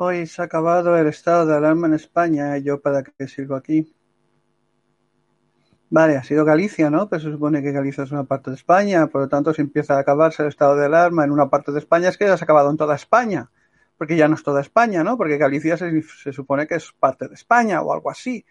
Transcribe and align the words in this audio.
Hoy 0.00 0.28
se 0.28 0.40
ha 0.40 0.44
acabado 0.44 0.96
el 0.96 1.08
estado 1.08 1.44
de 1.44 1.56
alarma 1.56 1.88
en 1.88 1.94
España. 1.94 2.56
¿y 2.56 2.62
¿Yo 2.62 2.80
para 2.80 3.02
qué 3.02 3.26
sigo 3.26 3.56
aquí? 3.56 3.92
Vale, 5.90 6.16
ha 6.16 6.22
sido 6.22 6.44
Galicia, 6.44 6.88
¿no? 6.88 7.08
Pero 7.08 7.20
se 7.20 7.32
supone 7.32 7.62
que 7.62 7.72
Galicia 7.72 8.04
es 8.04 8.12
una 8.12 8.22
parte 8.22 8.50
de 8.50 8.54
España, 8.54 9.08
por 9.08 9.22
lo 9.22 9.28
tanto, 9.28 9.52
si 9.52 9.60
empieza 9.60 9.96
a 9.96 9.98
acabarse 9.98 10.42
el 10.42 10.50
estado 10.50 10.76
de 10.76 10.86
alarma 10.86 11.24
en 11.24 11.32
una 11.32 11.50
parte 11.50 11.72
de 11.72 11.80
España, 11.80 12.10
es 12.10 12.16
que 12.16 12.26
ya 12.26 12.36
se 12.36 12.44
ha 12.44 12.46
acabado 12.46 12.70
en 12.70 12.76
toda 12.76 12.94
España, 12.94 13.50
porque 13.96 14.16
ya 14.16 14.28
no 14.28 14.36
es 14.36 14.44
toda 14.44 14.60
España, 14.60 15.02
¿no? 15.02 15.16
Porque 15.16 15.36
Galicia 15.36 15.76
se, 15.76 16.00
se 16.02 16.32
supone 16.32 16.68
que 16.68 16.76
es 16.76 16.92
parte 16.92 17.26
de 17.26 17.34
España 17.34 17.82
o 17.82 17.92
algo 17.92 18.08
así, 18.08 18.46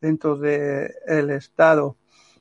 dentro 0.00 0.36
del 0.36 0.90
el 1.06 1.30
estado. 1.30 1.96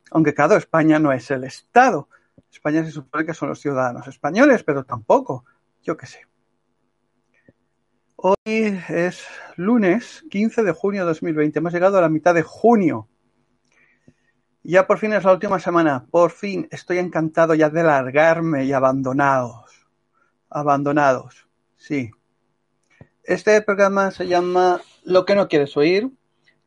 Aunque 0.10 0.34
claro, 0.34 0.56
España 0.56 0.98
no 0.98 1.12
es 1.12 1.30
el 1.30 1.44
estado. 1.44 2.10
España 2.52 2.84
se 2.84 2.90
supone 2.90 3.24
que 3.24 3.36
son 3.36 3.50
los 3.50 3.62
ciudadanos 3.62 4.08
españoles, 4.08 4.64
pero 4.64 4.84
tampoco. 4.84 5.46
Yo 5.84 5.96
qué 5.96 6.08
sé. 6.08 6.28
Hoy 8.20 8.36
es 8.90 9.28
lunes 9.58 10.26
15 10.32 10.64
de 10.64 10.72
junio 10.72 11.02
de 11.02 11.10
2020. 11.10 11.60
Hemos 11.60 11.72
llegado 11.72 12.00
a 12.00 12.02
la 12.02 12.10
mitad 12.10 12.34
de 12.34 12.42
junio. 12.42 13.08
Ya 14.64 14.88
por 14.88 14.98
fin 14.98 15.14
es 15.14 15.24
la 15.24 15.34
última 15.34 15.60
semana. 15.60 16.08
Por 16.10 16.32
fin 16.32 16.68
estoy 16.72 16.98
encantado 16.98 17.54
ya 17.54 17.70
de 17.70 17.84
largarme 17.84 18.66
y 18.66 18.74
abandonados. 18.74 19.88
Abandonados. 20.50 21.48
Sí. 21.76 22.10
Este 23.24 23.62
programa 23.62 24.10
se 24.10 24.28
llama 24.28 24.82
Lo 25.04 25.24
que 25.24 25.36
no 25.36 25.48
quieres 25.48 25.78
oír. 25.78 26.10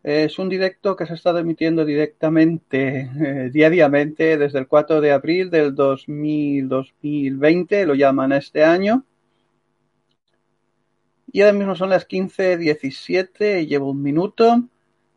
Es 0.05 0.39
un 0.39 0.49
directo 0.49 0.95
que 0.95 1.05
se 1.05 1.15
ha 1.15 1.17
estado 1.17 1.41
emitiendo 1.41 1.85
directamente, 1.85 3.11
eh, 3.21 3.51
diariamente, 3.53 4.39
desde 4.39 4.61
el 4.61 4.69
4 4.69 5.01
de 5.01 5.11
abril 5.11 5.51
del 5.51 5.75
2000, 5.75 6.69
2020, 6.69 7.87
lo 7.87 7.97
llaman 7.97 8.31
este 8.31 8.63
año. 8.63 9.05
Y 11.33 11.43
ahora 11.43 11.53
mismo 11.53 11.77
son 11.77 11.91
las 11.91 12.09
15.17 12.09 13.63
y 13.63 13.67
llevo 13.67 13.91
un 13.91 14.03
minuto. 14.03 14.65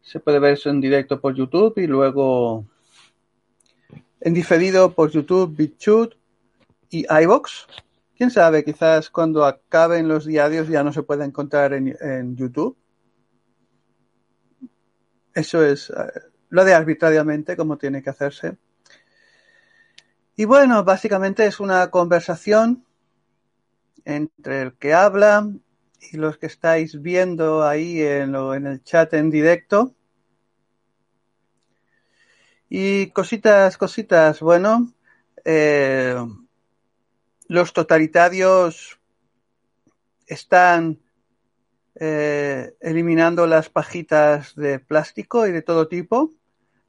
Se 0.02 0.20
puede 0.20 0.40
ver 0.40 0.54
eso 0.54 0.70
en 0.70 0.80
directo 0.80 1.20
por 1.20 1.34
YouTube 1.34 1.78
y 1.78 1.88
luego 1.88 2.66
en 4.22 4.34
diferido 4.34 4.94
por 4.94 5.10
YouTube, 5.10 5.56
BitChute 5.56 6.16
y 6.92 7.06
iVox. 7.24 7.68
Quién 8.16 8.30
sabe, 8.30 8.64
quizás 8.64 9.10
cuando 9.10 9.44
acaben 9.44 10.08
los 10.08 10.26
diarios 10.26 10.68
ya 10.68 10.84
no 10.84 10.94
se 10.94 11.02
pueda 11.02 11.26
encontrar 11.26 11.74
en, 11.74 11.98
en 12.00 12.36
YouTube. 12.36 12.78
Eso 15.34 15.66
es 15.66 15.90
uh, 15.90 16.12
lo 16.50 16.64
de 16.64 16.76
arbitrariamente, 16.76 17.58
como 17.58 17.78
tiene 17.78 18.04
que 18.04 18.12
hacerse. 18.12 18.58
Y 20.36 20.46
bueno, 20.46 20.84
básicamente 20.84 21.46
es 21.48 21.60
una 21.60 21.90
conversación 21.90 22.86
entre 24.06 24.62
el 24.62 24.74
que 24.74 24.94
habla 24.94 25.50
y 26.12 26.18
los 26.18 26.38
que 26.38 26.48
estáis 26.48 27.02
viendo 27.02 27.64
ahí 27.64 28.02
en, 28.02 28.32
lo, 28.32 28.54
en 28.54 28.68
el 28.68 28.84
chat 28.84 29.14
en 29.14 29.30
directo. 29.30 29.96
Y 32.70 33.08
cositas, 33.12 33.78
cositas, 33.78 34.40
bueno, 34.40 34.94
eh, 35.46 36.16
los 37.48 37.74
totalitarios 37.74 39.00
están 40.26 41.00
eh, 41.96 42.74
eliminando 42.80 43.46
las 43.46 43.70
pajitas 43.70 44.56
de 44.56 44.80
plástico 44.80 45.46
y 45.46 45.52
de 45.52 45.62
todo 45.62 45.88
tipo. 45.88 46.32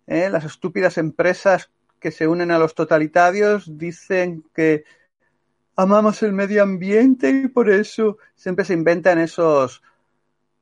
Eh, 0.07 0.31
las 0.31 0.45
estúpidas 0.45 0.97
empresas 0.99 1.71
que 2.01 2.11
se 2.11 2.29
unen 2.29 2.51
a 2.51 2.59
los 2.59 2.75
totalitarios 2.75 3.79
dicen 3.79 4.45
que 4.55 4.85
amamos 5.77 6.23
el 6.23 6.33
medio 6.33 6.63
ambiente 6.63 7.31
y 7.31 7.49
por 7.49 7.71
eso 7.71 8.19
siempre 8.35 8.65
se 8.65 8.75
inventan 8.75 9.19
esos 9.19 9.83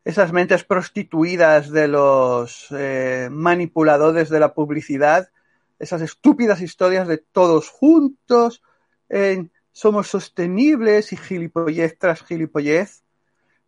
esas 0.04 0.32
mentes 0.32 0.64
prostituidas 0.64 1.70
de 1.70 1.86
los 1.86 2.66
eh, 2.72 3.28
manipuladores 3.30 4.30
de 4.30 4.40
la 4.40 4.52
publicidad, 4.52 5.30
esas 5.78 6.02
estúpidas 6.02 6.60
historias 6.60 7.06
de 7.06 7.18
todos 7.18 7.68
juntos, 7.68 8.62
eh, 9.08 9.48
somos 9.70 10.08
sostenibles 10.08 11.12
y 11.12 11.16
gilipollez 11.16 11.98
tras 11.98 12.22
gilipollez, 12.24 13.04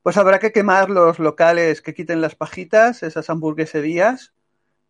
pues 0.02 0.16
habrá 0.16 0.38
que 0.38 0.52
quemar 0.52 0.90
los 0.90 1.18
locales 1.18 1.80
que 1.80 1.94
quiten 1.94 2.20
las 2.20 2.34
pajitas, 2.34 3.02
esas 3.02 3.30
hamburgueserías, 3.30 4.34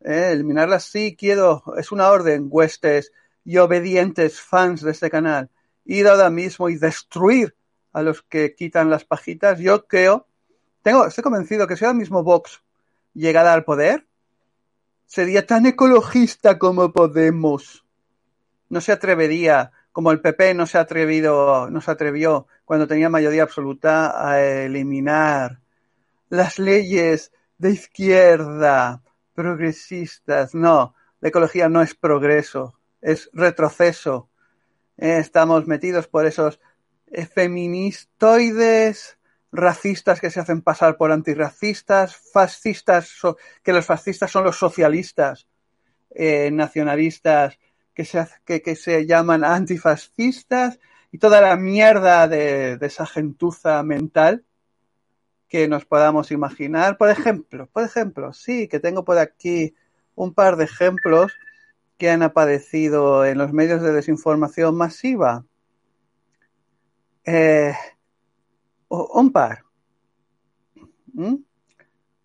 eh, 0.01 0.31
eliminarlas. 0.33 0.85
Sí, 0.85 1.15
quiero, 1.17 1.63
es 1.77 1.93
una 1.93 2.09
orden, 2.11 2.49
huestes 2.51 3.13
y 3.45 3.59
obedientes 3.59 4.41
fans 4.41 4.83
de 4.83 4.91
este 4.91 5.11
canal, 5.11 5.51
ir 5.85 6.09
ahora 6.09 6.31
mismo 6.31 6.69
y 6.69 6.77
destruir 6.77 7.57
a 7.93 8.03
los 8.03 8.23
que 8.23 8.55
quitan 8.55 8.91
las 8.91 9.05
pajitas. 9.05 9.59
Yo 9.59 9.87
creo 9.87 10.27
tengo, 10.85 11.07
estoy 11.07 11.25
convencido 11.25 11.67
que 11.67 11.79
si 11.79 11.87
ahora 11.87 11.97
mismo 11.97 12.23
Vox 12.23 12.63
llegara 13.15 13.55
al 13.55 13.65
poder, 13.65 14.07
sería 15.07 15.47
tan 15.47 15.65
ecologista 15.65 16.59
como 16.59 16.93
Podemos. 16.93 17.87
No 18.69 18.83
se 18.83 18.93
atrevería, 18.93 19.73
como 19.93 20.13
el 20.13 20.21
PP 20.21 20.53
no 20.53 20.67
se 20.67 20.77
atrevido, 20.77 21.71
no 21.71 21.81
se 21.81 21.91
atrevió 21.91 22.49
cuando 22.67 22.87
tenía 22.87 23.09
mayoría 23.09 23.45
absoluta 23.45 24.29
a 24.29 24.43
eliminar 24.45 25.61
las 26.29 26.59
leyes 26.59 27.33
de 27.57 27.71
izquierda 27.71 29.03
progresistas. 29.33 30.55
No, 30.55 30.95
la 31.21 31.31
ecología 31.31 31.71
no 31.71 31.81
es 31.81 31.95
progreso, 31.95 32.79
es 33.01 33.31
retroceso. 33.33 34.29
Estamos 34.97 35.67
metidos 35.67 36.07
por 36.07 36.27
esos 36.27 36.61
feministoides 37.35 39.19
racistas 39.53 40.21
que 40.21 40.31
se 40.31 40.41
hacen 40.41 40.63
pasar 40.63 40.97
por 40.97 41.13
antirracistas, 41.13 42.17
fascistas, 42.17 43.13
que 43.63 43.73
los 43.73 43.87
fascistas 43.87 44.31
son 44.31 44.45
los 44.45 44.57
socialistas, 44.57 45.47
eh, 46.11 46.51
nacionalistas 46.53 47.59
que 47.95 48.05
se, 48.05 48.27
que, 48.45 48.63
que, 48.63 48.75
se 48.75 49.07
llaman 49.07 49.45
antifascistas 49.45 50.81
y 51.13 51.19
toda 51.19 51.41
la 51.41 51.57
mierda 51.57 52.27
de, 52.27 52.77
de, 52.77 52.87
esa 52.87 53.07
gentuza 53.07 53.83
mental 53.85 54.45
que 55.49 55.69
nos 55.69 55.85
podamos 55.85 56.33
imaginar. 56.33 56.99
Por 56.99 57.11
ejemplo, 57.11 57.69
por 57.73 57.85
ejemplo, 57.85 58.33
sí, 58.33 58.67
que 58.67 58.81
tengo 58.81 59.05
por 59.05 59.19
aquí 59.19 59.77
un 60.17 60.35
par 60.35 60.57
de 60.57 60.65
ejemplos 60.65 61.33
que 61.99 62.11
han 62.11 62.23
aparecido 62.23 63.25
en 63.25 63.39
los 63.39 63.53
medios 63.53 63.83
de 63.83 63.93
desinformación 63.93 64.77
masiva. 64.77 65.45
Eh, 67.25 67.75
un 68.89 69.33
par. 69.33 69.65
¿Mm? 71.13 71.37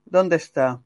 ¿Dónde 0.05 0.35
está? 0.35 0.81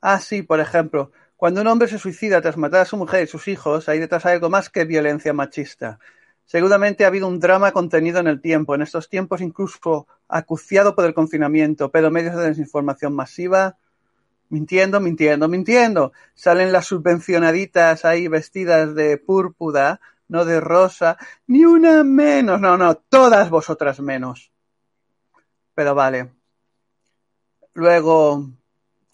Ah, 0.00 0.20
sí, 0.20 0.42
por 0.42 0.60
ejemplo, 0.60 1.10
cuando 1.36 1.60
un 1.60 1.66
hombre 1.66 1.88
se 1.88 1.98
suicida 1.98 2.40
tras 2.40 2.56
matar 2.56 2.82
a 2.82 2.84
su 2.84 2.96
mujer 2.96 3.24
y 3.24 3.26
sus 3.26 3.48
hijos, 3.48 3.88
hay 3.88 3.98
detrás 3.98 4.26
algo 4.26 4.50
más 4.50 4.70
que 4.70 4.84
violencia 4.84 5.32
machista. 5.32 5.98
Seguramente 6.44 7.04
ha 7.04 7.08
habido 7.08 7.28
un 7.28 7.40
drama 7.40 7.72
contenido 7.72 8.20
en 8.20 8.26
el 8.26 8.40
tiempo, 8.40 8.74
en 8.74 8.82
estos 8.82 9.08
tiempos 9.08 9.40
incluso 9.40 10.06
acuciado 10.28 10.94
por 10.94 11.04
el 11.04 11.14
confinamiento, 11.14 11.90
pero 11.90 12.10
medios 12.10 12.36
de 12.36 12.48
desinformación 12.48 13.14
masiva, 13.14 13.76
mintiendo, 14.48 15.00
mintiendo, 15.00 15.48
mintiendo. 15.48 16.12
Salen 16.34 16.72
las 16.72 16.86
subvencionaditas 16.86 18.04
ahí 18.04 18.28
vestidas 18.28 18.94
de 18.94 19.18
púrpura, 19.18 20.00
no 20.28 20.44
de 20.44 20.60
rosa, 20.60 21.16
ni 21.46 21.64
una 21.64 22.04
menos, 22.04 22.60
no, 22.60 22.76
no, 22.76 22.96
todas 22.96 23.50
vosotras 23.50 24.00
menos 24.00 24.52
pero 25.78 25.94
vale. 25.94 26.32
Luego, 27.72 28.50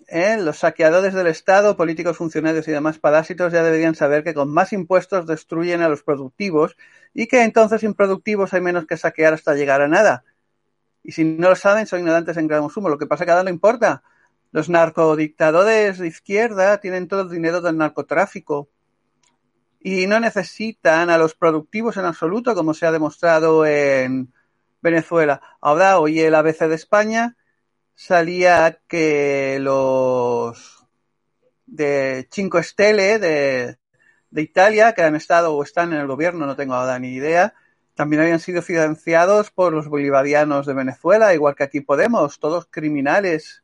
¿eh? 0.08 0.38
los 0.40 0.60
saqueadores 0.60 1.12
del 1.12 1.26
Estado, 1.26 1.76
políticos, 1.76 2.16
funcionarios 2.16 2.66
y 2.66 2.70
demás 2.70 2.98
parásitos 2.98 3.52
ya 3.52 3.62
deberían 3.62 3.94
saber 3.94 4.24
que 4.24 4.32
con 4.32 4.50
más 4.50 4.72
impuestos 4.72 5.26
destruyen 5.26 5.82
a 5.82 5.90
los 5.90 6.02
productivos 6.02 6.74
y 7.12 7.26
que 7.26 7.42
entonces 7.42 7.82
improductivos 7.82 8.54
hay 8.54 8.62
menos 8.62 8.86
que 8.86 8.96
saquear 8.96 9.34
hasta 9.34 9.54
llegar 9.54 9.82
a 9.82 9.88
nada. 9.88 10.24
Y 11.02 11.12
si 11.12 11.24
no 11.24 11.50
lo 11.50 11.54
saben, 11.54 11.86
son 11.86 11.98
ignorantes 11.98 12.38
en 12.38 12.48
gran 12.48 12.66
sumo. 12.70 12.88
Lo 12.88 12.96
que 12.96 13.06
pasa 13.06 13.24
es 13.24 13.26
que 13.26 13.32
a 13.32 13.42
no 13.42 13.50
importa. 13.50 14.02
Los 14.54 14.68
narcodictadores 14.68 15.98
de 15.98 16.06
izquierda 16.06 16.78
tienen 16.78 17.08
todo 17.08 17.22
el 17.22 17.28
dinero 17.28 17.60
del 17.60 17.76
narcotráfico 17.76 18.68
y 19.80 20.06
no 20.06 20.20
necesitan 20.20 21.10
a 21.10 21.18
los 21.18 21.34
productivos 21.34 21.96
en 21.96 22.04
absoluto, 22.04 22.54
como 22.54 22.72
se 22.72 22.86
ha 22.86 22.92
demostrado 22.92 23.66
en 23.66 24.32
Venezuela. 24.80 25.40
Ahora, 25.60 25.98
hoy 25.98 26.20
el 26.20 26.36
ABC 26.36 26.68
de 26.68 26.76
España 26.76 27.36
salía 27.96 28.78
que 28.86 29.58
los 29.60 30.86
de 31.66 32.28
Cinco 32.30 32.62
Stelle 32.62 33.18
de, 33.18 33.78
de 34.30 34.40
Italia, 34.42 34.92
que 34.92 35.02
han 35.02 35.16
estado 35.16 35.52
o 35.52 35.64
están 35.64 35.92
en 35.92 35.98
el 35.98 36.06
gobierno, 36.06 36.46
no 36.46 36.54
tengo 36.54 36.74
ahora 36.74 37.00
ni 37.00 37.08
idea, 37.08 37.54
también 37.96 38.22
habían 38.22 38.38
sido 38.38 38.62
financiados 38.62 39.50
por 39.50 39.72
los 39.72 39.88
bolivarianos 39.88 40.64
de 40.64 40.74
Venezuela, 40.74 41.34
igual 41.34 41.56
que 41.56 41.64
aquí 41.64 41.80
Podemos, 41.80 42.38
todos 42.38 42.68
criminales, 42.70 43.63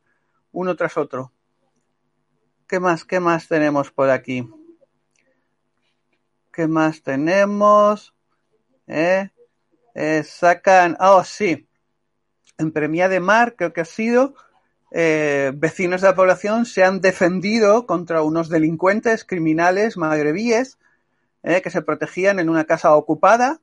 uno 0.51 0.75
tras 0.75 0.97
otro. 0.97 1.31
¿Qué 2.67 2.79
más, 2.79 3.03
qué 3.03 3.19
más 3.19 3.47
tenemos 3.47 3.91
por 3.91 4.09
aquí? 4.09 4.49
¿Qué 6.51 6.67
más 6.67 7.01
tenemos? 7.01 8.13
¿Eh? 8.87 9.29
Eh, 9.93 10.23
sacan, 10.23 10.97
oh 10.99 11.23
sí, 11.23 11.67
en 12.57 12.71
Premia 12.71 13.09
de 13.09 13.19
Mar, 13.19 13.55
creo 13.57 13.73
que 13.73 13.81
ha 13.81 13.85
sido, 13.85 14.35
eh, 14.93 15.51
vecinos 15.55 16.01
de 16.01 16.07
la 16.07 16.15
población 16.15 16.65
se 16.65 16.83
han 16.83 16.99
defendido 16.99 17.85
contra 17.85 18.23
unos 18.23 18.49
delincuentes 18.49 19.23
criminales 19.23 19.95
magrebíes 19.95 20.77
eh, 21.43 21.61
que 21.61 21.69
se 21.69 21.81
protegían 21.81 22.39
en 22.39 22.49
una 22.49 22.65
casa 22.65 22.93
ocupada 22.93 23.61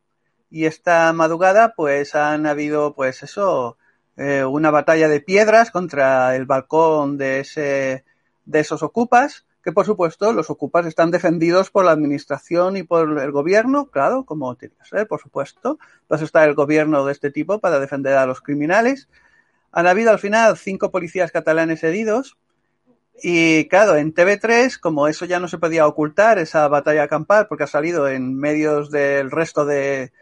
y 0.51 0.65
esta 0.65 1.13
madrugada 1.13 1.75
pues 1.77 2.15
han 2.15 2.47
habido 2.47 2.95
pues 2.95 3.23
eso 3.23 3.77
eh, 4.19 4.45
una 4.45 4.71
batalla 4.71 5.09
de 5.09 5.21
piedras 5.21 5.71
contra 5.71 6.37
el 6.37 6.45
balcón 6.45 7.17
de 7.17 7.41
ese 7.41 8.05
de 8.45 8.61
esos 8.61 8.83
ocupas 8.83 9.47
que 9.69 9.73
por 9.73 9.85
supuesto 9.85 10.33
los 10.33 10.49
ocupas 10.49 10.87
están 10.87 11.11
defendidos 11.11 11.71
por 11.71 11.85
la 11.85 11.91
administración 11.91 12.79
y 12.79 12.85
por 12.85 13.21
el 13.21 13.33
gobierno, 13.33 13.87
claro, 13.91 14.25
como 14.25 14.55
tiene 14.57 14.75
que 14.77 14.89
ser, 14.89 15.07
por 15.07 15.21
supuesto. 15.21 15.79
Pues 16.07 16.23
está 16.23 16.45
el 16.45 16.55
gobierno 16.55 17.05
de 17.05 17.13
este 17.13 17.31
tipo 17.31 17.59
para 17.59 17.79
defender 17.79 18.15
a 18.15 18.25
los 18.25 18.41
criminales. 18.41 19.11
Han 19.71 19.87
habido 19.87 20.11
al 20.11 20.19
final 20.19 20.57
cinco 20.57 20.91
policías 20.91 21.33
catalanes 21.33 21.85
heridos. 21.85 22.39
Y 23.23 23.69
claro, 23.69 23.97
en 23.97 24.15
TV3, 24.15 24.79
como 24.81 25.07
eso 25.07 25.27
ya 25.27 25.39
no 25.39 25.49
se 25.49 25.59
podía 25.59 25.87
ocultar, 25.87 26.39
esa 26.39 26.67
batalla 26.69 27.07
campal, 27.09 27.47
porque 27.47 27.65
ha 27.65 27.67
salido 27.67 28.09
en 28.09 28.37
medios 28.37 28.91
del 28.91 29.31
resto 29.31 29.67
de, 29.67 30.13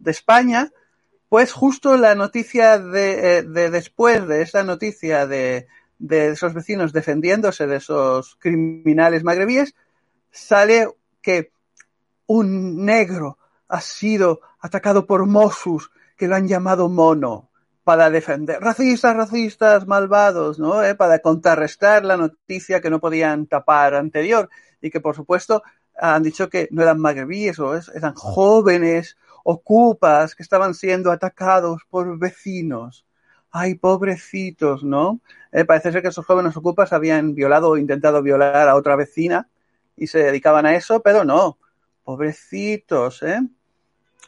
de 0.00 0.10
España, 0.10 0.72
pues 1.28 1.52
justo 1.52 1.96
la 1.96 2.14
noticia 2.14 2.78
de, 2.78 3.38
eh, 3.38 3.42
de 3.42 3.70
después 3.70 4.26
de 4.28 4.42
esa 4.42 4.62
noticia 4.62 5.26
de, 5.26 5.66
de 5.98 6.28
esos 6.28 6.54
vecinos 6.54 6.92
defendiéndose 6.92 7.66
de 7.66 7.76
esos 7.76 8.36
criminales 8.36 9.24
magrebíes, 9.24 9.74
sale 10.30 10.88
que 11.22 11.52
un 12.26 12.84
negro 12.84 13.38
ha 13.68 13.80
sido 13.80 14.40
atacado 14.60 15.06
por 15.06 15.26
Mossus, 15.26 15.90
que 16.16 16.28
lo 16.28 16.36
han 16.36 16.48
llamado 16.48 16.88
mono, 16.88 17.50
para 17.84 18.10
defender. 18.10 18.60
Racistas, 18.60 19.16
racistas, 19.16 19.86
malvados, 19.86 20.58
¿no? 20.58 20.82
¿Eh? 20.82 20.94
Para 20.96 21.20
contrarrestar 21.20 22.04
la 22.04 22.16
noticia 22.16 22.80
que 22.80 22.90
no 22.90 22.98
podían 22.98 23.46
tapar 23.46 23.94
anterior 23.94 24.50
y 24.80 24.90
que, 24.90 25.00
por 25.00 25.14
supuesto, 25.14 25.62
han 25.96 26.22
dicho 26.24 26.48
que 26.48 26.68
no 26.72 26.82
eran 26.82 26.98
magrebíes 26.98 27.58
o 27.60 27.74
eran 27.94 28.14
jóvenes 28.14 29.16
ocupas 29.48 30.34
que 30.34 30.42
estaban 30.42 30.74
siendo 30.74 31.12
atacados 31.12 31.82
por 31.88 32.18
vecinos 32.18 33.06
ay, 33.56 33.74
pobrecitos, 33.74 34.84
¿no? 34.84 35.20
Eh, 35.50 35.64
parece 35.64 35.90
ser 35.90 36.02
que 36.02 36.08
esos 36.08 36.26
jóvenes 36.26 36.56
ocupas 36.56 36.92
habían 36.92 37.34
violado 37.34 37.70
o 37.70 37.76
intentado 37.78 38.22
violar 38.22 38.68
a 38.68 38.74
otra 38.74 38.96
vecina 38.96 39.48
y 39.96 40.08
se 40.08 40.18
dedicaban 40.18 40.66
a 40.66 40.74
eso, 40.74 41.00
pero 41.00 41.24
no, 41.24 41.58
pobrecitos, 42.04 43.22
¿eh? 43.22 43.40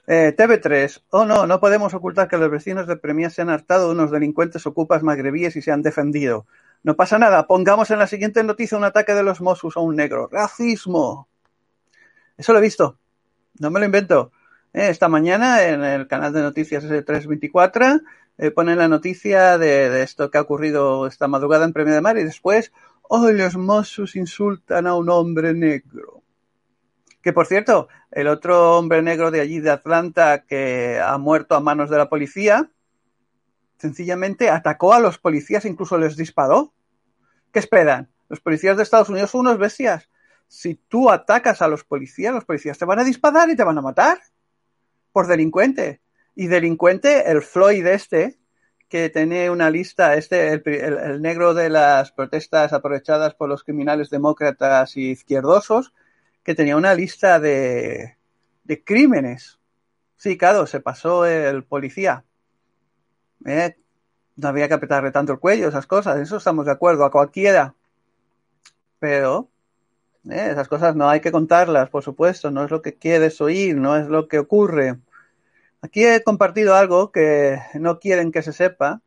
eh 0.07 0.35
TV3, 0.37 1.03
oh 1.11 1.27
no, 1.27 1.47
no 1.47 1.61
podemos 1.61 1.93
ocultar 1.93 2.29
que 2.29 2.39
los 2.39 2.51
vecinos 2.51 2.87
de 2.87 2.97
Premia 2.97 3.29
se 3.29 3.43
han 3.43 3.51
hartado 3.51 3.89
de 3.89 3.93
unos 3.93 4.11
delincuentes 4.11 4.67
ocupas 4.67 5.03
magrebíes 5.03 5.57
y 5.57 5.63
se 5.63 5.73
han 5.73 5.83
defendido. 5.83 6.47
No 6.83 6.97
pasa 6.97 7.19
nada, 7.19 7.47
pongamos 7.47 7.91
en 7.91 7.99
la 7.99 8.07
siguiente 8.07 8.43
noticia 8.43 8.79
un 8.79 8.85
ataque 8.85 9.13
de 9.13 9.23
los 9.23 9.43
Mossos 9.43 9.77
a 9.77 9.81
un 9.81 9.97
negro. 9.97 10.29
¡Racismo! 10.33 11.29
Eso 12.39 12.53
lo 12.53 12.61
he 12.61 12.63
visto, 12.63 12.99
no 13.59 13.71
me 13.71 13.81
lo 13.81 13.85
invento. 13.85 14.33
Eh, 14.75 14.91
esta 14.91 15.09
mañana 15.09 15.65
en 15.65 15.83
el 15.83 16.07
canal 16.09 16.33
de 16.33 16.43
noticias 16.43 16.85
S324 16.85 18.03
eh, 18.37 18.51
ponen 18.51 18.79
la 18.79 18.89
noticia 18.89 19.57
de, 19.57 20.03
esto 20.03 20.31
que 20.31 20.39
ha 20.39 20.43
ocurrido 20.43 21.07
esta 21.07 21.27
madrugada 21.27 21.65
en 21.65 21.73
Premio 21.73 21.95
de 21.95 22.01
Mar 22.01 22.19
y 22.19 22.25
después, 22.25 22.73
oh, 23.03 23.31
los 23.31 23.57
Mossos 23.57 24.15
insultan 24.15 24.87
a 24.87 24.95
un 24.95 25.09
hombre 25.09 25.55
negro. 25.55 26.23
Que 27.23 27.33
por 27.33 27.47
cierto, 27.47 27.89
el 28.11 28.29
otro 28.29 28.79
hombre 28.79 29.03
negro 29.03 29.31
de 29.31 29.41
allí 29.41 29.59
de 29.61 29.71
Atlanta 29.71 30.45
que 30.45 31.01
ha 31.03 31.17
muerto 31.19 31.55
a 31.55 31.61
manos 31.61 31.91
de 31.91 31.97
la 31.97 32.09
policía, 32.09 32.71
sencillamente 33.79 34.51
atacó 34.51 34.93
a 34.93 35.01
los 35.01 35.19
policías, 35.19 35.65
incluso 35.65 35.99
les 35.99 36.17
disparó. 36.17 36.75
¿Qué 37.53 37.59
esperan? 37.59 38.11
Los 38.29 38.41
policías 38.41 38.77
de 38.77 38.83
Estados 38.83 39.09
Unidos 39.09 39.31
son 39.31 39.43
unos 39.43 39.59
bestias. 39.59 40.11
Si 40.47 40.75
tú 40.75 41.11
atacas 41.11 41.63
a 41.63 41.69
los 41.69 41.85
policías, 41.85 42.35
los 42.35 42.45
policías 42.45 42.79
te 42.79 42.85
van 42.85 42.99
a 42.99 43.05
disparar 43.05 43.49
y 43.51 43.57
te 43.57 43.65
van 43.65 43.79
a 43.79 43.83
matar 43.83 44.19
por 45.19 45.27
delincuente. 45.27 46.01
Y 46.37 46.47
delincuente, 46.47 47.29
el 47.29 47.43
Floyd 47.43 47.85
este, 47.89 48.39
que 48.89 49.11
tiene 49.11 49.51
una 49.51 49.69
lista, 49.69 50.15
este, 50.15 50.53
el, 50.53 51.21
negro 51.21 51.55
de 51.55 51.71
las 51.71 52.13
protestas 52.13 52.73
aprovechadas 52.73 53.35
por 53.35 53.49
los 53.49 53.65
criminales 53.65 54.11
demócratas 54.11 54.97
y 54.97 55.11
izquierdosos, 55.11 55.93
que 56.45 56.55
tenía 56.55 56.77
una 56.77 56.95
lista 56.95 57.41
de, 57.41 58.17
de 58.63 58.85
crímenes. 58.85 59.59
Sí, 60.15 60.39
claro, 60.39 60.69
se 60.69 60.79
pasó 60.79 61.27
el 61.27 61.65
policía. 61.65 62.25
Eh, 63.45 63.77
no 64.37 64.47
había 64.47 64.69
que 64.69 64.75
apretarle 64.75 65.11
tanto 65.11 65.33
el 65.33 65.41
cuello, 65.41 65.67
esas 65.67 65.89
cosas, 65.89 66.21
eso 66.21 66.37
estamos 66.37 66.67
de 66.67 66.71
acuerdo, 66.71 67.05
a 67.05 67.11
cualquiera. 67.11 67.75
Pero 69.01 69.49
eh, 70.31 70.51
esas 70.53 70.69
cosas 70.69 70.95
no 70.95 71.09
hay 71.09 71.21
que 71.21 71.33
contarlas, 71.33 71.91
por 71.91 72.05
supuesto, 72.05 72.53
no 72.53 72.63
es 72.65 72.71
lo 72.71 72.83
que 72.83 72.95
quieres 72.95 73.41
oír, 73.41 73.75
no 73.75 73.97
es 73.97 74.07
lo 74.07 74.29
que 74.29 74.39
ocurre. 74.39 74.99
Aquí 75.89 76.05
he 76.05 76.23
compartido 76.23 76.75
algo 76.75 77.13
que 77.13 77.63
no 77.73 77.99
quieren 77.99 78.31
que 78.31 78.43
se 78.43 78.53
sepa. 78.53 79.01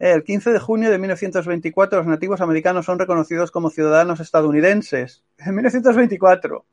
El 0.00 0.24
15 0.24 0.52
de 0.52 0.58
junio 0.58 0.90
de 0.90 0.98
1924 0.98 1.98
los 2.00 2.08
nativos 2.08 2.40
americanos 2.40 2.86
son 2.86 2.98
reconocidos 2.98 3.52
como 3.52 3.70
ciudadanos 3.70 4.18
estadounidenses. 4.18 5.22
En 5.38 5.54
1924. 5.54 6.66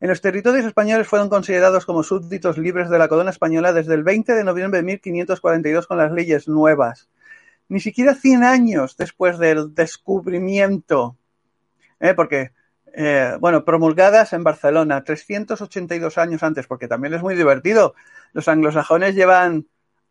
En 0.00 0.08
los 0.10 0.20
territorios 0.20 0.66
españoles 0.66 1.08
fueron 1.08 1.30
considerados 1.30 1.86
como 1.86 2.02
súbditos 2.02 2.58
libres 2.58 2.90
de 2.90 2.98
la 2.98 3.08
corona 3.08 3.30
española 3.30 3.72
desde 3.72 3.94
el 3.94 4.02
20 4.02 4.34
de 4.34 4.44
noviembre 4.44 4.80
de 4.80 4.84
1542 4.84 5.86
con 5.86 5.96
las 5.96 6.12
leyes 6.12 6.46
nuevas. 6.46 7.08
Ni 7.70 7.80
siquiera 7.80 8.14
100 8.14 8.44
años 8.44 8.98
después 8.98 9.38
del 9.38 9.74
descubrimiento. 9.74 11.16
¿eh? 11.98 12.12
Porque 12.12 12.50
eh, 12.98 13.36
bueno, 13.40 13.62
promulgadas 13.62 14.32
en 14.32 14.42
Barcelona 14.42 15.04
382 15.04 16.16
años 16.16 16.42
antes, 16.42 16.66
porque 16.66 16.88
también 16.88 17.12
es 17.12 17.20
muy 17.20 17.34
divertido. 17.34 17.94
Los 18.32 18.48
anglosajones 18.48 19.14
llevan 19.14 19.66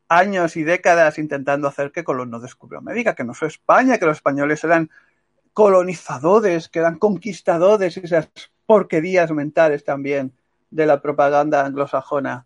años 0.07 0.55
y 0.55 0.63
décadas 0.63 1.17
intentando 1.17 1.67
hacer 1.67 1.91
que 1.91 2.03
Colón 2.03 2.29
no 2.29 2.39
descubrió 2.39 2.77
América, 2.77 3.15
que 3.15 3.23
no 3.23 3.33
fue 3.33 3.47
España, 3.47 3.97
que 3.97 4.05
los 4.05 4.17
españoles 4.17 4.63
eran 4.63 4.91
colonizadores, 5.51 6.69
que 6.69 6.77
eran 6.77 6.99
conquistadores 6.99 7.97
esas 7.97 8.29
porquerías 8.67 9.31
mentales 9.31 9.83
también 9.83 10.33
de 10.69 10.85
la 10.85 11.01
propaganda 11.01 11.65
anglosajona. 11.65 12.45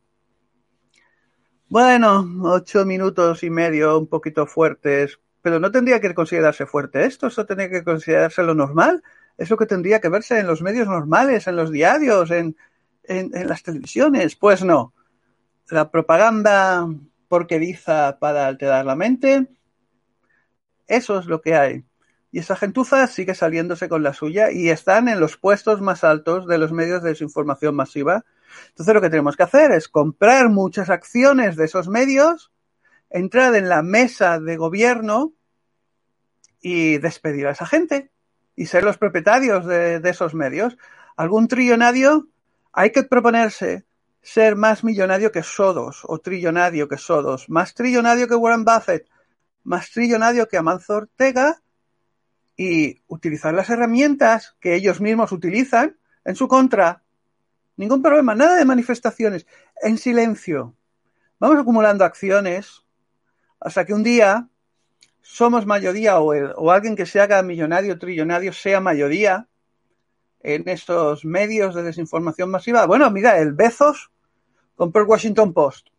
Bueno, 1.68 2.26
ocho 2.44 2.86
minutos 2.86 3.44
y 3.44 3.50
medio, 3.50 4.00
un 4.00 4.08
poquito 4.08 4.48
fuertes, 4.48 5.20
pero 5.42 5.60
no 5.60 5.70
tendría 5.70 6.00
que 6.00 6.14
considerarse 6.14 6.66
fuerte 6.66 7.04
esto, 7.04 7.28
eso 7.28 7.46
tendría 7.46 7.70
que 7.70 7.84
considerarse 7.84 8.42
lo 8.42 8.56
normal 8.56 9.04
es 9.40 9.50
lo 9.50 9.58
que 9.58 9.66
tendría 9.66 10.02
que 10.02 10.10
verse 10.10 10.38
en 10.38 10.48
los 10.48 10.62
medios 10.62 10.88
normales, 10.88 11.48
en 11.48 11.56
los 11.56 11.72
diarios, 11.72 12.30
en, 12.30 12.58
en, 13.04 13.32
en 13.34 13.48
las 13.48 13.64
televisiones. 13.64 14.36
Pues 14.36 14.64
no. 14.64 14.94
La 15.70 15.90
propaganda 15.90 16.88
porqueriza 17.30 18.20
para 18.20 18.48
alterar 18.48 18.86
la 18.86 18.96
mente, 18.96 19.48
eso 20.88 21.20
es 21.20 21.28
lo 21.28 21.42
que 21.42 21.56
hay. 21.56 21.86
Y 22.32 22.40
esa 22.40 22.56
gentuza 22.56 23.08
sigue 23.08 23.34
saliéndose 23.34 23.88
con 23.88 24.04
la 24.04 24.14
suya 24.14 24.52
y 24.52 24.70
están 24.70 25.08
en 25.08 25.20
los 25.20 25.38
puestos 25.38 25.80
más 25.80 26.04
altos 26.04 26.46
de 26.46 26.58
los 26.58 26.72
medios 26.72 27.02
de 27.02 27.10
desinformación 27.10 27.76
masiva. 27.76 28.26
Entonces 28.70 28.94
lo 28.94 29.02
que 29.02 29.10
tenemos 29.10 29.38
que 29.38 29.44
hacer 29.44 29.72
es 29.72 29.88
comprar 29.88 30.50
muchas 30.50 30.90
acciones 30.90 31.56
de 31.56 31.66
esos 31.66 31.88
medios, 31.88 32.52
entrar 33.10 33.56
en 33.56 33.70
la 33.70 33.84
mesa 33.84 34.40
de 34.40 34.58
gobierno 34.58 35.34
y 36.62 36.98
despedir 36.98 37.48
a 37.48 37.52
esa 37.52 37.66
gente 37.66 38.12
y 38.60 38.66
ser 38.66 38.84
los 38.84 38.98
propietarios 38.98 39.66
de, 39.66 40.02
esos 40.04 40.34
medios. 40.36 40.78
Algún 41.16 41.48
trillonario 41.48 42.28
hay 42.74 42.92
que 42.92 43.04
proponerse 43.04 43.86
ser 44.22 44.58
más 44.58 44.84
millonario 44.84 45.32
que 45.32 45.44
Sodos 45.44 46.02
o 46.04 46.20
trillonario 46.20 46.90
que 46.90 46.98
Sodos, 46.98 47.50
más 47.50 47.74
trillonario 47.74 48.28
que 48.28 48.36
Warren 48.36 48.66
Buffett, 48.66 49.08
más 49.64 49.90
trillonario 49.92 50.50
que 50.50 50.58
Amanzo 50.58 50.96
Ortega 50.98 51.62
y 52.58 53.02
utilizar 53.08 53.54
las 53.54 53.70
herramientas 53.70 54.58
que 54.60 54.76
ellos 54.76 55.00
mismos 55.00 55.32
utilizan 55.32 55.98
en 56.26 56.36
su 56.36 56.50
contra. 56.50 57.02
Ningún 57.78 58.02
problema, 58.02 58.36
nada 58.36 58.58
de 58.58 58.66
manifestaciones, 58.66 59.48
en 59.82 59.98
silencio. 59.98 60.76
Vamos 61.40 61.60
acumulando 61.60 62.04
acciones 62.04 62.84
hasta 63.62 63.86
que 63.86 63.94
un 63.94 64.04
día 64.04 64.50
somos 65.32 65.68
mayoría 65.68 66.20
o, 66.20 66.34
el, 66.34 66.52
o 66.56 66.72
alguien 66.72 66.96
que 66.96 67.06
se 67.06 67.22
haga 67.22 67.44
millonario, 67.44 68.00
trillonario, 68.00 68.52
sea 68.52 68.80
mayoría 68.80 69.48
en 70.42 70.68
estos 70.68 71.24
medios 71.24 71.76
de 71.76 71.84
desinformación 71.84 72.50
masiva. 72.50 72.88
Bueno, 72.88 73.10
mira, 73.12 73.38
el 73.38 73.54
Bezos 73.54 74.10
compró 74.76 75.04
el 75.04 75.08
Washington 75.08 75.54
Post. 75.54 75.90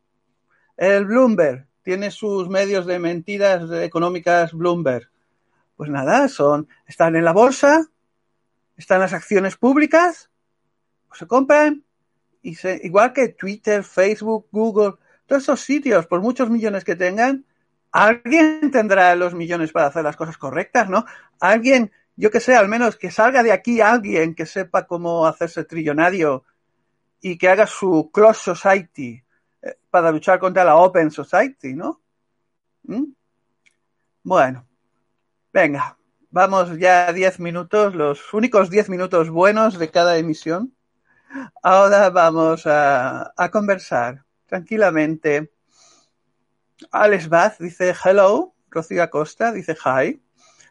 El 0.76 1.06
Bloomberg 1.06 1.68
tiene 1.82 2.10
sus 2.10 2.49
medios 2.49 2.87
de 2.87 2.99
mentiras 2.99 3.70
económicas 3.70 4.52
Bloomberg. 4.52 5.08
Pues 5.76 5.90
nada, 5.90 6.28
son, 6.28 6.68
están 6.87 7.14
en 7.14 7.25
la 7.25 7.32
bolsa, 7.32 7.88
están 8.76 8.99
las 8.99 9.12
acciones 9.12 9.56
públicas, 9.56 10.28
pues 11.08 11.20
se 11.20 11.26
compran, 11.28 11.84
y 12.42 12.56
se, 12.56 12.80
igual 12.82 13.12
que 13.12 13.28
Twitter, 13.28 13.84
Facebook, 13.84 14.49
Google, 14.50 14.94
todos 15.26 15.44
esos 15.44 15.60
sitios, 15.60 16.06
por 16.06 16.20
muchos 16.20 16.50
millones 16.50 16.84
que 16.84 16.96
tengan, 16.96 17.46
alguien 17.92 18.70
tendrá 18.70 19.14
los 19.14 19.35
millones 19.35 19.73
para 19.73 19.87
hacer 19.87 20.04
las 20.04 20.16
cosas 20.16 20.37
correctas, 20.37 20.88
¿no? 20.88 21.04
Alguien, 21.40 21.92
yo 22.16 22.30
que 22.30 22.40
sé, 22.40 22.54
al 22.54 22.68
menos 22.68 22.97
que 22.97 23.11
salga 23.11 23.42
de 23.42 23.52
aquí 23.52 23.80
alguien 23.80 24.35
que 24.35 24.47
sepa 24.47 24.87
cómo 24.87 25.26
hacerse 25.26 25.64
trillonario 25.64 26.44
y 27.20 27.37
que 27.37 27.49
haga 27.49 27.66
su 27.66 28.11
Close 28.12 28.40
Society 28.40 29.23
eh, 29.62 29.76
para 29.90 30.11
luchar 30.11 30.38
contra 30.38 30.64
la 30.64 30.76
Open 30.76 31.11
Society, 31.11 31.75
¿no? 31.75 32.00
¿Mm? 32.85 33.12
Bueno, 34.23 34.66
venga, 35.52 35.97
vamos 36.30 36.78
ya 36.78 37.09
a 37.09 37.12
10 37.12 37.40
minutos, 37.40 37.94
los 37.94 38.32
únicos 38.35 38.70
10 38.70 38.88
minutos 38.90 39.30
buenos 39.30 39.78
de 39.78 39.90
cada 39.90 40.16
emisión. 40.18 40.75
Ahora 41.62 42.11
vamos 42.11 42.62
a 42.66 43.50
conversar 43.52 44.25
tranquilamente. 44.47 45.52
Alex 46.90 47.28
Bath 47.28 47.58
dice 47.58 47.94
hello, 48.04 48.54
Rocío 48.70 49.02
Acosta 49.02 49.52
dice 49.52 49.76
hi, 49.84 50.20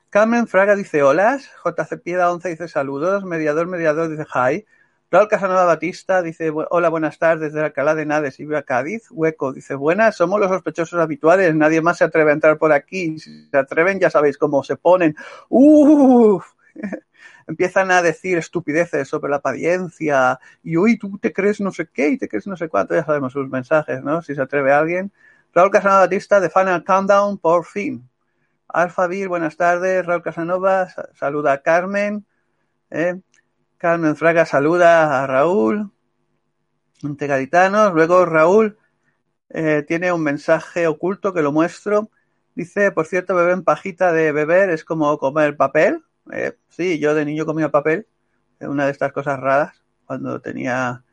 Carmen 0.09 0.47
Fraga 0.47 0.75
dice 0.75 1.03
hola, 1.03 1.39
JC 1.63 2.01
Pieda 2.01 2.31
11 2.31 2.49
dice 2.49 2.67
saludos, 2.67 3.23
Mediador 3.23 3.67
Mediador 3.67 4.09
dice 4.09 4.25
hi, 4.33 4.65
Raúl 5.11 5.27
Casanova 5.27 5.65
Batista 5.65 6.21
dice 6.21 6.51
hola, 6.51 6.89
buenas 6.89 7.17
tardes 7.17 7.53
desde 7.53 7.65
Alcalá 7.65 7.95
de 7.95 8.03
Henares 8.03 8.39
y 8.39 8.45
viva 8.45 8.61
Cádiz. 8.61 9.07
Hueco 9.09 9.53
dice 9.53 9.73
buenas, 9.73 10.15
somos 10.15 10.39
los 10.39 10.49
sospechosos 10.49 10.99
habituales, 10.99 11.55
nadie 11.55 11.81
más 11.81 11.97
se 11.97 12.03
atreve 12.03 12.29
a 12.29 12.33
entrar 12.35 12.59
por 12.59 12.71
aquí. 12.71 13.17
Si 13.17 13.49
se 13.49 13.57
atreven 13.57 13.99
ya 13.99 14.11
sabéis 14.11 14.37
cómo 14.37 14.63
se 14.63 14.75
ponen. 14.75 15.15
Uf, 15.49 16.45
empiezan 17.47 17.89
a 17.89 18.03
decir 18.03 18.37
estupideces 18.37 19.07
sobre 19.07 19.31
la 19.31 19.37
apariencia 19.37 20.39
y 20.63 20.77
uy, 20.77 20.99
tú 20.99 21.17
te 21.17 21.33
crees 21.33 21.59
no 21.59 21.71
sé 21.71 21.87
qué 21.91 22.09
y 22.09 22.17
te 22.19 22.27
crees 22.27 22.45
no 22.45 22.55
sé 22.55 22.69
cuánto, 22.69 22.93
ya 22.93 23.03
sabemos 23.03 23.33
sus 23.33 23.49
mensajes, 23.49 24.03
¿no? 24.03 24.21
Si 24.21 24.35
se 24.35 24.41
atreve 24.41 24.71
alguien. 24.71 25.11
Raúl 25.53 25.71
Casanova 25.71 26.01
Batista 26.01 26.39
de 26.39 26.49
Final 26.49 26.83
Countdown, 26.83 27.37
por 27.37 27.65
fin. 27.65 28.07
Alfa 28.67 29.07
buenas 29.07 29.57
tardes. 29.57 30.05
Raúl 30.05 30.21
Casanova, 30.21 30.87
saluda 31.15 31.53
a 31.53 31.61
Carmen. 31.61 32.25
¿eh? 32.91 33.19
Carmen 33.77 34.15
Fraga 34.15 34.45
saluda 34.45 35.23
a 35.23 35.27
Raúl. 35.27 35.91
Gaditanos. 37.01 37.93
Luego 37.93 38.25
Raúl 38.25 38.77
eh, 39.49 39.83
tiene 39.87 40.11
un 40.11 40.21
mensaje 40.21 40.85
oculto 40.85 41.33
que 41.33 41.41
lo 41.41 41.51
muestro. 41.51 42.11
Dice, 42.53 42.91
por 42.91 43.07
cierto, 43.07 43.33
beber 43.33 43.63
pajita 43.63 44.11
de 44.11 44.31
beber 44.31 44.69
es 44.69 44.83
como 44.85 45.17
comer 45.17 45.57
papel. 45.57 46.03
Eh, 46.31 46.55
sí, 46.69 46.99
yo 46.99 47.15
de 47.15 47.25
niño 47.25 47.45
comía 47.45 47.69
papel. 47.69 48.05
Una 48.59 48.85
de 48.85 48.91
estas 48.91 49.11
cosas 49.13 49.39
raras 49.39 49.81
cuando 50.05 50.41
tenía 50.41 51.03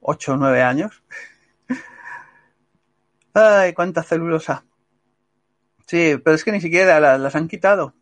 8 0.00 0.32
o 0.32 0.36
9 0.36 0.62
años. 0.62 1.04
Ay, 3.34 3.72
cuánta 3.72 4.04
celulosa. 4.04 4.64
Sí, 5.88 6.16
pero 6.22 6.36
es 6.36 6.44
que 6.44 6.52
ni 6.52 6.60
siquiera 6.60 7.00
las, 7.00 7.34
han 7.34 7.48
quitado 7.48 7.94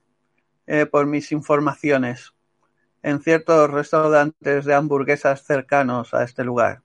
eh, 0.67 0.85
por 0.85 1.07
mis 1.07 1.33
informaciones 1.33 2.35
en 3.03 3.23
ciertos 3.23 3.71
restaurantes 3.71 4.67
de 4.67 4.75
hamburguesas 4.75 5.43
cercanos 5.43 6.13
a 6.13 6.23
este 6.23 6.45
lugar. 6.45 6.83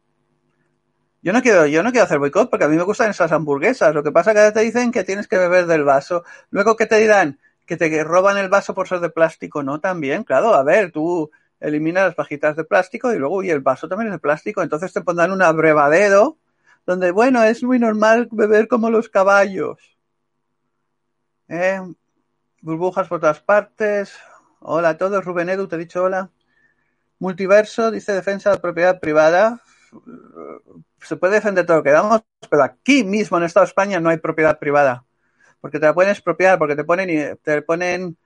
Yo 1.21 1.33
no 1.33 1.41
quiero, 1.41 1.67
yo 1.67 1.83
no 1.83 1.91
quiero 1.91 2.05
hacer 2.05 2.19
boicot 2.19 2.49
porque 2.49 2.63
a 2.63 2.69
mí 2.69 2.77
me 2.77 2.83
gustan 2.83 3.09
esas 3.09 3.33
hamburguesas. 3.33 3.93
Lo 3.93 4.01
que 4.01 4.13
pasa 4.13 4.31
es 4.31 4.37
que 4.37 4.51
te 4.53 4.65
dicen 4.65 4.93
que 4.93 5.03
tienes 5.03 5.27
que 5.27 5.37
beber 5.37 5.65
del 5.65 5.83
vaso. 5.83 6.23
Luego 6.49 6.77
que 6.77 6.85
te 6.85 6.99
dirán 6.99 7.39
que 7.65 7.75
te 7.75 8.03
roban 8.05 8.37
el 8.37 8.47
vaso 8.47 8.73
por 8.73 8.87
ser 8.87 9.01
de 9.01 9.09
plástico. 9.09 9.61
No, 9.61 9.81
también, 9.81 10.23
claro. 10.23 10.55
A 10.55 10.63
ver, 10.63 10.93
tú 10.93 11.29
eliminas 11.59 12.05
las 12.05 12.15
pajitas 12.15 12.55
de 12.55 12.63
plástico 12.63 13.13
y 13.13 13.17
luego, 13.17 13.43
y 13.43 13.49
el 13.49 13.59
vaso 13.59 13.89
también 13.89 14.07
es 14.07 14.13
de 14.13 14.19
plástico. 14.19 14.61
Entonces 14.63 14.93
te 14.93 15.01
pondrán 15.01 15.33
un 15.33 15.41
abrevadero 15.41 16.37
donde, 16.87 17.11
bueno, 17.11 17.43
es 17.43 17.61
muy 17.63 17.79
normal 17.79 18.29
beber 18.31 18.69
como 18.69 18.89
los 18.89 19.09
caballos. 19.09 19.77
Eh, 21.49 21.81
burbujas 22.61 23.09
por 23.09 23.19
todas 23.19 23.41
partes. 23.41 24.15
Hola 24.61 24.89
a 24.89 24.97
todos, 24.97 25.23
Rubén 25.23 25.49
Edu, 25.49 25.67
te 25.67 25.75
he 25.75 25.79
dicho 25.79 26.03
hola. 26.03 26.31
Multiverso 27.19 27.91
dice 27.91 28.13
defensa 28.13 28.51
de 28.51 28.59
propiedad 28.59 29.01
privada. 29.01 29.61
Se 31.01 31.17
puede 31.17 31.35
defender 31.35 31.65
todo 31.65 31.77
lo 31.77 31.83
que 31.83 31.91
damos, 31.91 32.21
pero 32.49 32.63
aquí 32.63 33.03
mismo 33.03 33.37
en 33.37 33.43
Estado 33.43 33.65
de 33.65 33.69
España 33.69 33.99
no 33.99 34.09
hay 34.09 34.17
propiedad 34.17 34.57
privada. 34.57 35.03
Porque 35.59 35.79
te 35.79 35.87
la 35.87 35.93
pueden 35.93 36.11
expropiar, 36.11 36.57
porque 36.57 36.77
te 36.77 36.85
ponen, 36.85 37.37
te 37.43 37.61
ponen 37.63 38.17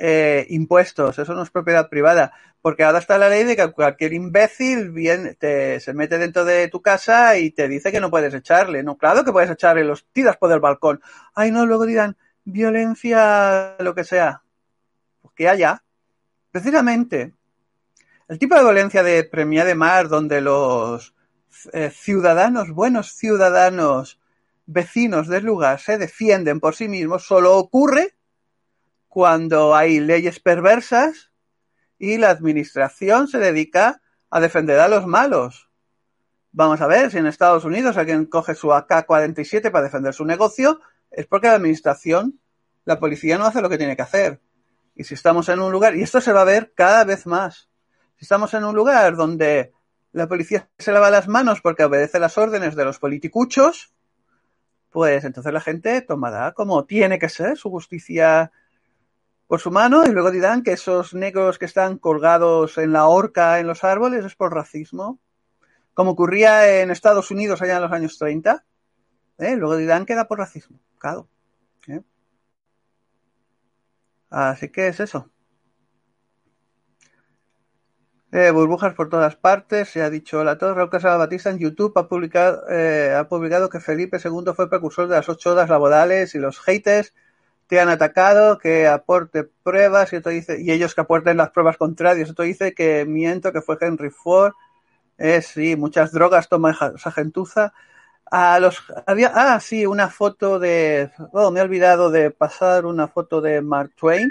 eh, 0.00 0.46
impuestos. 0.48 1.18
Eso 1.18 1.34
no 1.34 1.42
es 1.42 1.50
propiedad 1.50 1.88
privada. 1.88 2.32
Porque 2.62 2.84
ahora 2.84 2.98
está 2.98 3.16
la 3.16 3.28
ley 3.28 3.44
de 3.44 3.56
que 3.56 3.72
cualquier 3.72 4.12
imbécil 4.12 4.90
viene, 4.90 5.34
te, 5.34 5.80
se 5.80 5.94
mete 5.94 6.18
dentro 6.18 6.44
de 6.44 6.68
tu 6.68 6.82
casa 6.82 7.38
y 7.38 7.50
te 7.50 7.68
dice 7.68 7.92
que 7.92 8.00
no 8.00 8.10
puedes 8.10 8.34
echarle. 8.34 8.82
No, 8.82 8.98
claro 8.98 9.24
que 9.24 9.32
puedes 9.32 9.50
echarle, 9.50 9.84
los 9.84 10.04
tiras 10.12 10.36
por 10.36 10.52
el 10.52 10.60
balcón. 10.60 11.00
Ay, 11.34 11.50
no, 11.50 11.64
luego 11.64 11.86
dirán 11.86 12.16
violencia, 12.44 13.76
lo 13.78 13.94
que 13.94 14.04
sea 14.04 14.42
que 15.40 15.48
haya, 15.48 15.82
precisamente, 16.50 17.32
el 18.28 18.38
tipo 18.38 18.54
de 18.54 18.62
violencia 18.62 19.02
de 19.02 19.24
Premia 19.24 19.64
de 19.64 19.74
Mar, 19.74 20.08
donde 20.08 20.42
los 20.42 21.14
eh, 21.72 21.90
ciudadanos, 21.90 22.70
buenos 22.70 23.14
ciudadanos, 23.14 24.20
vecinos 24.66 25.28
del 25.28 25.44
lugar 25.44 25.80
se 25.80 25.96
defienden 25.96 26.60
por 26.60 26.74
sí 26.74 26.88
mismos, 26.88 27.24
solo 27.24 27.56
ocurre 27.56 28.16
cuando 29.10 29.74
hay 29.74 29.98
leyes 29.98 30.38
perversas 30.38 31.32
y 31.98 32.16
la 32.16 32.30
administración 32.30 33.26
se 33.26 33.38
dedica 33.38 34.00
a 34.30 34.40
defender 34.40 34.78
a 34.78 34.86
los 34.86 35.04
malos. 35.04 35.68
Vamos 36.52 36.80
a 36.80 36.86
ver, 36.86 37.10
si 37.10 37.18
en 37.18 37.26
Estados 37.26 37.64
Unidos 37.64 37.96
alguien 37.96 38.24
coge 38.26 38.54
su 38.54 38.68
AK-47 38.68 39.72
para 39.72 39.84
defender 39.84 40.14
su 40.14 40.24
negocio, 40.24 40.80
es 41.10 41.26
porque 41.26 41.48
la 41.48 41.54
administración, 41.54 42.38
la 42.84 43.00
policía 43.00 43.36
no 43.36 43.46
hace 43.46 43.60
lo 43.60 43.68
que 43.68 43.78
tiene 43.78 43.96
que 43.96 44.02
hacer. 44.02 44.40
Y 44.94 45.02
si 45.02 45.14
estamos 45.14 45.48
en 45.48 45.58
un 45.58 45.72
lugar, 45.72 45.96
y 45.96 46.02
esto 46.02 46.20
se 46.20 46.32
va 46.32 46.42
a 46.42 46.44
ver 46.44 46.72
cada 46.76 47.02
vez 47.02 47.26
más, 47.26 47.68
si 48.16 48.24
estamos 48.24 48.54
en 48.54 48.64
un 48.64 48.76
lugar 48.76 49.16
donde 49.16 49.72
la 50.12 50.28
policía 50.28 50.68
se 50.78 50.92
lava 50.92 51.10
las 51.10 51.26
manos 51.26 51.60
porque 51.60 51.82
obedece 51.82 52.20
las 52.20 52.38
órdenes 52.38 52.76
de 52.76 52.84
los 52.84 53.00
politicuchos, 53.00 53.92
pues 54.88 55.24
entonces 55.24 55.52
la 55.52 55.60
gente 55.60 56.00
tomará 56.00 56.52
como 56.52 56.84
tiene 56.84 57.18
que 57.18 57.28
ser 57.28 57.56
su 57.56 57.70
justicia 57.70 58.52
por 59.50 59.58
su 59.58 59.72
mano 59.72 60.06
y 60.06 60.12
luego 60.12 60.30
dirán 60.30 60.62
que 60.62 60.70
esos 60.70 61.12
negros 61.12 61.58
que 61.58 61.64
están 61.64 61.98
colgados 61.98 62.78
en 62.78 62.92
la 62.92 63.08
horca 63.08 63.58
en 63.58 63.66
los 63.66 63.82
árboles 63.82 64.24
es 64.24 64.36
por 64.36 64.54
racismo, 64.54 65.18
como 65.92 66.12
ocurría 66.12 66.80
en 66.80 66.92
Estados 66.92 67.32
Unidos 67.32 67.60
allá 67.60 67.74
en 67.74 67.82
los 67.82 67.90
años 67.90 68.16
30. 68.16 68.64
¿eh? 69.38 69.56
Luego 69.56 69.76
dirán 69.76 70.06
que 70.06 70.12
era 70.12 70.28
por 70.28 70.38
racismo, 70.38 70.78
claro. 70.98 71.28
¿eh? 71.88 72.00
Así 74.30 74.68
que 74.68 74.86
es 74.86 75.00
eso. 75.00 75.28
Eh, 78.30 78.52
burbujas 78.52 78.94
por 78.94 79.08
todas 79.08 79.34
partes, 79.34 79.88
se 79.88 80.00
ha 80.00 80.10
dicho 80.10 80.38
hola 80.38 80.52
a 80.52 80.58
todos. 80.58 80.76
Raúl 80.76 81.18
Batista 81.18 81.50
en 81.50 81.58
YouTube 81.58 81.98
ha 81.98 82.06
publicado, 82.06 82.70
eh, 82.70 83.16
ha 83.16 83.26
publicado 83.26 83.68
que 83.68 83.80
Felipe 83.80 84.18
II 84.24 84.52
fue 84.54 84.70
precursor 84.70 85.08
de 85.08 85.16
las 85.16 85.28
ocho 85.28 85.50
horas 85.50 85.68
laborales 85.68 86.36
y 86.36 86.38
los 86.38 86.60
haters 86.60 87.14
te 87.70 87.78
han 87.78 87.88
atacado, 87.88 88.58
que 88.58 88.88
aporte 88.88 89.44
pruebas 89.44 90.12
y, 90.12 90.16
otro 90.16 90.32
dice, 90.32 90.60
y 90.60 90.72
ellos 90.72 90.92
que 90.92 91.02
aporten 91.02 91.36
las 91.36 91.50
pruebas 91.50 91.76
contrarias. 91.76 92.28
Otro 92.28 92.44
dice 92.44 92.74
que 92.74 93.06
miento, 93.06 93.52
que 93.52 93.62
fue 93.62 93.78
Henry 93.80 94.10
Ford. 94.10 94.52
Eh, 95.18 95.40
sí, 95.40 95.76
muchas 95.76 96.10
drogas 96.10 96.48
toma 96.48 96.72
esa 96.72 97.12
gentuza. 97.12 97.72
A 98.28 98.58
los, 98.58 98.82
había, 99.06 99.30
ah, 99.32 99.60
sí, 99.60 99.86
una 99.86 100.08
foto 100.10 100.58
de, 100.58 101.12
oh, 101.32 101.52
me 101.52 101.60
he 101.60 101.62
olvidado 101.62 102.10
de 102.10 102.32
pasar 102.32 102.86
una 102.86 103.06
foto 103.06 103.40
de 103.40 103.62
Mark 103.62 103.92
Twain. 103.94 104.28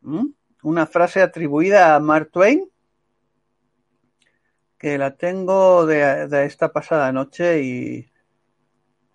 ¿Mm? 0.00 0.28
Una 0.62 0.86
frase 0.86 1.20
atribuida 1.20 1.94
a 1.94 2.00
Mark 2.00 2.30
Twain, 2.32 2.66
que 4.78 4.96
la 4.96 5.16
tengo 5.16 5.84
de, 5.84 6.28
de 6.28 6.46
esta 6.46 6.72
pasada 6.72 7.12
noche 7.12 7.62
y, 7.62 8.10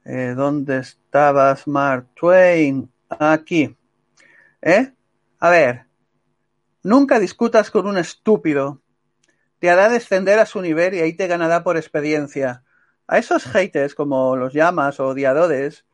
eh, 0.05 0.33
¿dónde 0.35 0.79
estabas, 0.79 1.67
Mark 1.67 2.09
Twain? 2.13 2.90
Aquí. 3.19 3.77
¿Eh? 4.61 4.93
A 5.39 5.49
ver, 5.49 5.85
nunca 6.83 7.19
discutas 7.19 7.71
con 7.71 7.87
un 7.87 7.97
estúpido. 7.97 8.81
Te 9.59 9.69
hará 9.69 9.89
descender 9.89 10.39
a 10.39 10.45
su 10.45 10.61
nivel 10.61 10.93
y 10.93 10.99
ahí 10.99 11.13
te 11.13 11.27
ganará 11.27 11.63
por 11.63 11.77
experiencia 11.77 12.63
a 13.11 13.17
esos 13.17 13.43
haters, 13.43 13.93
como 13.93 14.37
los 14.37 14.53
llamas 14.53 15.01
o 15.01 15.07
odiadores, 15.07 15.85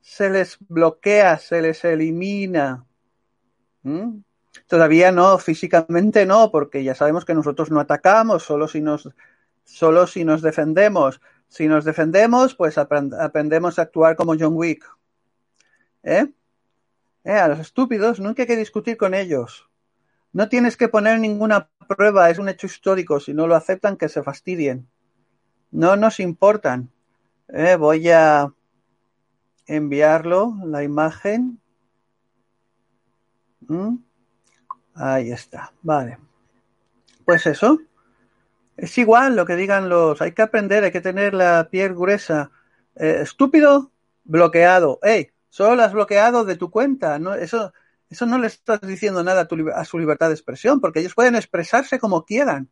se 0.00 0.30
les 0.30 0.58
bloquea, 0.60 1.38
se 1.38 1.60
les 1.60 1.84
elimina. 1.84 2.86
¿Mm? 3.82 4.18
Todavía 4.68 5.10
no, 5.10 5.38
físicamente 5.38 6.24
no, 6.24 6.52
porque 6.52 6.84
ya 6.84 6.94
sabemos 6.94 7.24
que 7.24 7.34
nosotros 7.34 7.72
no 7.72 7.80
atacamos, 7.80 8.44
solo 8.44 8.68
si 8.68 8.80
nos, 8.80 9.08
solo 9.64 10.06
si 10.06 10.24
nos 10.24 10.40
defendemos. 10.40 11.20
Si 11.48 11.66
nos 11.66 11.84
defendemos, 11.84 12.54
pues 12.54 12.78
aprend 12.78 13.12
aprendemos 13.14 13.80
a 13.80 13.82
actuar 13.82 14.14
como 14.14 14.36
John 14.38 14.54
Wick. 14.54 14.88
¿Eh? 16.04 16.32
¿Eh? 17.24 17.32
A 17.32 17.48
los 17.48 17.58
estúpidos 17.58 18.20
nunca 18.20 18.42
hay 18.42 18.46
que 18.46 18.56
discutir 18.56 18.96
con 18.96 19.14
ellos. 19.14 19.68
No 20.32 20.48
tienes 20.48 20.76
que 20.76 20.88
poner 20.88 21.18
ninguna 21.18 21.68
prueba, 21.88 22.30
es 22.30 22.38
un 22.38 22.48
hecho 22.48 22.68
histórico. 22.68 23.18
Si 23.18 23.34
no 23.34 23.48
lo 23.48 23.56
aceptan, 23.56 23.96
que 23.96 24.08
se 24.08 24.22
fastidien 24.22 24.88
no 25.74 25.96
nos 25.96 26.20
importan. 26.20 26.88
Eh, 27.48 27.74
voy 27.74 28.08
a 28.08 28.52
enviarlo, 29.66 30.54
la 30.64 30.84
imagen. 30.84 31.60
¿Mm? 33.66 33.96
Ahí 34.94 35.32
está, 35.32 35.72
vale. 35.82 36.18
Pues 37.24 37.46
eso. 37.46 37.80
Es 38.76 38.96
igual 38.98 39.34
lo 39.34 39.46
que 39.46 39.56
digan 39.56 39.88
los. 39.88 40.22
Hay 40.22 40.30
que 40.30 40.42
aprender, 40.42 40.84
hay 40.84 40.92
que 40.92 41.00
tener 41.00 41.34
la 41.34 41.68
piel 41.70 41.94
gruesa. 41.94 42.52
Eh, 42.94 43.18
estúpido, 43.22 43.90
bloqueado. 44.22 45.00
¡Ey! 45.02 45.32
Solo 45.54 45.76
lo 45.76 45.84
has 45.84 45.92
bloqueado 45.92 46.44
de 46.44 46.56
tu 46.56 46.68
cuenta. 46.68 47.20
No, 47.20 47.32
eso, 47.32 47.72
eso 48.10 48.26
no 48.26 48.38
le 48.38 48.48
estás 48.48 48.80
diciendo 48.80 49.22
nada 49.22 49.42
a, 49.42 49.44
tu, 49.46 49.70
a 49.72 49.84
su 49.84 50.00
libertad 50.00 50.26
de 50.26 50.34
expresión, 50.34 50.80
porque 50.80 50.98
ellos 50.98 51.14
pueden 51.14 51.36
expresarse 51.36 52.00
como 52.00 52.24
quieran. 52.24 52.70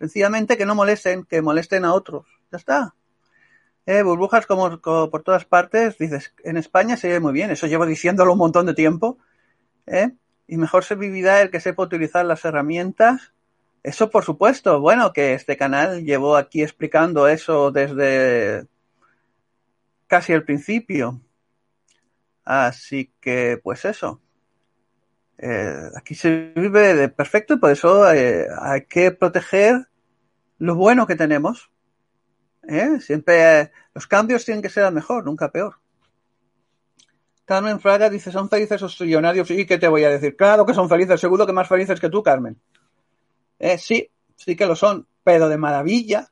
Sencillamente 0.00 0.56
que 0.56 0.66
no 0.66 0.74
molesten, 0.74 1.22
que 1.22 1.40
molesten 1.40 1.84
a 1.84 1.94
otros. 1.94 2.26
Ya 2.50 2.58
está. 2.58 2.96
Eh, 3.86 4.02
burbujas 4.02 4.44
como, 4.44 4.80
por 4.80 5.22
todas 5.22 5.44
partes, 5.44 5.96
dices, 5.96 6.34
en 6.42 6.56
España 6.56 6.96
se 6.96 7.10
ve 7.10 7.20
muy 7.20 7.32
bien, 7.32 7.52
eso 7.52 7.68
llevo 7.68 7.86
diciéndolo 7.86 8.32
un 8.32 8.38
montón 8.38 8.66
de 8.66 8.74
tiempo, 8.74 9.18
¿eh? 9.86 10.10
y 10.48 10.56
mejor 10.56 10.82
se 10.82 10.96
vivirá 10.96 11.42
el 11.42 11.52
que 11.52 11.60
sepa 11.60 11.84
utilizar 11.84 12.26
las 12.26 12.44
herramientas. 12.44 13.34
Eso 13.84 14.10
por 14.10 14.24
supuesto, 14.24 14.80
bueno, 14.80 15.12
que 15.12 15.34
este 15.34 15.56
canal 15.56 16.02
llevó 16.02 16.36
aquí 16.36 16.60
explicando 16.60 17.28
eso 17.28 17.70
desde 17.70 18.66
casi 20.08 20.32
el 20.32 20.44
principio. 20.44 21.20
Así 22.44 23.12
que, 23.20 23.60
pues 23.62 23.84
eso. 23.84 24.20
Eh, 25.38 25.90
aquí 25.96 26.14
se 26.14 26.52
vive 26.54 26.94
de 26.94 27.08
perfecto 27.08 27.54
y 27.54 27.58
por 27.58 27.70
eso 27.70 28.12
eh, 28.12 28.46
hay 28.60 28.86
que 28.86 29.10
proteger 29.10 29.88
lo 30.58 30.74
bueno 30.76 31.06
que 31.06 31.16
tenemos. 31.16 31.70
¿eh? 32.68 33.00
Siempre 33.00 33.72
los 33.94 34.06
cambios 34.06 34.44
tienen 34.44 34.62
que 34.62 34.68
ser 34.68 34.84
a 34.84 34.90
mejor, 34.90 35.24
nunca 35.24 35.50
peor. 35.50 35.76
Carmen 37.44 37.80
Fraga 37.80 38.08
dice, 38.08 38.32
¿son 38.32 38.48
felices 38.48 38.80
los 38.80 38.96
trillonarios? 38.96 39.50
¿Y 39.50 39.66
qué 39.66 39.76
te 39.76 39.88
voy 39.88 40.04
a 40.04 40.10
decir? 40.10 40.36
Claro 40.36 40.64
que 40.64 40.72
son 40.72 40.88
felices, 40.88 41.20
seguro 41.20 41.46
que 41.46 41.52
más 41.52 41.68
felices 41.68 42.00
que 42.00 42.08
tú, 42.08 42.22
Carmen. 42.22 42.58
Eh, 43.58 43.76
sí, 43.76 44.10
sí 44.36 44.56
que 44.56 44.66
lo 44.66 44.74
son, 44.74 45.06
pero 45.22 45.48
de 45.48 45.58
maravilla. 45.58 46.30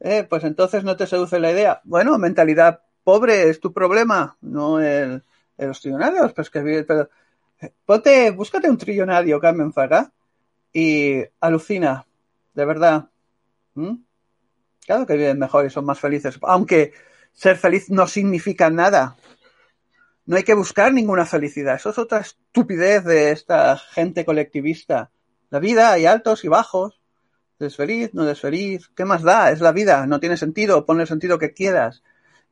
Eh, 0.00 0.26
pues 0.28 0.42
entonces 0.44 0.82
no 0.82 0.96
te 0.96 1.06
seduce 1.06 1.38
la 1.38 1.52
idea. 1.52 1.80
Bueno, 1.84 2.18
mentalidad 2.18 2.80
pobre 3.04 3.48
es 3.48 3.60
tu 3.60 3.72
problema, 3.72 4.36
no 4.40 4.80
el, 4.80 5.22
el 5.60 5.68
los 5.68 5.80
trillonarios. 5.80 6.32
Pues 6.32 6.50
que, 6.50 6.84
pero, 6.86 7.08
eh, 7.60 7.72
ponte, 7.84 8.30
búscate 8.30 8.68
un 8.68 8.78
trillonario, 8.78 9.38
Carmen 9.38 9.72
Fraga, 9.72 10.12
y 10.72 11.22
alucina, 11.40 12.06
de 12.54 12.64
verdad. 12.64 13.10
Claro 14.86 15.06
que 15.06 15.16
viven 15.16 15.38
mejor 15.38 15.66
y 15.66 15.70
son 15.70 15.84
más 15.84 16.00
felices, 16.00 16.38
aunque 16.42 16.92
ser 17.32 17.56
feliz 17.56 17.90
no 17.90 18.06
significa 18.06 18.70
nada. 18.70 19.16
No 20.26 20.36
hay 20.36 20.42
que 20.42 20.54
buscar 20.54 20.92
ninguna 20.92 21.26
felicidad. 21.26 21.76
Eso 21.76 21.90
es 21.90 21.98
otra 21.98 22.20
estupidez 22.20 23.04
de 23.04 23.32
esta 23.32 23.76
gente 23.76 24.24
colectivista. 24.24 25.10
La 25.50 25.58
vida 25.58 25.92
hay 25.92 26.06
altos 26.06 26.44
y 26.44 26.48
bajos. 26.48 27.00
Desfeliz, 27.58 28.14
no 28.14 28.24
desfeliz. 28.24 28.90
¿Qué 28.94 29.04
más 29.04 29.22
da? 29.22 29.50
Es 29.50 29.60
la 29.60 29.72
vida. 29.72 30.06
No 30.06 30.20
tiene 30.20 30.36
sentido. 30.36 30.86
Pon 30.86 31.00
el 31.00 31.08
sentido 31.08 31.38
que 31.38 31.52
quieras. 31.52 32.02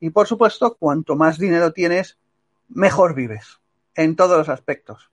Y 0.00 0.10
por 0.10 0.26
supuesto, 0.26 0.76
cuanto 0.76 1.14
más 1.14 1.38
dinero 1.38 1.72
tienes, 1.72 2.18
mejor 2.68 3.14
vives. 3.14 3.60
En 3.94 4.16
todos 4.16 4.38
los 4.38 4.48
aspectos. 4.48 5.10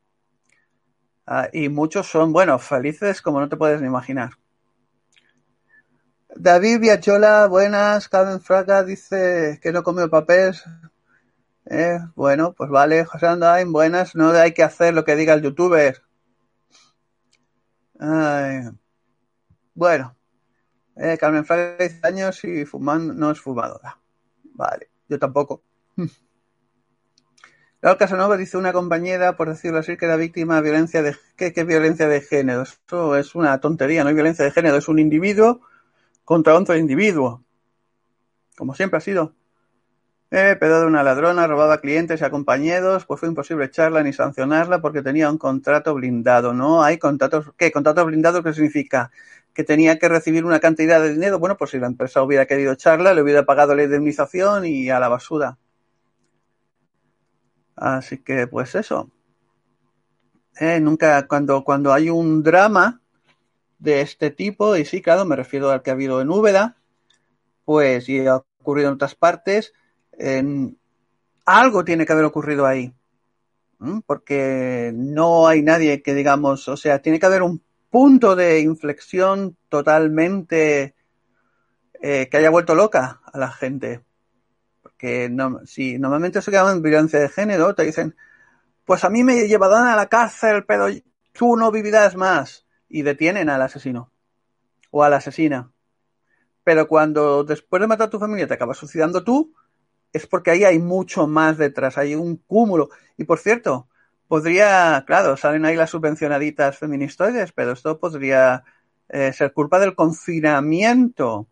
Ah, 1.25 1.50
y 1.51 1.69
muchos 1.69 2.07
son, 2.07 2.31
bueno, 2.31 2.59
felices 2.59 3.21
como 3.21 3.39
no 3.39 3.50
te 3.50 3.57
puedes 3.57 3.81
ni 3.81 3.88
imaginar. 3.88 4.31
David 6.35 6.79
Viachola, 6.79 7.47
buenas. 7.47 8.09
Carmen 8.09 8.41
Fraga 8.41 8.83
dice 8.83 9.59
que 9.62 9.71
no 9.71 9.83
comió 9.83 10.09
papel. 10.09 10.55
Eh, 11.65 12.00
bueno, 12.15 12.53
pues 12.53 12.70
vale, 12.70 13.05
José 13.05 13.25
Andain, 13.25 13.72
buenas, 13.72 14.15
no 14.15 14.29
hay 14.29 14.53
que 14.53 14.61
hacer 14.61 14.94
lo 14.94 15.03
que 15.03 15.15
diga 15.15 15.33
el 15.33 15.41
youtuber. 15.41 16.03
Bueno, 19.74 20.15
eh, 20.96 21.18
Carmen 21.18 21.46
Fraga 21.46 21.77
10 21.77 22.03
años 22.03 22.44
y 22.44 22.65
fumando, 22.65 23.13
no 23.13 23.31
es 23.31 23.39
fumadora. 23.39 24.00
Vale, 24.53 24.89
yo 25.09 25.18
tampoco. 25.20 25.63
Laura 27.85 28.00
Casanova 28.00 28.35
dice 28.35 28.57
una 28.57 28.74
compañera, 28.74 29.37
por 29.37 29.48
decirlo 29.48 29.77
así, 29.77 29.95
que 29.95 30.05
era 30.05 30.15
víctima 30.15 30.55
de 30.55 30.63
violencia 30.63 31.03
de 31.03 31.15
¿qué, 31.37 31.53
qué 31.53 31.63
violencia 31.65 32.07
de 32.07 32.19
género. 32.19 32.63
Eso 32.63 33.15
es 33.15 33.35
una 33.35 33.59
tontería, 33.59 34.01
no 34.01 34.09
hay 34.09 34.15
violencia 34.15 34.43
de 34.43 34.50
género, 34.50 34.77
es 34.77 34.87
un 34.87 34.98
individuo 34.98 35.61
contra 36.24 36.55
otro 36.55 36.75
individuo. 36.75 37.43
Como 38.57 38.74
siempre 38.74 38.98
ha 38.98 39.01
sido. 39.01 39.35
Eh, 40.31 40.57
pedo 40.59 40.87
una 40.87 41.03
ladrona, 41.03 41.45
robaba 41.45 41.77
clientes 41.79 42.21
y 42.21 42.24
acompañados, 42.24 43.05
pues 43.05 43.19
fue 43.19 43.29
imposible 43.29 43.65
echarla 43.65 44.01
ni 44.01 44.13
sancionarla 44.13 44.81
porque 44.81 45.03
tenía 45.03 45.29
un 45.29 45.37
contrato 45.37 45.93
blindado. 45.93 46.55
No 46.55 46.81
hay 46.81 46.98
contratos. 46.98 47.51
¿Qué? 47.55 47.71
¿Contrato 47.71 48.03
blindado 48.03 48.41
qué 48.41 48.51
significa? 48.51 49.11
Que 49.53 49.63
tenía 49.63 50.00
que 50.00 50.09
recibir 50.09 50.43
una 50.43 50.59
cantidad 50.59 51.00
de 51.00 51.13
dinero. 51.13 51.37
Bueno, 51.37 51.55
pues 51.55 51.69
si 51.69 51.77
la 51.77 51.85
empresa 51.85 52.24
hubiera 52.24 52.48
querido 52.48 52.71
echarla, 52.71 53.13
le 53.13 53.21
hubiera 53.21 53.45
pagado 53.45 53.75
la 53.75 53.83
indemnización 53.83 54.65
y 54.65 54.89
a 54.89 55.00
la 55.00 55.07
basura. 55.07 55.59
Así 57.75 58.18
que, 58.20 58.48
pues 58.48 58.75
eso. 58.75 59.09
Eh, 60.59 60.79
nunca, 60.79 61.27
cuando, 61.27 61.64
cuando 61.64 61.94
hay 61.94 62.09
un 62.09 62.42
drama 62.44 63.01
de 63.79 64.01
este 64.01 64.31
tipo, 64.31 64.75
y 64.77 64.85
sí, 64.85 65.01
claro, 65.01 65.25
me 65.25 65.35
refiero 65.35 65.70
al 65.70 65.81
que 65.81 65.90
ha 65.90 65.94
habido 65.94 66.22
en 66.22 66.29
Úbeda, 66.29 66.77
pues, 67.66 68.07
y 68.07 68.25
ha 68.25 68.38
ocurrido 68.59 68.90
en 68.90 68.96
otras 68.96 69.16
partes, 69.16 69.74
algo 71.46 71.85
tiene 71.85 72.05
que 72.05 72.14
haber 72.14 72.25
ocurrido 72.25 72.66
ahí. 72.66 72.94
Porque 74.05 74.92
no 74.96 75.48
hay 75.48 75.61
nadie 75.61 76.01
que 76.01 76.14
digamos, 76.14 76.68
o 76.68 76.77
sea, 76.77 77.01
tiene 77.01 77.20
que 77.20 77.25
haber 77.25 77.44
un 77.44 77.61
punto 77.90 78.35
de 78.35 78.61
inflexión 78.61 79.57
totalmente 79.70 80.96
eh, 82.01 82.27
que 82.29 82.38
haya 82.38 82.50
vuelto 82.50 82.75
loca 82.75 83.22
a 83.31 83.38
la 83.38 83.51
gente. 83.51 84.01
Porque 84.96 85.27
no, 85.29 85.60
si 85.66 86.00
normalmente 86.00 86.42
se 86.42 86.51
llaman 86.51 86.81
violencia 86.81 87.20
de 87.20 87.27
género, 87.27 87.75
te 87.75 87.84
dicen, 87.84 88.16
pues 88.86 89.03
a 89.03 89.10
mí 89.10 89.24
me 89.25 89.46
llevarán 89.48 89.88
a 89.88 89.96
la 89.96 90.08
cárcel, 90.08 90.64
pero 90.66 90.88
tú 91.34 91.58
no 91.58 91.70
vivirás 91.70 92.16
más. 92.16 92.66
Y 92.88 93.01
detienen 93.01 93.50
al 93.50 93.62
asesino 93.62 94.12
o 94.92 95.03
a 95.03 95.10
la 95.10 95.18
asesina. 95.18 95.72
Pero 96.64 96.88
cuando 96.88 97.44
después 97.44 97.81
de 97.81 97.88
matar 97.88 98.08
a 98.08 98.10
tu 98.10 98.20
familia 98.20 98.48
te 98.48 98.53
acabas 98.53 98.77
suicidando 98.77 99.24
tú, 99.24 99.53
es 100.14 100.27
porque 100.27 100.51
ahí 100.51 100.64
hay 100.64 100.79
mucho 100.79 101.27
más 101.27 101.58
detrás, 101.58 101.98
hay 101.98 102.16
un 102.16 102.38
cúmulo. 102.38 102.90
Y 103.18 103.25
por 103.25 103.40
cierto, 103.40 103.90
podría, 104.29 105.03
claro, 105.05 105.36
salen 105.36 105.66
ahí 105.66 105.75
las 105.75 105.90
subvencionaditas 105.90 106.77
feministoides, 106.77 107.51
pero 107.51 107.74
esto 107.74 108.00
podría 108.00 108.64
eh, 109.10 109.34
ser 109.34 109.51
culpa 109.51 109.77
del 109.79 109.94
confinamiento, 109.94 111.50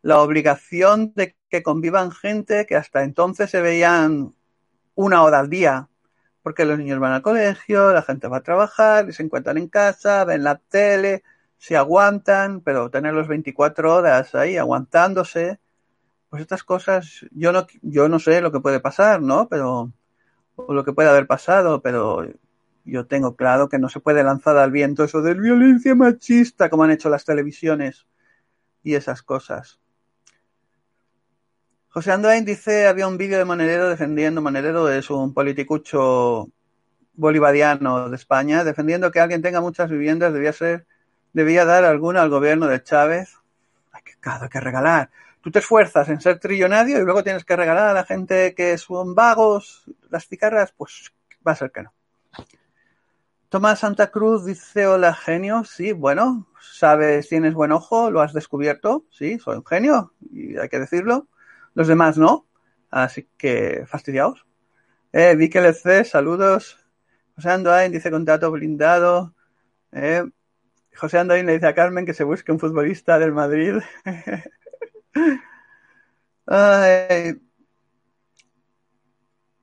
la 0.00 0.20
obligación 0.20 1.12
de 1.14 1.35
que 1.48 1.62
convivan 1.62 2.10
gente 2.10 2.66
que 2.66 2.76
hasta 2.76 3.02
entonces 3.04 3.50
se 3.50 3.60
veían 3.60 4.34
una 4.94 5.22
hora 5.22 5.40
al 5.40 5.50
día, 5.50 5.88
porque 6.42 6.64
los 6.64 6.78
niños 6.78 7.00
van 7.00 7.12
al 7.12 7.22
colegio, 7.22 7.92
la 7.92 8.02
gente 8.02 8.28
va 8.28 8.38
a 8.38 8.42
trabajar, 8.42 9.12
se 9.12 9.22
encuentran 9.22 9.58
en 9.58 9.68
casa, 9.68 10.24
ven 10.24 10.44
la 10.44 10.56
tele, 10.56 11.22
se 11.58 11.76
aguantan, 11.76 12.60
pero 12.60 12.90
tenerlos 12.90 13.28
24 13.28 13.94
horas 13.94 14.34
ahí 14.34 14.56
aguantándose, 14.56 15.60
pues 16.30 16.42
estas 16.42 16.64
cosas, 16.64 17.26
yo 17.32 17.52
no, 17.52 17.66
yo 17.82 18.08
no 18.08 18.18
sé 18.18 18.40
lo 18.40 18.52
que 18.52 18.60
puede 18.60 18.80
pasar, 18.80 19.22
¿no? 19.22 19.48
Pero, 19.48 19.92
o 20.56 20.72
lo 20.72 20.84
que 20.84 20.92
puede 20.92 21.08
haber 21.08 21.26
pasado, 21.26 21.82
pero 21.82 22.26
yo 22.84 23.06
tengo 23.06 23.36
claro 23.36 23.68
que 23.68 23.78
no 23.78 23.88
se 23.88 24.00
puede 24.00 24.22
lanzar 24.22 24.56
al 24.56 24.70
viento 24.70 25.04
eso 25.04 25.22
de 25.22 25.34
violencia 25.34 25.94
machista 25.94 26.70
como 26.70 26.84
han 26.84 26.92
hecho 26.92 27.10
las 27.10 27.24
televisiones 27.24 28.06
y 28.82 28.94
esas 28.94 29.22
cosas. 29.22 29.80
José 31.96 32.12
Andoain 32.12 32.44
dice, 32.44 32.86
había 32.86 33.08
un 33.08 33.16
vídeo 33.16 33.38
de 33.38 33.46
Monedero 33.46 33.88
defendiendo, 33.88 34.42
Monedero 34.42 34.90
es 34.90 35.08
un 35.08 35.32
politicucho 35.32 36.50
bolivariano 37.14 38.10
de 38.10 38.16
España, 38.16 38.64
defendiendo 38.64 39.10
que 39.10 39.18
alguien 39.18 39.40
tenga 39.40 39.62
muchas 39.62 39.88
viviendas 39.88 40.34
debía 40.34 40.52
ser, 40.52 40.86
debía 41.32 41.64
dar 41.64 41.86
alguna 41.86 42.20
al 42.20 42.28
gobierno 42.28 42.66
de 42.66 42.82
Chávez. 42.82 43.38
Ay, 43.92 44.02
qué 44.04 44.12
caro, 44.20 44.50
que 44.50 44.60
regalar 44.60 45.08
tú 45.40 45.50
te 45.50 45.60
esfuerzas 45.60 46.10
en 46.10 46.20
ser 46.20 46.38
trillonario 46.38 46.98
y 46.98 47.02
luego 47.02 47.24
tienes 47.24 47.46
que 47.46 47.56
regalar 47.56 47.88
a 47.88 47.94
la 47.94 48.04
gente 48.04 48.54
que 48.54 48.76
son 48.76 49.14
vagos 49.14 49.90
las 50.10 50.28
cigarras, 50.28 50.74
pues 50.76 51.14
va 51.48 51.52
a 51.52 51.56
ser 51.56 51.72
que 51.72 51.82
no. 51.82 51.94
Tomás 53.48 53.78
Santa 53.78 54.10
Cruz 54.10 54.44
dice, 54.44 54.86
hola 54.86 55.14
genio, 55.14 55.64
sí, 55.64 55.92
bueno, 55.92 56.46
sabes, 56.60 57.30
tienes 57.30 57.54
buen 57.54 57.72
ojo, 57.72 58.10
lo 58.10 58.20
has 58.20 58.34
descubierto, 58.34 59.06
sí, 59.08 59.38
soy 59.38 59.56
un 59.56 59.64
genio, 59.64 60.12
y 60.30 60.58
hay 60.58 60.68
que 60.68 60.78
decirlo. 60.78 61.28
Los 61.76 61.88
demás 61.88 62.16
no, 62.16 62.48
así 62.90 63.28
que 63.36 63.84
fastidiaos. 63.86 64.46
Eh, 65.12 65.36
Vicky 65.36 65.58
LC, 65.58 66.04
saludos. 66.06 66.78
José 67.34 67.50
Andoain 67.50 67.92
dice 67.92 68.10
contrato 68.10 68.50
blindado. 68.50 69.34
Eh, 69.92 70.24
José 70.96 71.18
Andoain 71.18 71.44
le 71.44 71.52
dice 71.52 71.66
a 71.66 71.74
Carmen 71.74 72.06
que 72.06 72.14
se 72.14 72.24
busque 72.24 72.50
un 72.50 72.58
futbolista 72.58 73.18
del 73.18 73.32
Madrid. 73.32 73.74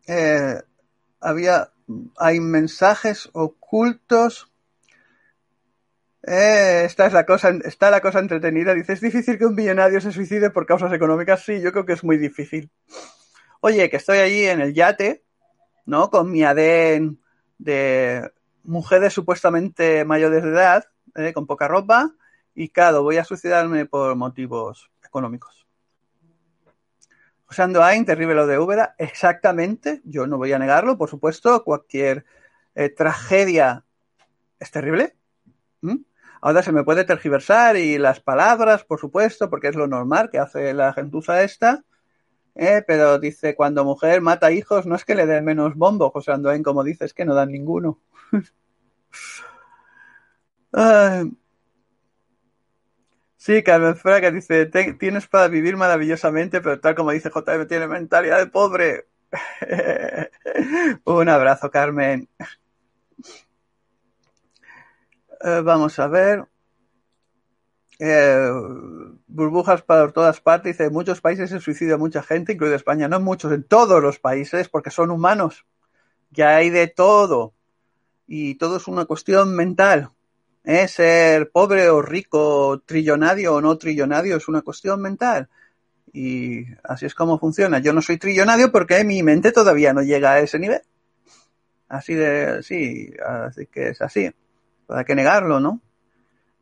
Eh, 0.05 0.61
había, 1.21 1.71
hay 2.17 2.39
mensajes 2.41 3.29
ocultos. 3.31 4.52
Eh, 6.25 6.83
esta 6.85 7.05
es 7.05 7.13
la 7.13 7.25
cosa, 7.25 7.49
está 7.65 7.91
la 7.91 8.01
cosa 8.01 8.19
entretenida. 8.19 8.73
Dice, 8.73 8.93
es 8.93 9.01
difícil 9.01 9.37
que 9.37 9.45
un 9.45 9.55
millonario 9.55 9.99
se 9.99 10.11
suicide 10.11 10.49
por 10.49 10.65
causas 10.65 10.93
económicas. 10.93 11.43
Sí, 11.43 11.59
yo 11.61 11.71
creo 11.71 11.85
que 11.85 11.93
es 11.93 12.03
muy 12.03 12.17
difícil. 12.17 12.71
Oye, 13.59 13.89
que 13.89 13.97
estoy 13.97 14.19
allí 14.19 14.45
en 14.45 14.61
el 14.61 14.73
yate, 14.73 15.23
¿no? 15.85 16.09
Con 16.09 16.31
mi 16.31 16.43
adén 16.43 17.19
de 17.57 18.31
mujeres 18.63 19.13
supuestamente 19.13 20.05
mayores 20.05 20.43
de 20.43 20.49
edad, 20.49 20.85
eh, 21.15 21.33
con 21.33 21.45
poca 21.45 21.67
ropa, 21.67 22.13
y 22.55 22.69
claro, 22.69 23.03
voy 23.03 23.17
a 23.17 23.25
suicidarme 23.25 23.85
por 23.85 24.15
motivos 24.15 24.91
económicos. 25.03 25.67
José 27.45 27.61
Andoain, 27.63 28.05
terrible 28.05 28.33
lo 28.33 28.47
de 28.47 28.57
Úbeda, 28.57 28.95
exactamente, 28.97 30.01
yo 30.05 30.25
no 30.27 30.37
voy 30.37 30.53
a 30.53 30.59
negarlo, 30.59 30.97
por 30.97 31.09
supuesto, 31.09 31.63
cualquier 31.63 32.25
eh, 32.75 32.89
tragedia 32.89 33.85
es 34.59 34.71
terrible. 34.71 35.15
¿Mm? 35.81 35.97
Ahora 36.45 36.61
se 36.61 36.73
me 36.73 36.83
puede 36.83 37.05
tergiversar 37.05 37.77
y 37.77 37.97
las 37.97 38.19
palabras, 38.19 38.83
por 38.83 38.99
supuesto, 38.99 39.49
porque 39.49 39.69
es 39.69 39.75
lo 39.75 39.87
normal 39.87 40.29
que 40.29 40.39
hace 40.39 40.73
la 40.73 40.91
gentuza 40.91 41.41
esta, 41.41 41.85
eh, 42.55 42.83
pero 42.85 43.17
dice, 43.17 43.55
cuando 43.55 43.85
mujer 43.85 44.19
mata 44.19 44.51
hijos, 44.51 44.85
no 44.85 44.95
es 44.95 45.05
que 45.05 45.15
le 45.15 45.25
den 45.25 45.45
menos 45.45 45.75
bombo, 45.75 46.11
José 46.11 46.33
Andoain, 46.33 46.61
como 46.61 46.83
dice, 46.83 47.05
es 47.05 47.13
que 47.13 47.23
no 47.23 47.33
dan 47.33 47.51
ninguno. 47.51 48.01
Sí, 53.37 53.61
Carmen 53.63 53.95
Fraga 53.95 54.31
dice, 54.31 54.65
tienes 54.99 55.27
para 55.27 55.47
vivir 55.49 55.75
maravillosamente, 55.77 56.61
pero 56.61 56.79
tal 56.79 56.95
como 56.95 57.11
dice 57.11 57.29
JM, 57.29 57.67
tiene 57.67 57.87
mentalidad 57.87 58.39
de 58.39 58.47
pobre. 58.47 59.05
Un 61.05 61.29
abrazo, 61.29 61.69
Carmen. 61.69 62.27
Eh, 65.43 65.61
vamos 65.61 65.99
a 65.99 66.07
ver. 66.07 66.45
Eh, 67.99 68.49
burbujas 69.27 69.81
por 69.81 70.13
todas 70.13 70.39
partes. 70.41 70.73
Dice, 70.73 70.85
en 70.85 70.93
muchos 70.93 71.21
países 71.21 71.49
se 71.49 71.59
suicida 71.59 71.97
mucha 71.97 72.23
gente, 72.23 72.53
incluida 72.53 72.75
España. 72.75 73.07
No 73.07 73.17
en 73.17 73.23
muchos, 73.23 73.51
en 73.51 73.63
todos 73.63 74.01
los 74.01 74.19
países, 74.19 74.69
porque 74.69 74.89
son 74.89 75.11
humanos. 75.11 75.65
Ya 76.31 76.55
hay 76.55 76.69
de 76.69 76.87
todo. 76.87 77.53
Y 78.25 78.55
todo 78.55 78.77
es 78.77 78.87
una 78.87 79.05
cuestión 79.05 79.55
mental. 79.55 80.11
¿eh? 80.63 80.87
ser 80.87 81.51
pobre 81.51 81.89
o 81.89 82.01
rico, 82.01 82.81
trillonario 82.85 83.55
o 83.55 83.61
no 83.61 83.77
trillonario, 83.77 84.37
es 84.37 84.47
una 84.47 84.61
cuestión 84.61 85.01
mental. 85.01 85.49
Y 86.13 86.65
así 86.83 87.05
es 87.05 87.15
como 87.15 87.39
funciona. 87.39 87.79
Yo 87.79 87.93
no 87.93 88.01
soy 88.01 88.17
trillonario 88.17 88.71
porque 88.71 89.03
mi 89.03 89.23
mente 89.23 89.51
todavía 89.51 89.93
no 89.93 90.03
llega 90.03 90.33
a 90.33 90.39
ese 90.39 90.59
nivel. 90.59 90.81
Así 91.89 92.13
de, 92.13 92.63
sí, 92.63 93.11
así 93.25 93.67
que 93.67 93.89
es 93.89 94.01
así. 94.01 94.31
Hay 94.89 95.05
que 95.05 95.15
negarlo, 95.15 95.59
¿no? 95.59 95.81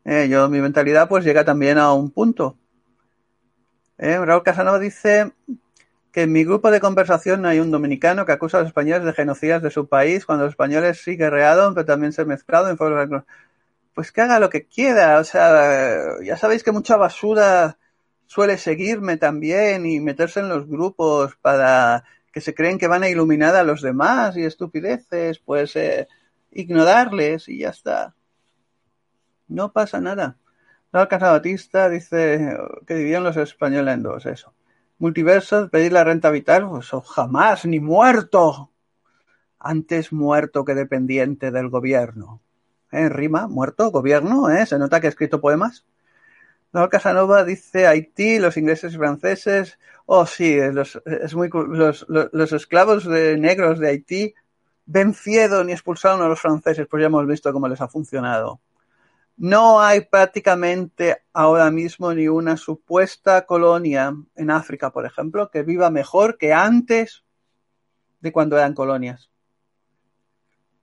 Eh, 0.04 0.28
yo, 0.28 0.48
mi 0.48 0.60
mentalidad 0.60 1.08
pues 1.08 1.24
llega 1.24 1.44
también 1.44 1.78
a 1.78 1.92
un 1.92 2.10
punto. 2.10 2.56
Eh, 3.98 4.18
Raúl 4.18 4.42
Casanova 4.42 4.78
dice 4.78 5.32
que 6.10 6.22
en 6.22 6.32
mi 6.32 6.44
grupo 6.44 6.70
de 6.70 6.80
conversación 6.80 7.46
hay 7.46 7.60
un 7.60 7.70
dominicano 7.70 8.26
que 8.26 8.32
acusa 8.32 8.58
a 8.58 8.60
los 8.60 8.68
españoles 8.68 9.04
de 9.04 9.12
genocidas 9.12 9.62
de 9.62 9.70
su 9.70 9.88
país 9.88 10.26
cuando 10.26 10.44
los 10.44 10.52
españoles 10.52 11.00
sí 11.02 11.16
guerrearon, 11.16 11.74
pero 11.74 11.86
también 11.86 12.12
se 12.12 12.24
mezclado 12.24 12.68
en 12.68 12.76
forma 12.76 13.24
pues 13.94 14.10
que 14.10 14.20
haga 14.22 14.40
lo 14.40 14.50
que 14.50 14.66
quiera. 14.66 15.18
O 15.18 15.24
sea, 15.24 16.20
ya 16.24 16.36
sabéis 16.36 16.62
que 16.62 16.72
mucha 16.72 16.96
basura 16.96 17.78
suele 18.26 18.58
seguirme 18.58 19.18
también 19.18 19.86
y 19.86 20.00
meterse 20.00 20.40
en 20.40 20.48
los 20.48 20.66
grupos 20.66 21.36
para 21.40 22.04
que 22.32 22.40
se 22.40 22.54
creen 22.54 22.78
que 22.78 22.88
van 22.88 23.02
a 23.02 23.08
iluminar 23.08 23.54
a 23.54 23.62
los 23.62 23.82
demás 23.82 24.36
y 24.36 24.44
estupideces, 24.44 25.38
pues 25.38 25.76
eh, 25.76 26.08
ignorarles 26.52 27.48
y 27.48 27.58
ya 27.58 27.70
está. 27.70 28.14
No 29.48 29.72
pasa 29.72 30.00
nada. 30.00 30.38
No 30.92 31.08
Batista 31.08 31.88
dice 31.88 32.56
que 32.86 32.94
dividieron 32.94 33.24
los 33.24 33.36
españoles 33.36 33.94
en 33.94 34.02
dos, 34.02 34.26
eso. 34.26 34.54
Multiversos, 34.98 35.70
pedir 35.70 35.92
la 35.92 36.04
renta 36.04 36.30
vital, 36.30 36.68
pues 36.68 36.90
jamás, 37.06 37.64
ni 37.64 37.80
muerto. 37.80 38.70
Antes 39.58 40.12
muerto 40.12 40.64
que 40.64 40.74
dependiente 40.74 41.50
del 41.50 41.68
gobierno. 41.68 42.42
¿eh? 42.92 43.08
rima, 43.08 43.48
muerto, 43.48 43.90
gobierno, 43.90 44.50
¿eh? 44.50 44.66
se 44.66 44.78
nota 44.78 45.00
que 45.00 45.08
ha 45.08 45.10
escrito 45.10 45.40
poemas. 45.40 45.84
Raúl 46.72 46.88
Casanova 46.88 47.44
dice 47.44 47.86
Haití, 47.86 48.38
los 48.38 48.56
ingleses 48.56 48.94
y 48.94 48.96
franceses. 48.96 49.78
Oh, 50.06 50.26
sí, 50.26 50.58
los, 50.72 51.02
es 51.04 51.34
muy, 51.34 51.50
los, 51.52 52.06
los, 52.08 52.52
esclavos 52.52 53.04
de 53.06 53.36
negros 53.36 53.78
de 53.78 53.88
Haití 53.88 54.34
vencieron 54.86 55.68
y 55.68 55.72
expulsaron 55.72 56.22
a 56.22 56.28
los 56.28 56.40
franceses, 56.40 56.86
pues 56.88 57.00
ya 57.00 57.06
hemos 57.06 57.26
visto 57.26 57.52
cómo 57.52 57.68
les 57.68 57.80
ha 57.80 57.88
funcionado. 57.88 58.60
No 59.36 59.80
hay 59.80 60.02
prácticamente 60.02 61.22
ahora 61.32 61.70
mismo 61.70 62.12
ni 62.12 62.28
una 62.28 62.56
supuesta 62.56 63.46
colonia 63.46 64.14
en 64.36 64.50
África, 64.50 64.90
por 64.90 65.06
ejemplo, 65.06 65.50
que 65.50 65.62
viva 65.62 65.90
mejor 65.90 66.38
que 66.38 66.52
antes 66.52 67.24
de 68.20 68.30
cuando 68.30 68.56
eran 68.56 68.74
colonias. 68.74 69.30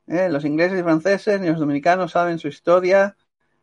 Eh, 0.08 0.28
los 0.30 0.44
ingleses 0.44 0.80
y 0.80 0.84
franceses 0.84 1.40
ni 1.40 1.48
los 1.48 1.60
dominicanos 1.60 2.12
saben 2.12 2.40
su 2.40 2.48
historia. 2.48 3.16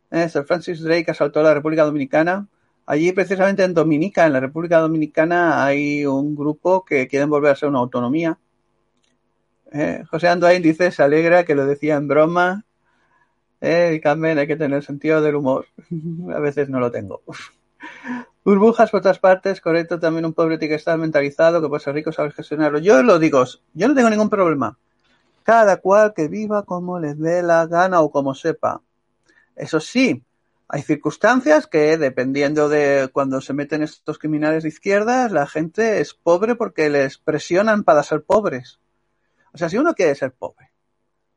Eh, 0.09 0.29
Sir 0.29 0.45
Francis 0.45 0.81
Drake 0.81 1.11
asaltó 1.11 1.43
la 1.43 1.53
República 1.53 1.83
Dominicana. 1.83 2.47
Allí, 2.85 3.11
precisamente 3.11 3.63
en 3.63 3.73
Dominica, 3.73 4.25
en 4.25 4.33
la 4.33 4.39
República 4.39 4.79
Dominicana, 4.79 5.65
hay 5.65 6.05
un 6.05 6.35
grupo 6.35 6.85
que 6.85 7.07
quieren 7.09 7.29
volver 7.29 7.51
a 7.51 7.55
ser 7.55 7.67
una 7.67 7.79
autonomía. 7.79 8.39
Eh, 9.71 10.03
José 10.09 10.27
Andoain 10.27 10.61
dice, 10.61 10.91
se 10.91 11.03
alegra 11.03 11.43
que 11.43 11.55
lo 11.55 11.65
decía 11.65 11.95
en 11.95 12.07
broma. 12.07 12.65
y 13.61 13.99
Carmen, 13.99 14.37
hay 14.37 14.47
que 14.47 14.55
tener 14.55 14.83
sentido 14.83 15.21
del 15.21 15.35
humor. 15.35 15.65
a 16.35 16.39
veces 16.39 16.69
no 16.69 16.79
lo 16.79 16.91
tengo. 16.91 17.21
Burbujas 18.43 18.91
por 18.91 18.99
otras 18.99 19.19
partes, 19.19 19.59
correcto, 19.59 19.99
también 19.99 20.25
un 20.25 20.33
pobre 20.33 20.57
tiene 20.57 20.71
que 20.71 20.77
estar 20.77 20.97
mentalizado, 20.97 21.61
que 21.61 21.67
puede 21.67 21.83
ser 21.83 21.93
rico, 21.93 22.11
sabe 22.13 22.31
gestionarlo. 22.31 22.79
Yo 22.79 23.03
lo 23.03 23.19
digo, 23.19 23.43
yo 23.73 23.87
no 23.87 23.93
tengo 23.93 24.09
ningún 24.09 24.29
problema 24.29 24.77
cada 25.47 25.77
cual 25.77 26.13
que 26.13 26.27
viva 26.27 26.63
como 26.63 26.99
les 26.99 27.17
dé 27.17 27.41
la 27.41 27.65
gana 27.67 28.01
o 28.01 28.11
como 28.11 28.35
sepa. 28.35 28.81
Eso 29.55 29.79
sí, 29.79 30.21
hay 30.67 30.81
circunstancias 30.81 31.67
que, 31.67 31.97
dependiendo 31.97 32.67
de 32.67 33.09
cuando 33.13 33.39
se 33.39 33.53
meten 33.53 33.81
estos 33.81 34.19
criminales 34.19 34.63
de 34.63 34.69
izquierdas, 34.69 35.31
la 35.31 35.47
gente 35.47 36.01
es 36.01 36.13
pobre 36.13 36.55
porque 36.55 36.89
les 36.89 37.17
presionan 37.17 37.85
para 37.85 38.03
ser 38.03 38.23
pobres. 38.23 38.81
O 39.53 39.57
sea, 39.57 39.69
si 39.69 39.77
uno 39.77 39.93
quiere 39.93 40.15
ser 40.15 40.33
pobre, 40.33 40.71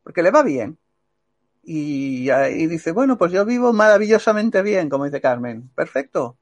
porque 0.03 0.23
le 0.23 0.31
va 0.31 0.43
bien, 0.43 0.79
y, 1.63 2.27
dice, 2.67 2.93
bueno, 2.93 3.19
pues 3.19 3.33
yo 3.33 3.45
vivo 3.45 3.73
maravillosamente 3.73 4.63
bien, 4.63 4.89
como 4.89 5.05
dice 5.05 5.21
Carmen, 5.21 5.71
perfecto, 5.75 6.37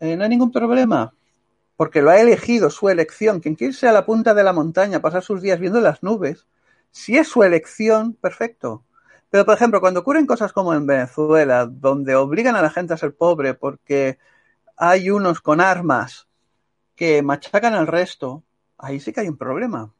eh, 0.00 0.16
no 0.16 0.24
hay 0.24 0.30
ningún 0.30 0.50
problema, 0.50 1.12
porque 1.76 2.02
lo 2.02 2.10
ha 2.10 2.18
elegido, 2.18 2.70
su 2.70 2.88
elección. 2.88 3.40
Quien 3.40 3.54
quiere 3.54 3.72
irse 3.72 3.88
a 3.88 3.92
la 3.92 4.06
punta 4.06 4.34
de 4.34 4.44
la 4.44 4.52
montaña, 4.52 5.00
pasar 5.00 5.22
sus 5.22 5.42
días 5.42 5.60
viendo 5.60 5.80
las 5.80 6.02
nubes, 6.02 6.46
si 6.90 7.16
es 7.16 7.28
su 7.28 7.42
elección, 7.42 8.14
perfecto. 8.14 8.84
Pero, 9.30 9.44
por 9.46 9.54
ejemplo, 9.54 9.80
cuando 9.80 10.00
ocurren 10.00 10.26
cosas 10.26 10.52
como 10.52 10.74
en 10.74 10.86
Venezuela, 10.86 11.66
donde 11.66 12.14
obligan 12.16 12.56
a 12.56 12.62
la 12.62 12.70
gente 12.70 12.94
a 12.94 12.98
ser 12.98 13.14
pobre 13.14 13.54
porque 13.54 14.18
hay 14.76 15.10
unos 15.10 15.40
con 15.40 15.60
armas 15.60 16.28
que 16.94 17.22
machacan 17.22 17.74
al 17.74 17.86
resto, 17.86 18.42
ahí 18.78 19.00
sí 19.00 19.12
que 19.12 19.20
hay 19.20 19.28
un 19.28 19.38
problema. 19.38 19.92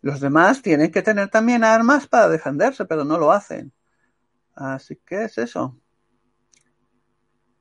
Los 0.00 0.20
demás 0.20 0.62
tienen 0.62 0.90
que 0.92 1.02
tener 1.02 1.28
también 1.28 1.64
armas 1.64 2.06
para 2.06 2.28
defenderse, 2.28 2.84
pero 2.84 3.04
no 3.04 3.18
lo 3.18 3.32
hacen. 3.32 3.72
Así 4.54 4.96
que 5.04 5.24
es 5.24 5.38
eso. 5.38 5.76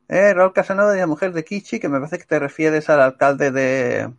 Eh, 0.08 0.34
Raúl 0.34 0.54
Casanova 0.54 0.92
de 0.94 1.00
la 1.00 1.08
mujer 1.08 1.34
de 1.34 1.44
Kichi, 1.44 1.80
que 1.80 1.90
me 1.90 2.00
parece 2.00 2.18
que 2.18 2.26
te 2.26 2.40
refieres 2.40 2.90
al 2.90 3.02
alcalde 3.02 3.52
de, 3.52 4.14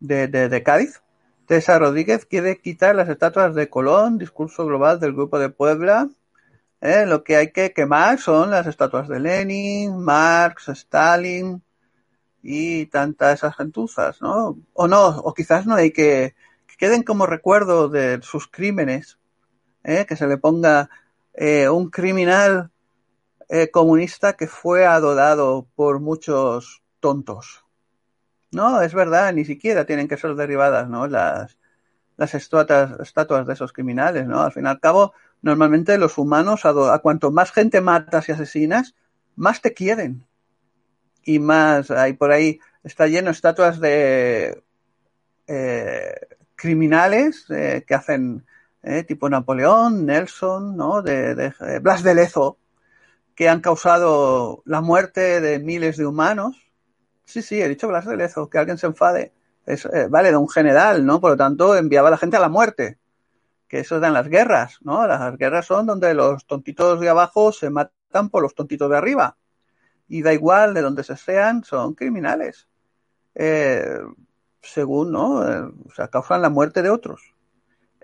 de, 0.00 0.28
de 0.28 0.62
Cádiz. 0.62 1.02
César 1.48 1.80
Rodríguez 1.80 2.24
quiere 2.24 2.58
quitar 2.58 2.94
las 2.94 3.08
estatuas 3.08 3.54
de 3.54 3.68
Colón, 3.68 4.18
discurso 4.18 4.64
global 4.64 5.00
del 5.00 5.12
Grupo 5.12 5.38
de 5.38 5.50
Puebla. 5.50 6.08
Eh, 6.80 7.06
lo 7.06 7.22
que 7.24 7.36
hay 7.36 7.52
que 7.52 7.72
quemar 7.72 8.18
son 8.18 8.50
las 8.50 8.66
estatuas 8.66 9.08
de 9.08 9.20
Lenin, 9.20 9.98
Marx, 9.98 10.68
Stalin 10.68 11.62
y 12.42 12.86
tantas 12.86 13.34
esas 13.34 13.56
gentuzas, 13.56 14.20
¿no? 14.20 14.58
O 14.72 14.88
no, 14.88 15.08
o 15.08 15.34
quizás 15.34 15.66
no 15.66 15.74
hay 15.74 15.92
que 15.92 16.34
queden 16.82 17.04
como 17.04 17.26
recuerdo 17.26 17.88
de 17.88 18.18
sus 18.22 18.48
crímenes, 18.48 19.16
¿eh? 19.84 20.04
que 20.04 20.16
se 20.16 20.26
le 20.26 20.36
ponga 20.36 20.90
eh, 21.32 21.68
un 21.68 21.90
criminal 21.90 22.72
comunista 23.70 24.32
que 24.32 24.48
fue 24.48 24.84
adorado 24.84 25.68
por 25.76 26.00
muchos 26.00 26.82
tontos. 26.98 27.64
No, 28.50 28.80
es 28.82 28.94
verdad, 28.94 29.32
ni 29.32 29.44
siquiera 29.44 29.84
tienen 29.84 30.08
que 30.08 30.16
ser 30.16 30.34
derribadas, 30.34 30.88
¿no? 30.88 31.06
Las, 31.06 31.56
las 32.16 32.34
estatuas, 32.34 32.98
estatuas 32.98 33.46
de 33.46 33.52
esos 33.52 33.72
criminales, 33.72 34.26
¿no? 34.26 34.40
Al 34.40 34.50
fin 34.50 34.64
y 34.64 34.68
al 34.68 34.80
cabo, 34.80 35.12
normalmente 35.40 35.98
los 35.98 36.18
humanos, 36.18 36.64
a, 36.64 36.98
cuanto 36.98 37.30
más 37.30 37.52
gente 37.52 37.80
matas 37.80 38.28
y 38.28 38.32
asesinas, 38.32 38.96
más 39.36 39.60
te 39.62 39.72
quieren. 39.72 40.26
Y 41.22 41.38
más, 41.38 41.92
hay 41.92 42.14
por 42.14 42.32
ahí, 42.32 42.58
está 42.82 43.06
lleno 43.06 43.30
estatuas 43.30 43.78
de 43.78 44.64
eh, 45.46 46.14
criminales 46.62 47.44
eh, 47.50 47.84
que 47.84 47.94
hacen 47.94 48.46
eh, 48.84 49.02
tipo 49.02 49.28
Napoleón, 49.28 50.06
Nelson, 50.06 50.76
¿no? 50.76 51.02
De, 51.02 51.32
eh, 51.32 51.78
Blas 51.80 52.04
de 52.04 52.14
Lezo, 52.14 52.56
que 53.34 53.48
han 53.48 53.60
causado 53.60 54.62
la 54.64 54.80
muerte 54.80 55.40
de 55.40 55.58
miles 55.58 55.96
de 55.96 56.06
humanos. 56.06 56.56
Sí, 57.24 57.42
sí, 57.42 57.60
he 57.60 57.68
dicho 57.68 57.88
Blas 57.88 58.06
de 58.06 58.16
Lezo, 58.16 58.48
que 58.48 58.58
alguien 58.58 58.78
se 58.78 58.86
enfade. 58.86 59.32
Es, 59.66 59.88
vale, 60.08 60.30
de 60.30 60.36
un 60.36 60.48
general, 60.48 61.04
¿no? 61.04 61.20
Por 61.20 61.32
lo 61.32 61.36
tanto, 61.36 61.76
enviaba 61.76 62.06
a 62.06 62.10
la 62.12 62.16
gente 62.16 62.36
a 62.36 62.40
la 62.40 62.48
muerte. 62.48 62.96
Que 63.66 63.80
eso 63.80 63.98
dan 63.98 64.12
las 64.12 64.28
guerras, 64.28 64.78
¿no? 64.82 65.04
Las 65.08 65.36
guerras 65.36 65.66
son 65.66 65.86
donde 65.86 66.14
los 66.14 66.46
tontitos 66.46 67.00
de 67.00 67.08
abajo 67.08 67.50
se 67.50 67.70
matan 67.70 68.30
por 68.30 68.40
los 68.40 68.54
tontitos 68.54 68.88
de 68.88 68.96
arriba. 68.96 69.36
Y 70.06 70.22
da 70.22 70.32
igual 70.32 70.74
de 70.74 70.82
donde 70.82 71.02
se 71.02 71.16
sean, 71.16 71.64
son 71.64 71.94
criminales. 71.94 72.68
Eh, 73.34 73.98
según, 74.62 75.12
¿no? 75.12 75.46
Eh, 75.46 75.72
o 75.86 75.94
sea, 75.94 76.08
causan 76.08 76.42
la 76.42 76.50
muerte 76.50 76.82
de 76.82 76.90
otros. 76.90 77.34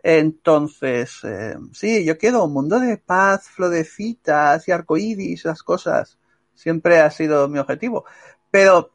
Entonces, 0.03 1.21
eh, 1.25 1.57
sí, 1.73 2.05
yo 2.05 2.19
quiero 2.19 2.45
un 2.45 2.53
mundo 2.53 2.79
de 2.81 2.99
paz, 2.99 3.49
florecitas 3.49 4.67
y 4.69 4.73
arcoíris, 4.73 5.41
esas 5.41 5.63
cosas. 5.63 6.19
Siempre 6.55 7.01
ha 7.01 7.11
sido 7.11 7.49
mi 7.49 7.59
objetivo. 7.59 8.05
Pero, 8.51 8.91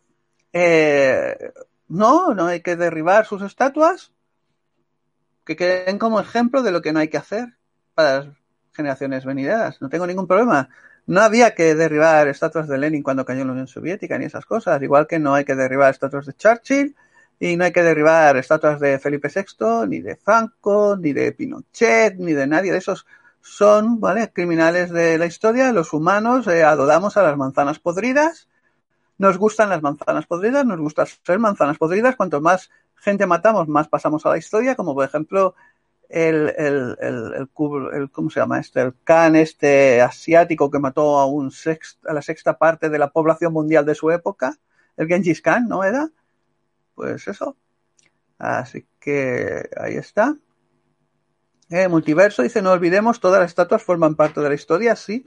eh, 0.51 1.53
no, 1.87 2.33
no 2.33 2.47
hay 2.47 2.61
que 2.61 2.75
derribar 2.75 3.25
sus 3.25 3.41
estatuas, 3.41 4.11
que 5.45 5.55
queden 5.55 5.99
como 5.99 6.19
ejemplo 6.19 6.63
de 6.63 6.71
lo 6.71 6.81
que 6.81 6.93
no 6.93 6.99
hay 6.99 7.09
que 7.09 7.17
hacer 7.17 7.57
para 7.95 8.19
las 8.19 8.27
generaciones 8.73 9.25
venideras. 9.25 9.81
No 9.81 9.89
tengo 9.89 10.07
ningún 10.07 10.27
problema. 10.27 10.69
No 11.05 11.21
había 11.21 11.53
que 11.53 11.75
derribar 11.75 12.27
estatuas 12.29 12.67
de 12.67 12.77
Lenin 12.77 13.03
cuando 13.03 13.25
cayó 13.25 13.43
la 13.43 13.51
Unión 13.51 13.67
Soviética 13.67 14.17
ni 14.17 14.25
esas 14.25 14.45
cosas, 14.45 14.81
igual 14.81 15.05
que 15.05 15.19
no 15.19 15.35
hay 15.35 15.43
que 15.43 15.55
derribar 15.55 15.91
estatuas 15.91 16.25
de 16.25 16.33
Churchill 16.33 16.95
y 17.39 17.57
no 17.57 17.65
hay 17.65 17.71
que 17.71 17.83
derribar 17.83 18.37
estatuas 18.37 18.79
de 18.79 18.99
Felipe 18.99 19.29
VI, 19.33 19.87
ni 19.87 19.99
de 19.99 20.15
Franco, 20.15 20.97
ni 20.97 21.13
de 21.13 21.31
Pinochet, 21.31 22.15
ni 22.17 22.33
de 22.33 22.47
nadie 22.47 22.71
de 22.71 22.77
esos. 22.77 23.05
Son, 23.41 23.99
¿vale? 23.99 24.31
Criminales 24.31 24.89
de 24.91 25.17
la 25.17 25.25
historia. 25.25 25.73
Los 25.73 25.91
humanos 25.91 26.47
eh, 26.47 26.63
adoramos 26.63 27.17
a 27.17 27.23
las 27.23 27.35
manzanas 27.35 27.79
podridas. 27.79 28.47
Nos 29.17 29.37
gustan 29.37 29.69
las 29.69 29.81
manzanas 29.81 30.25
podridas, 30.25 30.65
nos 30.65 30.79
gusta 30.79 31.05
ser 31.05 31.39
manzanas 31.39 31.77
podridas. 31.77 32.15
Cuanto 32.15 32.39
más 32.39 32.69
gente 32.95 33.25
matamos, 33.25 33.67
más 33.67 33.89
pasamos 33.89 34.25
a 34.25 34.29
la 34.29 34.37
historia, 34.37 34.75
como 34.75 34.93
por 34.95 35.05
ejemplo 35.05 35.55
el, 36.09 36.53
el, 36.57 36.97
el, 37.01 38.09
¿cómo 38.11 38.29
se 38.29 38.39
llama 38.39 38.59
este? 38.59 38.81
El 38.81 38.93
Khan 39.03 39.35
este 39.35 40.01
asiático 40.01 40.69
que 40.69 40.79
mató 40.79 41.19
a 41.19 41.25
un 41.25 41.51
sext, 41.51 42.05
a 42.05 42.13
la 42.13 42.21
sexta 42.21 42.57
parte 42.57 42.89
de 42.89 42.99
la 42.99 43.09
población 43.09 43.51
mundial 43.51 43.85
de 43.85 43.95
su 43.95 44.11
época, 44.11 44.57
el 44.95 45.07
Genghis 45.07 45.41
Khan, 45.41 45.67
¿no 45.67 45.83
era? 45.83 46.09
Pues 47.03 47.27
eso. 47.27 47.57
Así 48.37 48.87
que 49.01 49.69
ahí 49.75 49.95
está. 49.95 50.37
Eh, 51.69 51.89
multiverso 51.89 52.43
dice, 52.43 52.61
no 52.61 52.71
olvidemos, 52.71 53.19
todas 53.19 53.41
las 53.41 53.51
estatuas 53.51 53.83
forman 53.83 54.15
parte 54.15 54.39
de 54.39 54.47
la 54.47 54.55
historia, 54.55 54.95
sí. 54.95 55.25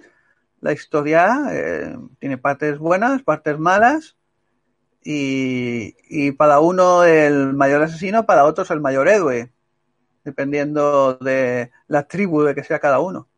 La 0.62 0.72
historia 0.72 1.36
eh, 1.52 1.98
tiene 2.18 2.38
partes 2.38 2.78
buenas, 2.78 3.22
partes 3.22 3.58
malas, 3.58 4.16
y, 5.04 5.96
y 6.08 6.32
para 6.32 6.60
uno 6.60 7.04
el 7.04 7.52
mayor 7.52 7.82
asesino, 7.82 8.24
para 8.24 8.46
otros 8.46 8.70
el 8.70 8.80
mayor 8.80 9.06
héroe 9.08 9.52
dependiendo 10.24 11.18
de 11.18 11.72
la 11.88 12.08
tribu 12.08 12.42
de 12.42 12.54
que 12.54 12.64
sea 12.64 12.78
cada 12.78 13.00
uno. 13.00 13.28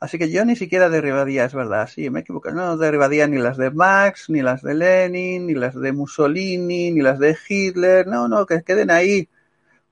Así 0.00 0.18
que 0.18 0.30
yo 0.30 0.44
ni 0.46 0.56
siquiera 0.56 0.88
derribaría, 0.88 1.44
es 1.44 1.54
verdad, 1.54 1.86
sí, 1.86 2.08
me 2.08 2.20
equivoco, 2.20 2.50
no 2.52 2.78
derribaría 2.78 3.26
ni 3.26 3.36
las 3.36 3.58
de 3.58 3.70
Max, 3.70 4.30
ni 4.30 4.40
las 4.40 4.62
de 4.62 4.74
Lenin, 4.74 5.46
ni 5.46 5.54
las 5.54 5.74
de 5.74 5.92
Mussolini, 5.92 6.90
ni 6.90 7.02
las 7.02 7.18
de 7.18 7.36
Hitler, 7.46 8.06
no, 8.06 8.26
no, 8.26 8.46
que 8.46 8.62
queden 8.62 8.90
ahí 8.90 9.28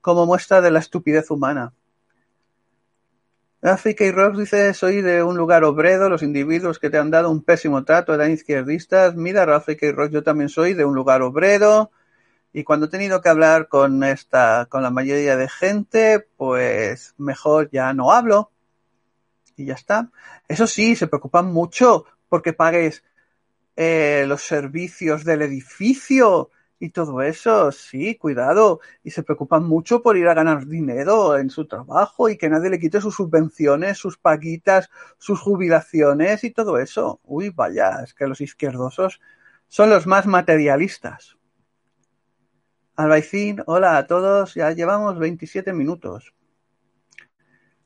como 0.01 0.25
muestra 0.25 0.61
de 0.61 0.71
la 0.71 0.79
estupidez 0.79 1.29
humana. 1.29 1.73
África 3.61 4.05
y 4.05 4.13
dice, 4.37 4.73
soy 4.73 5.01
de 5.01 5.21
un 5.21 5.37
lugar 5.37 5.63
obrero, 5.63 6.09
los 6.09 6.23
individuos 6.23 6.79
que 6.79 6.89
te 6.89 6.97
han 6.97 7.11
dado 7.11 7.29
un 7.29 7.43
pésimo 7.43 7.83
trato 7.83 8.13
eran 8.15 8.31
izquierdistas. 8.31 9.15
Mira, 9.15 9.43
África 9.55 9.85
y 9.85 10.11
yo 10.11 10.23
también 10.23 10.49
soy 10.49 10.73
de 10.73 10.85
un 10.85 10.95
lugar 10.95 11.21
obrero, 11.21 11.91
y 12.53 12.63
cuando 12.63 12.87
he 12.87 12.89
tenido 12.89 13.21
que 13.21 13.29
hablar 13.29 13.67
con 13.67 14.03
esta, 14.03 14.65
con 14.69 14.81
la 14.81 14.89
mayoría 14.89 15.35
de 15.37 15.49
gente, 15.49 16.27
pues 16.37 17.13
mejor 17.17 17.69
ya 17.71 17.93
no 17.93 18.11
hablo. 18.11 18.51
Y 19.59 19.65
ya 19.65 19.73
está. 19.73 20.09
Eso 20.47 20.67
sí, 20.67 20.95
se 20.95 21.07
preocupan 21.07 21.51
mucho 21.51 22.05
porque 22.29 22.53
pagues 22.53 23.03
eh, 23.75 24.23
los 24.25 24.41
servicios 24.41 25.25
del 25.25 25.41
edificio 25.41 26.49
y 26.79 26.91
todo 26.91 27.21
eso. 27.21 27.69
Sí, 27.73 28.15
cuidado. 28.15 28.79
Y 29.03 29.11
se 29.11 29.21
preocupan 29.23 29.65
mucho 29.65 30.01
por 30.01 30.15
ir 30.15 30.29
a 30.29 30.33
ganar 30.33 30.65
dinero 30.65 31.37
en 31.37 31.49
su 31.49 31.67
trabajo 31.67 32.29
y 32.29 32.37
que 32.37 32.49
nadie 32.49 32.69
le 32.69 32.79
quite 32.79 33.01
sus 33.01 33.15
subvenciones, 33.15 33.97
sus 33.97 34.17
paguitas, 34.17 34.89
sus 35.17 35.41
jubilaciones 35.41 36.45
y 36.45 36.51
todo 36.51 36.77
eso. 36.79 37.19
Uy, 37.25 37.49
vaya, 37.49 38.01
es 38.01 38.13
que 38.13 38.27
los 38.27 38.39
izquierdosos 38.39 39.19
son 39.67 39.89
los 39.89 40.07
más 40.07 40.25
materialistas. 40.25 41.35
Albaicín, 42.95 43.61
hola 43.65 43.97
a 43.97 44.07
todos, 44.07 44.55
ya 44.55 44.71
llevamos 44.71 45.19
27 45.19 45.73
minutos. 45.73 46.33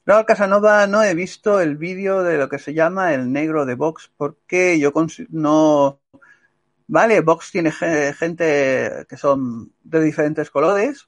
No, 0.06 0.26
Casanova, 0.26 0.86
no 0.88 1.02
he 1.04 1.16
visto 1.16 1.62
el 1.62 1.78
vídeo 1.78 2.24
de 2.24 2.38
lo 2.38 2.50
que 2.50 2.60
se 2.60 2.74
llama 2.74 3.14
el 3.14 3.32
negro 3.32 3.66
de 3.66 3.76
Vox, 3.76 4.12
porque 4.18 4.80
yo 4.80 4.92
no... 5.30 6.02
Vale, 6.88 7.22
Vox 7.22 7.52
tiene 7.52 7.72
gente 7.72 9.06
que 9.08 9.18
son 9.18 9.72
de 9.84 10.02
diferentes 10.02 10.50
colores 10.50 11.08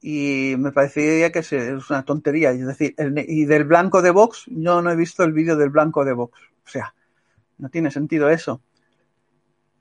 y 0.00 0.56
me 0.58 0.72
parecería 0.72 1.30
que 1.30 1.38
es 1.38 1.52
una 1.52 2.04
tontería. 2.04 2.50
Es 2.50 2.66
decir, 2.66 2.94
el, 2.98 3.18
y 3.18 3.44
del 3.44 3.64
blanco 3.64 4.02
de 4.02 4.10
Vox, 4.10 4.44
yo 4.48 4.82
no 4.82 4.90
he 4.90 4.96
visto 4.96 5.22
el 5.22 5.32
vídeo 5.32 5.56
del 5.56 5.70
blanco 5.70 6.04
de 6.04 6.12
Vox. 6.12 6.38
O 6.66 6.68
sea, 6.68 6.94
no 7.58 7.68
tiene 7.70 7.90
sentido 7.90 8.28
eso. 8.28 8.60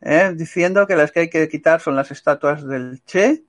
¿eh? 0.06 0.34
diciendo 0.36 0.88
que 0.88 0.96
las 0.96 1.12
que 1.12 1.22
hay 1.22 1.30
que 1.30 1.50
quitar 1.50 1.82
son 1.82 1.96
las 1.96 2.12
estatuas 2.12 2.66
del 2.66 3.04
Che, 3.06 3.44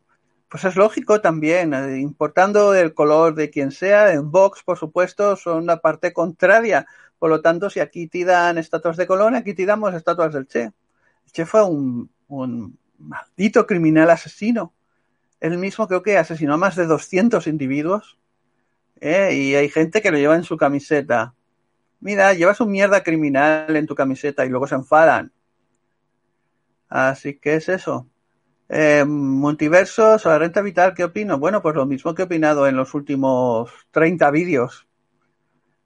pues 0.49 0.65
es 0.65 0.77
lógico 0.77 1.21
también, 1.21 1.75
eh, 1.75 1.99
importando 1.99 2.75
el 2.75 2.95
color 2.95 3.35
de 3.35 3.51
quien 3.51 3.73
sea, 3.73 4.13
en 4.13 4.31
Vox, 4.31 4.63
por 4.63 4.79
supuesto, 4.79 5.37
son 5.37 5.67
la 5.67 5.81
parte 5.81 6.13
contraria. 6.13 6.87
Por 7.19 7.31
lo 7.31 7.41
tanto, 7.41 7.71
si 7.71 7.81
aquí 7.81 8.07
tiran 8.07 8.59
estatuas 8.59 8.97
de 8.97 9.07
Colón, 9.07 9.35
aquí 9.35 9.55
tiramos 9.55 9.95
estatuas 9.95 10.33
del 10.33 10.47
Che. 10.47 10.63
El 10.63 11.33
Che 11.33 11.47
fue 11.47 11.65
un, 11.65 12.11
un 12.29 12.79
maldito 12.99 13.67
criminal 13.67 14.11
asesino. 14.11 14.75
Él 15.41 15.59
mismo 15.59 15.89
creo 15.89 16.03
que 16.03 16.19
asesinó 16.19 16.55
a 16.55 16.59
más 16.59 16.77
de 16.77 16.87
200 16.87 17.47
individuos. 17.47 18.19
¿eh? 19.01 19.35
Y 19.35 19.55
hay 19.55 19.69
gente 19.69 20.03
que 20.03 20.11
lo 20.11 20.19
lleva 20.19 20.37
en 20.37 20.45
su 20.45 20.57
camiseta. 20.57 21.35
Mira, 22.01 22.35
llevas 22.35 22.61
un 22.61 22.71
mierda 22.71 23.03
criminal 23.03 23.75
en 23.75 23.87
tu 23.87 23.95
camiseta 23.95 24.45
y 24.45 24.49
luego 24.49 24.67
se 24.67 24.77
enfadan. 24.77 25.33
Así 26.89 27.39
que 27.39 27.55
es 27.57 27.69
eso. 27.69 28.07
Eh, 28.69 29.05
multiversos 29.05 30.25
la 30.25 30.39
renta 30.39 30.61
vital, 30.61 30.93
¿qué 30.95 31.05
opino? 31.05 31.39
Bueno, 31.39 31.63
pues 31.63 31.77
lo 31.77 31.87
mismo 31.87 32.15
que 32.15 32.23
he 32.23 32.25
opinado 32.25 32.67
en 32.67 32.77
los 32.77 32.95
últimos 32.95 33.71
30 33.93 34.31
vídeos. 34.31 34.87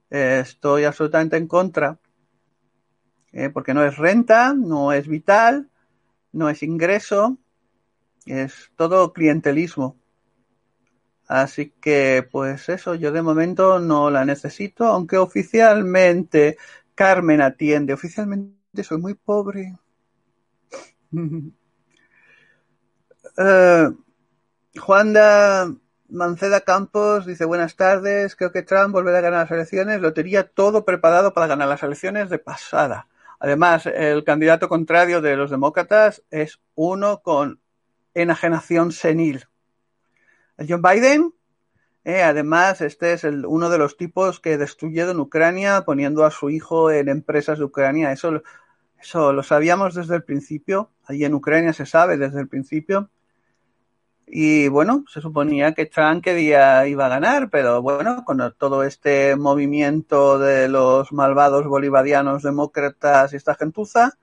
Eh, 0.09 0.39
estoy 0.41 0.83
absolutamente 0.83 1.37
en 1.37 1.47
contra. 1.47 1.99
Eh, 3.33 3.49
porque 3.49 3.73
no 3.73 3.83
es 3.85 3.97
renta, 3.97 4.53
no 4.53 4.91
es 4.91 5.07
vital, 5.07 5.69
no 6.33 6.49
es 6.49 6.63
ingreso, 6.63 7.37
es 8.25 8.71
todo 8.75 9.13
clientelismo. 9.13 9.95
Así 11.27 11.71
que, 11.79 12.27
pues 12.29 12.67
eso, 12.67 12.93
yo 12.95 13.13
de 13.13 13.21
momento 13.21 13.79
no 13.79 14.09
la 14.09 14.25
necesito, 14.25 14.85
aunque 14.85 15.17
oficialmente 15.17 16.57
Carmen 16.93 17.41
atiende. 17.41 17.93
Oficialmente 17.93 18.83
soy 18.83 18.97
muy 18.97 19.13
pobre. 19.13 19.77
Uh, 23.37 23.95
Juanda 24.79 25.73
Manceda 26.09 26.61
Campos 26.61 27.25
dice 27.25 27.45
buenas 27.45 27.75
tardes, 27.75 28.35
creo 28.35 28.51
que 28.51 28.63
Trump 28.63 28.91
volverá 28.93 29.19
a 29.19 29.21
ganar 29.21 29.41
las 29.41 29.51
elecciones, 29.51 30.01
lo 30.01 30.13
tenía 30.13 30.47
todo 30.47 30.83
preparado 30.83 31.33
para 31.33 31.47
ganar 31.47 31.67
las 31.69 31.83
elecciones 31.83 32.29
de 32.29 32.39
pasada. 32.39 33.07
Además, 33.39 33.85
el 33.85 34.23
candidato 34.23 34.69
contrario 34.69 35.21
de 35.21 35.35
los 35.35 35.49
demócratas 35.49 36.23
es 36.29 36.59
uno 36.75 37.21
con 37.21 37.59
enajenación 38.13 38.91
senil. 38.91 39.47
John 40.67 40.81
Biden, 40.81 41.33
eh, 42.03 42.21
además, 42.21 42.81
este 42.81 43.13
es 43.13 43.23
uno 43.23 43.69
de 43.69 43.77
los 43.77 43.97
tipos 43.97 44.39
que 44.39 44.57
destruyeron 44.57 45.19
Ucrania 45.19 45.83
poniendo 45.85 46.25
a 46.25 46.31
su 46.31 46.49
hijo 46.49 46.91
en 46.91 47.09
empresas 47.09 47.57
de 47.57 47.65
Ucrania. 47.65 48.11
Eso 48.11 48.43
eso 49.01 49.33
lo 49.33 49.41
sabíamos 49.41 49.95
desde 49.95 50.15
el 50.15 50.23
principio. 50.23 50.91
Allí 51.05 51.25
en 51.25 51.33
Ucrania 51.33 51.73
se 51.73 51.85
sabe 51.85 52.17
desde 52.17 52.39
el 52.39 52.47
principio. 52.47 53.09
Y 54.33 54.69
bueno, 54.69 55.03
se 55.09 55.19
suponía 55.19 55.73
que 55.73 55.87
Trump 55.87 56.23
quería, 56.23 56.87
iba 56.87 57.05
a 57.05 57.09
ganar, 57.09 57.49
pero 57.49 57.81
bueno, 57.81 58.23
con 58.23 58.39
todo 58.57 58.85
este 58.85 59.35
movimiento 59.35 60.39
de 60.39 60.69
los 60.69 61.11
malvados 61.11 61.67
bolivarianos 61.67 62.41
demócratas 62.41 63.33
y 63.33 63.35
esta 63.35 63.55
gentuza, 63.55 64.17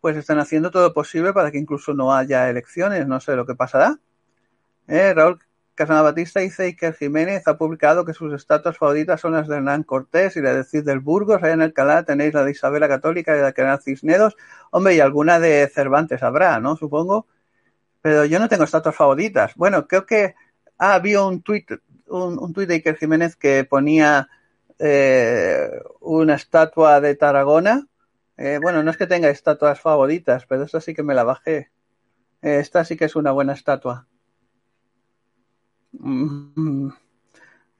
pues 0.00 0.16
están 0.16 0.38
haciendo 0.38 0.70
todo 0.70 0.84
lo 0.84 0.94
posible 0.94 1.32
para 1.32 1.50
que 1.50 1.58
incluso 1.58 1.94
no 1.94 2.14
haya 2.14 2.48
elecciones. 2.48 3.08
No 3.08 3.18
sé 3.18 3.34
lo 3.34 3.44
que 3.44 3.56
pasará. 3.56 3.98
¿Eh, 4.86 5.12
Raúl 5.14 5.40
Casana 5.74 6.02
Batista 6.02 6.38
dice 6.38 6.62
Iker 6.64 6.94
Jiménez 6.94 7.48
ha 7.48 7.58
publicado 7.58 8.04
que 8.04 8.14
sus 8.14 8.32
estatuas 8.34 8.78
favoritas 8.78 9.20
son 9.20 9.32
las 9.32 9.48
de 9.48 9.56
Hernán 9.56 9.82
Cortés 9.82 10.36
y 10.36 10.42
la 10.42 10.54
de 10.54 10.62
Cid 10.62 10.84
del 10.84 11.00
Burgos. 11.00 11.42
Allá 11.42 11.54
en 11.64 11.72
canal 11.72 12.04
tenéis 12.04 12.34
la 12.34 12.44
de 12.44 12.52
Isabela 12.52 12.86
Católica 12.86 13.34
y 13.34 13.40
la 13.40 13.46
de 13.46 13.52
Canal 13.54 13.82
Cisneros. 13.82 14.36
Hombre, 14.70 14.94
y 14.94 15.00
alguna 15.00 15.40
de 15.40 15.68
Cervantes 15.74 16.22
habrá, 16.22 16.60
¿no? 16.60 16.76
Supongo. 16.76 17.26
Pero 18.04 18.26
yo 18.26 18.38
no 18.38 18.50
tengo 18.50 18.64
estatuas 18.64 18.94
favoritas. 18.94 19.54
Bueno, 19.56 19.88
creo 19.88 20.04
que 20.04 20.34
ah, 20.76 20.96
había 20.96 21.22
un 21.22 21.40
tuit, 21.40 21.70
un, 22.06 22.38
un 22.38 22.52
tuit 22.52 22.68
de 22.68 22.74
Iker 22.74 22.98
Jiménez 22.98 23.34
que 23.34 23.64
ponía 23.64 24.28
eh, 24.78 25.70
una 26.00 26.34
estatua 26.34 27.00
de 27.00 27.14
Tarragona. 27.14 27.86
Eh, 28.36 28.58
bueno, 28.60 28.82
no 28.82 28.90
es 28.90 28.98
que 28.98 29.06
tenga 29.06 29.30
estatuas 29.30 29.80
favoritas, 29.80 30.44
pero 30.44 30.64
esta 30.64 30.82
sí 30.82 30.92
que 30.92 31.02
me 31.02 31.14
la 31.14 31.24
bajé. 31.24 31.70
Eh, 32.42 32.58
esta 32.58 32.84
sí 32.84 32.98
que 32.98 33.06
es 33.06 33.16
una 33.16 33.30
buena 33.30 33.54
estatua. 33.54 34.06
Mm. 35.92 36.90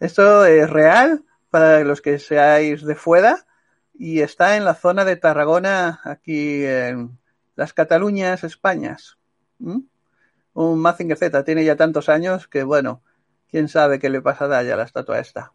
Esto 0.00 0.46
es 0.46 0.70
real 0.70 1.22
para 1.50 1.84
los 1.84 2.00
que 2.00 2.18
seáis 2.18 2.82
de 2.82 2.94
fuera 2.94 3.44
y 3.92 4.22
está 4.22 4.56
en 4.56 4.64
la 4.64 4.74
zona 4.74 5.04
de 5.04 5.16
Tarragona, 5.16 6.00
aquí 6.02 6.64
en 6.64 7.18
las 7.56 7.74
Cataluñas, 7.74 8.42
Españas. 8.42 9.18
¿Mm? 9.58 9.80
Un 10.54 10.78
Mazinger 10.80 11.18
Z 11.18 11.44
tiene 11.44 11.64
ya 11.64 11.76
tantos 11.76 12.08
años 12.08 12.48
que, 12.48 12.62
bueno, 12.62 13.02
quién 13.50 13.68
sabe 13.68 13.98
qué 13.98 14.08
le 14.08 14.22
pasará 14.22 14.62
ya 14.62 14.74
a 14.74 14.76
la 14.76 14.84
estatua 14.84 15.18
esta. 15.18 15.52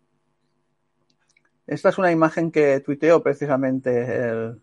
Esta 1.67 1.89
es 1.89 1.97
una 1.97 2.11
imagen 2.11 2.51
que 2.51 2.79
tuiteó 2.79 3.21
precisamente 3.21 4.27
el, 4.27 4.61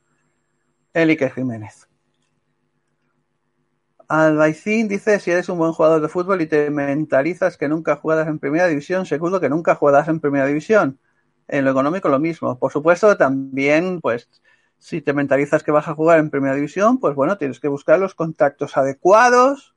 el 0.93 1.31
Jiménez. 1.31 1.89
Albaicín 4.09 4.89
dice, 4.89 5.19
si 5.21 5.31
eres 5.31 5.49
un 5.49 5.59
buen 5.59 5.73
jugador 5.73 6.01
de 6.01 6.09
fútbol 6.09 6.41
y 6.41 6.47
te 6.47 6.71
mentalizas 6.71 7.57
que 7.57 7.69
nunca 7.69 7.97
jugarás 7.97 8.29
en 8.29 8.39
primera 8.39 8.67
división, 8.67 9.07
seguro 9.07 9.41
que 9.41 9.49
nunca 9.49 9.75
jugarás 9.75 10.09
en 10.09 10.21
primera 10.21 10.47
división. 10.47 10.99
En 11.49 11.65
lo 11.65 11.71
económico 11.71 12.09
lo 12.09 12.19
mismo. 12.19 12.59
Por 12.59 12.73
supuesto, 12.73 13.17
también, 13.17 14.01
pues, 14.01 14.29
si 14.79 15.01
te 15.01 15.13
mentalizas 15.13 15.63
que 15.63 15.71
vas 15.71 15.89
a 15.89 15.95
jugar 15.95 16.19
en 16.19 16.31
primera 16.31 16.55
división, 16.55 16.99
pues 16.99 17.15
bueno, 17.15 17.39
tienes 17.39 17.61
que 17.61 17.69
buscar 17.69 17.99
los 17.99 18.15
contactos 18.15 18.77
adecuados, 18.77 19.76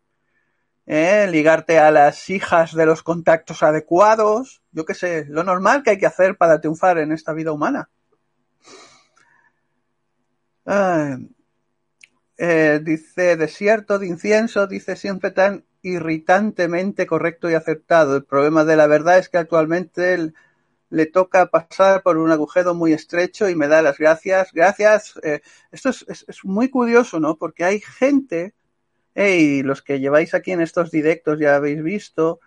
¿eh? 0.89 1.27
ligarte 1.29 1.77
a 1.77 1.91
las 1.91 2.29
hijas 2.31 2.73
de 2.73 2.85
los 2.87 3.03
contactos 3.03 3.61
adecuados, 3.61 4.63
yo 4.71 4.85
qué 4.85 4.95
sé, 4.95 5.25
lo 5.29 5.43
normal 5.43 5.83
que 5.83 5.91
hay 5.91 5.99
que 5.99 6.07
hacer 6.07 6.35
para 6.35 6.59
triunfar 6.59 6.97
en 6.97 7.11
esta 7.11 7.31
vida 7.31 7.51
humana. 7.51 7.89
Eh, 12.37 12.79
dice 12.83 13.35
desierto 13.35 13.99
de 13.99 14.07
incienso, 14.07 14.65
dice 14.65 14.95
siempre 14.95 15.31
tan 15.31 15.63
irritantemente 15.83 17.05
correcto 17.05 17.49
y 17.51 17.53
aceptado. 17.53 18.15
El 18.15 18.25
problema 18.25 18.65
de 18.65 18.75
la 18.75 18.87
verdad 18.87 19.19
es 19.19 19.29
que 19.29 19.37
actualmente 19.37 20.33
le 20.89 21.05
toca 21.05 21.47
pasar 21.47 22.01
por 22.01 22.17
un 22.17 22.31
agujero 22.31 22.73
muy 22.73 22.93
estrecho 22.93 23.47
y 23.47 23.55
me 23.55 23.67
da 23.67 23.83
las 23.83 23.99
gracias. 23.99 24.51
Gracias. 24.53 25.19
Eh, 25.21 25.41
esto 25.71 25.89
es, 25.89 26.03
es, 26.07 26.25
es, 26.27 26.43
muy 26.45 26.69
curioso, 26.69 27.19
¿no? 27.19 27.35
Porque 27.35 27.63
hay 27.63 27.79
gente, 27.79 28.55
eh, 29.15 29.37
y 29.37 29.63
los 29.63 29.81
que 29.81 29.99
lleváis 29.99 30.33
aquí 30.33 30.51
en 30.51 30.61
estos 30.61 30.91
directos 30.91 31.39
ya 31.39 31.55
habéis 31.55 31.83
visto, 31.83 32.39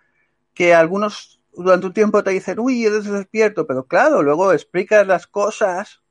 que 0.53 0.73
algunos 0.73 1.41
durante 1.51 1.87
un 1.87 1.93
tiempo 1.93 2.23
te 2.23 2.31
dicen, 2.31 2.59
uy, 2.59 2.85
eres 2.85 3.05
despierto, 3.05 3.67
pero 3.67 3.85
claro, 3.85 4.23
luego 4.23 4.51
explicas 4.53 5.05
las 5.05 5.27
cosas 5.27 6.01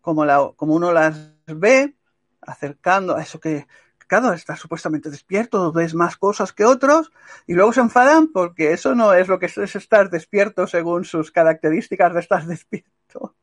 como, 0.00 0.24
la, 0.24 0.52
como 0.56 0.74
uno 0.74 0.92
las 0.92 1.32
ve 1.46 1.94
acercando 2.40 3.16
a 3.16 3.22
eso 3.22 3.38
que, 3.38 3.66
claro, 4.08 4.32
estás 4.32 4.58
supuestamente 4.58 5.10
despierto, 5.10 5.72
ves 5.72 5.94
más 5.94 6.16
cosas 6.16 6.52
que 6.52 6.64
otros 6.64 7.12
y 7.46 7.54
luego 7.54 7.72
se 7.72 7.80
enfadan 7.80 8.28
porque 8.32 8.72
eso 8.72 8.94
no 8.94 9.14
es 9.14 9.28
lo 9.28 9.38
que 9.38 9.46
es 9.46 9.76
estar 9.76 10.10
despierto 10.10 10.66
según 10.66 11.04
sus 11.04 11.30
características 11.30 12.12
de 12.14 12.20
estar 12.20 12.44
despierto. 12.46 13.36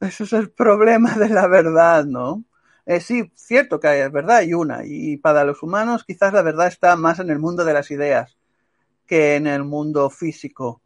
Ese 0.00 0.24
es 0.24 0.32
el 0.32 0.50
problema 0.50 1.14
de 1.14 1.28
la 1.28 1.46
verdad, 1.46 2.04
¿no? 2.04 2.44
Eh, 2.86 3.00
sí, 3.00 3.30
cierto 3.34 3.80
que 3.80 3.88
hay 3.88 4.10
verdad 4.10 4.38
hay 4.38 4.52
una 4.52 4.80
y 4.84 5.16
para 5.16 5.44
los 5.44 5.62
humanos 5.62 6.04
quizás 6.04 6.34
la 6.34 6.42
verdad 6.42 6.66
está 6.66 6.96
más 6.96 7.18
en 7.18 7.30
el 7.30 7.38
mundo 7.38 7.64
de 7.64 7.72
las 7.72 7.90
ideas 7.90 8.36
que 9.06 9.36
en 9.36 9.46
el 9.46 9.64
mundo 9.64 10.10
físico. 10.10 10.82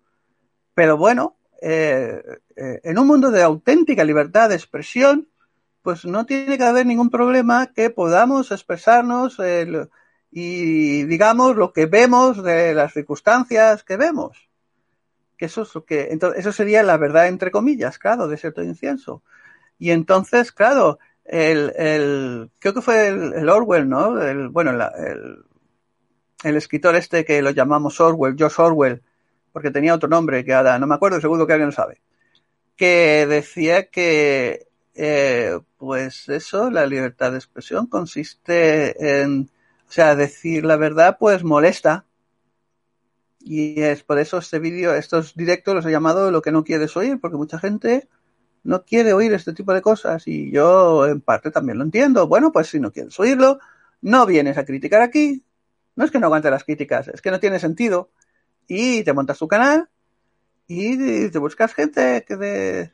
Pero 0.74 0.96
bueno, 0.96 1.36
eh, 1.60 2.22
eh, 2.56 2.80
en 2.84 2.98
un 2.98 3.06
mundo 3.06 3.30
de 3.30 3.42
auténtica 3.42 4.04
libertad 4.04 4.48
de 4.48 4.54
expresión, 4.56 5.28
pues 5.82 6.04
no 6.04 6.26
tiene 6.26 6.56
que 6.56 6.64
haber 6.64 6.86
ningún 6.86 7.10
problema 7.10 7.72
que 7.72 7.90
podamos 7.90 8.52
expresarnos 8.52 9.38
y 10.30 11.04
digamos 11.04 11.56
lo 11.56 11.72
que 11.72 11.86
vemos 11.86 12.42
de 12.42 12.74
las 12.74 12.92
circunstancias 12.92 13.82
que 13.84 13.96
vemos. 13.96 14.48
Que 15.36 15.46
eso 15.46 15.62
es 15.62 15.74
lo 15.74 15.84
que, 15.84 16.08
entonces, 16.10 16.40
eso 16.40 16.52
sería 16.52 16.82
la 16.82 16.96
verdad 16.96 17.28
entre 17.28 17.50
comillas, 17.50 17.98
claro, 17.98 18.28
de 18.28 18.36
cierto 18.36 18.62
incienso. 18.62 19.22
Y 19.78 19.92
entonces, 19.92 20.52
claro, 20.52 20.98
el, 21.28 21.72
el 21.76 22.50
creo 22.58 22.74
que 22.74 22.82
fue 22.82 23.08
el, 23.08 23.34
el 23.34 23.48
Orwell, 23.48 23.88
¿no? 23.88 24.20
El, 24.20 24.48
bueno, 24.48 24.72
la, 24.72 24.88
el, 24.88 25.44
el 26.42 26.56
escritor 26.56 26.96
este 26.96 27.24
que 27.24 27.42
lo 27.42 27.50
llamamos 27.50 28.00
Orwell, 28.00 28.36
George 28.36 28.60
Orwell, 28.60 29.02
porque 29.52 29.70
tenía 29.70 29.94
otro 29.94 30.08
nombre 30.08 30.44
que 30.44 30.54
ahora 30.54 30.78
no 30.78 30.86
me 30.86 30.94
acuerdo, 30.94 31.20
seguro 31.20 31.46
que 31.46 31.52
alguien 31.52 31.68
lo 31.68 31.72
sabe, 31.72 32.00
que 32.76 33.26
decía 33.28 33.90
que 33.90 34.68
eh, 34.94 35.58
pues 35.76 36.28
eso, 36.28 36.70
la 36.70 36.86
libertad 36.86 37.30
de 37.30 37.38
expresión 37.38 37.86
consiste 37.86 39.20
en, 39.22 39.48
o 39.88 39.92
sea, 39.92 40.16
decir 40.16 40.64
la 40.64 40.76
verdad, 40.76 41.18
pues 41.20 41.44
molesta. 41.44 42.04
Y 43.40 43.80
es 43.80 44.02
por 44.02 44.18
eso 44.18 44.38
este 44.38 44.58
vídeo, 44.58 44.94
estos 44.94 45.34
directos 45.36 45.74
los 45.74 45.86
he 45.86 45.90
llamado 45.92 46.30
lo 46.32 46.42
que 46.42 46.50
no 46.50 46.64
quieres 46.64 46.96
oír, 46.96 47.20
porque 47.20 47.36
mucha 47.36 47.58
gente 47.60 48.08
no 48.64 48.84
quiere 48.84 49.12
oír 49.12 49.32
este 49.32 49.52
tipo 49.52 49.72
de 49.72 49.82
cosas 49.82 50.26
y 50.26 50.50
yo 50.50 51.06
en 51.06 51.20
parte 51.20 51.50
también 51.50 51.78
lo 51.78 51.84
entiendo. 51.84 52.26
Bueno, 52.26 52.52
pues 52.52 52.68
si 52.68 52.80
no 52.80 52.92
quieres 52.92 53.18
oírlo, 53.18 53.58
no 54.02 54.26
vienes 54.26 54.58
a 54.58 54.64
criticar 54.64 55.00
aquí. 55.00 55.44
No 55.96 56.04
es 56.04 56.10
que 56.10 56.18
no 56.18 56.26
aguante 56.26 56.50
las 56.50 56.64
críticas, 56.64 57.08
es 57.08 57.20
que 57.22 57.30
no 57.30 57.40
tiene 57.40 57.58
sentido. 57.58 58.10
Y 58.66 59.02
te 59.02 59.12
montas 59.12 59.38
tu 59.38 59.48
canal 59.48 59.88
y 60.66 61.28
te 61.30 61.38
buscas 61.38 61.74
gente 61.74 62.24
que, 62.26 62.36
de, 62.36 62.92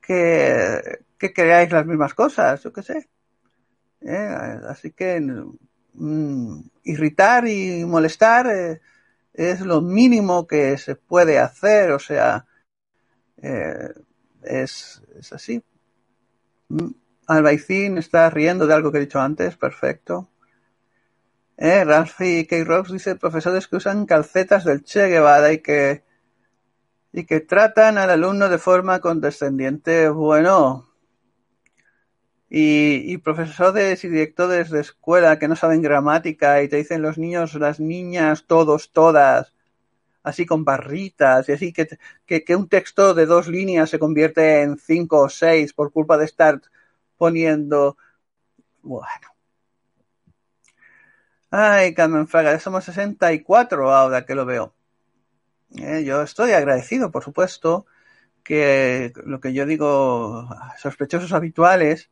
que, 0.00 1.04
que 1.18 1.32
creáis 1.32 1.72
las 1.72 1.86
mismas 1.86 2.14
cosas, 2.14 2.62
yo 2.62 2.72
qué 2.72 2.82
sé. 2.82 3.08
¿Eh? 4.00 4.60
Así 4.68 4.92
que 4.92 5.20
mm, 5.94 6.60
irritar 6.84 7.48
y 7.48 7.84
molestar 7.84 8.46
eh, 8.46 8.80
es 9.32 9.60
lo 9.60 9.80
mínimo 9.80 10.46
que 10.46 10.78
se 10.78 10.94
puede 10.94 11.38
hacer, 11.38 11.90
o 11.90 11.98
sea, 11.98 12.46
eh, 13.42 13.92
es, 14.44 15.02
es, 15.18 15.32
así. 15.32 15.62
Mm. 16.68 16.90
Albaicín 17.26 17.98
está 17.98 18.28
riendo 18.30 18.66
de 18.66 18.74
algo 18.74 18.92
que 18.92 18.98
he 18.98 19.02
dicho 19.02 19.20
antes, 19.20 19.56
perfecto. 19.56 20.28
Eh, 21.56 21.84
Ralphie 21.84 22.46
K. 22.46 22.64
Rocks 22.64 22.92
dice 22.92 23.16
profesores 23.16 23.68
que 23.68 23.76
usan 23.76 24.06
calcetas 24.06 24.64
del 24.64 24.82
Che 24.82 25.08
Guevara 25.08 25.52
y 25.52 25.58
que 25.58 26.02
y 27.12 27.26
que 27.26 27.40
tratan 27.40 27.96
al 27.96 28.10
alumno 28.10 28.48
de 28.48 28.58
forma 28.58 28.98
condescendiente. 28.98 30.08
Bueno, 30.08 30.88
y, 32.50 33.12
y, 33.12 33.18
profesores 33.18 34.04
y 34.04 34.08
directores 34.08 34.70
de 34.70 34.80
escuela 34.80 35.38
que 35.38 35.46
no 35.48 35.54
saben 35.54 35.80
gramática 35.80 36.62
y 36.62 36.68
te 36.68 36.76
dicen 36.76 37.02
los 37.02 37.16
niños, 37.16 37.54
las 37.54 37.78
niñas, 37.78 38.46
todos, 38.46 38.92
todas, 38.92 39.53
así 40.24 40.46
con 40.46 40.64
barritas 40.64 41.48
y 41.48 41.52
así 41.52 41.72
que, 41.72 41.86
que, 42.26 42.44
que 42.44 42.56
un 42.56 42.68
texto 42.68 43.14
de 43.14 43.26
dos 43.26 43.46
líneas 43.48 43.90
se 43.90 43.98
convierte 44.00 44.62
en 44.62 44.78
cinco 44.78 45.20
o 45.20 45.28
seis 45.28 45.72
por 45.72 45.92
culpa 45.92 46.18
de 46.18 46.24
estar 46.24 46.60
poniendo... 47.16 47.96
Bueno. 48.82 49.28
Ay, 51.50 51.94
Carmen 51.94 52.26
Fraga, 52.26 52.58
somos 52.58 52.84
64 52.84 53.94
ahora 53.94 54.26
que 54.26 54.34
lo 54.34 54.44
veo. 54.44 54.74
Eh, 55.76 56.04
yo 56.04 56.22
estoy 56.22 56.52
agradecido, 56.52 57.10
por 57.10 57.24
supuesto, 57.24 57.86
que 58.44 59.12
lo 59.24 59.40
que 59.40 59.52
yo 59.54 59.66
digo, 59.66 60.48
sospechosos 60.78 61.32
habituales, 61.32 62.10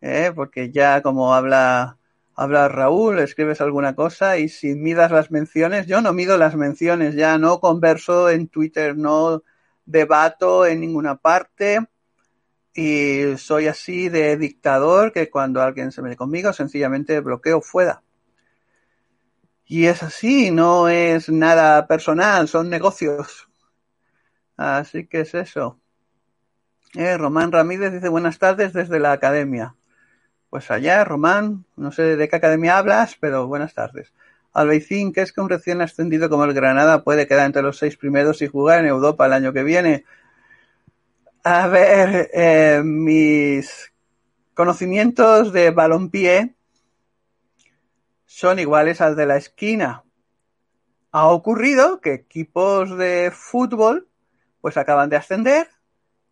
¿eh? 0.00 0.32
porque 0.34 0.70
ya 0.70 1.02
como 1.02 1.34
habla, 1.34 1.98
habla 2.40 2.68
Raúl, 2.68 3.18
escribes 3.18 3.60
alguna 3.60 3.94
cosa 3.94 4.38
y 4.38 4.48
si 4.48 4.74
midas 4.74 5.10
las 5.10 5.30
menciones, 5.30 5.86
yo 5.86 6.00
no 6.00 6.14
mido 6.14 6.38
las 6.38 6.56
menciones, 6.56 7.14
ya 7.14 7.36
no 7.36 7.60
converso 7.60 8.30
en 8.30 8.48
Twitter, 8.48 8.96
no 8.96 9.42
debato 9.84 10.64
en 10.64 10.80
ninguna 10.80 11.16
parte 11.16 11.80
y 12.72 13.36
soy 13.36 13.66
así 13.66 14.08
de 14.08 14.38
dictador 14.38 15.12
que 15.12 15.28
cuando 15.28 15.60
alguien 15.60 15.92
se 15.92 16.00
mete 16.00 16.16
conmigo 16.16 16.54
sencillamente 16.54 17.20
bloqueo 17.20 17.60
fuera. 17.60 18.02
Y 19.66 19.84
es 19.84 20.02
así, 20.02 20.50
no 20.50 20.88
es 20.88 21.28
nada 21.28 21.86
personal, 21.86 22.48
son 22.48 22.70
negocios. 22.70 23.50
Así 24.56 25.06
que 25.06 25.20
es 25.20 25.34
eso. 25.34 25.78
Eh, 26.94 27.18
Román 27.18 27.52
Ramírez 27.52 27.92
dice 27.92 28.08
buenas 28.08 28.38
tardes 28.38 28.72
desde 28.72 28.98
la 28.98 29.12
academia. 29.12 29.74
Pues 30.50 30.68
allá, 30.72 31.04
Román, 31.04 31.64
no 31.76 31.92
sé 31.92 32.16
de 32.16 32.28
qué 32.28 32.34
academia 32.34 32.76
hablas, 32.76 33.16
pero 33.20 33.46
buenas 33.46 33.72
tardes. 33.72 34.12
Albaicín, 34.52 35.12
¿qué 35.12 35.20
es 35.20 35.32
que 35.32 35.40
un 35.40 35.48
recién 35.48 35.80
ascendido 35.80 36.28
como 36.28 36.44
el 36.44 36.54
Granada 36.54 37.04
puede 37.04 37.28
quedar 37.28 37.46
entre 37.46 37.62
los 37.62 37.78
seis 37.78 37.96
primeros 37.96 38.42
y 38.42 38.48
jugar 38.48 38.80
en 38.80 38.86
Europa 38.86 39.26
el 39.26 39.32
año 39.32 39.52
que 39.52 39.62
viene? 39.62 40.04
A 41.44 41.68
ver, 41.68 42.30
eh, 42.34 42.82
mis 42.84 43.92
conocimientos 44.52 45.52
de 45.52 45.70
balompié 45.70 46.56
son 48.26 48.58
iguales 48.58 49.00
al 49.00 49.14
de 49.14 49.26
la 49.26 49.36
esquina. 49.36 50.02
Ha 51.12 51.28
ocurrido 51.28 52.00
que 52.00 52.12
equipos 52.12 52.98
de 52.98 53.30
fútbol 53.32 54.08
pues 54.60 54.76
acaban 54.76 55.10
de 55.10 55.16
ascender 55.16 55.68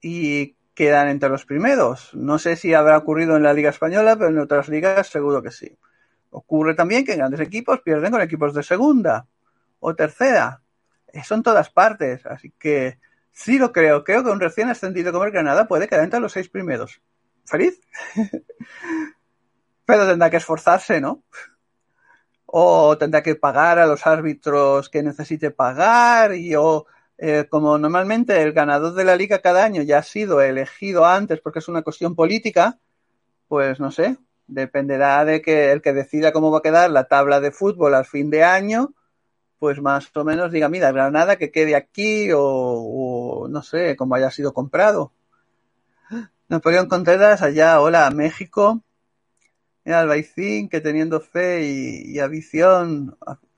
y 0.02 0.56
quedan 0.78 1.08
entre 1.08 1.28
los 1.28 1.44
primeros. 1.44 2.14
No 2.14 2.38
sé 2.38 2.54
si 2.54 2.72
habrá 2.72 2.96
ocurrido 2.98 3.36
en 3.36 3.42
la 3.42 3.52
Liga 3.52 3.70
Española, 3.70 4.14
pero 4.14 4.30
en 4.30 4.38
otras 4.38 4.68
ligas 4.68 5.08
seguro 5.08 5.42
que 5.42 5.50
sí. 5.50 5.76
Ocurre 6.30 6.76
también 6.76 7.04
que 7.04 7.16
grandes 7.16 7.40
equipos 7.40 7.80
pierden 7.80 8.12
con 8.12 8.20
equipos 8.20 8.54
de 8.54 8.62
segunda 8.62 9.26
o 9.80 9.96
tercera. 9.96 10.62
Eso 11.08 11.34
en 11.34 11.42
todas 11.42 11.68
partes. 11.70 12.24
Así 12.26 12.52
que 12.56 13.00
sí 13.32 13.58
lo 13.58 13.72
creo. 13.72 14.04
Creo 14.04 14.22
que 14.22 14.30
un 14.30 14.38
recién 14.38 14.68
ascendido 14.68 15.10
como 15.10 15.24
el 15.24 15.32
Granada 15.32 15.66
puede 15.66 15.88
quedar 15.88 16.04
entre 16.04 16.20
los 16.20 16.30
seis 16.30 16.48
primeros. 16.48 17.02
¿Feliz? 17.44 17.80
Pero 19.84 20.06
tendrá 20.06 20.30
que 20.30 20.36
esforzarse, 20.36 21.00
¿no? 21.00 21.24
O 22.46 22.96
tendrá 22.98 23.24
que 23.24 23.34
pagar 23.34 23.80
a 23.80 23.86
los 23.86 24.06
árbitros 24.06 24.88
que 24.88 25.02
necesite 25.02 25.50
pagar 25.50 26.36
y 26.36 26.54
o 26.54 26.86
eh, 27.18 27.46
como 27.50 27.76
normalmente 27.78 28.40
el 28.40 28.52
ganador 28.52 28.94
de 28.94 29.04
la 29.04 29.16
liga 29.16 29.40
cada 29.40 29.64
año 29.64 29.82
ya 29.82 29.98
ha 29.98 30.02
sido 30.02 30.40
elegido 30.40 31.04
antes 31.04 31.40
porque 31.40 31.58
es 31.58 31.68
una 31.68 31.82
cuestión 31.82 32.14
política, 32.14 32.78
pues 33.48 33.80
no 33.80 33.90
sé, 33.90 34.18
dependerá 34.46 35.24
de 35.24 35.42
que 35.42 35.72
el 35.72 35.82
que 35.82 35.92
decida 35.92 36.32
cómo 36.32 36.50
va 36.50 36.58
a 36.58 36.62
quedar 36.62 36.90
la 36.90 37.04
tabla 37.04 37.40
de 37.40 37.50
fútbol 37.50 37.94
al 37.94 38.06
fin 38.06 38.30
de 38.30 38.44
año, 38.44 38.94
pues 39.58 39.80
más 39.82 40.10
o 40.14 40.24
menos 40.24 40.52
diga, 40.52 40.68
mira, 40.68 40.92
Granada 40.92 41.36
que 41.36 41.50
quede 41.50 41.74
aquí 41.74 42.30
o, 42.34 43.48
no 43.50 43.62
sé, 43.62 43.96
como 43.96 44.14
haya 44.14 44.30
sido 44.30 44.54
comprado. 44.54 45.12
Napoleón 46.48 46.88
Contreras, 46.88 47.42
allá, 47.42 47.80
hola, 47.80 48.10
México. 48.10 48.82
Albaicín, 49.84 50.68
que 50.68 50.80
teniendo 50.80 51.20
fe 51.20 51.64
y, 51.64 52.18
y 52.18 52.42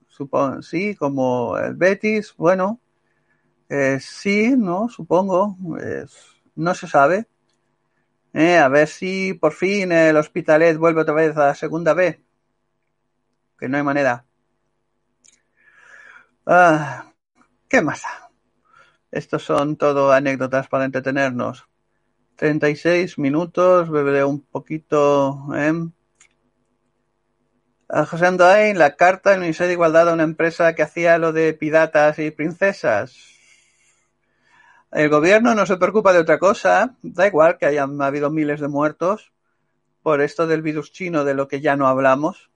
supongo, 0.07 0.61
sí, 0.61 0.95
como 0.95 1.57
el 1.57 1.75
Betis, 1.75 2.33
bueno, 2.37 2.79
eh, 3.71 3.99
sí, 4.01 4.55
no, 4.57 4.89
supongo, 4.89 5.57
no 6.55 6.75
se 6.75 6.87
sabe. 6.87 7.27
Eh, 8.33 8.57
a 8.57 8.67
ver 8.67 8.87
si 8.87 9.33
por 9.33 9.53
fin 9.53 9.91
el 9.91 10.17
Hospitalet 10.17 10.77
vuelve 10.77 11.01
otra 11.01 11.13
vez 11.13 11.35
a 11.37 11.47
la 11.47 11.55
segunda 11.55 11.93
B. 11.93 12.21
Que 13.57 13.69
no 13.69 13.77
hay 13.77 13.83
manera. 13.83 14.25
Ah, 16.45 17.13
¿Qué 17.69 17.81
más? 17.81 18.03
Estos 19.11 19.43
son 19.43 19.77
todo 19.77 20.11
anécdotas 20.11 20.67
para 20.67 20.85
entretenernos. 20.85 21.67
36 22.35 23.17
minutos, 23.19 23.89
beberé 23.89 24.23
un 24.25 24.41
poquito. 24.41 25.47
¿eh? 25.55 25.73
A 27.87 28.05
José 28.05 28.25
Andoain, 28.25 28.77
la 28.77 28.95
carta 28.95 29.31
del 29.31 29.41
Ministerio 29.41 29.67
de 29.67 29.73
Igualdad 29.73 30.09
a 30.09 30.13
una 30.13 30.23
empresa 30.23 30.75
que 30.75 30.83
hacía 30.83 31.17
lo 31.17 31.31
de 31.33 31.53
piratas 31.53 32.19
y 32.19 32.31
princesas. 32.31 33.40
El 34.91 35.07
gobierno 35.07 35.55
no 35.55 35.65
se 35.65 35.77
preocupa 35.77 36.11
de 36.11 36.19
otra 36.19 36.37
cosa, 36.37 36.95
da 37.01 37.25
igual 37.25 37.57
que 37.57 37.65
hayan 37.65 38.01
habido 38.01 38.29
miles 38.29 38.59
de 38.59 38.67
muertos 38.67 39.31
por 40.03 40.19
esto 40.21 40.47
del 40.47 40.61
virus 40.61 40.91
chino 40.91 41.23
de 41.23 41.33
lo 41.33 41.47
que 41.47 41.61
ya 41.61 41.77
no 41.77 41.87
hablamos. 41.87 42.51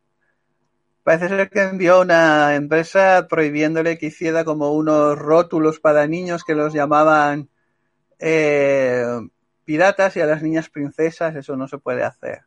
Parece 1.04 1.30
ser 1.30 1.50
que 1.50 1.62
envió 1.62 2.02
una 2.02 2.56
empresa 2.56 3.28
prohibiéndole 3.30 3.98
que 3.98 4.08
hiciera 4.08 4.44
como 4.44 4.74
unos 4.74 5.18
rótulos 5.18 5.80
para 5.80 6.08
niños 6.08 6.44
que 6.44 6.56
los 6.56 6.74
llamaban 6.74 7.48
eh, 8.20 9.06
piratas 9.64 10.18
y 10.18 10.22
a 10.22 10.26
las 10.26 10.42
niñas 10.42 10.70
princesas, 10.70 11.36
eso 11.36 11.56
no 11.56 11.70
se 11.70 11.78
puede 11.78 12.04
hacer. 12.04 12.42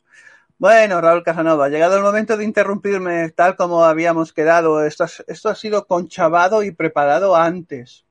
Bueno, 0.58 1.00
Raúl 1.00 1.22
Casanova, 1.22 1.66
ha 1.66 1.68
llegado 1.68 1.96
el 1.96 2.02
momento 2.02 2.36
de 2.36 2.44
interrumpirme 2.44 3.30
tal 3.30 3.56
como 3.56 3.84
habíamos 3.84 4.32
quedado. 4.34 4.84
Esto, 4.84 5.06
esto 5.28 5.48
ha 5.48 5.54
sido 5.54 5.86
conchavado 5.86 6.62
y 6.62 6.72
preparado 6.72 7.36
antes. 7.36 8.07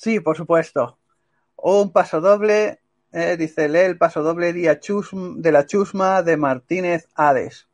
Sí, 0.00 0.18
por 0.18 0.34
supuesto. 0.34 0.98
Un 1.56 1.92
paso 1.92 2.22
doble, 2.22 2.80
eh, 3.12 3.36
dice, 3.36 3.68
lee 3.68 3.80
el 3.80 3.98
paso 3.98 4.22
doble 4.22 4.54
de 4.54 5.52
la 5.52 5.66
chusma 5.66 6.22
de 6.22 6.38
Martínez 6.38 7.06
Hades. 7.14 7.68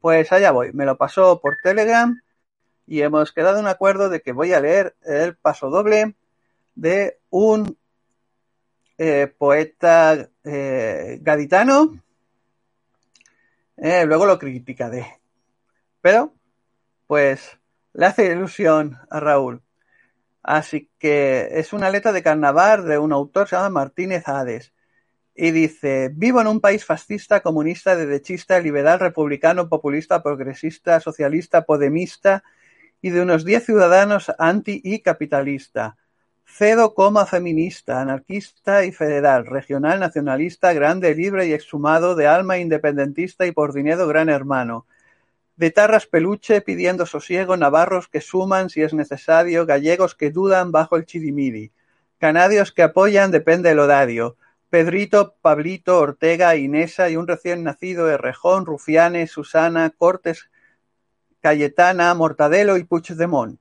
Pues 0.00 0.32
allá 0.32 0.50
voy, 0.50 0.72
me 0.72 0.84
lo 0.84 0.98
pasó 0.98 1.40
por 1.40 1.56
Telegram 1.62 2.20
y 2.84 3.02
hemos 3.02 3.30
quedado 3.30 3.60
en 3.60 3.68
acuerdo 3.68 4.08
de 4.08 4.22
que 4.22 4.32
voy 4.32 4.52
a 4.54 4.60
leer 4.60 4.96
el 5.04 5.36
paso 5.36 5.70
doble 5.70 6.16
de 6.74 7.20
un 7.30 7.78
eh, 8.98 9.32
poeta 9.38 10.30
eh, 10.42 11.20
gaditano. 11.22 12.02
Luego 13.76 14.26
lo 14.26 14.36
criticaré. 14.40 15.20
Pero, 16.00 16.34
pues, 17.06 17.56
le 17.92 18.06
hace 18.06 18.32
ilusión 18.32 18.98
a 19.10 19.20
Raúl. 19.20 19.62
Así 20.48 20.88
que 20.98 21.46
es 21.60 21.74
una 21.74 21.90
letra 21.90 22.10
de 22.10 22.22
carnaval 22.22 22.88
de 22.88 22.96
un 22.96 23.12
autor, 23.12 23.46
se 23.46 23.56
llama 23.56 23.68
Martínez 23.68 24.26
Hades. 24.26 24.72
Y 25.34 25.50
dice, 25.50 26.10
vivo 26.10 26.40
en 26.40 26.46
un 26.46 26.60
país 26.60 26.86
fascista, 26.86 27.42
comunista, 27.42 27.94
derechista, 27.96 28.58
liberal, 28.58 28.98
republicano, 28.98 29.68
populista, 29.68 30.22
progresista, 30.22 31.00
socialista, 31.00 31.66
podemista 31.66 32.44
y 33.02 33.10
de 33.10 33.20
unos 33.20 33.44
10 33.44 33.62
ciudadanos 33.66 34.32
anti 34.38 34.80
y 34.82 35.00
capitalista. 35.00 35.98
Cedo 36.46 36.94
coma 36.94 37.26
feminista, 37.26 38.00
anarquista 38.00 38.86
y 38.86 38.92
federal, 38.92 39.44
regional, 39.44 40.00
nacionalista, 40.00 40.72
grande, 40.72 41.14
libre 41.14 41.46
y 41.46 41.52
exhumado, 41.52 42.14
de 42.14 42.26
alma 42.26 42.56
independentista 42.56 43.44
y 43.44 43.52
por 43.52 43.74
dinero 43.74 44.08
gran 44.08 44.30
hermano. 44.30 44.86
De 45.58 45.72
tarras 45.72 46.06
peluche 46.06 46.60
pidiendo 46.60 47.04
sosiego, 47.04 47.56
navarros 47.56 48.06
que 48.06 48.20
suman 48.20 48.70
si 48.70 48.82
es 48.82 48.94
necesario, 48.94 49.66
gallegos 49.66 50.14
que 50.14 50.30
dudan 50.30 50.70
bajo 50.70 50.94
el 50.94 51.04
chirimiri, 51.04 51.72
canadios 52.18 52.70
que 52.70 52.84
apoyan 52.84 53.32
depende 53.32 53.72
el 53.72 53.80
horario, 53.80 54.36
Pedrito, 54.70 55.34
Pablito, 55.42 55.98
Ortega, 55.98 56.54
Inesa 56.54 57.10
y 57.10 57.16
un 57.16 57.26
recién 57.26 57.64
nacido 57.64 58.08
Errejón, 58.08 58.66
Rufianes, 58.66 59.32
Susana, 59.32 59.90
Cortes, 59.90 60.48
Cayetana, 61.40 62.14
Mortadelo 62.14 62.76
y 62.76 62.84
Puigdemont. 62.84 63.58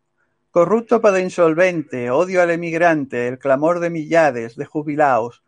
Corrupto 0.52 1.02
para 1.02 1.20
insolvente, 1.20 2.12
odio 2.12 2.44
al 2.44 2.52
emigrante, 2.52 3.28
el 3.28 3.40
clamor 3.40 3.80
de 3.80 3.90
millares, 3.90 4.56
de 4.56 4.66
jubilaos, 4.66 5.42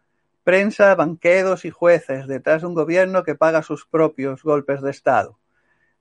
prensa, 0.43 0.95
banqueros 0.95 1.63
y 1.65 1.69
jueces 1.69 2.25
detrás 2.25 2.61
de 2.61 2.67
un 2.69 2.73
gobierno 2.73 3.21
que 3.21 3.35
paga 3.35 3.61
sus 3.61 3.85
propios 3.85 4.41
golpes 4.41 4.81
de 4.81 4.89
Estado. 4.89 5.37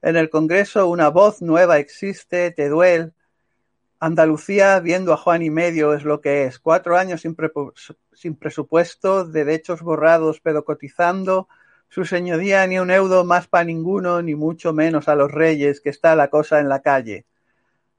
En 0.01 0.17
el 0.17 0.31
Congreso 0.31 0.89
una 0.89 1.09
voz 1.09 1.43
nueva 1.43 1.79
existe, 1.79 2.53
Teduel. 2.53 3.15
Andalucía 3.99 4.79
viendo 4.79 5.13
a 5.13 5.17
Juan 5.17 5.43
y 5.43 5.51
medio 5.51 5.93
es 5.93 6.05
lo 6.05 6.21
que 6.21 6.45
es. 6.45 6.61
Cuatro 6.61 6.97
años 6.97 7.23
sin, 7.23 8.37
presupuesto, 8.37 9.25
derechos 9.25 9.83
borrados 9.83 10.41
pero 10.41 10.65
cotizando. 10.65 11.49
Su 11.89 12.05
señoría 12.05 12.65
ni 12.69 12.79
un 12.79 12.93
euro 12.93 13.25
más 13.25 13.49
para 13.49 13.65
ninguno, 13.65 14.23
ni 14.23 14.37
mucho 14.37 14.73
menos 14.73 15.09
a 15.09 15.17
los 15.17 15.33
reyes, 15.33 15.81
que 15.81 15.91
está 15.91 16.15
la 16.15 16.29
cosa 16.29 16.61
en 16.61 16.69
la 16.69 16.81
calle. 16.81 17.27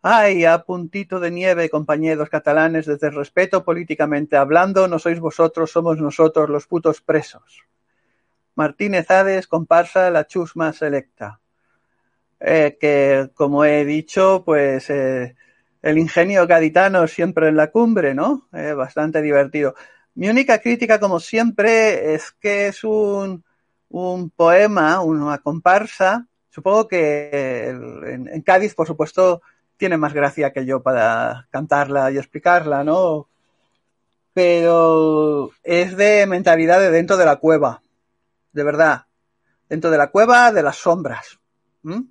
Ay, 0.02 0.46
a 0.46 0.60
puntito 0.60 1.20
de 1.20 1.32
nieve, 1.32 1.70
compañeros 1.70 2.30
catalanes, 2.30 2.86
desde 2.86 3.08
el 3.08 3.16
respeto 3.16 3.66
políticamente 3.66 4.38
hablando, 4.38 4.88
no 4.88 5.00
sois 5.00 5.20
vosotros, 5.20 5.72
somos 5.72 5.98
nosotros 5.98 6.50
los 6.50 6.66
putos 6.66 7.02
presos. 7.02 7.66
Martínez 8.56 9.12
Hades, 9.12 9.48
comparsa 9.48 10.10
La 10.12 10.26
Chusma 10.26 10.72
Selecta. 10.72 11.42
Eh, 12.40 12.78
que, 12.80 13.30
como 13.34 13.66
he 13.66 13.84
dicho, 13.86 14.44
pues 14.46 14.90
eh, 14.90 15.36
el 15.82 15.98
ingenio 15.98 16.48
gaditano 16.48 17.08
siempre 17.08 17.50
en 17.50 17.58
la 17.58 17.72
cumbre, 17.72 18.14
¿no? 18.14 18.48
Eh, 18.54 18.74
bastante 18.74 19.22
divertido. 19.22 19.76
Mi 20.16 20.30
única 20.30 20.60
crítica, 20.60 21.00
como 21.00 21.20
siempre, 21.20 22.16
es 22.16 22.32
que 22.32 22.68
es 22.68 22.84
un, 22.84 23.44
un 23.90 24.30
poema, 24.30 25.02
una 25.02 25.38
comparsa. 25.40 26.28
Supongo 26.50 26.88
que 26.88 27.70
en, 27.70 28.42
Cádiz, 28.42 28.74
por 28.74 28.88
supuesto, 28.88 29.42
tiene 29.78 29.98
más 29.98 30.14
gracia 30.14 30.52
que 30.52 30.66
yo 30.66 30.82
para 30.82 31.48
cantarla 31.52 32.12
y 32.12 32.18
explicarla, 32.18 32.84
¿no? 32.84 33.28
Pero 34.34 35.52
es 35.64 35.96
de 35.98 36.26
mentalidad 36.26 36.80
de 36.80 36.92
dentro 36.92 37.18
de 37.18 37.26
la 37.26 37.38
cueva, 37.38 37.82
de 38.54 38.64
verdad. 38.64 39.06
Dentro 39.68 39.92
de 39.92 39.98
la 39.98 40.08
cueva 40.08 40.52
de 40.52 40.64
las 40.64 40.78
sombras. 40.78 41.40
¿Mm? 41.84 42.02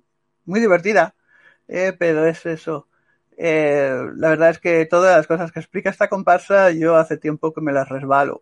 Muy 0.49 0.61
divertida, 0.61 1.13
eh, 1.67 1.93
pero 1.99 2.25
es 2.25 2.43
eso. 2.47 2.87
Eh, 3.37 3.93
la 4.15 4.29
verdad 4.29 4.49
es 4.49 4.57
que 4.57 4.87
todas 4.87 5.15
las 5.15 5.27
cosas 5.27 5.51
que 5.51 5.59
explica 5.59 5.91
esta 5.91 6.09
comparsa 6.09 6.71
yo 6.71 6.95
hace 6.95 7.17
tiempo 7.17 7.53
que 7.53 7.61
me 7.61 7.71
las 7.71 7.87
resbalo. 7.87 8.41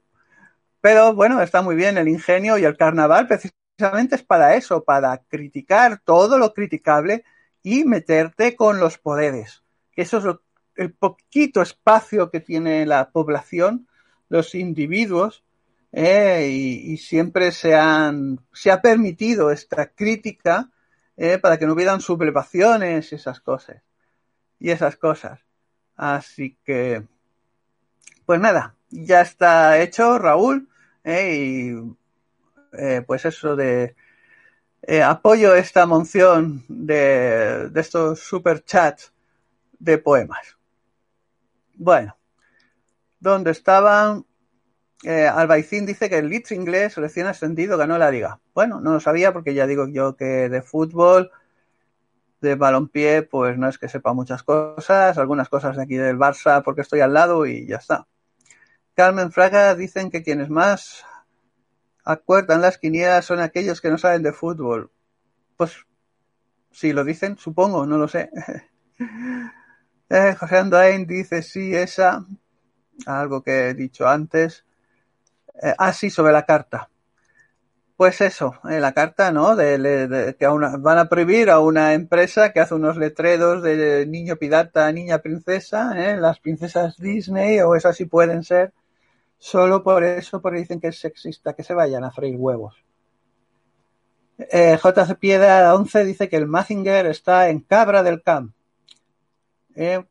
Pero 0.80 1.14
bueno, 1.14 1.42
está 1.42 1.62
muy 1.62 1.76
bien 1.76 1.98
el 1.98 2.08
ingenio 2.08 2.58
y 2.58 2.64
el 2.64 2.78
carnaval 2.78 3.28
precisamente 3.28 4.16
es 4.16 4.24
para 4.24 4.56
eso, 4.56 4.86
para 4.86 5.18
criticar 5.28 6.00
todo 6.06 6.38
lo 6.38 6.54
criticable 6.54 7.26
y 7.62 7.84
meterte 7.84 8.56
con 8.56 8.80
los 8.80 8.98
poderes. 8.98 9.64
Eso 9.94 10.18
es 10.20 10.38
el 10.78 10.94
poquito 10.94 11.62
espacio 11.62 12.32
que 12.32 12.40
tiene 12.40 12.86
la 12.86 13.10
población, 13.12 13.90
los 14.30 14.56
individuos, 14.56 15.44
eh, 15.92 16.48
y, 16.50 16.94
y, 16.94 16.98
siempre 17.00 17.52
se, 17.52 17.76
han, 17.76 18.40
se 18.54 18.72
ha 18.72 18.82
permitido 18.82 19.52
esta 19.52 19.88
crítica 19.88 20.70
eh, 21.18 21.40
para 21.40 21.58
que 21.58 21.66
no 21.66 21.74
hubieran 21.74 22.00
sublevaciones 22.00 23.12
y 23.12 23.16
esas 23.16 23.40
cosas. 23.42 23.82
Y 24.60 24.70
esas 24.70 24.96
cosas. 24.96 25.40
Así 25.96 26.58
que, 26.64 27.04
pues 28.26 28.40
nada, 28.40 28.76
ya 28.90 29.22
está 29.22 29.80
hecho, 29.80 30.20
Raúl. 30.20 30.70
Eh, 31.04 31.36
y 31.36 31.98
eh, 32.78 33.04
pues 33.06 33.26
eso 33.26 33.56
de 33.56 33.96
apoyo 35.04 35.56
esta 35.56 35.86
moción 35.86 36.64
de, 36.70 37.70
de 37.70 37.82
estos 37.82 38.20
super 38.20 38.64
chats 38.64 39.12
de 39.80 39.98
poemas. 39.98 40.58
Bueno, 41.74 42.16
¿dónde 43.20 43.52
estaban? 43.52 44.27
Eh, 45.04 45.28
Albaicín 45.28 45.86
dice 45.86 46.10
que 46.10 46.18
el 46.18 46.30
Leeds 46.30 46.52
inglés 46.52 46.96
recién 46.96 47.28
ascendido 47.28 47.78
ganó 47.78 47.98
la 47.98 48.10
liga. 48.10 48.40
Bueno, 48.54 48.82
no 48.82 48.94
lo 48.94 49.00
sabía 49.00 49.32
porque 49.32 49.54
ya 49.54 49.68
digo 49.68 49.88
yo 49.88 50.16
que 50.16 50.50
de 50.50 50.62
fútbol, 50.62 51.32
de 52.42 52.56
balompié, 52.56 53.24
pues 53.24 53.58
no 53.58 53.68
es 53.68 53.78
que 53.78 53.90
sepa 53.90 54.14
muchas 54.14 54.44
cosas, 54.44 55.18
algunas 55.18 55.50
cosas 55.50 55.78
de 55.78 55.84
aquí 55.84 55.96
del 55.96 56.18
Barça 56.18 56.64
porque 56.64 56.82
estoy 56.82 57.02
al 57.02 57.14
lado 57.14 57.46
y 57.46 57.68
ya 57.68 57.78
está. 57.78 58.08
Carmen 58.96 59.32
Fraga 59.32 59.76
dicen 59.76 60.10
que 60.10 60.24
quienes 60.24 60.50
más 60.50 61.06
acuerdan 62.04 62.62
las 62.62 62.78
quinielas 62.78 63.26
son 63.26 63.40
aquellos 63.40 63.82
que 63.82 63.90
no 63.90 63.98
saben 63.98 64.24
de 64.24 64.34
fútbol. 64.34 64.92
Pues 65.58 65.86
si 66.72 66.94
lo 66.94 67.04
dicen, 67.04 67.38
supongo, 67.38 67.86
no 67.86 67.98
lo 67.98 68.08
sé. 68.08 68.30
eh, 70.10 70.36
José 70.40 70.58
Andoain 70.58 71.06
dice 71.06 71.44
sí, 71.44 71.76
esa, 71.76 72.26
algo 73.06 73.44
que 73.44 73.70
he 73.70 73.74
dicho 73.74 74.08
antes. 74.08 74.66
Eh, 75.62 75.74
ah, 75.78 75.94
sí, 75.94 76.10
sobre 76.10 76.34
la 76.34 76.46
carta. 76.46 76.90
Pues 77.98 78.22
eso, 78.22 78.54
eh, 78.70 78.80
la 78.80 78.94
carta, 78.94 79.32
¿no? 79.32 79.56
De, 79.56 79.80
de, 79.80 80.36
que 80.36 80.48
una, 80.48 80.78
van 80.78 81.00
a 81.00 81.10
prohibir 81.10 81.50
a 81.50 81.60
una 81.60 81.96
empresa 81.96 82.54
que 82.54 82.60
hace 82.60 82.76
unos 82.76 82.96
letreros 82.96 83.64
de 83.64 84.06
niño 84.06 84.36
pirata, 84.36 84.92
niña 84.92 85.18
princesa, 85.18 85.94
¿eh? 85.98 86.16
las 86.18 86.40
princesas 86.40 86.98
Disney 86.98 87.60
o 87.62 87.76
esas 87.76 87.96
sí 87.98 88.06
pueden 88.06 88.44
ser, 88.44 88.72
solo 89.40 89.84
por 89.84 90.04
eso, 90.04 90.42
porque 90.42 90.60
dicen 90.60 90.80
que 90.80 90.90
es 90.90 91.00
sexista, 91.00 91.54
que 91.54 91.64
se 91.64 91.74
vayan 91.74 92.04
a 92.04 92.12
freír 92.12 92.36
huevos. 92.38 92.76
Eh, 94.38 94.78
JC 94.78 95.18
Piedra 95.18 95.74
11 95.74 96.06
dice 96.06 96.30
que 96.30 96.38
el 96.38 96.46
Mazinger 96.48 97.08
está 97.08 97.50
en 97.50 97.62
Cabra 97.62 98.04
del 98.04 98.22
Camp. 98.22 98.54
Eh, 99.76 100.06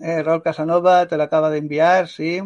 Raúl 0.00 0.42
Casanova 0.42 1.06
te 1.06 1.16
lo 1.16 1.22
acaba 1.22 1.50
de 1.50 1.58
enviar, 1.58 2.08
sí. 2.08 2.42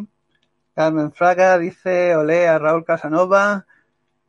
Carmen 0.77 1.11
Fraga 1.11 1.59
dice, 1.59 2.15
olé 2.17 2.47
a 2.49 2.59
Raúl 2.59 2.85
Casanova. 2.85 3.67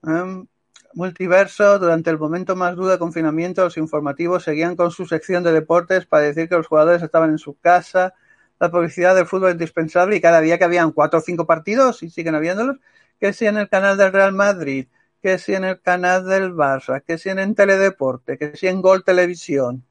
Um, 0.01 0.47
multiverso, 0.93 1.77
durante 1.77 2.09
el 2.09 2.17
momento 2.17 2.55
más 2.55 2.77
duro 2.77 2.87
de 2.87 2.97
confinamiento, 2.97 3.65
los 3.65 3.75
informativos 3.75 4.45
seguían 4.45 4.77
con 4.77 4.91
su 4.91 5.05
sección 5.05 5.43
de 5.43 5.51
deportes 5.51 6.05
para 6.05 6.23
decir 6.23 6.47
que 6.47 6.55
los 6.55 6.67
jugadores 6.67 7.03
estaban 7.03 7.31
en 7.31 7.37
su 7.37 7.59
casa. 7.59 8.13
La 8.61 8.71
publicidad 8.71 9.13
del 9.13 9.25
fútbol 9.25 9.49
es 9.49 9.55
indispensable 9.55 10.15
y 10.15 10.21
cada 10.21 10.39
día 10.39 10.57
que 10.57 10.63
habían 10.63 10.93
cuatro 10.93 11.19
o 11.19 11.21
cinco 11.21 11.45
partidos 11.45 12.01
y 12.01 12.09
siguen 12.09 12.35
habiéndolos, 12.35 12.77
que 13.19 13.33
si 13.33 13.45
en 13.45 13.57
el 13.57 13.67
canal 13.67 13.97
del 13.97 14.13
Real 14.13 14.31
Madrid, 14.31 14.87
que 15.21 15.39
si 15.39 15.53
en 15.53 15.65
el 15.65 15.81
canal 15.81 16.25
del 16.25 16.53
Barça, 16.53 17.03
que 17.05 17.17
si 17.17 17.27
en 17.27 17.55
Teledeporte, 17.55 18.37
que 18.37 18.55
si 18.55 18.67
en 18.67 18.81
Gol 18.81 19.03
Televisión, 19.03 19.85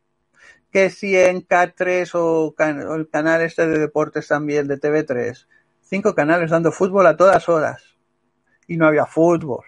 que 0.73 0.89
si 0.89 1.17
en 1.19 1.47
K3 1.47 2.15
o, 2.15 2.55
o 2.57 2.95
el 2.95 3.09
canal 3.11 3.43
este 3.43 3.67
de 3.67 3.79
deportes 3.79 4.29
también 4.29 4.67
de 4.69 4.81
TV3 4.81 5.47
cinco 5.89 6.15
canales 6.15 6.51
dando 6.51 6.73
fútbol 6.73 7.07
a 7.07 7.17
todas 7.17 7.49
horas. 7.49 7.97
Y 8.67 8.77
no 8.77 8.87
había 8.87 9.07
fútbol. 9.07 9.65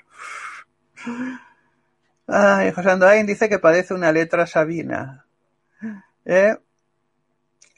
Ay, 2.26 2.72
José 2.72 2.90
Andoain 2.90 3.26
dice 3.26 3.48
que 3.48 3.58
parece 3.58 3.94
una 3.94 4.12
letra 4.12 4.46
sabina. 4.46 5.26
¿Eh? 6.24 6.56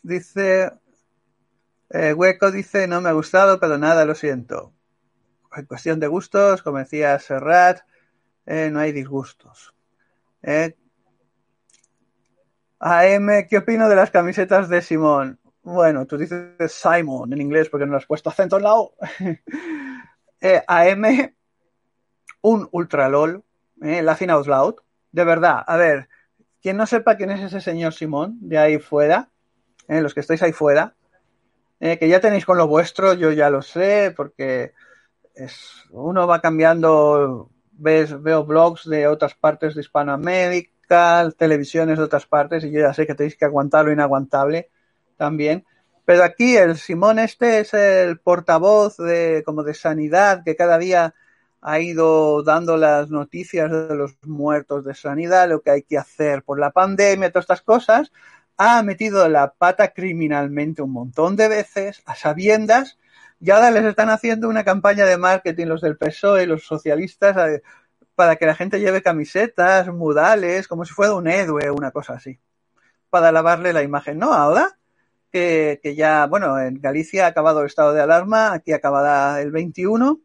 Dice, 0.02 0.72
eh, 1.90 2.12
Hueco 2.14 2.50
dice, 2.50 2.86
no 2.86 3.00
me 3.00 3.08
ha 3.08 3.12
gustado, 3.12 3.60
pero 3.60 3.78
nada, 3.78 4.04
lo 4.04 4.14
siento. 4.14 4.72
En 5.54 5.66
cuestión 5.66 5.98
de 6.00 6.06
gustos, 6.06 6.62
como 6.62 6.78
decía 6.78 7.18
Serrat, 7.18 7.80
eh, 8.46 8.70
no 8.70 8.80
hay 8.80 8.92
disgustos. 8.92 9.74
¿Eh? 10.42 10.76
AM, 12.78 13.46
¿qué 13.48 13.58
opino 13.58 13.88
de 13.88 13.96
las 13.96 14.10
camisetas 14.10 14.68
de 14.68 14.80
Simón? 14.80 15.39
Bueno, 15.70 16.04
tú 16.04 16.18
dices 16.18 16.72
Simon 16.72 17.32
en 17.32 17.40
inglés 17.40 17.68
porque 17.68 17.86
no 17.86 17.96
has 17.96 18.04
puesto 18.04 18.28
acento 18.28 18.56
en 18.56 18.64
la 18.64 18.74
O. 18.74 18.92
AM, 20.66 21.32
un 22.42 22.68
ultra 22.72 23.08
LOL, 23.08 23.44
eh, 23.80 24.02
Laughing 24.02 24.30
Out 24.30 24.46
Loud. 24.48 24.74
De 25.12 25.22
verdad, 25.22 25.62
a 25.64 25.76
ver, 25.76 26.08
quien 26.60 26.76
no 26.76 26.86
sepa 26.86 27.16
quién 27.16 27.30
es 27.30 27.40
ese 27.40 27.60
señor 27.60 27.92
Simón 27.92 28.36
de 28.40 28.58
ahí 28.58 28.78
fuera, 28.80 29.30
eh, 29.86 30.00
los 30.00 30.12
que 30.12 30.20
estáis 30.20 30.42
ahí 30.42 30.52
fuera, 30.52 30.96
eh, 31.78 31.98
que 31.98 32.08
ya 32.08 32.20
tenéis 32.20 32.44
con 32.44 32.58
lo 32.58 32.66
vuestro, 32.66 33.14
yo 33.14 33.30
ya 33.30 33.48
lo 33.48 33.62
sé, 33.62 34.12
porque 34.16 34.72
es, 35.36 35.84
uno 35.90 36.26
va 36.26 36.40
cambiando, 36.40 37.48
ves, 37.70 38.20
veo 38.20 38.44
blogs 38.44 38.88
de 38.88 39.06
otras 39.06 39.36
partes 39.36 39.76
de 39.76 39.82
Hispanoamérica, 39.82 41.30
televisiones 41.38 41.96
de 41.98 42.04
otras 42.04 42.26
partes, 42.26 42.64
y 42.64 42.72
yo 42.72 42.80
ya 42.80 42.92
sé 42.92 43.06
que 43.06 43.14
tenéis 43.14 43.36
que 43.36 43.44
aguantar 43.44 43.84
lo 43.84 43.92
inaguantable 43.92 44.70
también. 45.20 45.66
Pero 46.06 46.24
aquí 46.24 46.56
el 46.56 46.76
Simón 46.78 47.18
este 47.18 47.60
es 47.60 47.74
el 47.74 48.18
portavoz 48.18 48.96
de 48.96 49.42
como 49.44 49.62
de 49.62 49.74
sanidad 49.74 50.42
que 50.44 50.56
cada 50.56 50.78
día 50.78 51.14
ha 51.60 51.78
ido 51.78 52.42
dando 52.42 52.78
las 52.78 53.10
noticias 53.10 53.70
de 53.70 53.94
los 53.94 54.16
muertos 54.22 54.84
de 54.86 54.94
sanidad, 54.94 55.48
lo 55.48 55.60
que 55.60 55.70
hay 55.70 55.82
que 55.82 55.98
hacer 55.98 56.42
por 56.42 56.58
la 56.58 56.70
pandemia, 56.70 57.30
todas 57.30 57.44
estas 57.44 57.60
cosas, 57.60 58.12
ha 58.56 58.82
metido 58.82 59.28
la 59.28 59.52
pata 59.52 59.92
criminalmente 59.92 60.80
un 60.80 60.92
montón 60.92 61.36
de 61.36 61.48
veces, 61.48 62.02
a 62.06 62.14
sabiendas, 62.14 62.98
y 63.38 63.50
ahora 63.50 63.70
les 63.70 63.84
están 63.84 64.08
haciendo 64.08 64.48
una 64.48 64.64
campaña 64.64 65.04
de 65.04 65.18
marketing 65.18 65.66
los 65.66 65.82
del 65.82 65.98
PSOE, 65.98 66.46
los 66.46 66.64
socialistas, 66.64 67.60
para 68.14 68.36
que 68.36 68.46
la 68.46 68.54
gente 68.54 68.80
lleve 68.80 69.02
camisetas, 69.02 69.88
mudales, 69.88 70.66
como 70.66 70.86
si 70.86 70.94
fuera 70.94 71.14
un 71.14 71.28
héroe, 71.28 71.70
una 71.70 71.90
cosa 71.90 72.14
así, 72.14 72.40
para 73.10 73.32
lavarle 73.32 73.74
la 73.74 73.82
imagen. 73.82 74.18
No, 74.18 74.32
ahora 74.32 74.79
que, 75.30 75.80
ya, 75.96 76.26
bueno, 76.26 76.58
en 76.60 76.80
Galicia 76.80 77.24
ha 77.24 77.28
acabado 77.28 77.60
el 77.60 77.66
estado 77.66 77.92
de 77.92 78.02
alarma, 78.02 78.52
aquí 78.52 78.72
acabará 78.72 79.40
el 79.40 79.50
21. 79.50 80.20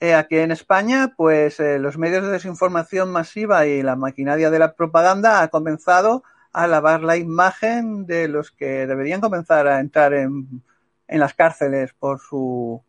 Eh, 0.00 0.14
aquí 0.14 0.36
en 0.38 0.52
España, 0.52 1.14
pues 1.16 1.58
eh, 1.60 1.78
los 1.78 1.98
medios 1.98 2.24
de 2.24 2.30
desinformación 2.30 3.10
masiva 3.10 3.66
y 3.66 3.82
la 3.82 3.96
maquinaria 3.96 4.50
de 4.50 4.58
la 4.60 4.74
propaganda 4.74 5.42
ha 5.42 5.48
comenzado 5.48 6.22
a 6.52 6.66
lavar 6.66 7.02
la 7.02 7.16
imagen 7.16 8.06
de 8.06 8.28
los 8.28 8.52
que 8.52 8.86
deberían 8.86 9.20
comenzar 9.20 9.66
a 9.66 9.80
entrar 9.80 10.14
en, 10.14 10.62
en 11.08 11.20
las 11.20 11.34
cárceles 11.34 11.92
por 11.94 12.20
su, 12.20 12.82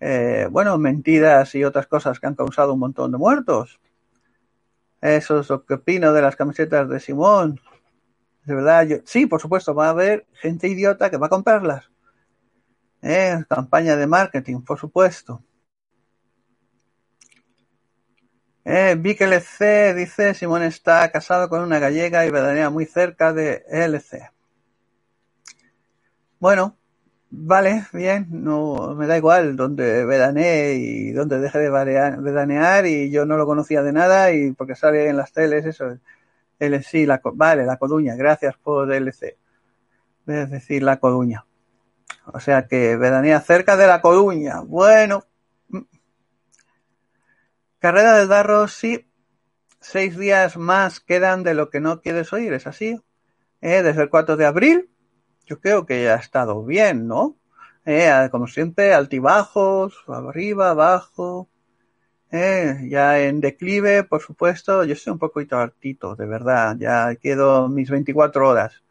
eh, 0.00 0.46
bueno, 0.50 0.78
mentiras 0.78 1.54
y 1.54 1.64
otras 1.64 1.86
cosas 1.86 2.20
que 2.20 2.26
han 2.26 2.34
causado 2.34 2.74
un 2.74 2.80
montón 2.80 3.10
de 3.10 3.18
muertos. 3.18 3.80
Eso 5.00 5.40
es 5.40 5.48
lo 5.48 5.64
que 5.64 5.74
opino 5.74 6.12
de 6.12 6.22
las 6.22 6.36
camisetas 6.36 6.88
de 6.88 7.00
Simón. 7.00 7.60
De 8.48 8.54
verdad, 8.54 8.86
yo, 8.86 8.96
sí, 9.04 9.26
por 9.26 9.42
supuesto, 9.42 9.74
va 9.74 9.88
a 9.88 9.90
haber 9.90 10.26
gente 10.32 10.68
idiota 10.68 11.10
que 11.10 11.18
va 11.18 11.26
a 11.26 11.30
comprarlas. 11.30 11.90
Eh, 13.02 13.44
campaña 13.46 13.94
de 13.94 14.06
marketing, 14.06 14.62
por 14.62 14.78
supuesto. 14.78 15.42
Eh, 18.64 18.96
Vic 18.98 19.20
LC 19.20 19.92
dice, 19.94 20.32
Simón 20.32 20.62
está 20.62 21.10
casado 21.10 21.50
con 21.50 21.60
una 21.60 21.78
gallega 21.78 22.24
y 22.24 22.30
veranea 22.30 22.70
muy 22.70 22.86
cerca 22.86 23.34
de 23.34 23.64
LC. 23.68 24.30
Bueno, 26.40 26.78
vale, 27.30 27.84
bien, 27.92 28.28
no 28.30 28.94
me 28.94 29.06
da 29.06 29.18
igual 29.18 29.56
donde 29.56 30.06
veranee 30.06 30.76
y 30.76 31.12
donde 31.12 31.38
deje 31.38 31.58
de 31.58 31.70
veranear 31.70 32.86
y 32.86 33.10
yo 33.10 33.26
no 33.26 33.36
lo 33.36 33.44
conocía 33.44 33.82
de 33.82 33.92
nada 33.92 34.32
y 34.32 34.52
porque 34.52 34.74
sale 34.74 35.08
en 35.10 35.18
las 35.18 35.32
teles, 35.32 35.66
eso, 35.66 35.98
sí, 36.82 37.06
la, 37.06 37.20
vale, 37.34 37.64
La 37.64 37.76
Coruña, 37.76 38.14
gracias 38.16 38.56
por 38.56 38.92
LC. 38.92 39.36
Es 40.26 40.50
decir, 40.50 40.82
La 40.82 40.98
Coruña. 40.98 41.46
O 42.26 42.40
sea 42.40 42.66
que 42.66 42.96
veranea 42.96 43.40
cerca 43.40 43.76
de 43.76 43.86
La 43.86 44.00
Coruña. 44.00 44.60
Bueno. 44.60 45.24
Carrera 47.78 48.16
del 48.16 48.28
Darro, 48.28 48.68
sí. 48.68 49.08
Seis 49.80 50.18
días 50.18 50.56
más 50.56 51.00
quedan 51.00 51.44
de 51.44 51.54
lo 51.54 51.70
que 51.70 51.80
no 51.80 52.00
quieres 52.00 52.32
oír, 52.32 52.52
¿es 52.52 52.66
así? 52.66 53.00
Eh, 53.60 53.82
desde 53.82 54.02
el 54.02 54.10
4 54.10 54.36
de 54.36 54.44
abril, 54.44 54.90
yo 55.46 55.60
creo 55.60 55.86
que 55.86 56.02
ya 56.02 56.14
ha 56.14 56.18
estado 56.18 56.64
bien, 56.64 57.06
¿no? 57.06 57.36
Eh, 57.84 58.28
como 58.30 58.48
siempre, 58.48 58.92
altibajos, 58.92 60.04
arriba, 60.08 60.70
abajo. 60.70 61.48
Eh, 62.30 62.86
ya 62.90 63.20
en 63.20 63.40
declive, 63.40 64.04
por 64.04 64.20
supuesto, 64.20 64.84
yo 64.84 64.92
estoy 64.92 65.12
un 65.12 65.18
poquito 65.18 65.56
hartito, 65.56 66.14
de 66.14 66.26
verdad, 66.26 66.76
ya 66.78 67.14
quedo 67.16 67.68
mis 67.68 67.88
24 67.88 68.48
horas 68.48 68.82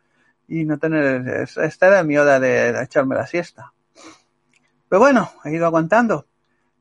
y 0.48 0.66
no 0.66 0.80
tener, 0.80 1.48
esta 1.58 1.88
era 1.88 2.04
mi 2.04 2.18
hora 2.18 2.40
de, 2.40 2.70
echarme 2.82 3.16
la 3.16 3.28
siesta. 3.28 3.74
Pero 4.90 5.00
bueno, 5.00 5.32
he 5.44 5.54
ido 5.54 5.66
aguantando. 5.66 6.26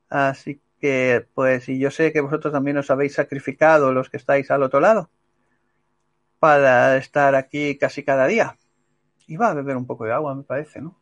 Así 0.08 0.60
que, 0.80 1.26
pues, 1.34 1.68
y 1.68 1.78
yo 1.78 1.90
sé 1.90 2.12
que 2.12 2.20
vosotros 2.20 2.52
también 2.52 2.78
os 2.78 2.90
habéis 2.90 3.14
sacrificado 3.14 3.92
los 3.92 4.08
que 4.08 4.16
estáis 4.16 4.50
al 4.50 4.62
otro 4.62 4.80
lado 4.80 5.10
para 6.38 6.96
estar 6.96 7.34
aquí 7.34 7.76
casi 7.76 8.04
cada 8.04 8.26
día. 8.26 8.56
Va 9.40 9.50
a 9.50 9.54
beber 9.54 9.76
un 9.76 9.86
poco 9.86 10.04
de 10.04 10.12
agua, 10.12 10.34
me 10.34 10.44
parece, 10.44 10.80
¿no? 10.80 10.96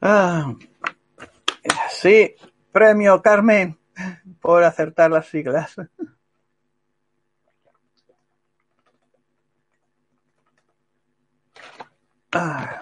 Ah, 0.00 0.52
sí, 1.90 2.34
premio 2.72 3.22
Carmen 3.22 3.78
por 4.40 4.64
acertar 4.64 5.10
las 5.10 5.26
siglas. 5.28 5.76
Ah. 12.32 12.80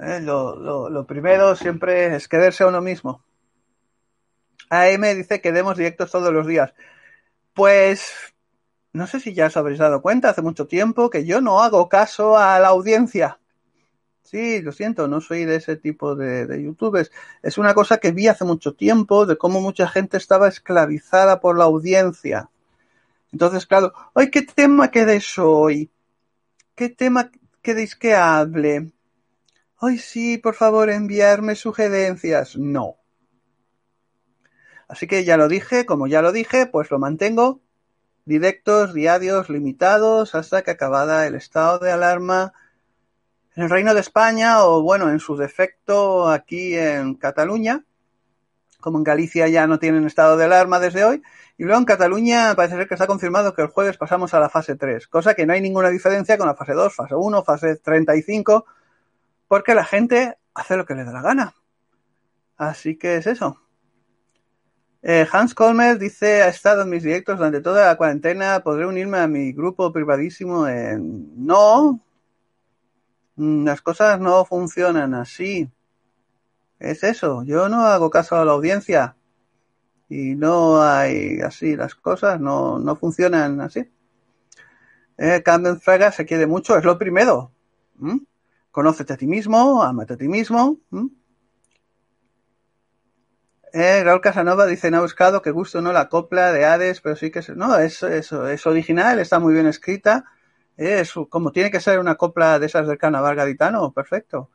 Eh, 0.00 0.20
lo, 0.20 0.88
lo, 0.88 1.06
primero 1.06 1.54
siempre 1.54 2.16
es 2.16 2.26
quererse 2.26 2.64
a 2.64 2.68
uno 2.68 2.80
mismo. 2.80 3.22
AM 4.70 5.02
dice 5.14 5.40
que 5.40 5.52
demos 5.52 5.76
directos 5.76 6.10
todos 6.10 6.32
los 6.32 6.46
días. 6.46 6.72
Pues 7.52 8.32
no 8.94 9.06
sé 9.06 9.20
si 9.20 9.34
ya 9.34 9.46
os 9.46 9.56
habréis 9.56 9.78
dado 9.78 10.00
cuenta 10.02 10.30
hace 10.30 10.42
mucho 10.42 10.66
tiempo 10.66 11.10
que 11.10 11.24
yo 11.26 11.40
no 11.40 11.62
hago 11.62 11.88
caso 11.88 12.38
a 12.38 12.58
la 12.58 12.68
audiencia. 12.68 13.38
Sí, 14.22 14.62
lo 14.62 14.72
siento, 14.72 15.08
no 15.08 15.20
soy 15.20 15.44
de 15.44 15.56
ese 15.56 15.76
tipo 15.76 16.14
de, 16.14 16.62
youtubers. 16.62 17.10
Es 17.42 17.58
una 17.58 17.74
cosa 17.74 17.98
que 17.98 18.12
vi 18.12 18.28
hace 18.28 18.44
mucho 18.44 18.74
tiempo 18.74 19.26
de 19.26 19.36
cómo 19.36 19.60
mucha 19.60 19.88
gente 19.88 20.16
estaba 20.16 20.48
esclavizada 20.48 21.40
por 21.40 21.58
la 21.58 21.64
audiencia. 21.64 22.48
Entonces, 23.32 23.66
claro, 23.66 23.92
¡ay, 24.14 24.30
qué 24.30 24.42
tema 24.42 24.90
queréis 24.90 25.38
hoy! 25.38 25.90
¿Qué 26.74 26.88
tema 26.88 27.30
queréis 27.60 27.96
que 27.96 28.14
hable? 28.14 28.92
Ay, 29.78 29.98
sí, 29.98 30.38
por 30.38 30.54
favor, 30.54 30.90
enviarme 30.90 31.54
sugerencias. 31.54 32.56
No. 32.56 32.96
Así 34.88 35.06
que 35.06 35.24
ya 35.24 35.36
lo 35.36 35.48
dije, 35.48 35.86
como 35.86 36.06
ya 36.06 36.22
lo 36.22 36.32
dije, 36.32 36.66
pues 36.66 36.90
lo 36.90 36.98
mantengo. 36.98 37.60
Directos, 38.24 38.94
diarios, 38.94 39.50
limitados, 39.50 40.34
hasta 40.34 40.62
que 40.62 40.70
acabada 40.70 41.26
el 41.26 41.34
estado 41.34 41.78
de 41.80 41.90
alarma 41.90 42.52
en 43.56 43.64
el 43.64 43.70
Reino 43.70 43.94
de 43.94 44.00
España 44.00 44.64
o, 44.64 44.82
bueno, 44.82 45.10
en 45.10 45.20
su 45.20 45.36
defecto 45.36 46.28
aquí 46.28 46.76
en 46.76 47.14
Cataluña. 47.14 47.84
Como 48.80 48.98
en 48.98 49.04
Galicia 49.04 49.46
ya 49.48 49.66
no 49.66 49.78
tienen 49.78 50.06
estado 50.06 50.36
de 50.36 50.44
alarma 50.46 50.80
desde 50.80 51.04
hoy, 51.04 51.22
y 51.56 51.62
luego 51.62 51.78
en 51.78 51.84
Cataluña 51.84 52.54
parece 52.56 52.74
ser 52.74 52.88
que 52.88 52.94
está 52.94 53.06
confirmado 53.06 53.54
que 53.54 53.62
el 53.62 53.68
jueves 53.68 53.96
pasamos 53.96 54.34
a 54.34 54.40
la 54.40 54.48
fase 54.48 54.74
3, 54.74 55.06
cosa 55.06 55.34
que 55.34 55.46
no 55.46 55.52
hay 55.52 55.60
ninguna 55.60 55.88
diferencia 55.90 56.36
con 56.36 56.48
la 56.48 56.56
fase 56.56 56.72
2, 56.72 56.92
fase 56.92 57.14
1, 57.14 57.44
fase 57.44 57.76
35, 57.76 58.66
porque 59.46 59.76
la 59.76 59.84
gente 59.84 60.36
hace 60.54 60.76
lo 60.76 60.84
que 60.84 60.94
le 60.94 61.04
da 61.04 61.12
la 61.12 61.22
gana. 61.22 61.54
Así 62.56 62.96
que 62.96 63.16
es 63.16 63.28
eso. 63.28 63.60
Eh, 65.02 65.26
Hans 65.30 65.54
Colmer 65.54 65.98
dice, 65.98 66.42
ha 66.42 66.48
estado 66.48 66.82
en 66.82 66.90
mis 66.90 67.02
directos 67.02 67.36
durante 67.36 67.60
toda 67.60 67.86
la 67.86 67.96
cuarentena, 67.96 68.60
podré 68.64 68.86
unirme 68.86 69.18
a 69.18 69.26
mi 69.26 69.52
grupo 69.52 69.92
privadísimo. 69.92 70.66
No, 70.68 72.00
las 73.36 73.82
cosas 73.82 74.20
no 74.20 74.44
funcionan 74.44 75.14
así. 75.14 75.70
Es 76.78 77.04
eso, 77.04 77.44
yo 77.44 77.68
no 77.68 77.86
hago 77.86 78.10
caso 78.10 78.36
a 78.36 78.44
la 78.44 78.52
audiencia 78.52 79.16
y 80.08 80.34
no 80.34 80.82
hay 80.82 81.40
así 81.40 81.76
las 81.76 81.94
cosas, 81.94 82.40
no, 82.40 82.78
no 82.78 82.96
funcionan 82.96 83.60
así. 83.60 83.90
Eh, 85.16 85.42
Camden 85.44 85.80
Fraga 85.80 86.10
se 86.12 86.26
quiere 86.26 86.46
mucho, 86.46 86.76
es 86.76 86.84
lo 86.84 86.98
primero. 86.98 87.52
¿Mm? 87.96 88.18
Conócete 88.70 89.12
a 89.12 89.16
ti 89.16 89.26
mismo, 89.26 89.82
amate 89.82 90.14
a 90.14 90.16
ti 90.16 90.28
mismo. 90.28 90.78
¿Mm? 90.90 91.06
Eh, 93.72 94.02
Raúl 94.04 94.20
Casanova 94.20 94.66
dice, 94.66 94.90
no 94.90 94.98
ha 94.98 95.00
buscado, 95.00 95.40
que 95.40 95.50
gusto, 95.50 95.80
¿no? 95.80 95.92
La 95.92 96.10
copla 96.10 96.52
de 96.52 96.66
Hades, 96.66 97.00
pero 97.00 97.16
sí 97.16 97.30
que 97.30 97.38
es, 97.38 97.48
no, 97.56 97.78
es, 97.78 98.02
es, 98.02 98.32
original, 98.66 99.18
está 99.18 99.38
muy 99.38 99.54
bien 99.54 99.66
escrita. 99.66 100.26
Es 100.76 101.12
como 101.28 101.52
tiene 101.52 101.70
que 101.70 101.80
ser 101.80 101.98
una 101.98 102.16
copla 102.16 102.58
de 102.58 102.66
esas 102.66 102.86
del 102.86 102.98
carnaval 102.98 103.36
gaditano, 103.36 103.92
perfecto. 103.92 104.50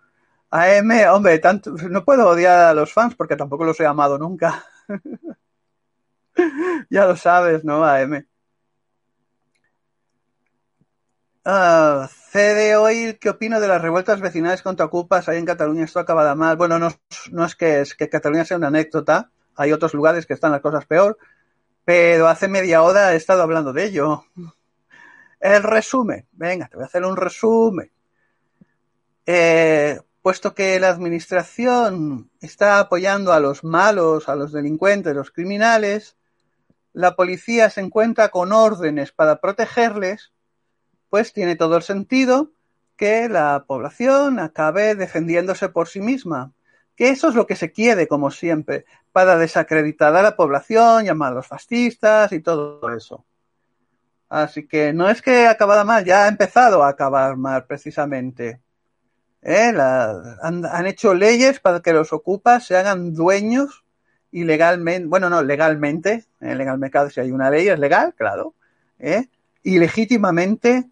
AM, 0.49 0.91
hombre, 1.11 1.39
tanto, 1.39 1.71
no 1.89 2.05
puedo 2.05 2.29
odiar 2.29 2.69
a 2.69 2.73
los 2.73 2.93
fans 2.93 3.15
porque 3.15 3.35
tampoco 3.35 3.65
los 3.65 3.79
he 3.79 3.85
amado 3.85 4.17
nunca. 4.17 4.65
ya 6.89 7.05
lo 7.05 7.15
sabes, 7.15 7.63
¿no, 7.63 7.85
AM? 7.85 8.25
Uh, 11.45 12.07
CD 12.31 12.75
hoy, 12.75 13.17
¿qué 13.21 13.29
opino 13.29 13.61
de 13.61 13.69
las 13.69 13.81
revueltas 13.81 14.19
vecinales 14.19 14.61
contra 14.61 14.85
Ocupas 14.85 15.29
ahí 15.29 15.37
en 15.37 15.45
Cataluña? 15.45 15.85
Esto 15.85 15.99
acabada 15.99 16.35
mal. 16.35 16.57
Bueno, 16.57 16.77
no, 16.77 16.89
no 17.31 17.45
es 17.45 17.55
que 17.55 17.79
es 17.79 17.95
que 17.95 18.09
Cataluña 18.09 18.43
sea 18.43 18.57
una 18.57 18.67
anécdota. 18.67 19.31
Hay 19.55 19.71
otros 19.71 19.93
lugares 19.93 20.25
que 20.25 20.33
están 20.33 20.51
las 20.51 20.59
cosas 20.59 20.85
peor. 20.85 21.17
Pero 21.85 22.27
hace 22.27 22.49
media 22.49 22.81
hora 22.81 23.13
he 23.13 23.15
estado 23.15 23.43
hablando 23.43 23.71
de 23.71 23.85
ello. 23.85 24.25
El 25.39 25.63
resumen. 25.63 26.27
Venga, 26.31 26.67
te 26.67 26.77
voy 26.77 26.83
a 26.83 26.87
hacer 26.87 27.03
un 27.05 27.15
resumen. 27.15 27.91
Eh, 29.25 29.99
puesto 30.21 30.53
que 30.53 30.79
la 30.79 30.89
administración 30.89 32.29
está 32.41 32.79
apoyando 32.79 33.33
a 33.33 33.39
los 33.39 33.63
malos, 33.63 34.29
a 34.29 34.35
los 34.35 34.51
delincuentes, 34.51 35.15
los 35.15 35.31
criminales, 35.31 36.17
la 36.97 37.15
policía 37.15 37.69
se 37.69 37.81
encuentra 37.81 38.29
con 38.29 38.51
órdenes 38.51 39.11
para 39.11 39.39
protegerles, 39.39 40.33
pues 41.09 41.31
tiene 41.31 41.55
todo 41.55 41.77
el 41.77 41.83
sentido 41.83 42.51
que 42.95 43.29
la 43.29 43.65
población 43.67 44.39
acabe 44.39 44.95
defendiéndose 44.95 45.69
por 45.69 45.87
sí 45.87 46.01
misma. 46.01 46.53
Que 46.95 47.09
eso 47.09 47.29
es 47.29 47.35
lo 47.35 47.45
que 47.45 47.55
se 47.55 47.71
quiere, 47.71 48.07
como 48.07 48.31
siempre, 48.31 48.85
para 49.11 49.37
desacreditar 49.37 50.15
a 50.15 50.23
la 50.23 50.35
población, 50.35 51.05
llamar 51.05 51.33
a 51.33 51.35
los 51.35 51.47
fascistas 51.47 52.31
y 52.31 52.39
todo 52.39 52.91
eso. 52.95 53.23
Así 54.29 54.67
que 54.67 54.93
no 54.93 55.09
es 55.09 55.21
que 55.21 55.47
acabada 55.47 55.83
mal, 55.83 56.03
ya 56.03 56.25
ha 56.25 56.27
empezado 56.27 56.83
a 56.83 56.89
acabar 56.89 57.37
mal 57.37 57.65
precisamente. 57.65 58.61
¿Eh? 59.41 59.73
Han, 60.41 60.87
hecho 60.87 61.13
leyes 61.13 61.59
para 61.59 61.81
que 61.81 61.93
los 61.93 62.11
ocupas 62.11 62.65
se 62.65 62.75
hagan 62.75 63.13
dueños 63.13 63.85
ilegalmente, 64.31 65.07
bueno, 65.07 65.29
no, 65.29 65.41
legalmente, 65.41 66.25
en 66.41 66.49
el 66.49 66.57
legal 66.57 66.77
mercado 66.77 67.09
si 67.09 67.21
hay 67.21 67.31
una 67.31 67.49
ley 67.49 67.69
es 67.69 67.79
legal, 67.79 68.13
claro, 68.15 68.55
¿eh? 68.99 69.29
ilegítimamente 69.63 70.89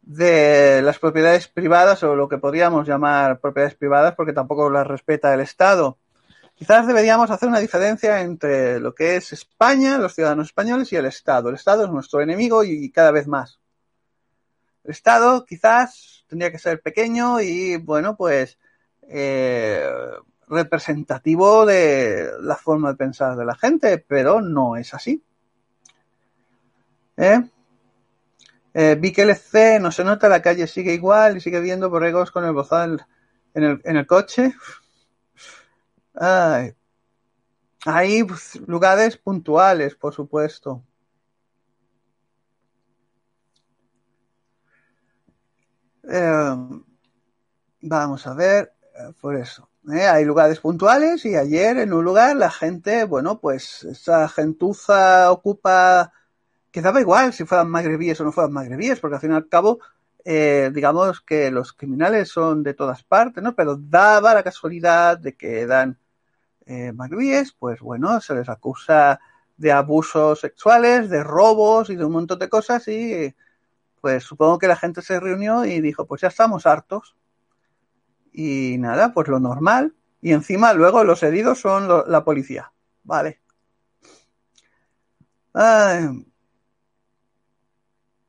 de 0.00 0.82
las 0.82 0.98
propiedades 0.98 1.48
privadas 1.48 2.02
o 2.02 2.16
lo 2.16 2.28
que 2.28 2.38
podríamos 2.38 2.86
llamar 2.86 3.40
propiedades 3.40 3.74
privadas 3.74 4.14
porque 4.14 4.32
tampoco 4.32 4.70
las 4.70 4.86
respeta 4.86 5.32
el 5.34 5.40
Estado. 5.40 5.98
Quizás 6.54 6.86
deberíamos 6.86 7.30
hacer 7.30 7.48
una 7.48 7.58
diferencia 7.58 8.20
entre 8.20 8.78
lo 8.78 8.94
que 8.94 9.16
es 9.16 9.32
España, 9.32 9.98
los 9.98 10.14
ciudadanos 10.14 10.46
españoles 10.46 10.92
y 10.92 10.96
el 10.96 11.06
Estado. 11.06 11.48
El 11.48 11.56
Estado 11.56 11.84
es 11.84 11.90
nuestro 11.90 12.20
enemigo 12.20 12.62
y 12.62 12.90
cada 12.90 13.10
vez 13.10 13.26
más. 13.26 13.58
El 14.84 14.90
Estado 14.90 15.44
quizás 15.44 16.24
tendría 16.28 16.50
que 16.50 16.58
ser 16.58 16.80
pequeño 16.80 17.40
y, 17.40 17.76
bueno, 17.76 18.16
pues 18.16 18.58
eh, 19.08 19.86
representativo 20.48 21.66
de 21.66 22.30
la 22.40 22.56
forma 22.56 22.90
de 22.90 22.96
pensar 22.96 23.36
de 23.36 23.44
la 23.44 23.54
gente, 23.54 23.98
pero 23.98 24.40
no 24.40 24.76
es 24.76 24.94
así. 24.94 25.22
¿Eh? 27.16 27.42
Eh, 28.74 28.96
vi 28.98 29.12
que 29.12 29.22
el 29.22 29.36
C 29.36 29.78
no 29.80 29.92
se 29.92 30.04
nota, 30.04 30.28
la 30.28 30.42
calle 30.42 30.66
sigue 30.66 30.94
igual 30.94 31.36
y 31.36 31.40
sigue 31.40 31.60
viendo 31.60 31.90
borregos 31.90 32.30
con 32.30 32.44
el 32.44 32.52
bozal 32.52 33.06
en 33.54 33.96
el 33.96 34.06
coche. 34.06 34.54
Ay. 36.14 36.74
Hay 37.84 38.22
pues, 38.24 38.56
lugares 38.66 39.16
puntuales, 39.16 39.94
por 39.94 40.14
supuesto. 40.14 40.84
Eh, 46.04 46.56
vamos 47.80 48.26
a 48.26 48.34
ver, 48.34 48.72
eh, 48.94 49.12
por 49.20 49.36
eso. 49.36 49.68
Eh, 49.92 50.06
hay 50.06 50.24
lugares 50.24 50.60
puntuales 50.60 51.24
y 51.24 51.34
ayer 51.36 51.78
en 51.78 51.92
un 51.92 52.04
lugar 52.04 52.36
la 52.36 52.50
gente, 52.50 53.04
bueno, 53.04 53.40
pues 53.40 53.82
esa 53.84 54.28
gentuza 54.28 55.30
ocupa 55.32 56.12
que 56.70 56.82
daba 56.82 57.00
igual 57.00 57.32
si 57.32 57.44
fueran 57.44 57.70
magrebíes 57.70 58.20
o 58.20 58.24
no 58.24 58.32
fueran 58.32 58.52
magrebíes, 58.52 59.00
porque 59.00 59.16
al 59.16 59.20
fin 59.20 59.32
y 59.32 59.34
al 59.34 59.48
cabo, 59.48 59.80
eh, 60.24 60.70
digamos 60.74 61.20
que 61.20 61.50
los 61.50 61.72
criminales 61.72 62.28
son 62.30 62.62
de 62.62 62.74
todas 62.74 63.02
partes, 63.04 63.42
¿no? 63.42 63.54
Pero 63.56 63.76
daba 63.76 64.34
la 64.34 64.42
casualidad 64.44 65.18
de 65.18 65.36
que 65.36 65.60
eran 65.62 65.98
eh, 66.66 66.92
pues 67.58 67.80
bueno, 67.80 68.20
se 68.20 68.34
les 68.34 68.48
acusa 68.48 69.20
de 69.56 69.72
abusos 69.72 70.40
sexuales, 70.40 71.08
de 71.10 71.22
robos 71.22 71.90
y 71.90 71.96
de 71.96 72.04
un 72.04 72.12
montón 72.12 72.38
de 72.38 72.48
cosas 72.48 72.86
y 72.88 73.34
pues 74.00 74.24
supongo 74.24 74.58
que 74.58 74.66
la 74.66 74.76
gente 74.76 75.00
se 75.00 75.20
reunió 75.20 75.64
y 75.64 75.80
dijo, 75.80 76.06
pues 76.06 76.22
ya 76.22 76.28
estamos 76.28 76.66
hartos. 76.66 77.16
Y 78.32 78.76
nada, 78.78 79.12
pues 79.14 79.28
lo 79.28 79.38
normal, 79.38 79.94
Y 80.20 80.32
encima 80.32 80.72
luego 80.72 81.04
los 81.04 81.22
heridos 81.22 81.60
son 81.60 81.88
la 82.06 82.24
policía. 82.24 82.72
Vale. 83.04 83.40
Ay. 85.54 86.24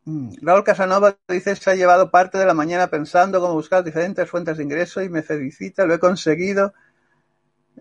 Mm, 0.05 0.33
Raúl 0.41 0.63
Casanova 0.63 1.17
dice, 1.29 1.55
se 1.55 1.71
ha 1.71 1.75
llevado 1.75 2.11
parte 2.11 2.37
de 2.37 2.45
la 2.45 2.53
mañana 2.53 2.87
pensando 2.87 3.39
cómo 3.39 3.53
buscar 3.53 3.83
diferentes 3.83 4.29
fuentes 4.29 4.57
de 4.57 4.63
ingreso 4.63 5.01
y 5.01 5.09
me 5.09 5.23
felicita, 5.23 5.85
lo 5.85 5.93
he 5.93 5.99
conseguido. 5.99 6.73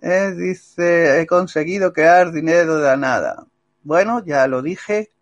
Dice, 0.01 1.20
he 1.20 1.26
conseguido 1.26 1.93
crear 1.93 2.32
dinero 2.32 2.76
de 2.76 2.82
la 2.82 2.97
nada. 2.97 3.47
Bueno, 3.82 4.24
ya 4.24 4.47
lo 4.47 4.62
dije, 4.62 5.12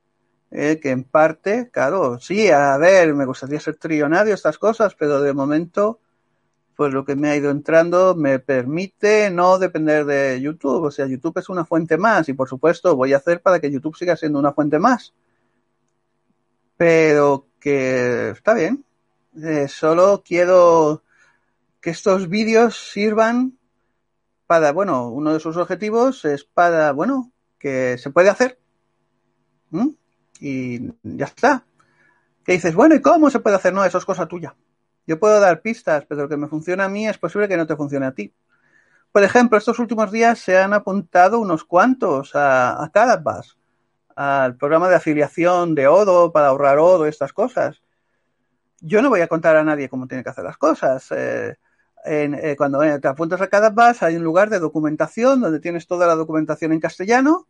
eh, 0.50 0.78
que 0.80 0.90
en 0.90 1.04
parte, 1.04 1.70
claro, 1.70 2.18
sí, 2.18 2.50
a 2.50 2.76
ver, 2.78 3.14
me 3.14 3.26
gustaría 3.26 3.60
ser 3.60 3.76
trillonario, 3.76 4.34
estas 4.34 4.58
cosas, 4.58 4.94
pero 4.94 5.20
de 5.20 5.32
momento, 5.34 6.00
pues 6.76 6.92
lo 6.92 7.04
que 7.04 7.16
me 7.16 7.30
ha 7.30 7.36
ido 7.36 7.50
entrando 7.50 8.14
me 8.14 8.38
permite 8.38 9.30
no 9.30 9.58
depender 9.58 10.04
de 10.06 10.40
YouTube. 10.40 10.84
O 10.84 10.90
sea, 10.90 11.06
YouTube 11.06 11.38
es 11.38 11.48
una 11.48 11.64
fuente 11.64 11.98
más 11.98 12.28
y 12.28 12.32
por 12.32 12.48
supuesto 12.48 12.96
voy 12.96 13.12
a 13.12 13.18
hacer 13.18 13.42
para 13.42 13.60
que 13.60 13.70
YouTube 13.70 13.96
siga 13.96 14.16
siendo 14.16 14.38
una 14.38 14.52
fuente 14.52 14.78
más 14.78 15.12
pero 16.80 17.46
que 17.60 18.30
está 18.30 18.54
bien. 18.54 18.86
Eh, 19.36 19.68
solo 19.68 20.22
quiero 20.24 21.02
que 21.78 21.90
estos 21.90 22.30
vídeos 22.30 22.74
sirvan 22.74 23.58
para, 24.50 24.72
bueno, 24.72 25.10
uno 25.10 25.32
de 25.32 25.38
sus 25.38 25.56
objetivos 25.56 26.24
es 26.24 26.42
para, 26.42 26.90
bueno, 26.90 27.30
que 27.56 27.96
se 27.98 28.10
puede 28.10 28.30
hacer. 28.30 28.58
¿Mm? 29.70 29.90
Y 30.40 30.88
ya 31.04 31.26
está. 31.26 31.64
Que 32.44 32.54
dices, 32.54 32.74
bueno, 32.74 32.96
¿y 32.96 33.00
cómo 33.00 33.30
se 33.30 33.38
puede 33.38 33.54
hacer? 33.54 33.72
No, 33.72 33.84
eso 33.84 33.98
es 33.98 34.04
cosa 34.04 34.26
tuya. 34.26 34.56
Yo 35.06 35.20
puedo 35.20 35.38
dar 35.38 35.62
pistas, 35.62 36.04
pero 36.08 36.22
lo 36.22 36.28
que 36.28 36.36
me 36.36 36.48
funciona 36.48 36.86
a 36.86 36.88
mí 36.88 37.06
es 37.06 37.16
posible 37.16 37.46
que 37.46 37.56
no 37.56 37.68
te 37.68 37.76
funcione 37.76 38.06
a 38.06 38.12
ti. 38.12 38.34
Por 39.12 39.22
ejemplo, 39.22 39.56
estos 39.56 39.78
últimos 39.78 40.10
días 40.10 40.40
se 40.40 40.58
han 40.58 40.72
apuntado 40.72 41.38
unos 41.38 41.62
cuantos 41.62 42.34
a, 42.34 42.82
a 42.82 42.90
Calabas 42.90 43.56
al 44.16 44.56
programa 44.56 44.88
de 44.88 44.96
afiliación 44.96 45.76
de 45.76 45.86
Odo 45.86 46.32
para 46.32 46.48
ahorrar 46.48 46.78
Odo, 46.80 47.06
estas 47.06 47.32
cosas. 47.32 47.84
Yo 48.80 49.00
no 49.00 49.10
voy 49.10 49.20
a 49.20 49.28
contar 49.28 49.54
a 49.54 49.62
nadie 49.62 49.88
cómo 49.88 50.08
tiene 50.08 50.24
que 50.24 50.30
hacer 50.30 50.42
las 50.42 50.58
cosas. 50.58 51.06
Eh, 51.12 51.56
en, 52.04 52.34
eh, 52.34 52.56
cuando 52.56 52.80
te 53.00 53.08
apuntas 53.08 53.40
a 53.40 53.48
cada 53.48 53.70
bus 53.70 54.02
hay 54.02 54.16
un 54.16 54.24
lugar 54.24 54.50
de 54.50 54.58
documentación 54.58 55.40
donde 55.40 55.60
tienes 55.60 55.86
toda 55.86 56.06
la 56.06 56.14
documentación 56.14 56.72
en 56.72 56.80
castellano 56.80 57.48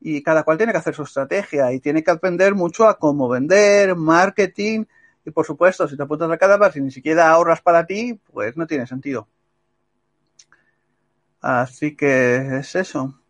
y 0.00 0.22
cada 0.22 0.42
cual 0.42 0.56
tiene 0.56 0.72
que 0.72 0.78
hacer 0.78 0.94
su 0.94 1.02
estrategia 1.02 1.72
y 1.72 1.80
tiene 1.80 2.02
que 2.02 2.10
aprender 2.10 2.54
mucho 2.54 2.88
a 2.88 2.98
cómo 2.98 3.28
vender, 3.28 3.96
marketing 3.96 4.84
y 5.24 5.30
por 5.30 5.44
supuesto 5.44 5.86
si 5.88 5.96
te 5.96 6.02
apuntas 6.02 6.30
a 6.30 6.38
cada 6.38 6.56
bus 6.56 6.76
y 6.76 6.80
ni 6.80 6.90
siquiera 6.90 7.30
ahorras 7.30 7.60
para 7.60 7.86
ti, 7.86 8.18
pues 8.32 8.56
no 8.56 8.66
tiene 8.66 8.86
sentido. 8.86 9.28
Así 11.40 11.96
que 11.96 12.58
es 12.58 12.74
eso. 12.74 13.20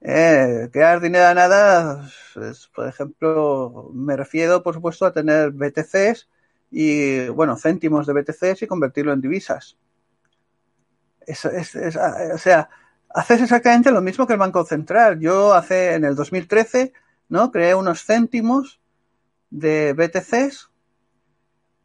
Eh, 0.00 0.68
crear 0.72 1.00
dinero 1.00 1.26
a 1.26 1.34
nada, 1.34 2.08
pues, 2.34 2.68
por 2.68 2.86
ejemplo, 2.86 3.90
me 3.92 4.16
refiero, 4.16 4.62
por 4.62 4.74
supuesto, 4.74 5.06
a 5.06 5.12
tener 5.12 5.50
BTCs 5.50 6.28
y, 6.70 7.28
bueno, 7.28 7.56
céntimos 7.56 8.06
de 8.06 8.12
BTCs 8.12 8.62
y 8.62 8.66
convertirlo 8.66 9.12
en 9.12 9.20
divisas. 9.20 9.76
Es, 11.28 11.44
es, 11.44 11.74
es, 11.74 11.96
o 11.96 12.38
sea, 12.38 12.68
haces 13.10 13.42
exactamente 13.42 13.90
lo 13.90 14.00
mismo 14.00 14.26
que 14.26 14.32
el 14.32 14.38
Banco 14.38 14.64
Central. 14.64 15.20
Yo 15.20 15.54
hace, 15.54 15.94
en 15.94 16.04
el 16.04 16.14
2013, 16.14 16.92
¿no? 17.28 17.50
Creé 17.50 17.74
unos 17.74 18.04
céntimos 18.04 18.80
de 19.50 19.92
BTCs 19.92 20.70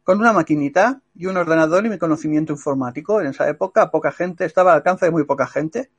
con 0.02 0.18
una 0.18 0.32
maquinita 0.32 1.02
y 1.14 1.26
un 1.26 1.36
ordenador 1.36 1.86
y 1.86 1.90
mi 1.90 1.98
conocimiento 1.98 2.52
informático. 2.52 3.20
En 3.20 3.28
esa 3.28 3.48
época, 3.48 3.90
poca 3.90 4.12
gente, 4.12 4.44
estaba 4.44 4.72
al 4.72 4.78
alcance 4.78 5.06
de 5.06 5.12
muy 5.12 5.24
poca 5.24 5.46
gente 5.46 5.90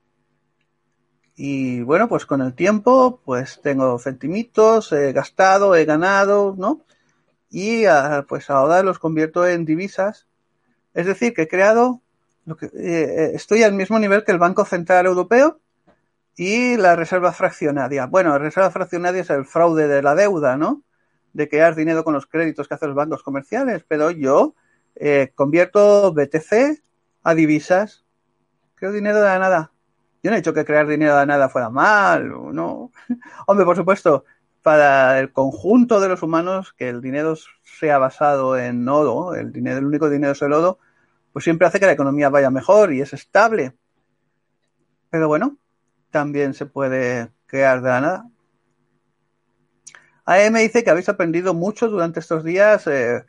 y 1.35 1.81
bueno, 1.81 2.07
pues 2.07 2.25
con 2.25 2.41
el 2.41 2.53
tiempo, 2.55 3.21
pues 3.25 3.59
tengo 3.61 3.99
centimitos, 3.99 4.91
he 4.93 5.11
gastado, 5.11 5.75
he 5.75 5.83
ganado, 5.83 6.55
¿no? 6.57 6.85
Y 7.49 7.85
uh, 7.87 8.25
pues 8.27 8.49
ahora 8.49 8.83
los 8.83 8.99
convierto 8.99 9.45
en 9.45 9.65
divisas. 9.65 10.27
Es 10.93 11.05
decir, 11.05 11.33
que 11.33 11.43
he 11.43 11.47
creado, 11.49 12.01
lo 12.45 12.55
que, 12.55 12.67
eh, 12.67 13.31
estoy 13.33 13.63
al 13.63 13.73
mismo 13.73 13.99
nivel 13.99 14.23
que 14.23 14.31
el 14.31 14.39
Banco 14.39 14.65
Central 14.65 15.05
Europeo 15.05 15.59
y 16.37 16.77
la 16.77 16.95
reserva 16.95 17.31
fraccionaria. 17.31 18.05
Bueno, 18.05 18.29
la 18.29 18.37
reserva 18.37 18.71
fraccionaria 18.71 19.21
es 19.21 19.29
el 19.29 19.45
fraude 19.45 19.87
de 19.87 20.01
la 20.01 20.15
deuda, 20.15 20.57
¿no? 20.57 20.83
De 21.33 21.49
crear 21.49 21.75
dinero 21.75 22.03
con 22.03 22.13
los 22.13 22.27
créditos 22.27 22.67
que 22.67 22.75
hacen 22.75 22.89
los 22.89 22.95
bancos 22.95 23.23
comerciales, 23.23 23.83
pero 23.87 24.11
yo 24.11 24.55
eh, 24.95 25.31
convierto 25.35 26.13
BTC 26.13 26.83
a 27.23 27.35
divisas. 27.35 28.05
Creo 28.75 28.91
dinero 28.91 29.19
de 29.19 29.25
la 29.25 29.39
nada. 29.39 29.71
Yo 30.21 30.31
no 30.31 30.37
he 30.37 30.39
dicho 30.39 30.53
que 30.53 30.65
crear 30.65 30.87
dinero 30.87 31.17
de 31.17 31.25
nada 31.25 31.49
fuera 31.49 31.69
mal, 31.69 32.29
no. 32.53 32.91
Hombre, 33.47 33.65
por 33.65 33.75
supuesto, 33.75 34.25
para 34.61 35.19
el 35.19 35.31
conjunto 35.31 35.99
de 35.99 36.09
los 36.09 36.23
humanos, 36.23 36.73
que 36.73 36.89
el 36.89 37.01
dinero 37.01 37.35
sea 37.63 37.99
basado 37.99 38.57
en 38.57 38.83
nodo, 38.83 39.35
el 39.35 39.51
dinero, 39.51 39.77
el 39.77 39.85
único 39.85 40.09
dinero 40.09 40.33
es 40.33 40.41
el 40.41 40.49
nodo, 40.49 40.79
pues 41.35 41.43
siempre 41.43 41.67
hace 41.67 41.81
que 41.81 41.85
la 41.85 41.91
economía 41.91 42.29
vaya 42.29 42.49
mejor 42.49 42.93
y 42.93 43.01
es 43.01 43.11
estable. 43.11 43.73
Pero 45.09 45.27
bueno, 45.27 45.57
también 46.09 46.53
se 46.53 46.65
puede 46.65 47.29
crear 47.45 47.81
de 47.81 47.89
la 47.89 47.99
nada. 47.99 48.29
AM 50.23 50.53
dice 50.53 50.85
que 50.85 50.91
habéis 50.91 51.09
aprendido 51.09 51.53
mucho 51.53 51.89
durante 51.89 52.21
estos 52.21 52.45
días. 52.45 52.87
Eh, 52.87 53.25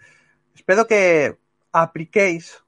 espero 0.54 0.86
que 0.86 1.36
apliquéis, 1.72 2.62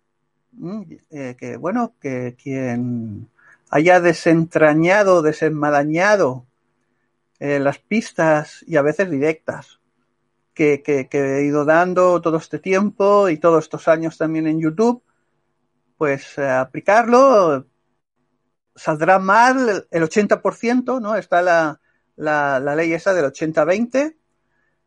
eh, 1.11 1.36
que 1.39 1.57
bueno, 1.57 1.95
que 2.01 2.34
quien 2.43 3.28
haya 3.70 4.01
desentrañado, 4.01 5.22
desenmarañado 5.22 6.47
eh, 7.39 7.61
las 7.61 7.78
pistas 7.78 8.64
y 8.66 8.74
a 8.74 8.82
veces 8.82 9.09
directas 9.09 9.78
que, 10.53 10.82
he 11.12 11.45
ido 11.45 11.64
dando 11.64 12.20
todo 12.20 12.39
este 12.39 12.59
tiempo 12.59 13.28
y 13.28 13.39
todos 13.39 13.62
estos 13.62 13.86
años 13.86 14.18
también 14.18 14.49
en 14.49 14.59
YouTube, 14.59 15.05
pues 15.99 16.39
eh, 16.39 16.49
aplicarlo 16.49 17.67
saldrá 18.75 19.19
mal 19.19 19.87
el 19.91 20.03
80%, 20.05 21.01
¿no? 21.01 21.17
Está 21.17 21.43
la, 21.43 21.81
la, 22.17 22.61
la 22.61 22.75
ley 22.77 22.93
esa 22.95 23.13
del 23.13 23.27
80-20, 23.27 24.17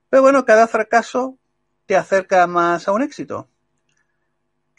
pero 0.09 0.23
bueno, 0.23 0.45
cada 0.45 0.67
fracaso 0.67 1.37
te 1.85 1.95
acerca 1.95 2.47
más 2.47 2.87
a 2.87 2.93
un 2.93 3.03
éxito 3.03 3.51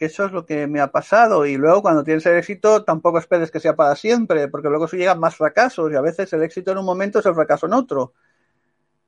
que 0.02 0.06
eso 0.06 0.24
es 0.24 0.32
lo 0.32 0.44
que 0.44 0.66
me 0.66 0.80
ha 0.80 0.90
pasado. 0.90 1.46
Y 1.46 1.56
luego 1.56 1.80
cuando 1.80 2.02
tienes 2.02 2.26
el 2.26 2.36
éxito, 2.36 2.82
tampoco 2.82 3.18
esperes 3.20 3.52
que 3.52 3.60
sea 3.60 3.76
para 3.76 3.94
siempre, 3.94 4.48
porque 4.48 4.68
luego 4.68 4.88
llegan 4.88 5.20
más 5.20 5.36
fracasos 5.36 5.92
y 5.92 5.94
a 5.94 6.00
veces 6.00 6.32
el 6.32 6.42
éxito 6.42 6.72
en 6.72 6.78
un 6.78 6.84
momento 6.84 7.20
es 7.20 7.26
el 7.26 7.36
fracaso 7.36 7.66
en 7.66 7.74
otro. 7.74 8.12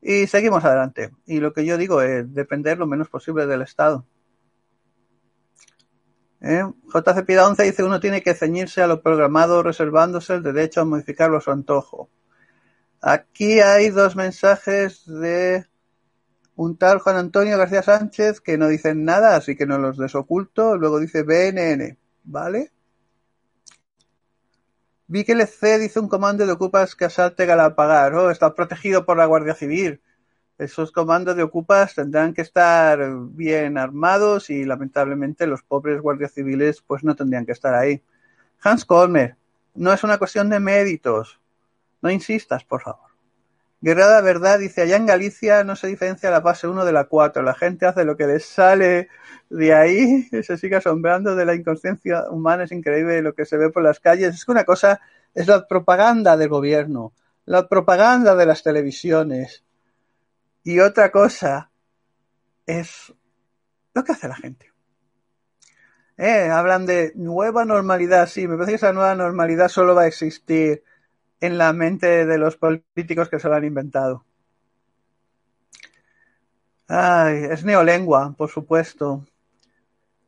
Y 0.00 0.28
seguimos 0.28 0.64
adelante. 0.64 1.10
Y 1.26 1.40
lo 1.40 1.52
que 1.52 1.64
yo 1.64 1.76
digo 1.78 2.00
es 2.00 2.32
depender 2.32 2.78
lo 2.78 2.86
menos 2.86 3.08
posible 3.08 3.44
del 3.46 3.62
Estado. 3.62 4.06
¿Eh? 6.46 6.62
JC 6.92 7.24
Pida 7.24 7.48
11 7.48 7.62
dice 7.62 7.82
uno 7.84 8.00
tiene 8.00 8.22
que 8.22 8.34
ceñirse 8.34 8.82
a 8.82 8.86
lo 8.86 9.00
programado 9.00 9.62
reservándose 9.62 10.34
el 10.34 10.42
derecho 10.42 10.82
a 10.82 10.84
modificarlo 10.84 11.38
a 11.38 11.40
su 11.40 11.50
antojo. 11.50 12.10
Aquí 13.00 13.60
hay 13.60 13.88
dos 13.88 14.14
mensajes 14.14 15.06
de 15.06 15.66
un 16.54 16.76
tal 16.76 16.98
Juan 16.98 17.16
Antonio 17.16 17.56
García 17.56 17.82
Sánchez 17.82 18.42
que 18.42 18.58
no 18.58 18.68
dicen 18.68 19.04
nada, 19.04 19.36
así 19.36 19.56
que 19.56 19.64
no 19.64 19.78
los 19.78 19.96
desoculto. 19.96 20.76
Luego 20.76 21.00
dice 21.00 21.22
BNN, 21.22 21.96
¿vale? 22.24 22.72
Vi 25.06 25.24
que 25.24 25.46
C 25.46 25.78
dice 25.78 25.98
un 25.98 26.08
comando 26.08 26.46
de 26.46 26.52
ocupas 26.52 26.94
que 26.94 27.06
asalte 27.06 27.46
Galapagar. 27.46 28.14
Oh, 28.14 28.30
está 28.30 28.54
protegido 28.54 29.06
por 29.06 29.16
la 29.16 29.24
Guardia 29.24 29.54
Civil. 29.54 30.02
Esos 30.56 30.92
comandos 30.92 31.36
de 31.36 31.42
ocupas 31.42 31.94
tendrán 31.94 32.32
que 32.32 32.42
estar 32.42 33.00
bien 33.30 33.76
armados 33.76 34.50
y 34.50 34.64
lamentablemente 34.64 35.46
los 35.46 35.62
pobres 35.62 36.00
guardias 36.00 36.32
civiles 36.32 36.82
pues 36.86 37.02
no 37.02 37.16
tendrían 37.16 37.44
que 37.44 37.52
estar 37.52 37.74
ahí. 37.74 38.02
Hans 38.62 38.84
Colmer, 38.84 39.36
no 39.74 39.92
es 39.92 40.04
una 40.04 40.18
cuestión 40.18 40.48
de 40.50 40.60
méritos. 40.60 41.40
No 42.02 42.10
insistas, 42.10 42.64
por 42.64 42.82
favor. 42.82 43.10
Guerrada 43.80 44.20
Verdad 44.22 44.60
dice, 44.60 44.82
allá 44.82 44.96
en 44.96 45.04
Galicia 45.04 45.64
no 45.64 45.76
se 45.76 45.88
diferencia 45.88 46.30
la 46.30 46.40
fase 46.40 46.66
1 46.68 46.86
de 46.86 46.92
la 46.92 47.04
4, 47.04 47.42
la 47.42 47.52
gente 47.54 47.84
hace 47.84 48.04
lo 48.04 48.16
que 48.16 48.26
les 48.26 48.46
sale 48.46 49.08
de 49.50 49.74
ahí, 49.74 50.22
se 50.42 50.56
sigue 50.56 50.76
asombrando 50.76 51.36
de 51.36 51.44
la 51.44 51.54
inconsciencia 51.54 52.30
humana, 52.30 52.64
es 52.64 52.72
increíble 52.72 53.20
lo 53.20 53.34
que 53.34 53.44
se 53.44 53.58
ve 53.58 53.70
por 53.70 53.82
las 53.82 54.00
calles. 54.00 54.34
Es 54.34 54.44
que 54.46 54.52
una 54.52 54.64
cosa 54.64 55.00
es 55.34 55.48
la 55.48 55.66
propaganda 55.66 56.36
del 56.36 56.48
gobierno, 56.48 57.12
la 57.44 57.68
propaganda 57.68 58.34
de 58.36 58.46
las 58.46 58.62
televisiones, 58.62 59.63
y 60.64 60.80
otra 60.80 61.12
cosa 61.12 61.70
es 62.66 63.14
lo 63.92 64.02
que 64.02 64.12
hace 64.12 64.28
la 64.28 64.36
gente. 64.36 64.72
Eh, 66.16 66.48
hablan 66.48 66.86
de 66.86 67.12
nueva 67.14 67.64
normalidad, 67.64 68.28
sí, 68.28 68.48
me 68.48 68.54
parece 68.54 68.72
que 68.72 68.76
esa 68.76 68.92
nueva 68.92 69.14
normalidad 69.14 69.68
solo 69.68 69.94
va 69.94 70.02
a 70.02 70.06
existir 70.06 70.82
en 71.40 71.58
la 71.58 71.72
mente 71.72 72.24
de 72.24 72.38
los 72.38 72.56
políticos 72.56 73.28
que 73.28 73.38
se 73.38 73.48
lo 73.48 73.54
han 73.54 73.64
inventado. 73.64 74.24
Ay, 76.88 77.44
es 77.50 77.64
neolengua, 77.64 78.34
por 78.36 78.48
supuesto, 78.50 79.26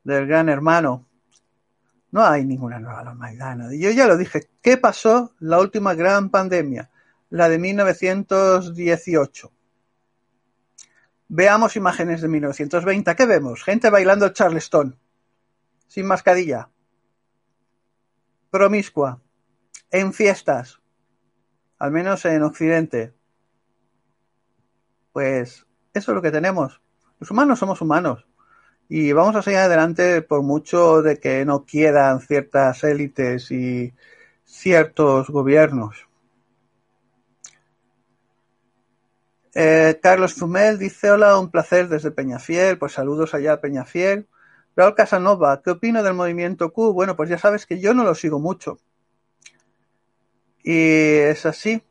del 0.04 0.26
gran 0.26 0.48
hermano. 0.48 1.06
No 2.10 2.24
hay 2.24 2.44
ninguna 2.44 2.78
nueva 2.78 3.04
normalidad. 3.04 3.56
Yo 3.70 3.90
ya 3.90 4.06
lo 4.06 4.16
dije. 4.16 4.48
¿Qué 4.62 4.76
pasó 4.76 5.34
la 5.38 5.60
última 5.60 5.94
gran 5.94 6.30
pandemia? 6.30 6.90
La 7.30 7.48
de 7.48 7.58
1918. 7.58 9.52
Veamos 11.28 11.74
imágenes 11.74 12.20
de 12.20 12.28
1920. 12.28 13.16
¿Qué 13.16 13.26
vemos? 13.26 13.64
Gente 13.64 13.90
bailando 13.90 14.28
charleston. 14.28 14.98
Sin 15.88 16.06
mascarilla. 16.06 16.70
Promiscua. 18.50 19.20
En 19.90 20.12
fiestas. 20.12 20.80
Al 21.78 21.90
menos 21.90 22.24
en 22.24 22.42
Occidente. 22.42 23.12
Pues 25.12 25.66
eso 25.92 26.12
es 26.12 26.14
lo 26.14 26.22
que 26.22 26.30
tenemos. 26.30 26.80
Los 27.18 27.30
humanos 27.30 27.58
somos 27.58 27.80
humanos. 27.80 28.26
Y 28.88 29.10
vamos 29.12 29.34
a 29.34 29.42
seguir 29.42 29.58
adelante 29.58 30.22
por 30.22 30.42
mucho 30.42 31.02
de 31.02 31.18
que 31.18 31.44
no 31.44 31.64
quieran 31.64 32.20
ciertas 32.20 32.84
élites 32.84 33.50
y 33.50 33.92
ciertos 34.44 35.28
gobiernos. 35.28 36.05
Eh, 39.58 39.98
Carlos 40.02 40.34
Fumel 40.34 40.78
dice, 40.78 41.10
hola, 41.10 41.38
un 41.38 41.50
placer 41.50 41.88
desde 41.88 42.10
Peñafiel, 42.10 42.76
pues 42.76 42.92
saludos 42.92 43.32
allá 43.32 43.54
a 43.54 43.60
Peñafiel. 43.62 44.28
Raúl 44.76 44.94
Casanova, 44.94 45.62
¿qué 45.64 45.70
opino 45.70 46.02
del 46.02 46.12
movimiento 46.12 46.74
Q? 46.74 46.92
Bueno, 46.92 47.16
pues 47.16 47.30
ya 47.30 47.38
sabes 47.38 47.64
que 47.64 47.80
yo 47.80 47.94
no 47.94 48.04
lo 48.04 48.14
sigo 48.14 48.38
mucho. 48.38 48.78
Y 50.62 50.76
es 50.76 51.46
así. 51.46 51.82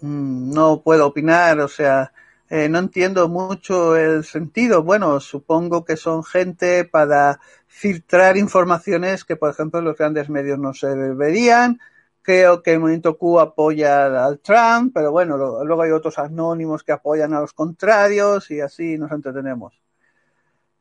Mm, 0.00 0.54
no 0.54 0.80
puedo 0.82 1.06
opinar, 1.06 1.60
o 1.60 1.68
sea, 1.68 2.14
eh, 2.48 2.66
no 2.70 2.78
entiendo 2.78 3.28
mucho 3.28 3.94
el 3.94 4.24
sentido. 4.24 4.82
Bueno, 4.82 5.20
supongo 5.20 5.84
que 5.84 5.98
son 5.98 6.24
gente 6.24 6.86
para 6.86 7.40
filtrar 7.66 8.38
informaciones 8.38 9.26
que, 9.26 9.36
por 9.36 9.50
ejemplo, 9.50 9.82
los 9.82 9.98
grandes 9.98 10.30
medios 10.30 10.58
no 10.58 10.72
se 10.72 10.94
verían 10.94 11.78
Creo 12.22 12.62
que 12.62 12.72
el 12.72 12.80
movimiento 12.80 13.18
Q 13.18 13.40
apoya 13.40 14.24
al 14.24 14.38
Trump, 14.38 14.92
pero 14.94 15.10
bueno, 15.10 15.36
luego 15.36 15.82
hay 15.82 15.90
otros 15.90 16.18
anónimos 16.18 16.84
que 16.84 16.92
apoyan 16.92 17.34
a 17.34 17.40
los 17.40 17.52
contrarios 17.52 18.50
y 18.52 18.60
así 18.60 18.96
nos 18.96 19.10
entretenemos. 19.10 19.82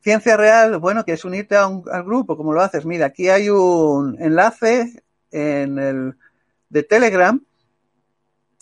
Ciencia 0.02 0.38
Real, 0.38 0.78
bueno, 0.78 1.04
que 1.04 1.14
es 1.14 1.26
unirte 1.26 1.56
al 1.58 2.04
grupo, 2.04 2.38
¿cómo 2.38 2.54
lo 2.54 2.62
haces? 2.62 2.86
Mira, 2.86 3.08
aquí 3.08 3.30
hay 3.30 3.50
un 3.50 4.18
enlace 4.20 5.04
en 5.32 5.80
el 5.80 6.16
de 6.70 6.84
Telegram, 6.84 7.44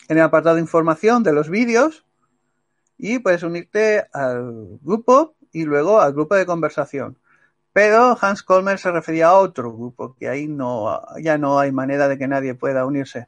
en 0.08 0.18
el 0.18 0.24
apartado 0.24 0.56
de 0.56 0.62
información 0.62 1.22
de 1.24 1.34
los 1.34 1.50
vídeos, 1.50 2.06
y 2.98 3.20
puedes 3.20 3.44
unirte 3.44 4.08
al 4.12 4.80
grupo 4.82 5.36
y 5.52 5.64
luego 5.64 6.02
al 6.02 6.14
grupo 6.14 6.36
de 6.36 6.46
conversación. 6.46 7.18
Pero 7.74 8.18
Hans 8.20 8.44
Colmer 8.44 8.80
se 8.80 8.92
refería 8.92 9.28
a 9.28 9.36
otro 9.36 9.72
grupo, 9.72 10.16
que 10.20 10.28
ahí 10.28 10.48
no, 10.48 11.02
ya 11.22 11.38
no 11.38 11.60
hay 11.60 11.72
manera 11.72 12.08
de 12.08 12.18
que 12.18 12.28
nadie 12.28 12.56
pueda 12.56 12.86
unirse. 12.86 13.28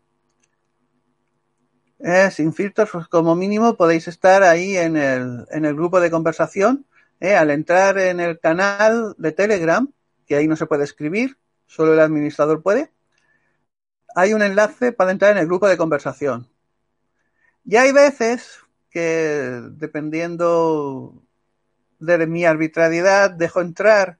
Eh, 1.99 2.31
sin 2.31 2.51
filtros, 2.53 2.89
pues 2.91 3.07
como 3.07 3.35
mínimo 3.35 3.75
podéis 3.75 4.07
estar 4.07 4.41
ahí 4.41 4.75
en 4.75 4.97
el, 4.97 5.45
en 5.51 5.65
el 5.65 5.75
grupo 5.75 5.99
de 5.99 6.09
conversación. 6.09 6.85
Eh, 7.19 7.35
al 7.35 7.51
entrar 7.51 7.99
en 7.99 8.19
el 8.19 8.39
canal 8.39 9.13
de 9.19 9.31
Telegram, 9.31 9.87
que 10.25 10.35
ahí 10.35 10.47
no 10.47 10.55
se 10.55 10.65
puede 10.65 10.83
escribir, 10.83 11.37
solo 11.67 11.93
el 11.93 11.99
administrador 11.99 12.63
puede, 12.63 12.91
hay 14.15 14.33
un 14.33 14.41
enlace 14.41 14.91
para 14.91 15.11
entrar 15.11 15.31
en 15.31 15.37
el 15.37 15.45
grupo 15.45 15.67
de 15.67 15.77
conversación. 15.77 16.49
Y 17.63 17.75
hay 17.75 17.91
veces 17.91 18.59
que, 18.89 19.61
dependiendo 19.71 21.21
de 21.99 22.25
mi 22.25 22.45
arbitrariedad, 22.45 23.29
dejo 23.29 23.61
entrar 23.61 24.17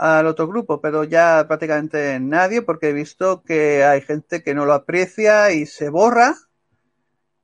al 0.00 0.26
otro 0.26 0.48
grupo, 0.48 0.80
pero 0.80 1.04
ya 1.04 1.44
prácticamente 1.46 2.18
nadie, 2.20 2.62
porque 2.62 2.88
he 2.88 2.92
visto 2.94 3.42
que 3.42 3.84
hay 3.84 4.00
gente 4.00 4.42
que 4.42 4.54
no 4.54 4.64
lo 4.64 4.72
aprecia 4.72 5.52
y 5.52 5.66
se 5.66 5.90
borra 5.90 6.36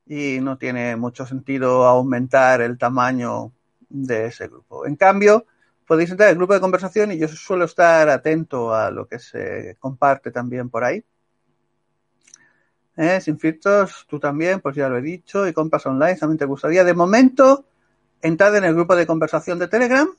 y 0.07 0.39
no 0.41 0.57
tiene 0.57 0.95
mucho 0.95 1.27
sentido 1.27 1.85
aumentar 1.85 2.61
el 2.61 2.79
tamaño 2.79 3.53
de 3.89 4.25
ese 4.25 4.47
grupo. 4.47 4.87
En 4.87 4.95
cambio, 4.95 5.45
podéis 5.85 6.09
entrar 6.09 6.29
al 6.29 6.35
grupo 6.35 6.55
de 6.55 6.59
conversación 6.59 7.11
y 7.11 7.19
yo 7.19 7.27
suelo 7.27 7.65
estar 7.65 8.09
atento 8.09 8.73
a 8.73 8.89
lo 8.89 9.07
que 9.07 9.19
se 9.19 9.77
comparte 9.79 10.31
también 10.31 10.71
por 10.71 10.83
ahí. 10.83 11.05
¿Eh? 12.95 13.21
Sin 13.21 13.37
filtros, 13.37 14.07
tú 14.09 14.19
también, 14.19 14.61
pues 14.61 14.75
ya 14.75 14.89
lo 14.89 14.97
he 14.97 15.03
dicho, 15.03 15.47
y 15.47 15.53
compras 15.53 15.85
online 15.85 16.15
también 16.15 16.39
te 16.39 16.45
gustaría. 16.45 16.83
De 16.83 16.95
momento, 16.95 17.67
entrad 18.19 18.55
en 18.55 18.63
el 18.63 18.73
grupo 18.73 18.95
de 18.95 19.05
conversación 19.05 19.59
de 19.59 19.67
Telegram 19.67 20.09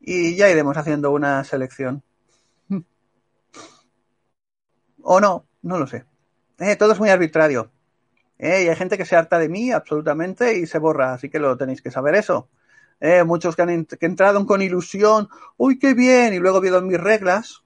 y 0.00 0.36
ya 0.36 0.48
iremos 0.50 0.76
haciendo 0.76 1.10
una 1.10 1.44
selección. 1.44 2.02
o 5.02 5.20
no, 5.20 5.46
no 5.62 5.78
lo 5.78 5.86
sé. 5.86 6.04
Eh, 6.58 6.76
todo 6.76 6.92
es 6.92 6.98
muy 6.98 7.10
arbitrario. 7.10 7.70
Eh, 8.38 8.64
y 8.64 8.68
hay 8.68 8.76
gente 8.76 8.98
que 8.98 9.06
se 9.06 9.16
harta 9.16 9.38
de 9.38 9.48
mí 9.48 9.72
absolutamente 9.72 10.58
y 10.58 10.66
se 10.66 10.78
borra, 10.78 11.14
así 11.14 11.30
que 11.30 11.38
lo 11.38 11.56
tenéis 11.56 11.82
que 11.82 11.90
saber 11.90 12.14
eso. 12.14 12.48
Eh, 13.00 13.24
muchos 13.24 13.56
que 13.56 13.62
han 13.62 13.86
entrado 14.00 14.46
con 14.46 14.62
ilusión, 14.62 15.28
uy, 15.56 15.78
qué 15.78 15.94
bien, 15.94 16.34
y 16.34 16.38
luego 16.38 16.60
vieron 16.60 16.86
mis 16.86 17.00
reglas 17.00 17.62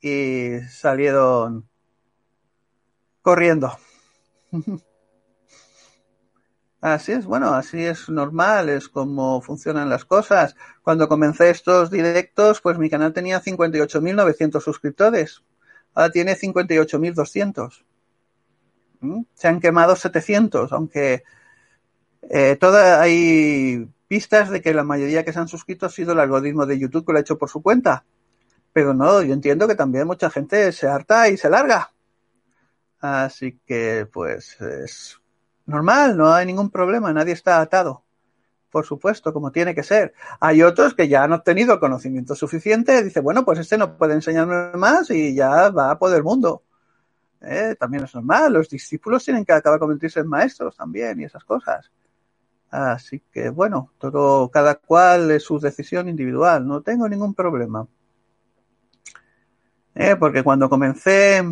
y 0.00 0.60
salieron 0.68 1.68
corriendo. 3.22 3.78
Así 6.80 7.10
es, 7.10 7.26
bueno, 7.26 7.54
así 7.54 7.84
es 7.84 8.08
normal, 8.08 8.68
es 8.68 8.88
como 8.88 9.40
funcionan 9.40 9.88
las 9.88 10.04
cosas. 10.04 10.54
Cuando 10.82 11.08
comencé 11.08 11.50
estos 11.50 11.90
directos, 11.90 12.60
pues 12.60 12.78
mi 12.78 12.88
canal 12.88 13.12
tenía 13.12 13.42
58.900 13.42 14.60
suscriptores. 14.60 15.42
Ahora 15.94 16.10
tiene 16.10 16.36
58.200. 16.36 17.84
¿Mm? 19.00 19.22
Se 19.34 19.48
han 19.48 19.60
quemado 19.60 19.96
700, 19.96 20.72
aunque 20.72 21.24
eh, 22.30 22.58
hay 23.00 23.88
pistas 24.06 24.50
de 24.50 24.62
que 24.62 24.72
la 24.72 24.84
mayoría 24.84 25.24
que 25.24 25.32
se 25.32 25.40
han 25.40 25.48
suscrito 25.48 25.86
ha 25.86 25.90
sido 25.90 26.12
el 26.12 26.20
algoritmo 26.20 26.64
de 26.64 26.78
YouTube 26.78 27.06
que 27.06 27.12
lo 27.12 27.18
ha 27.18 27.22
hecho 27.22 27.38
por 27.38 27.50
su 27.50 27.60
cuenta. 27.60 28.04
Pero 28.72 28.94
no, 28.94 29.22
yo 29.22 29.34
entiendo 29.34 29.66
que 29.66 29.74
también 29.74 30.06
mucha 30.06 30.30
gente 30.30 30.70
se 30.72 30.86
harta 30.86 31.28
y 31.28 31.36
se 31.36 31.50
larga. 31.50 31.92
Así 33.00 33.58
que, 33.66 34.06
pues, 34.12 34.60
es 34.60 35.20
normal, 35.68 36.16
no 36.16 36.32
hay 36.32 36.46
ningún 36.46 36.70
problema, 36.70 37.12
nadie 37.12 37.34
está 37.34 37.60
atado. 37.60 38.02
Por 38.70 38.84
supuesto, 38.84 39.32
como 39.32 39.52
tiene 39.52 39.74
que 39.74 39.82
ser. 39.82 40.12
Hay 40.40 40.62
otros 40.62 40.94
que 40.94 41.08
ya 41.08 41.24
han 41.24 41.32
obtenido 41.32 41.78
conocimiento 41.78 42.34
suficiente, 42.34 43.02
dice, 43.02 43.20
bueno, 43.20 43.44
pues 43.44 43.58
este 43.58 43.78
no 43.78 43.96
puede 43.96 44.14
enseñarme 44.14 44.72
más 44.78 45.10
y 45.10 45.34
ya 45.34 45.70
va 45.70 45.98
por 45.98 46.14
el 46.14 46.22
mundo. 46.22 46.62
Eh, 47.40 47.76
también 47.78 48.04
es 48.04 48.14
normal, 48.14 48.52
los 48.52 48.68
discípulos 48.68 49.24
tienen 49.24 49.44
que 49.44 49.52
acabar 49.52 49.78
convertirse 49.78 50.20
en 50.20 50.26
maestros 50.26 50.76
también 50.76 51.20
y 51.20 51.24
esas 51.24 51.44
cosas. 51.44 51.90
Así 52.70 53.22
que 53.32 53.50
bueno, 53.50 53.92
todo, 53.98 54.50
cada 54.50 54.74
cual 54.74 55.30
es 55.30 55.44
su 55.44 55.58
decisión 55.60 56.08
individual, 56.08 56.66
no 56.66 56.82
tengo 56.82 57.08
ningún 57.08 57.34
problema. 57.34 57.86
Eh, 59.94 60.16
porque 60.16 60.42
cuando 60.42 60.68
comencé, 60.68 61.42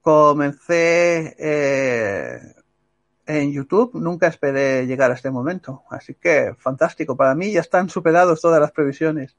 comencé 0.00 1.36
eh, 1.38 2.54
en 3.26 3.52
YouTube 3.52 3.92
nunca 3.94 4.26
esperé 4.26 4.86
llegar 4.86 5.10
a 5.10 5.14
este 5.14 5.30
momento. 5.30 5.84
Así 5.90 6.14
que 6.14 6.54
fantástico. 6.58 7.16
Para 7.16 7.34
mí 7.34 7.52
ya 7.52 7.60
están 7.60 7.88
superados 7.88 8.40
todas 8.40 8.60
las 8.60 8.72
previsiones. 8.72 9.36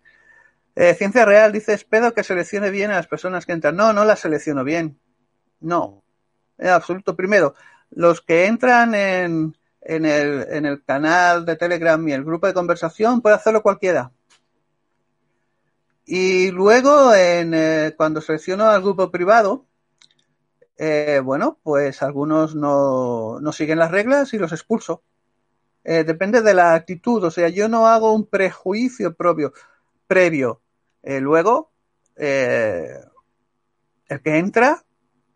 Eh, 0.76 0.94
Ciencia 0.96 1.26
Real 1.26 1.52
dice, 1.52 1.74
espero 1.74 2.14
que 2.14 2.24
seleccione 2.24 2.70
bien 2.70 2.92
a 2.92 2.96
las 2.96 3.08
personas 3.08 3.46
que 3.46 3.54
entran. 3.54 3.76
No, 3.76 3.94
no 3.94 4.06
las 4.06 4.20
selecciono 4.20 4.64
bien. 4.64 5.00
No. 5.60 6.04
En 6.58 6.70
absoluto. 6.70 7.16
Primero, 7.16 7.56
los 7.92 8.22
que 8.22 8.46
entran 8.48 8.96
en, 8.96 9.56
en, 9.82 10.06
el, 10.06 10.46
en 10.50 10.66
el 10.66 10.84
canal 10.84 11.46
de 11.46 11.56
Telegram 11.56 12.06
y 12.08 12.14
el 12.14 12.26
grupo 12.26 12.48
de 12.48 12.54
conversación, 12.54 13.22
puede 13.22 13.36
hacerlo 13.36 13.62
cualquiera. 13.62 14.12
Y 16.06 16.52
luego, 16.52 17.14
en, 17.16 17.54
eh, 17.54 17.94
cuando 17.98 18.22
selecciono 18.22 18.66
al 18.66 18.82
grupo 18.82 19.10
privado, 19.10 19.66
eh, 20.78 21.22
bueno, 21.24 21.60
pues 21.64 22.02
algunos 22.02 22.56
no, 22.56 23.40
no, 23.40 23.52
siguen 23.52 23.80
las 23.80 23.92
reglas 23.92 24.34
y 24.34 24.38
los 24.38 24.52
expulso. 24.52 25.04
Eh, 25.84 26.04
depende 26.04 26.42
de 26.42 26.54
la 26.54 26.74
actitud, 26.74 27.24
o 27.24 27.32
sea, 27.32 27.50
yo 27.50 27.70
no 27.70 27.88
hago 27.88 28.14
un 28.14 28.26
prejuicio 28.26 29.14
propio, 29.14 29.54
previo. 30.08 30.62
Eh, 31.04 31.20
luego, 31.22 31.72
el 32.16 33.02
que 34.24 34.38
entra, 34.38 34.84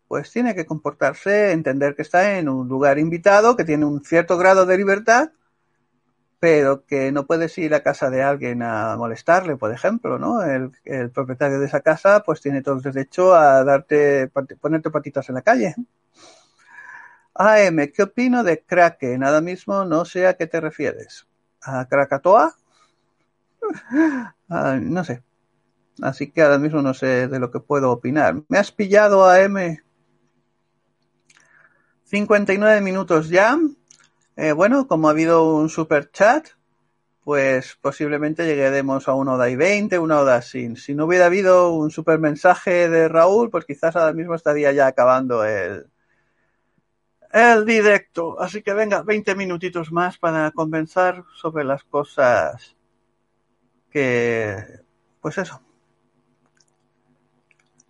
pues 0.08 0.30
tiene 0.32 0.54
que 0.54 0.66
comportarse, 0.66 1.52
entender 1.52 1.94
que 1.94 2.02
está 2.02 2.38
en 2.38 2.48
un 2.48 2.68
lugar 2.68 2.98
invitado, 2.98 3.56
que 3.56 3.64
tiene 3.64 3.84
un 3.84 4.04
cierto 4.04 4.36
grado 4.36 4.66
de 4.66 4.76
libertad 4.78 5.30
pero 6.40 6.86
que 6.86 7.12
no 7.12 7.26
puedes 7.26 7.56
ir 7.58 7.74
a 7.74 7.82
casa 7.82 8.08
de 8.08 8.22
alguien 8.22 8.62
a 8.62 8.96
molestarle, 8.96 9.56
por 9.56 9.72
ejemplo, 9.72 10.18
¿no? 10.18 10.42
El, 10.42 10.72
propietario 11.12 11.60
de 11.60 11.66
esa 11.66 11.80
casa 11.80 12.22
pues 12.24 12.40
tiene 12.40 12.62
todo 12.62 12.76
el 12.76 12.82
derecho 12.82 13.34
a 13.34 13.62
darte, 13.62 14.30
ponerte 14.60 14.90
patitas 14.90 15.28
en 15.28 15.34
la 15.34 15.42
calle. 15.42 15.74
AM, 17.34 17.92
¿qué 17.94 18.02
opino 18.04 18.42
de 18.42 18.62
Krake? 18.62 19.18
Nada 19.18 19.42
mismo, 19.42 19.84
no 19.84 20.06
sé 20.06 20.26
a 20.26 20.34
qué 20.34 20.46
te 20.46 20.60
refieres. 20.60 21.26
¿A 21.62 21.86
Krakatoa? 21.86 22.56
no 24.48 25.04
sé. 25.04 25.22
Así 26.00 26.30
que 26.30 26.40
ahora 26.40 26.58
mismo 26.58 26.80
no 26.80 26.94
sé 26.94 27.28
de 27.28 27.38
lo 27.38 27.50
que 27.50 27.60
puedo 27.60 27.90
opinar. 27.90 28.36
Me 28.48 28.56
has 28.56 28.72
pillado 28.72 29.26
a 29.26 29.40
M. 29.42 29.82
59 32.04 32.80
minutos 32.80 33.28
ya. 33.28 33.58
Eh, 34.36 34.52
bueno, 34.52 34.86
como 34.86 35.08
ha 35.08 35.12
habido 35.12 35.54
un 35.54 35.68
super 35.68 36.10
chat, 36.10 36.48
pues 37.24 37.78
posiblemente 37.80 38.46
lleguemos 38.46 39.08
a 39.08 39.14
una 39.14 39.34
hora 39.34 39.50
y 39.50 39.56
20, 39.56 39.98
una 39.98 40.20
hora 40.20 40.42
sin. 40.42 40.76
Si 40.76 40.94
no 40.94 41.06
hubiera 41.06 41.26
habido 41.26 41.72
un 41.72 41.90
super 41.90 42.18
mensaje 42.18 42.88
de 42.88 43.08
Raúl, 43.08 43.50
pues 43.50 43.66
quizás 43.66 43.96
ahora 43.96 44.12
mismo 44.12 44.34
estaría 44.34 44.72
ya 44.72 44.86
acabando 44.86 45.44
el, 45.44 45.90
el 47.32 47.64
directo. 47.64 48.40
Así 48.40 48.62
que 48.62 48.74
venga, 48.74 49.02
20 49.02 49.34
minutitos 49.34 49.92
más 49.92 50.18
para 50.18 50.50
conversar 50.52 51.24
sobre 51.34 51.64
las 51.64 51.84
cosas 51.84 52.76
que, 53.90 54.56
pues 55.20 55.38
eso. 55.38 55.60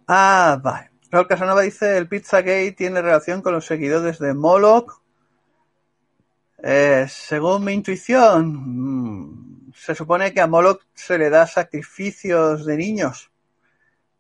Ah, 0.07 0.59
vale. 0.63 0.91
Raúl 1.11 1.27
Casanova 1.27 1.63
dice, 1.63 1.97
el 1.97 2.09
Pizzagate 2.09 2.73
tiene 2.73 3.03
relación 3.03 3.43
con 3.43 3.53
los 3.55 3.67
seguidores 3.67 4.19
de 4.19 4.35
Moloch. 4.35 5.00
Eh, 6.63 7.07
según 7.09 7.65
mi 7.65 7.73
intuición, 7.73 9.69
mm, 9.69 9.73
se 9.75 9.95
supone 9.95 10.33
que 10.33 10.41
a 10.41 10.47
Moloch 10.47 10.83
se 10.95 11.19
le 11.19 11.31
da 11.31 11.47
sacrificios 11.47 12.67
de 12.67 12.77
niños. 12.77 13.31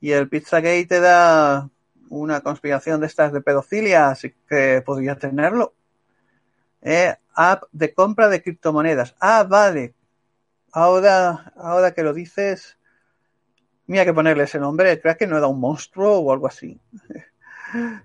Y 0.01 0.12
el 0.12 0.28
Pizzagate 0.28 0.86
te 0.86 1.01
da 1.01 1.68
una 2.09 2.41
conspiración 2.41 3.01
de 3.01 3.07
estas 3.07 3.32
de 3.32 3.43
pedofilia, 3.43 4.09
así 4.09 4.34
que 4.49 4.82
podría 4.84 5.16
tenerlo. 5.16 5.74
Eh, 6.82 7.14
app 7.34 7.64
de 7.72 7.93
compra 7.95 8.28
de 8.28 8.43
criptomonedas. 8.43 9.14
Ah, 9.20 9.45
vale. 9.45 9.95
Ahora, 10.72 11.53
ahora 11.57 11.93
que 11.93 12.03
lo 12.03 12.14
dices, 12.14 12.78
mira 13.86 14.05
que 14.05 14.14
ponerle 14.14 14.45
ese 14.45 14.59
nombre. 14.59 15.01
Creo 15.01 15.16
que 15.16 15.26
no 15.26 15.36
era 15.36 15.47
un 15.47 15.61
monstruo 15.61 16.18
o 16.18 16.32
algo 16.32 16.47
así. 16.47 16.80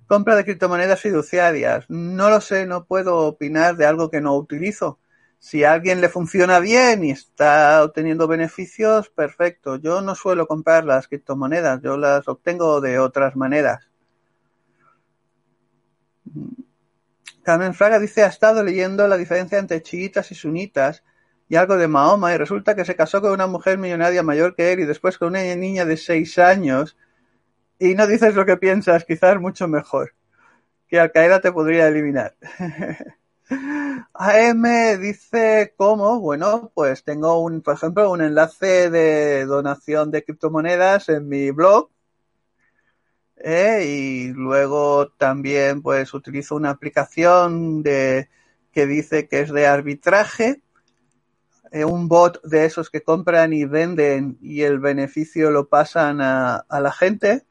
compra 0.08 0.36
de 0.36 0.44
criptomonedas 0.44 1.02
fiduciarias. 1.02 1.86
No 1.90 2.30
lo 2.30 2.42
sé, 2.42 2.66
no 2.66 2.86
puedo 2.86 3.20
opinar 3.20 3.76
de 3.78 3.86
algo 3.86 4.10
que 4.10 4.22
no 4.22 4.36
utilizo. 4.36 5.00
Si 5.40 5.64
a 5.64 5.74
alguien 5.74 6.02
le 6.02 6.10
funciona 6.10 6.60
bien 6.60 7.04
y 7.04 7.12
está 7.12 7.84
obteniendo 7.84 8.28
beneficios, 8.28 9.10
perfecto. 9.10 9.76
Yo 9.76 10.02
no 10.02 10.16
suelo 10.16 10.48
comprar 10.48 10.86
las 10.86 11.08
criptomonedas, 11.08 11.82
yo 11.82 11.98
las 11.98 12.28
obtengo 12.28 12.82
de 12.82 13.00
otras 13.00 13.36
maneras. 13.36 13.88
Carmen 17.44 17.76
Fraga 17.76 18.00
dice, 18.00 18.24
ha 18.24 18.28
estado 18.28 18.64
leyendo 18.64 19.08
la 19.08 19.18
diferencia 19.18 19.60
entre 19.60 19.84
chiitas 19.84 20.32
y 20.32 20.36
sunitas 20.36 21.04
y 21.48 21.58
algo 21.58 21.78
de 21.78 21.88
Mahoma 21.88 22.34
y 22.34 22.38
resulta 22.38 22.76
que 22.76 22.86
se 22.86 22.96
casó 22.96 23.22
con 23.22 23.32
una 23.32 23.46
mujer 23.46 23.78
millonaria 23.78 24.24
mayor 24.24 24.56
que 24.56 24.74
él 24.74 24.80
y 24.80 24.86
después 24.86 25.20
con 25.20 25.28
una 25.28 25.44
niña 25.56 25.86
de 25.86 25.98
seis 25.98 26.40
años 26.40 26.98
y 27.80 27.96
no 27.96 28.08
dices 28.08 28.36
lo 28.36 28.46
que 28.46 28.58
piensas, 28.58 29.06
quizás 29.06 29.40
mucho 29.40 29.68
mejor. 29.68 30.14
Que 30.88 31.00
Al 31.00 31.12
Qaeda 31.12 31.42
te 31.42 31.52
podría 31.52 31.88
eliminar. 31.88 32.36
AM 34.14 34.64
dice 35.00 35.74
cómo, 35.78 36.20
bueno, 36.20 36.72
pues 36.74 37.04
tengo 37.04 37.40
un, 37.42 37.62
por 37.62 37.76
ejemplo, 37.76 38.12
un 38.12 38.22
enlace 38.22 38.90
de 38.90 39.46
donación 39.46 40.10
de 40.10 40.24
criptomonedas 40.24 41.10
en 41.10 41.28
mi 41.28 41.52
blog 41.52 41.90
¿eh? 43.38 43.86
y 43.88 44.28
luego 44.30 45.10
también 45.10 45.82
pues 45.82 46.14
utilizo 46.14 46.56
una 46.56 46.72
aplicación 46.72 47.84
de 47.84 48.30
que 48.72 48.86
dice 48.86 49.28
que 49.28 49.42
es 49.42 49.52
de 49.52 49.68
arbitraje, 49.68 50.62
eh, 51.72 51.86
un 51.86 52.08
bot 52.08 52.42
de 52.44 52.66
esos 52.66 52.90
que 52.90 53.04
compran 53.04 53.54
y 53.54 53.66
venden 53.66 54.38
y 54.42 54.64
el 54.64 54.80
beneficio 54.80 55.52
lo 55.52 55.68
pasan 55.70 56.22
a, 56.22 56.58
a 56.58 56.80
la 56.80 56.92
gente. 56.92 57.46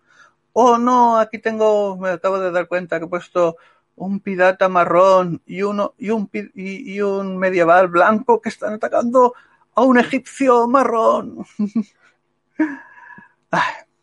Oh 0.56 0.78
no, 0.78 1.18
aquí 1.18 1.40
tengo, 1.40 1.96
me 1.96 2.10
acabo 2.10 2.38
de 2.38 2.52
dar 2.52 2.68
cuenta 2.68 3.00
que 3.00 3.06
he 3.06 3.08
puesto 3.08 3.56
un 3.96 4.20
pirata 4.20 4.68
marrón 4.68 5.42
y 5.46 5.62
uno 5.62 5.94
y 5.98 6.10
un 6.10 6.30
y, 6.32 6.94
y 6.94 7.00
un 7.00 7.38
medieval 7.38 7.88
blanco 7.88 8.40
que 8.40 8.50
están 8.50 8.74
atacando 8.74 9.34
a 9.74 9.82
un 9.82 9.98
egipcio 9.98 10.68
marrón. 10.68 11.44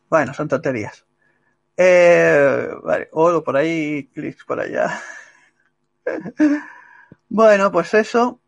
bueno, 0.09 0.33
son 0.33 0.49
tonterías. 0.49 1.05
Eh, 1.77 2.69
vale, 2.83 3.07
oro 3.13 3.43
por 3.43 3.55
ahí, 3.55 4.09
clics 4.13 4.43
por 4.43 4.59
allá. 4.59 4.99
bueno, 7.29 7.71
pues 7.71 7.93
eso. 7.93 8.41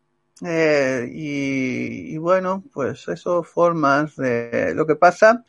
Eh, 0.44 1.08
y, 1.10 2.14
y, 2.14 2.18
bueno, 2.18 2.64
pues 2.72 3.08
eso, 3.08 3.42
formas 3.44 4.16
de 4.16 4.74
lo 4.74 4.86
que 4.86 4.96
pasa 4.96 5.44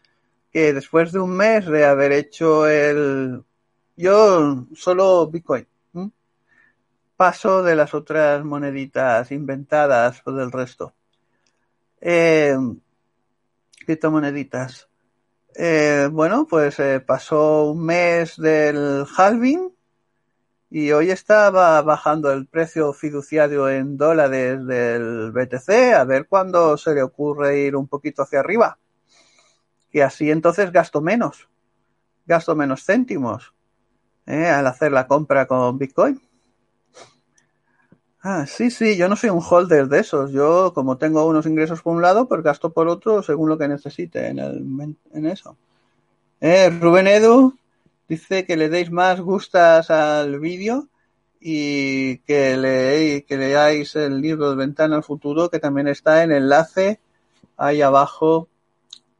que 0.56 0.72
después 0.72 1.12
de 1.12 1.20
un 1.20 1.32
mes 1.36 1.66
de 1.66 1.84
haber 1.84 2.14
hecho 2.14 2.66
el 2.66 3.44
yo 3.98 4.66
solo 4.74 5.28
Bitcoin 5.28 5.68
paso 7.18 7.62
de 7.62 7.76
las 7.76 7.94
otras 7.94 8.42
moneditas 8.46 9.34
inventadas 9.34 10.22
o 10.24 10.32
del 10.32 10.54
resto. 10.54 10.94
Eh, 12.00 12.56
criptomoneditas. 13.86 14.88
Eh, 15.54 16.08
bueno, 16.10 16.48
pues 16.50 16.80
eh, 16.80 17.02
pasó 17.02 17.72
un 17.72 17.86
mes 17.86 18.38
del 18.38 19.06
halving 19.18 19.74
y 20.70 20.90
hoy 20.94 21.12
estaba 21.12 21.82
bajando 21.82 22.32
el 22.32 22.48
precio 22.48 22.94
fiduciario 22.94 23.68
en 23.68 23.98
dólares 23.98 24.66
del 24.66 25.34
BTC, 25.34 25.96
a 25.98 26.06
ver 26.06 26.28
cuándo 26.30 26.78
se 26.78 26.96
le 26.96 27.04
ocurre 27.04 27.60
ir 27.60 27.76
un 27.76 27.90
poquito 27.90 28.22
hacia 28.22 28.40
arriba. 28.40 28.80
Y 29.96 30.02
así 30.02 30.30
entonces 30.30 30.74
gasto 30.74 31.00
menos, 31.00 31.48
gasto 32.26 32.54
menos 32.54 32.84
céntimos 32.84 33.54
eh, 34.26 34.46
al 34.46 34.68
hacer 34.68 34.92
la 34.92 35.08
compra 35.08 35.48
con 35.48 35.78
Bitcoin. 35.78 36.22
Ah, 38.20 38.46
sí, 38.46 38.70
sí, 38.72 38.98
yo 38.98 39.08
no 39.08 39.16
soy 39.16 39.30
un 39.30 39.42
holder 39.42 39.88
de 39.88 40.00
esos. 40.02 40.34
Yo, 40.34 40.74
como 40.74 40.98
tengo 40.98 41.26
unos 41.26 41.46
ingresos 41.46 41.82
por 41.82 41.96
un 41.96 42.02
lado, 42.02 42.28
pues 42.28 42.44
gasto 42.44 42.74
por 42.74 42.90
otro 42.90 43.24
según 43.24 43.48
lo 43.48 43.58
que 43.58 43.70
necesite 43.70 44.28
en, 44.28 44.40
el, 44.40 44.98
en 45.14 45.26
eso. 45.28 45.56
Eh, 46.42 46.70
Rubén 46.72 47.08
Edu 47.08 47.58
dice 48.10 48.46
que 48.46 48.58
le 48.58 48.68
deis 48.68 48.92
más 48.92 49.22
gustas 49.22 49.90
al 49.92 50.42
vídeo 50.42 50.90
y 51.40 52.18
que, 52.18 52.58
le, 52.58 53.24
que 53.24 53.38
leáis 53.38 53.96
el 53.96 54.20
libro 54.20 54.50
de 54.50 54.58
Ventana 54.58 54.98
al 54.98 55.06
Futuro, 55.06 55.50
que 55.50 55.60
también 55.60 55.88
está 55.88 56.22
en 56.22 56.34
enlace 56.34 57.00
ahí 57.56 57.82
abajo 57.82 58.50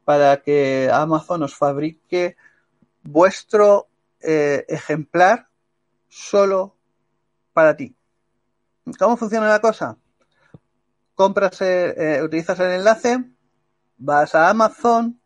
para 0.06 0.36
que 0.36 0.88
Amazon 0.92 1.42
os 1.42 1.58
fabrique 1.58 2.36
vuestro 3.02 3.88
eh, 4.22 4.64
ejemplar 4.68 5.48
solo 6.08 6.76
para 7.52 7.76
ti. 7.76 7.96
¿Cómo 9.00 9.16
funciona 9.16 9.48
la 9.48 9.58
cosa? 9.58 9.98
Compras, 11.16 11.60
eh, 11.60 12.20
utilizas 12.22 12.60
el 12.60 12.70
enlace, 12.78 13.24
vas 13.98 14.36
a 14.36 14.48
Amazon, 14.48 15.20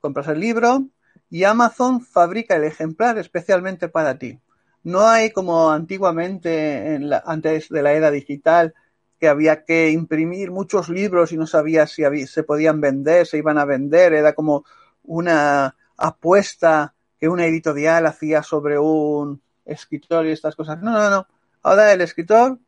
compras 0.00 0.28
el 0.28 0.38
libro 0.38 0.86
y 1.28 1.42
Amazon 1.42 2.00
fabrica 2.00 2.54
el 2.54 2.62
ejemplar 2.62 3.18
especialmente 3.18 3.88
para 3.88 4.16
ti. 4.16 4.38
No 4.84 5.08
hay 5.08 5.32
como 5.32 5.72
antiguamente, 5.72 6.94
en 6.94 7.10
la, 7.10 7.20
antes 7.26 7.68
de 7.68 7.82
la 7.82 7.94
era 7.94 8.12
digital, 8.12 8.74
que 9.20 9.28
había 9.28 9.64
que 9.64 9.90
imprimir 9.90 10.50
muchos 10.50 10.88
libros 10.88 11.30
y 11.30 11.36
no 11.36 11.46
sabías 11.46 11.92
si 11.92 12.26
se 12.26 12.42
podían 12.42 12.80
vender, 12.80 13.26
se 13.26 13.36
iban 13.36 13.58
a 13.58 13.66
vender, 13.66 14.14
era 14.14 14.32
como 14.32 14.64
una 15.02 15.76
apuesta 15.98 16.94
que 17.18 17.28
una 17.28 17.44
editorial 17.44 18.06
hacía 18.06 18.42
sobre 18.42 18.78
un 18.78 19.42
escritor 19.66 20.26
y 20.26 20.32
estas 20.32 20.56
cosas. 20.56 20.80
No, 20.80 20.92
no, 20.92 21.10
no. 21.10 21.26
Ahora 21.62 21.92
el 21.92 22.00
escritor 22.00 22.58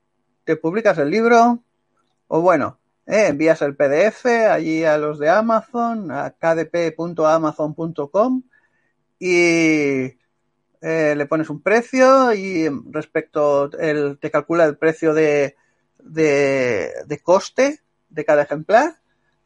te 0.45 0.57
publicas 0.57 0.99
el 0.99 1.09
libro, 1.09 1.65
o 2.29 2.43
bueno, 2.43 2.79
eh, 3.07 3.29
envías 3.29 3.63
el 3.63 3.75
PDF 3.75 4.27
allí 4.51 4.85
a 4.85 4.99
los 4.99 5.19
de 5.19 5.31
Amazon, 5.31 6.11
a 6.11 6.35
kdp.amazon.com 6.39 8.43
y 9.19 10.19
eh, 10.83 11.15
le 11.17 11.27
pones 11.27 11.49
un 11.49 11.63
precio 11.63 12.35
y 12.35 12.69
respecto, 12.91 13.71
el, 13.79 14.19
te 14.19 14.31
calcula 14.31 14.67
el 14.67 14.77
precio 14.77 15.15
de, 15.15 15.57
de, 16.03 16.93
de 17.07 17.19
coste 17.21 17.81
de 18.09 18.25
cada 18.25 18.43
ejemplar. 18.43 19.01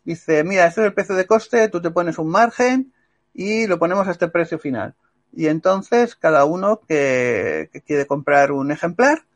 Dice, 0.04 0.44
mira, 0.44 0.66
este 0.66 0.82
es 0.82 0.86
el 0.86 0.94
precio 0.94 1.14
de 1.14 1.26
coste, 1.26 1.68
tú 1.68 1.80
te 1.80 1.90
pones 1.90 2.18
un 2.18 2.28
margen 2.28 2.92
y 3.32 3.66
lo 3.66 3.78
ponemos 3.78 4.08
a 4.08 4.12
este 4.12 4.28
precio 4.28 4.58
final. 4.58 4.94
Y 5.32 5.48
entonces 5.48 6.16
cada 6.16 6.44
uno 6.44 6.80
que, 6.88 7.70
quiere 7.86 8.06
comprar 8.06 8.52
un 8.52 8.70
ejemplar, 8.70 9.26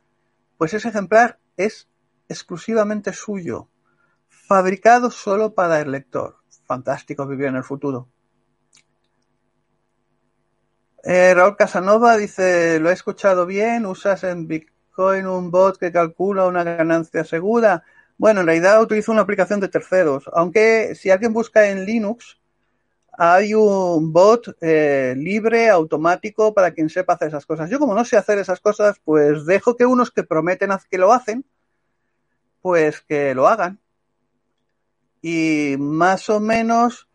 pues 0.57 0.73
ese 0.73 0.89
ejemplar 0.89 1.39
es 1.57 1.89
exclusivamente 2.29 3.13
suyo, 3.13 3.69
fabricado 4.29 5.11
solo 5.11 5.55
para 5.55 5.81
el 5.81 5.91
lector. 5.91 6.37
Fantástico 6.67 7.27
vivir 7.27 7.47
en 7.47 7.57
el 7.57 7.65
futuro. 7.65 8.09
Eh, 11.03 11.35
Raúl 11.35 11.57
Casanova 11.57 12.17
dice, 12.17 12.79
lo 12.79 12.91
he 12.91 12.93
escuchado 12.93 13.45
bien, 13.45 13.87
usas 13.87 14.25
en 14.25 14.47
Bitcoin 15.01 15.27
un 15.27 15.51
bot 15.51 15.79
que 15.79 15.91
calcula 15.93 16.47
una 16.47 16.63
ganancia 16.63 17.25
segura. 17.25 17.83
Bueno, 18.19 18.41
en 18.41 18.47
realidad 18.47 18.83
utilizo 18.83 19.13
una 19.13 19.23
aplicación 19.23 19.59
de 19.61 19.69
terceros, 19.69 20.25
aunque 20.35 20.95
si 20.95 21.11
alguien 21.11 21.33
busca 21.33 21.71
en 21.71 21.87
Linux, 21.87 22.39
hay 23.13 23.55
un 23.55 24.13
bot 24.13 24.57
eh, 24.61 25.15
libre, 25.17 25.71
automático, 25.71 26.53
para 26.53 26.73
quien 26.73 26.91
sepa 26.91 27.15
hacer 27.15 27.29
esas 27.29 27.47
cosas. 27.47 27.71
Yo 27.71 27.79
como 27.79 27.95
no 27.95 28.05
sé 28.05 28.19
hacer 28.19 28.39
esas 28.39 28.61
cosas, 28.61 29.01
pues 29.03 29.47
dejo 29.47 29.75
que 29.77 29.87
unos 29.87 30.11
que 30.11 30.23
prometen 30.23 30.71
que 30.91 30.99
lo 30.99 31.13
hacen, 31.15 31.47
pues 32.61 33.01
que 33.01 33.35
lo 33.35 33.49
hagan. 33.49 33.81
Y 35.23 35.77
más 35.79 36.29
o 36.29 36.41
menos 36.41 37.09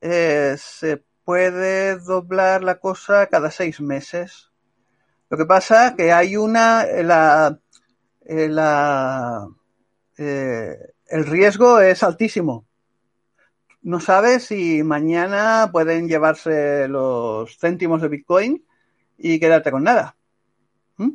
eh, 0.00 0.54
se 0.58 1.02
puede 1.24 1.98
doblar 1.98 2.62
la 2.62 2.78
cosa 2.78 3.26
cada 3.26 3.50
seis 3.50 3.80
meses. 3.80 4.53
Lo 5.34 5.38
que 5.38 5.46
pasa 5.46 5.96
que 5.96 6.12
hay 6.12 6.36
una, 6.36 6.84
la, 7.02 7.58
la, 8.24 9.48
el 10.16 11.26
riesgo 11.26 11.80
es 11.80 12.04
altísimo 12.04 12.64
no 13.84 14.00
sabes 14.00 14.44
si 14.44 14.82
mañana 14.82 15.68
pueden 15.70 16.08
llevarse 16.08 16.88
los 16.88 17.58
céntimos 17.58 18.00
de 18.00 18.08
Bitcoin 18.08 18.64
y 19.18 19.38
quedarte 19.38 19.70
con 19.70 19.84
nada. 19.84 20.16
¿Mm? 20.96 21.10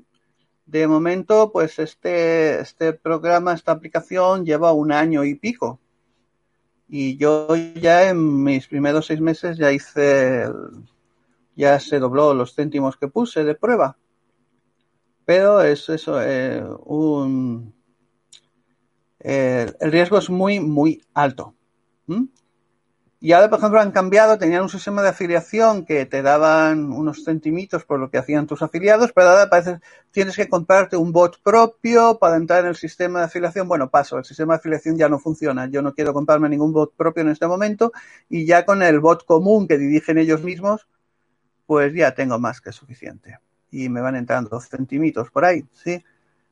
De 0.68 0.88
momento, 0.88 1.52
pues 1.52 1.80
este, 1.80 2.60
este 2.60 2.94
programa, 2.94 3.54
esta 3.54 3.72
aplicación 3.72 4.46
lleva 4.46 4.72
un 4.72 4.92
año 4.92 5.24
y 5.24 5.34
pico. 5.34 5.80
Y 6.88 7.18
yo 7.18 7.56
ya 7.56 8.08
en 8.10 8.44
mis 8.44 8.68
primeros 8.68 9.08
seis 9.08 9.20
meses 9.20 9.58
ya 9.58 9.72
hice, 9.72 10.46
ya 11.56 11.80
se 11.80 11.98
dobló 11.98 12.36
los 12.36 12.54
céntimos 12.54 12.98
que 12.98 13.08
puse 13.08 13.44
de 13.44 13.56
prueba. 13.56 13.98
Pero 15.30 15.62
es 15.62 15.88
eso, 15.90 16.20
eh, 16.20 16.60
un, 16.86 17.72
eh, 19.20 19.72
el 19.80 19.92
riesgo 19.92 20.18
es 20.18 20.28
muy, 20.32 20.60
muy 20.60 21.04
alto. 21.14 21.54
Y 23.20 23.32
ahora, 23.34 23.48
por 23.48 23.60
ejemplo, 23.60 23.80
han 23.80 23.92
cambiado, 23.92 24.40
tenían 24.40 24.64
un 24.64 24.70
sistema 24.70 25.04
de 25.04 25.10
afiliación 25.10 25.86
que 25.86 26.08
te 26.08 26.24
daban 26.24 26.92
unos 26.92 27.24
centimitos 27.26 27.86
por 27.86 28.00
lo 28.00 28.10
que 28.10 28.18
hacían 28.18 28.48
tus 28.48 28.64
afiliados, 28.64 29.12
pero 29.14 29.30
ahora 29.30 29.52
parece 29.52 29.80
tienes 30.10 30.36
que 30.36 30.50
comprarte 30.50 30.98
un 30.98 31.12
bot 31.12 31.40
propio 31.44 32.18
para 32.18 32.36
entrar 32.36 32.62
en 32.62 32.70
el 32.70 32.76
sistema 32.76 33.20
de 33.20 33.26
afiliación. 33.26 33.68
Bueno, 33.68 33.92
paso, 33.92 34.18
el 34.18 34.26
sistema 34.26 34.56
de 34.56 34.58
afiliación 34.62 34.98
ya 34.98 35.10
no 35.10 35.20
funciona. 35.20 35.68
Yo 35.68 35.84
no 35.84 35.94
quiero 35.94 36.12
comprarme 36.12 36.50
ningún 36.50 36.74
bot 36.74 36.96
propio 36.96 37.22
en 37.22 37.30
este 37.30 37.46
momento 37.46 37.92
y 38.30 38.48
ya 38.48 38.66
con 38.66 38.82
el 38.82 39.00
bot 39.00 39.26
común 39.26 39.68
que 39.68 39.78
dirigen 39.78 40.18
ellos 40.18 40.42
mismos, 40.42 40.88
pues 41.68 41.94
ya 41.94 42.16
tengo 42.16 42.40
más 42.40 42.62
que 42.62 42.72
suficiente. 42.72 43.38
Y 43.72 43.90
me 43.90 44.02
van 44.02 44.16
entrando 44.16 44.50
dos 44.50 44.68
centimitos 44.68 45.30
por 45.32 45.46
ahí, 45.46 45.66
¿sí? 45.72 46.04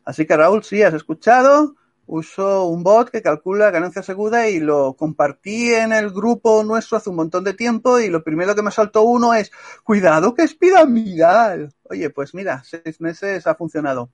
Así 0.05 0.25
que 0.25 0.37
Raúl, 0.37 0.63
sí, 0.63 0.83
has 0.83 0.93
escuchado 0.93 1.75
uso 2.07 2.65
un 2.67 2.83
bot 2.83 3.09
que 3.09 3.21
calcula 3.21 3.69
ganancia 3.69 4.01
segura 4.01 4.49
y 4.49 4.59
lo 4.59 4.93
compartí 4.93 5.73
en 5.73 5.91
el 5.91 6.09
grupo 6.09 6.63
nuestro 6.63 6.97
hace 6.97 7.09
un 7.09 7.17
montón 7.17 7.43
de 7.43 7.53
tiempo 7.53 7.99
y 7.99 8.09
lo 8.09 8.23
primero 8.23 8.55
que 8.55 8.61
me 8.61 8.71
saltó 8.71 9.03
uno 9.03 9.33
es, 9.33 9.51
cuidado 9.83 10.33
que 10.33 10.43
es 10.43 10.55
piramidal. 10.55 11.73
Oye, 11.83 12.09
pues 12.09 12.33
mira, 12.33 12.63
seis 12.63 12.99
meses 13.01 13.45
ha 13.45 13.55
funcionado. 13.55 14.09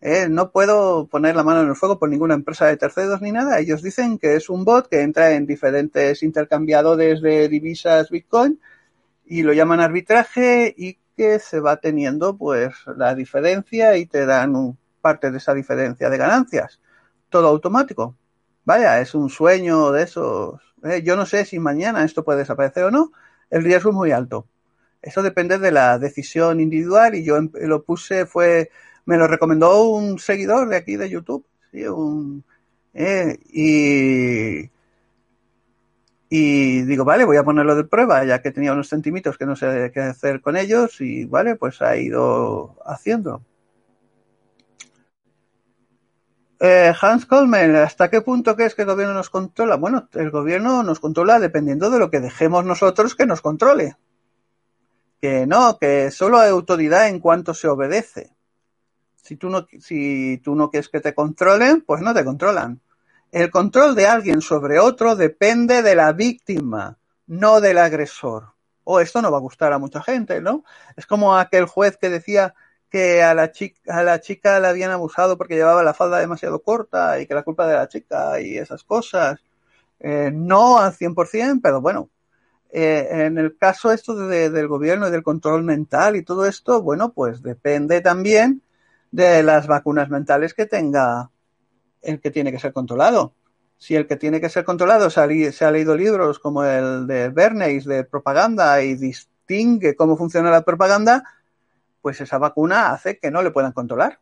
Eh, 0.00 0.28
no 0.28 0.50
puedo 0.50 1.06
poner 1.06 1.34
la 1.34 1.44
mano 1.44 1.62
en 1.62 1.68
el 1.68 1.76
fuego 1.76 1.98
por 1.98 2.08
ninguna 2.08 2.34
empresa 2.34 2.66
de 2.66 2.76
terceros 2.76 3.22
ni 3.22 3.32
nada. 3.32 3.58
Ellos 3.60 3.82
dicen 3.82 4.18
que 4.18 4.36
es 4.36 4.50
un 4.50 4.64
bot 4.64 4.88
que 4.88 5.00
entra 5.00 5.32
en 5.32 5.46
diferentes 5.46 6.22
intercambiadores 6.22 7.22
de 7.22 7.48
divisas 7.48 8.10
Bitcoin 8.10 8.60
y 9.24 9.42
lo 9.42 9.52
llaman 9.52 9.80
arbitraje 9.80 10.74
y 10.76 10.98
que 11.22 11.38
se 11.38 11.60
va 11.60 11.76
teniendo 11.76 12.36
pues 12.36 12.74
la 12.96 13.14
diferencia 13.14 13.96
y 13.96 14.06
te 14.06 14.26
dan 14.26 14.56
un, 14.56 14.76
parte 15.00 15.30
de 15.30 15.38
esa 15.38 15.54
diferencia 15.54 16.10
de 16.10 16.18
ganancias 16.18 16.80
todo 17.30 17.48
automático. 17.48 18.16
Vaya, 18.64 19.00
es 19.00 19.14
un 19.14 19.30
sueño 19.30 19.92
de 19.92 20.02
esos. 20.04 20.60
Eh, 20.84 21.02
yo 21.02 21.16
no 21.16 21.26
sé 21.26 21.44
si 21.44 21.58
mañana 21.60 22.04
esto 22.04 22.24
puede 22.24 22.40
desaparecer 22.40 22.84
o 22.84 22.90
no. 22.90 23.12
El 23.50 23.64
riesgo 23.64 23.90
es 23.90 23.96
muy 23.96 24.12
alto. 24.12 24.46
Eso 25.00 25.22
depende 25.22 25.58
de 25.58 25.72
la 25.72 25.98
decisión 25.98 26.60
individual 26.60 27.14
y 27.14 27.24
yo 27.24 27.36
em, 27.36 27.50
lo 27.54 27.82
puse, 27.84 28.26
fue, 28.26 28.70
me 29.04 29.16
lo 29.16 29.26
recomendó 29.28 29.88
un 29.88 30.18
seguidor 30.18 30.68
de 30.68 30.76
aquí 30.76 30.96
de 30.96 31.10
YouTube. 31.10 31.46
Sí, 31.72 31.84
un, 31.86 32.44
eh, 32.94 33.38
y, 33.52 34.70
y 36.34 36.80
digo, 36.84 37.04
vale, 37.04 37.26
voy 37.26 37.36
a 37.36 37.44
ponerlo 37.44 37.76
de 37.76 37.84
prueba, 37.84 38.24
ya 38.24 38.40
que 38.40 38.52
tenía 38.52 38.72
unos 38.72 38.88
centímetros 38.88 39.36
que 39.36 39.44
no 39.44 39.54
sé 39.54 39.90
qué 39.92 40.00
hacer 40.00 40.40
con 40.40 40.56
ellos 40.56 40.98
y 41.02 41.26
vale, 41.26 41.56
pues 41.56 41.82
ha 41.82 41.94
ido 41.98 42.74
haciendo. 42.86 43.44
Eh, 46.58 46.94
Hans 46.98 47.26
Coleman, 47.26 47.76
¿hasta 47.76 48.08
qué 48.08 48.22
punto 48.22 48.56
crees 48.56 48.74
que 48.74 48.80
el 48.80 48.88
gobierno 48.88 49.12
nos 49.12 49.28
controla? 49.28 49.76
Bueno, 49.76 50.08
el 50.14 50.30
gobierno 50.30 50.82
nos 50.82 51.00
controla 51.00 51.38
dependiendo 51.38 51.90
de 51.90 51.98
lo 51.98 52.10
que 52.10 52.20
dejemos 52.20 52.64
nosotros 52.64 53.14
que 53.14 53.26
nos 53.26 53.42
controle. 53.42 53.98
Que 55.20 55.46
no, 55.46 55.76
que 55.78 56.10
solo 56.10 56.38
hay 56.38 56.48
autoridad 56.48 57.08
en 57.08 57.20
cuanto 57.20 57.52
se 57.52 57.68
obedece. 57.68 58.34
Si 59.16 59.36
tú 59.36 59.50
no, 59.50 59.66
si 59.80 60.40
tú 60.42 60.54
no 60.54 60.70
quieres 60.70 60.88
que 60.88 61.00
te 61.00 61.14
controlen, 61.14 61.82
pues 61.82 62.00
no 62.00 62.14
te 62.14 62.24
controlan. 62.24 62.80
El 63.32 63.50
control 63.50 63.94
de 63.94 64.06
alguien 64.06 64.42
sobre 64.42 64.78
otro 64.78 65.16
depende 65.16 65.82
de 65.82 65.94
la 65.94 66.12
víctima, 66.12 66.98
no 67.26 67.62
del 67.62 67.78
agresor. 67.78 68.52
O 68.84 69.00
esto 69.00 69.22
no 69.22 69.30
va 69.32 69.38
a 69.38 69.40
gustar 69.40 69.72
a 69.72 69.78
mucha 69.78 70.02
gente, 70.02 70.42
¿no? 70.42 70.64
Es 70.96 71.06
como 71.06 71.34
aquel 71.34 71.64
juez 71.64 71.96
que 71.96 72.10
decía 72.10 72.54
que 72.90 73.22
a 73.22 73.32
la 73.34 73.50
chica, 73.50 73.98
a 73.98 74.02
la 74.02 74.20
chica 74.20 74.56
habían 74.56 74.90
abusado 74.90 75.38
porque 75.38 75.54
llevaba 75.54 75.82
la 75.82 75.94
falda 75.94 76.18
demasiado 76.18 76.62
corta 76.62 77.18
y 77.20 77.26
que 77.26 77.32
la 77.32 77.42
culpa 77.42 77.66
de 77.66 77.74
la 77.74 77.88
chica 77.88 78.38
y 78.38 78.58
esas 78.58 78.84
cosas. 78.84 79.40
Eh, 79.98 80.30
no 80.30 80.78
al 80.78 80.92
100%, 80.92 81.60
pero 81.62 81.80
bueno, 81.80 82.10
eh, 82.70 83.08
en 83.10 83.38
el 83.38 83.56
caso 83.56 83.92
esto 83.92 84.14
de, 84.14 84.50
del 84.50 84.68
gobierno 84.68 85.08
y 85.08 85.10
del 85.10 85.22
control 85.22 85.62
mental 85.62 86.16
y 86.16 86.22
todo 86.22 86.44
esto, 86.44 86.82
bueno, 86.82 87.14
pues 87.14 87.42
depende 87.42 88.02
también 88.02 88.62
de 89.10 89.42
las 89.42 89.66
vacunas 89.66 90.10
mentales 90.10 90.52
que 90.52 90.66
tenga 90.66 91.30
el 92.02 92.20
que 92.20 92.30
tiene 92.30 92.52
que 92.52 92.58
ser 92.58 92.72
controlado. 92.72 93.34
Si 93.78 93.96
el 93.96 94.06
que 94.06 94.16
tiene 94.16 94.40
que 94.40 94.48
ser 94.48 94.64
controlado 94.64 95.10
se 95.10 95.20
ha, 95.20 95.70
leído 95.70 95.96
libros 95.96 96.38
como 96.38 96.64
el 96.64 97.06
de 97.06 97.30
Bernays 97.30 97.84
de 97.84 98.04
propaganda 98.04 98.82
y 98.82 98.94
distingue 98.94 99.96
cómo 99.96 100.16
funciona 100.16 100.50
la 100.50 100.62
propaganda, 100.62 101.24
pues 102.00 102.20
esa 102.20 102.38
vacuna 102.38 102.90
hace 102.90 103.18
que 103.18 103.30
no 103.30 103.42
le 103.42 103.50
puedan 103.50 103.72
controlar 103.72 104.20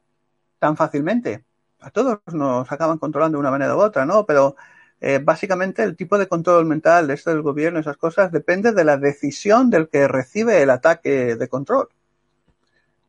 tan 0.58 0.76
fácilmente. 0.76 1.44
A 1.80 1.90
todos 1.90 2.20
nos 2.32 2.70
acaban 2.70 2.98
controlando 2.98 3.36
de 3.36 3.40
una 3.40 3.50
manera 3.50 3.76
u 3.76 3.80
otra, 3.80 4.06
¿no? 4.06 4.26
Pero 4.26 4.56
eh, 5.00 5.18
básicamente 5.22 5.82
el 5.82 5.96
tipo 5.96 6.18
de 6.18 6.28
control 6.28 6.66
mental 6.66 7.06
de 7.06 7.14
esto 7.14 7.30
del 7.30 7.42
gobierno, 7.42 7.80
esas 7.80 7.96
cosas, 7.96 8.30
depende 8.30 8.72
de 8.72 8.84
la 8.84 8.98
decisión 8.98 9.70
del 9.70 9.88
que 9.88 10.06
recibe 10.06 10.62
el 10.62 10.70
ataque 10.70 11.36
de 11.36 11.48
control. 11.48 11.88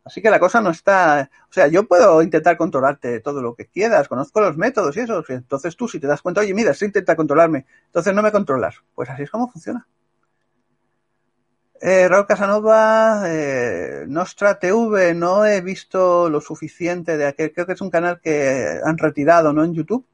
Así 0.04 0.22
que 0.22 0.32
la 0.32 0.40
cosa 0.40 0.62
no 0.62 0.72
está, 0.72 1.30
o 1.50 1.54
sea, 1.54 1.68
yo 1.68 1.88
puedo 1.88 2.24
intentar 2.24 2.58
controlarte 2.58 3.20
todo 3.20 3.42
lo 3.42 3.54
que 3.54 3.68
quieras, 3.68 4.08
conozco 4.08 4.42
los 4.42 4.58
métodos 4.58 4.98
y 4.98 5.02
eso, 5.02 5.24
entonces 5.30 5.76
tú 5.76 5.88
si 5.88 6.00
te 6.00 6.08
das 6.08 6.24
cuenta, 6.24 6.42
oye, 6.42 6.56
mira, 6.56 6.74
se 6.74 6.86
intenta 6.86 7.16
controlarme, 7.16 7.68
entonces 7.86 8.14
no 8.14 8.24
me 8.24 8.32
controlas, 8.32 8.78
pues 8.96 9.10
así 9.10 9.24
es 9.24 9.30
como 9.30 9.48
funciona. 9.52 9.88
Eh, 11.84 12.08
Raúl 12.08 12.28
Casanova, 12.28 13.24
eh, 13.26 14.06
Nostra 14.08 14.60
TV, 14.60 15.16
no 15.16 15.46
he 15.46 15.62
visto 15.62 16.30
lo 16.30 16.40
suficiente 16.40 17.18
de 17.18 17.26
aquel, 17.26 17.52
creo 17.54 17.66
que 17.66 17.74
es 17.74 17.82
un 17.82 17.90
canal 17.90 18.22
que 18.22 18.80
han 18.84 19.00
retirado, 19.00 19.52
¿no? 19.52 19.64
En 19.64 19.74
YouTube. 19.74 20.06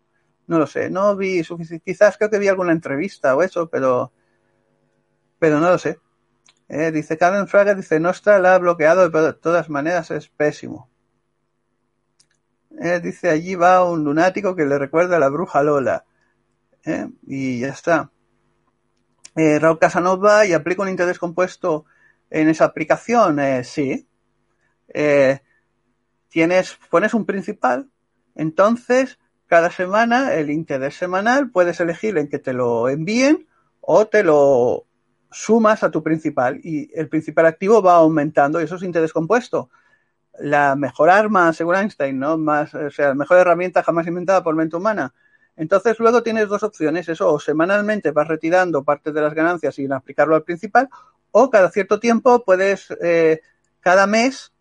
No 0.48 0.60
lo 0.60 0.68
sé, 0.68 0.90
no 0.90 1.16
vi 1.18 1.44
suficiente, 1.44 1.84
quizás 1.84 2.18
creo 2.18 2.30
que 2.30 2.40
vi 2.40 2.48
alguna 2.48 2.72
entrevista 2.72 3.36
o 3.36 3.44
eso, 3.44 3.68
pero, 3.70 4.14
pero 5.40 5.60
no 5.60 5.70
lo 5.70 5.78
sé. 5.78 6.00
Eh, 6.70 6.92
dice 6.92 7.18
Karen 7.18 7.48
Fraga, 7.48 7.76
dice 7.76 8.00
Nostra 8.00 8.40
la 8.40 8.56
ha 8.56 8.58
bloqueado, 8.58 9.10
pero 9.12 9.28
de 9.28 9.34
todas 9.34 9.70
maneras 9.70 10.12
es 10.12 10.28
pésimo. 10.28 10.90
Eh, 12.80 13.00
dice 13.00 13.30
allí 13.30 13.56
va 13.56 13.84
un 13.84 14.04
lunático 14.04 14.56
que 14.56 14.66
le 14.66 14.78
recuerda 14.78 15.16
a 15.16 15.20
la 15.20 15.30
bruja 15.30 15.64
Lola. 15.64 16.06
Eh, 16.86 17.08
y 17.26 17.60
ya 17.60 17.70
está 17.70 18.12
Raúl 19.36 19.78
Casanova 19.78 20.46
y 20.46 20.54
aplico 20.54 20.82
un 20.82 20.90
interés 20.90 21.20
compuesto 21.20 21.86
en 22.32 22.50
esa 22.50 22.66
aplicación, 22.66 23.40
sí. 23.64 24.08
Tienes, 26.30 26.80
pones 26.90 27.14
un 27.14 27.26
principal, 27.26 27.88
entonces 28.34 29.20
cada 29.46 29.70
semana 29.70 30.34
el 30.34 30.50
interés 30.50 30.96
semanal 30.96 31.52
puedes 31.52 31.80
elegir 31.80 32.18
en 32.18 32.30
que 32.30 32.40
te 32.40 32.52
lo 32.54 32.90
envíen 32.90 33.48
o 33.80 34.08
te 34.08 34.24
lo 34.24 34.87
sumas 35.38 35.84
a 35.84 35.92
tu 35.92 36.04
principal 36.04 36.60
y 36.64 36.90
el 36.94 37.10
principal 37.10 37.46
activo 37.46 37.82
va 37.82 37.96
aumentando 37.96 38.60
y 38.60 38.64
eso 38.66 38.76
es 38.76 38.84
interés 38.84 39.14
compuesto. 39.14 39.70
La 40.40 40.76
mejor 40.76 41.10
arma, 41.10 41.54
según 41.54 41.76
Einstein, 41.76 42.20
¿no? 42.20 42.38
Más, 42.38 42.74
o 42.74 42.92
sea, 42.92 43.10
la 43.10 43.16
mejor 43.16 43.40
herramienta 43.40 43.84
jamás 43.84 44.08
inventada 44.08 44.44
por 44.44 44.56
mente 44.56 44.76
humana 44.76 45.14
entonces 45.58 45.98
luego 46.00 46.22
tienes 46.22 46.48
dos 46.48 46.62
opciones, 46.62 47.10
eso, 47.10 47.34
o 47.34 47.40
semanalmente 47.40 48.12
vas 48.12 48.28
retirando 48.28 48.84
parte 48.84 49.12
de 49.12 49.22
las 49.22 49.34
ganancias 49.34 49.76
sin 49.76 49.92
aplicarlo 49.92 50.36
al 50.36 50.44
principal, 50.44 50.88
o 51.32 51.50
cada 51.50 51.72
cierto 51.72 52.00
tiempo 52.00 52.46
puedes, 52.46 52.96
eh, 53.02 53.42
cada 53.80 54.06
mes, 54.06 54.54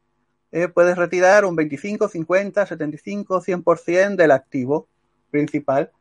eh, 0.53 0.69
puedes 0.69 0.97
retirar 0.97 1.44
un 1.44 1.55
25, 1.55 2.09
50, 2.09 2.65
75, 2.65 3.43
100% 3.43 4.16
del 4.16 4.31
activo 4.31 4.89
principal. 5.31 5.93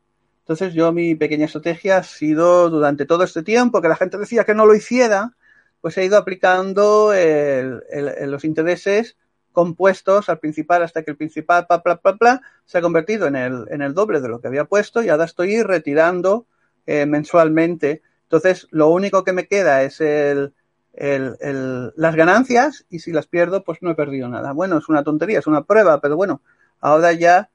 Entonces 0.45 0.76
yo 0.76 0.91
mi 0.91 1.15
pequeña 1.15 1.45
estrategia 1.45 1.97
ha 1.97 2.03
sido 2.03 2.69
durante 2.69 3.07
todo 3.07 3.23
este 3.23 3.41
tiempo 3.41 3.81
que 3.81 3.88
la 3.88 3.95
gente 3.95 4.19
decía 4.19 4.43
que 4.43 4.53
no 4.53 4.67
lo 4.67 4.76
hiciera, 4.76 5.34
pues 5.81 5.97
he 5.97 6.05
ido 6.05 6.17
aplicando 6.17 7.13
el, 7.13 7.81
los 8.30 8.45
intereses 8.45 9.17
compuestos 9.51 10.30
al 10.30 10.38
principal 10.38 10.84
hasta 10.84 11.01
que 11.01 11.09
el 11.09 11.17
principal 11.17 11.65
bla, 11.67 11.81
bla, 11.84 11.99
bla, 12.03 12.11
bla, 12.19 12.41
se 12.63 12.77
ha 12.77 12.81
convertido 12.81 13.26
en 13.26 13.35
el, 13.35 13.65
en 13.72 13.81
el 13.81 13.95
doble 13.95 14.22
de 14.22 14.27
lo 14.27 14.39
que 14.39 14.47
había 14.47 14.65
puesto 14.65 15.01
y 15.01 15.09
ahora 15.09 15.26
estoy 15.26 15.63
retirando 15.63 16.45
eh, 16.85 17.07
mensualmente. 17.07 18.03
Entonces 18.22 18.67
lo 18.69 18.89
único 18.89 19.23
que 19.23 19.34
me 19.34 19.47
queda 19.47 19.81
es 19.81 19.99
el, 19.99 20.53
las 20.93 22.15
ganancias 22.15 22.85
y 22.91 22.99
si 22.99 23.11
las 23.11 23.26
pierdo 23.26 23.63
pues 23.63 23.80
no 23.81 23.89
he 23.89 23.95
perdido 23.95 24.30
nada. 24.30 24.51
Bueno, 24.51 24.77
es 24.77 24.89
una 24.89 25.03
tontería, 25.03 25.39
es 25.39 25.47
una 25.47 25.63
prueba, 25.63 25.99
pero 26.01 26.15
bueno, 26.15 26.43
ahora 26.81 27.13
ya 27.13 27.49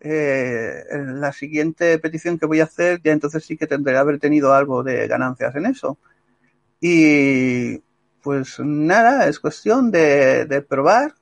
eh, 0.00 0.84
la 0.90 1.32
siguiente 1.32 1.98
petición 1.98 2.38
que 2.38 2.46
voy 2.46 2.60
a 2.60 2.64
hacer, 2.64 3.00
ya 3.02 3.12
entonces 3.12 3.44
sí 3.44 3.56
que 3.56 3.66
tendré 3.66 3.92
que 3.94 3.98
haber 3.98 4.18
tenido 4.18 4.54
algo 4.54 4.82
de 4.82 5.06
ganancias 5.06 5.54
en 5.56 5.66
eso. 5.66 5.98
Y 6.80 7.78
pues 8.22 8.58
nada, 8.60 9.28
es 9.28 9.40
cuestión 9.40 9.90
de, 9.90 10.46
de 10.46 10.62
probar. 10.62 11.14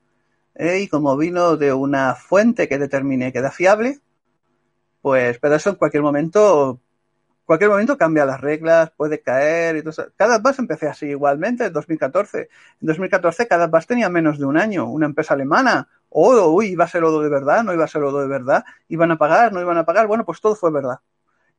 Eh, 0.55 0.81
y 0.81 0.89
como 0.89 1.17
vino 1.17 1.57
de 1.57 1.73
una 1.73 2.15
fuente 2.17 2.69
que 2.69 2.79
determine 2.79 3.33
que 3.33 3.41
da 3.41 3.51
fiable, 3.53 4.01
pues, 5.03 5.39
pero 5.39 5.55
eso 5.55 5.71
en 5.71 5.77
cualquier 5.77 6.03
momento, 6.03 6.81
cualquier 7.45 7.71
momento 7.71 7.97
cambia 7.97 8.27
las 8.27 8.41
reglas, 8.41 8.91
puede 8.97 9.21
caer 9.23 9.77
y 9.77 9.83
todo. 9.83 10.13
Cada 10.17 10.39
Bus 10.39 10.59
empecé 10.59 10.89
así 10.89 11.07
igualmente 11.07 11.67
en 11.67 11.73
2014. 11.73 12.41
En 12.81 12.87
2014 12.87 13.47
cada 13.47 13.69
Bus 13.69 13.87
tenía 13.87 14.09
menos 14.09 14.39
de 14.39 14.47
un 14.47 14.57
año, 14.57 14.87
una 14.91 15.07
empresa 15.07 15.35
alemana 15.35 15.89
Odo, 16.11 16.51
uy, 16.51 16.69
iba 16.69 16.85
a 16.85 16.89
ser 16.89 17.05
Odo 17.05 17.21
de 17.23 17.29
verdad, 17.29 17.63
no 17.65 17.73
iba 17.73 17.85
a 17.85 17.89
ser 17.89 18.03
Odo 18.03 18.21
de 18.21 18.29
verdad, 18.29 18.65
iban 18.89 19.11
a 19.11 19.19
pagar, 19.19 19.53
no 19.53 19.61
iban 19.61 19.77
a 19.79 19.85
pagar, 19.85 20.07
bueno, 20.07 20.25
pues 20.25 20.41
todo 20.41 20.55
fue 20.55 20.71
verdad. 20.71 20.99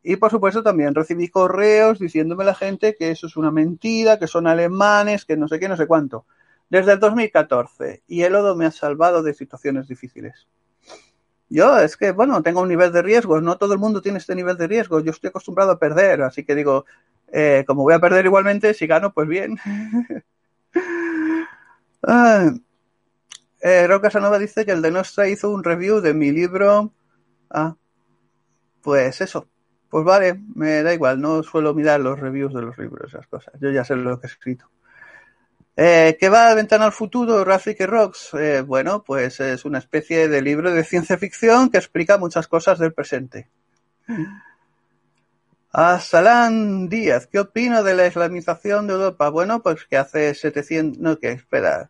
Y 0.01 0.15
por 0.15 0.31
supuesto 0.31 0.63
también 0.63 0.95
recibí 0.95 1.27
correos 1.27 1.99
diciéndome 1.99 2.45
la 2.45 2.55
gente 2.55 2.95
que 2.97 3.11
eso 3.11 3.27
es 3.27 3.35
una 3.37 3.51
mentira, 3.51 4.17
que 4.17 4.27
son 4.27 4.47
alemanes, 4.47 5.25
que 5.25 5.37
no 5.37 5.47
sé 5.47 5.59
qué, 5.59 5.67
no 5.67 5.77
sé 5.77 5.87
cuánto. 5.87 6.25
Desde 6.69 6.93
el 6.93 6.99
2014. 6.99 8.03
Y 8.07 8.21
el 8.23 8.35
Odo 8.35 8.55
me 8.55 8.65
ha 8.65 8.71
salvado 8.71 9.23
de 9.23 9.33
situaciones 9.33 9.87
difíciles. 9.87 10.47
Yo 11.49 11.79
es 11.79 11.97
que, 11.97 12.11
bueno, 12.11 12.41
tengo 12.43 12.61
un 12.61 12.69
nivel 12.69 12.91
de 12.91 13.01
riesgo, 13.01 13.41
no 13.41 13.57
todo 13.57 13.73
el 13.73 13.79
mundo 13.79 14.01
tiene 14.01 14.19
este 14.19 14.35
nivel 14.35 14.55
de 14.55 14.67
riesgo, 14.67 14.99
yo 14.99 15.11
estoy 15.11 15.29
acostumbrado 15.29 15.71
a 15.71 15.79
perder, 15.79 16.21
así 16.21 16.45
que 16.45 16.53
digo, 16.53 16.85
eh, 17.31 17.63
como 17.65 17.81
voy 17.81 17.95
a 17.95 17.99
perder 17.99 18.25
igualmente, 18.25 18.75
si 18.75 18.85
gano, 18.85 19.11
pues 19.13 19.27
bien. 19.27 19.57
ah, 22.03 22.51
eh, 23.61 23.87
Roca 23.87 24.07
Casanova 24.07 24.39
dice 24.39 24.65
que 24.65 24.71
el 24.71 24.81
de 24.81 24.91
Nostra 24.91 25.27
hizo 25.27 25.49
un 25.49 25.63
review 25.63 26.01
de 26.01 26.13
mi 26.13 26.31
libro. 26.31 26.93
Ah, 27.49 27.75
pues 28.81 29.21
eso. 29.21 29.47
Pues 29.89 30.05
vale, 30.05 30.39
me 30.55 30.83
da 30.83 30.93
igual, 30.93 31.19
no 31.19 31.41
suelo 31.41 31.73
mirar 31.73 31.99
los 31.99 32.19
reviews 32.19 32.53
de 32.53 32.61
los 32.61 32.77
libros, 32.77 33.11
esas 33.11 33.25
cosas. 33.27 33.55
Yo 33.59 33.71
ya 33.71 33.83
sé 33.83 33.95
lo 33.95 34.19
que 34.19 34.27
he 34.27 34.29
escrito. 34.29 34.69
Eh, 35.75 36.17
¿Qué 36.19 36.29
va 36.29 36.49
a 36.49 36.55
Ventana 36.55 36.85
al 36.85 36.91
futuro, 36.91 37.43
Rafik 37.43 37.79
Rocks? 37.81 38.33
Eh, 38.33 38.61
bueno, 38.61 39.03
pues 39.03 39.39
es 39.39 39.65
una 39.65 39.79
especie 39.79 40.27
de 40.27 40.41
libro 40.41 40.71
de 40.71 40.83
ciencia 40.83 41.17
ficción 41.17 41.69
que 41.69 41.77
explica 41.77 42.17
muchas 42.17 42.47
cosas 42.47 42.79
del 42.79 42.93
presente. 42.93 43.49
A 45.71 45.99
Salán 45.99 46.89
Díaz, 46.89 47.27
¿qué 47.27 47.39
opino 47.39 47.81
de 47.81 47.95
la 47.95 48.07
islamización 48.07 48.87
de 48.87 48.93
Europa? 48.93 49.29
Bueno, 49.29 49.61
pues 49.63 49.85
que 49.85 49.97
hace 49.97 50.35
700, 50.35 50.99
no, 50.99 51.17
que 51.17 51.31
espera, 51.31 51.89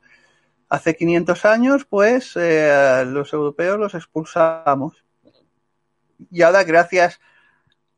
hace 0.70 0.96
500 0.96 1.46
años, 1.46 1.86
pues 1.86 2.34
eh, 2.36 3.04
los 3.08 3.34
europeos 3.34 3.80
los 3.80 3.96
expulsamos. 3.96 5.04
Y 6.32 6.44
ahora, 6.44 6.64
gracias 6.64 7.20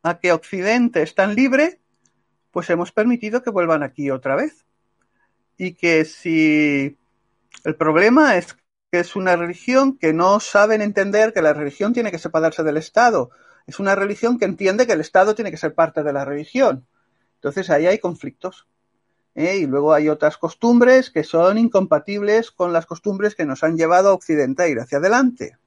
a 0.04 0.20
que 0.20 0.32
Occidente 0.32 1.02
es 1.04 1.14
tan 1.14 1.36
libre, 1.36 1.80
pues 2.52 2.70
hemos 2.70 2.92
permitido 2.92 3.44
que 3.44 3.50
vuelvan 3.50 3.84
aquí 3.84 4.10
otra 4.10 4.36
vez. 4.36 4.66
Y 5.58 5.74
que 5.74 6.06
si 6.06 6.98
el 7.64 7.76
problema 7.76 8.38
es 8.38 8.56
que 8.92 9.00
es 9.00 9.16
una 9.16 9.36
religión 9.36 9.98
que 9.98 10.14
no 10.14 10.40
saben 10.40 10.82
entender 10.82 11.34
que 11.34 11.42
la 11.42 11.54
religión 11.54 11.94
tiene 11.94 12.12
que 12.12 12.18
separarse 12.18 12.64
del 12.64 12.78
Estado. 12.78 13.32
Es 13.68 13.80
una 13.80 13.96
religión 13.96 14.40
que 14.40 14.46
entiende 14.46 14.88
que 14.88 14.94
el 14.94 15.02
Estado 15.02 15.36
tiene 15.36 15.52
que 15.52 15.58
ser 15.58 15.74
parte 15.74 16.04
de 16.04 16.14
la 16.14 16.26
religión. 16.26 16.88
Entonces 17.36 17.70
ahí 17.70 17.88
hay 17.88 18.00
conflictos. 18.00 18.68
¿Eh? 19.36 19.58
y 19.58 19.68
luego 19.68 19.94
hay 19.94 20.10
otras 20.10 20.38
costumbres 20.38 21.10
que 21.10 21.24
son 21.24 21.58
incompatibles 21.58 22.52
con 22.52 22.74
las 22.74 22.86
costumbres 22.86 23.36
que 23.36 23.46
nos 23.46 23.64
han 23.64 23.78
llevado 23.78 24.10
a 24.10 24.14
Occidente 24.14 24.64
a 24.64 24.68
ir 24.68 24.80
hacia 24.80 24.98
adelante. 24.98 25.58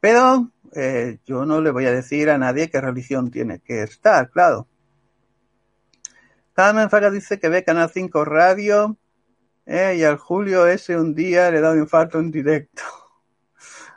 Pero 0.00 0.50
eh, 0.72 1.18
yo 1.24 1.46
no 1.46 1.60
le 1.60 1.70
voy 1.70 1.86
a 1.86 1.92
decir 1.92 2.30
a 2.30 2.38
nadie 2.38 2.70
qué 2.70 2.80
religión 2.80 3.30
tiene 3.30 3.60
que 3.60 3.82
estar, 3.82 4.30
claro. 4.30 4.68
Carmen 6.52 6.90
Faga 6.90 7.10
dice 7.10 7.40
que 7.40 7.48
ve 7.48 7.64
Canal 7.64 7.90
5 7.92 8.24
Radio 8.24 8.96
eh, 9.66 9.96
y 9.98 10.04
al 10.04 10.18
Julio 10.18 10.66
ese 10.66 10.96
un 10.96 11.14
día 11.14 11.50
le 11.50 11.60
da 11.60 11.72
un 11.72 11.78
infarto 11.78 12.18
en 12.18 12.30
directo. 12.30 12.82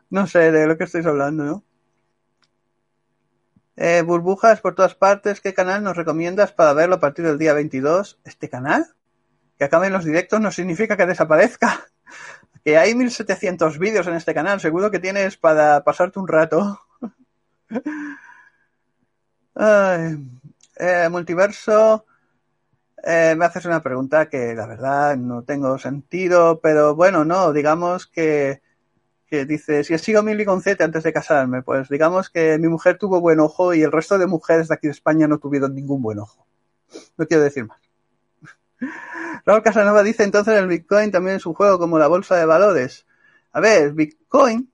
No 0.09 0.25
sé 0.25 0.53
de 0.53 0.65
lo 0.67 0.77
que 0.77 0.85
estáis 0.85 1.05
hablando, 1.05 1.43
¿no? 1.43 1.65
Eh, 3.79 4.01
burbujas 4.01 4.59
por 4.59 4.73
todas 4.73 4.95
partes. 4.95 5.39
¿Qué 5.39 5.53
canal 5.53 5.83
nos 5.83 5.95
recomiendas 5.95 6.51
para 6.51 6.73
verlo 6.73 6.95
a 6.95 6.99
partir 6.99 7.25
del 7.25 7.37
día 7.37 7.53
22? 7.53 8.19
¿Este 8.25 8.49
canal? 8.49 8.87
Que 9.59 9.65
acaben 9.65 9.93
los 9.93 10.03
directos 10.03 10.41
no 10.41 10.51
significa 10.51 10.97
que 10.97 11.05
desaparezca. 11.05 11.85
Que 12.63 12.77
hay 12.77 12.95
1700 12.95 13.79
vídeos 13.79 14.07
en 14.07 14.15
este 14.15 14.33
canal. 14.33 14.59
Seguro 14.59 14.91
que 14.91 14.99
tienes 14.99 15.37
para 15.37 15.85
pasarte 15.85 16.19
un 16.19 16.27
rato. 16.27 16.81
Eh, 20.79 21.09
multiverso. 21.09 22.05
Eh, 23.03 23.33
me 23.35 23.45
haces 23.45 23.65
una 23.65 23.81
pregunta 23.81 24.29
que 24.29 24.53
la 24.53 24.67
verdad 24.67 25.17
no 25.17 25.41
tengo 25.41 25.79
sentido, 25.79 26.59
pero 26.59 26.93
bueno, 26.93 27.25
no, 27.25 27.51
digamos 27.53 28.05
que 28.05 28.61
que 29.27 29.45
dice, 29.45 29.83
si 29.83 29.93
he 29.93 29.97
sido 29.97 30.23
mi 30.23 30.33
ligoncete 30.33 30.83
antes 30.83 31.03
de 31.03 31.13
casarme, 31.13 31.61
pues 31.61 31.89
digamos 31.89 32.29
que 32.29 32.57
mi 32.57 32.69
mujer 32.69 32.97
tuvo 32.97 33.19
buen 33.19 33.39
ojo 33.39 33.73
y 33.73 33.83
el 33.83 33.91
resto 33.91 34.17
de 34.17 34.25
mujeres 34.25 34.69
de 34.69 34.75
aquí 34.75 34.87
de 34.87 34.93
España 34.93 35.27
no 35.27 35.37
tuvieron 35.37 35.75
ningún 35.75 36.01
buen 36.01 36.19
ojo. 36.19 36.47
No 37.17 37.27
quiero 37.27 37.43
decir 37.43 37.65
más. 37.65 37.79
Raúl 39.45 39.61
Casanova 39.63 40.01
dice 40.03 40.23
entonces 40.23 40.55
el 40.55 40.67
Bitcoin 40.67 41.11
también 41.11 41.37
es 41.37 41.45
un 41.45 41.53
juego 41.53 41.77
como 41.77 41.99
la 41.99 42.07
bolsa 42.07 42.37
de 42.37 42.45
valores. 42.45 43.05
A 43.51 43.59
ver, 43.59 43.93
Bitcoin 43.93 44.71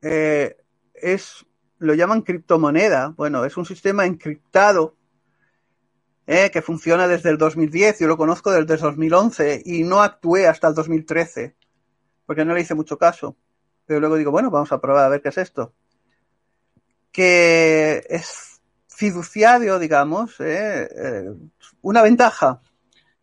eh, 0.00 0.56
es, 0.94 1.44
lo 1.78 1.94
llaman 1.94 2.22
criptomoneda. 2.22 3.14
Bueno, 3.16 3.44
es 3.44 3.56
un 3.56 3.66
sistema 3.66 4.06
encriptado 4.06 4.94
eh, 6.28 6.50
que 6.52 6.62
funciona 6.62 7.08
desde 7.08 7.30
el 7.30 7.38
2010. 7.38 7.98
Yo 7.98 8.06
lo 8.06 8.16
conozco 8.16 8.50
desde 8.50 8.74
el 8.74 8.80
2011 8.80 9.62
y 9.64 9.82
no 9.82 10.00
actué 10.00 10.46
hasta 10.46 10.68
el 10.68 10.74
2013 10.74 11.57
porque 12.28 12.44
no 12.44 12.52
le 12.52 12.60
hice 12.60 12.74
mucho 12.74 12.98
caso. 12.98 13.36
Pero 13.86 14.00
luego 14.00 14.16
digo, 14.16 14.30
bueno, 14.30 14.50
vamos 14.50 14.70
a 14.70 14.82
probar 14.82 15.06
a 15.06 15.08
ver 15.08 15.22
qué 15.22 15.30
es 15.30 15.38
esto. 15.38 15.72
Que 17.10 18.04
es 18.06 18.60
fiduciario, 18.86 19.78
digamos, 19.78 20.38
eh, 20.40 20.90
eh, 20.94 21.32
una 21.80 22.02
ventaja. 22.02 22.60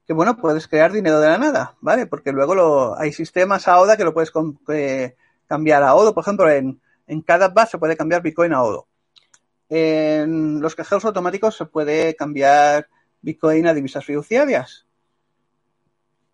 Que 0.07 0.13
bueno, 0.13 0.35
puedes 0.37 0.67
crear 0.67 0.91
dinero 0.91 1.19
de 1.19 1.29
la 1.29 1.37
nada, 1.37 1.75
¿vale? 1.81 2.07
Porque 2.07 2.31
luego 2.31 2.55
lo, 2.55 2.99
hay 2.99 3.13
sistemas 3.13 3.67
AODA 3.67 3.95
que 3.95 4.05
lo 4.05 4.13
puedes 4.15 4.31
cambiar 5.45 5.83
a 5.83 5.93
ODO. 5.93 6.15
Por 6.15 6.23
ejemplo, 6.23 6.49
en, 6.49 6.81
en 7.05 7.21
cada 7.21 7.49
base 7.49 7.73
se 7.73 7.77
puede 7.77 7.95
cambiar 7.95 8.23
Bitcoin 8.23 8.53
a 8.53 8.63
ODO. 8.63 8.87
En 9.69 10.61
los 10.61 10.73
cajeros 10.73 11.05
automáticos 11.05 11.55
se 11.55 11.65
puede 11.65 12.15
cambiar 12.15 12.89
Bitcoin 13.21 13.67
a 13.67 13.73
divisas 13.75 14.03
fiduciarias. 14.03 14.84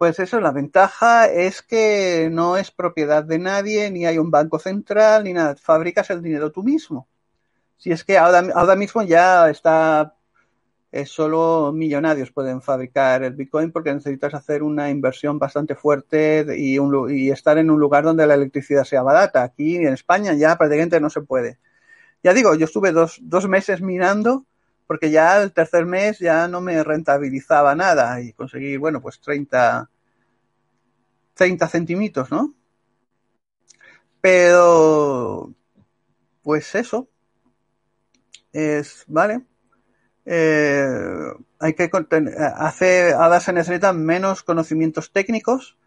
Pues 0.02 0.18
eso, 0.18 0.42
la 0.42 0.52
ventaja 0.52 1.28
es 1.28 1.62
que 1.62 2.28
no 2.32 2.58
es 2.58 2.72
propiedad 2.72 3.24
de 3.24 3.38
nadie, 3.38 3.92
ni 3.92 4.08
hay 4.08 4.18
un 4.18 4.32
banco 4.32 4.58
central, 4.58 5.26
ni 5.26 5.32
nada. 5.32 5.56
Fabricas 5.56 6.10
el 6.10 6.24
dinero 6.24 6.52
tú 6.52 6.64
mismo. 6.64 7.08
Si 7.78 7.92
es 7.92 8.04
que 8.04 8.18
ahora, 8.18 8.76
mismo 8.76 9.04
ya 9.04 9.48
está, 9.52 10.16
es 10.92 11.12
solo 11.12 11.72
millonarios 11.72 12.32
pueden 12.32 12.64
fabricar 12.64 13.22
el 13.22 13.36
Bitcoin 13.36 13.72
porque 13.72 13.94
necesitas 13.94 14.34
hacer 14.34 14.64
una 14.64 14.90
inversión 14.90 15.38
bastante 15.38 15.76
fuerte 15.76 16.48
y, 16.58 16.80
y 17.10 17.30
estar 17.30 17.60
en 17.60 17.70
un 17.70 17.80
lugar 17.80 18.04
donde 18.04 18.26
la 18.26 18.34
electricidad 18.34 18.86
sea 18.86 19.04
barata. 19.04 19.44
Aquí 19.44 19.76
en 19.76 19.94
España 19.94 20.34
ya 20.34 20.58
prácticamente 20.58 21.00
no 21.00 21.12
se 21.12 21.22
puede. 21.22 21.60
Ya 22.24 22.34
digo, 22.34 22.56
yo 22.56 22.66
estuve 22.66 22.92
dos, 22.92 23.20
dos 23.22 23.48
meses 23.48 23.82
minando 23.82 24.48
porque 24.92 25.10
ya 25.10 25.42
el 25.42 25.54
tercer 25.54 25.86
mes 25.86 26.20
ya 26.20 26.50
no 26.50 26.60
me 26.60 26.84
rentabilizaba 26.84 27.74
nada 27.76 28.20
y 28.20 28.34
conseguí, 28.34 28.76
bueno, 28.76 29.02
pues 29.02 29.22
30, 29.22 29.90
30 31.34 31.68
centímetros, 31.70 32.30
¿no? 32.30 32.54
Pero, 34.20 35.54
pues 36.44 36.76
eso, 36.76 37.08
es, 38.52 39.06
¿vale? 39.08 39.46
Eh, 40.26 40.86
hay 41.60 41.74
que 41.74 41.90
hace, 42.58 43.14
ahora 43.14 43.40
se 43.40 43.54
necesitan 43.54 44.04
menos 44.04 44.44
conocimientos 44.44 45.14
técnicos, 45.14 45.78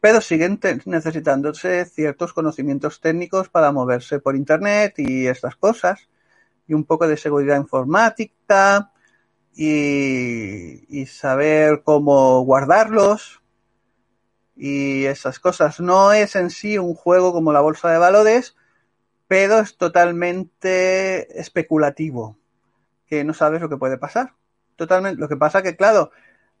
pero 0.00 0.22
siguen 0.22 0.58
necesitándose 0.86 1.84
ciertos 1.84 2.32
conocimientos 2.32 3.02
técnicos 3.02 3.50
para 3.50 3.70
moverse 3.70 4.18
por 4.18 4.34
internet 4.34 4.94
y 4.96 5.26
estas 5.26 5.56
cosas. 5.56 6.08
Y 6.66 6.74
un 6.74 6.84
poco 6.84 7.06
de 7.06 7.16
seguridad 7.16 7.56
informática 7.56 8.92
y, 9.54 11.06
saber 11.06 11.82
cómo 11.82 12.42
guardarlos 12.42 13.42
y 14.54 15.04
esas 15.04 15.38
cosas. 15.38 15.80
No 15.80 16.12
es 16.12 16.36
en 16.36 16.50
sí 16.50 16.78
un 16.78 16.94
juego 16.94 17.32
como 17.32 17.52
la 17.52 17.60
bolsa 17.60 17.90
de 17.90 17.98
valores, 17.98 18.56
pero 19.28 19.58
es 19.58 19.76
totalmente 19.76 21.40
especulativo, 21.40 22.36
que 23.06 23.24
no 23.24 23.34
sabes 23.34 23.60
lo 23.60 23.68
que 23.68 23.76
puede 23.76 23.98
pasar. 23.98 24.34
Totalmente. 24.76 25.20
Lo 25.20 25.28
que 25.28 25.36
pasa 25.36 25.62
que, 25.62 25.76
claro, 25.76 26.10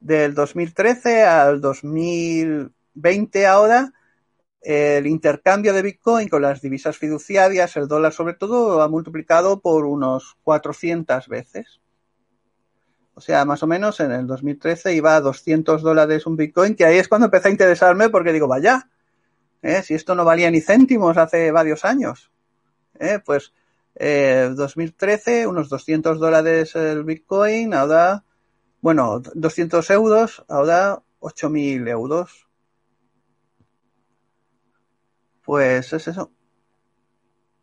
del 0.00 0.34
2013 0.34 1.24
al 1.24 1.60
2020 1.60 3.46
ahora, 3.46 3.92
el 4.60 5.06
intercambio 5.06 5.72
de 5.72 5.82
Bitcoin 5.82 6.28
con 6.28 6.42
las 6.42 6.60
divisas 6.60 6.96
fiduciarias, 6.96 7.76
el 7.76 7.88
dólar 7.88 8.12
sobre 8.12 8.34
todo, 8.34 8.82
ha 8.82 8.88
multiplicado 8.88 9.60
por 9.60 9.86
unos 9.86 10.36
400 10.42 11.28
veces. 11.28 11.80
O 13.14 13.20
sea, 13.20 13.44
más 13.44 13.62
o 13.62 13.66
menos 13.66 14.00
en 14.00 14.12
el 14.12 14.26
2013 14.26 14.94
iba 14.94 15.16
a 15.16 15.20
200 15.20 15.80
dólares 15.82 16.26
un 16.26 16.36
Bitcoin, 16.36 16.74
que 16.74 16.84
ahí 16.84 16.98
es 16.98 17.08
cuando 17.08 17.26
empecé 17.26 17.48
a 17.48 17.52
interesarme 17.52 18.10
porque 18.10 18.32
digo, 18.32 18.46
vaya, 18.46 18.90
¿eh? 19.62 19.82
si 19.82 19.94
esto 19.94 20.14
no 20.14 20.24
valía 20.24 20.50
ni 20.50 20.60
céntimos 20.60 21.16
hace 21.16 21.50
varios 21.50 21.84
años. 21.84 22.30
¿eh? 22.98 23.20
Pues 23.24 23.54
eh, 23.94 24.50
2013, 24.54 25.46
unos 25.46 25.70
200 25.70 26.18
dólares 26.18 26.76
el 26.76 27.04
Bitcoin, 27.04 27.72
ahora, 27.72 28.24
bueno, 28.82 29.22
200 29.34 29.88
euros, 29.90 30.44
ahora 30.48 31.02
8.000 31.20 31.88
euros. 31.88 32.45
Pues 35.46 35.92
es 35.92 36.08
eso. 36.08 36.32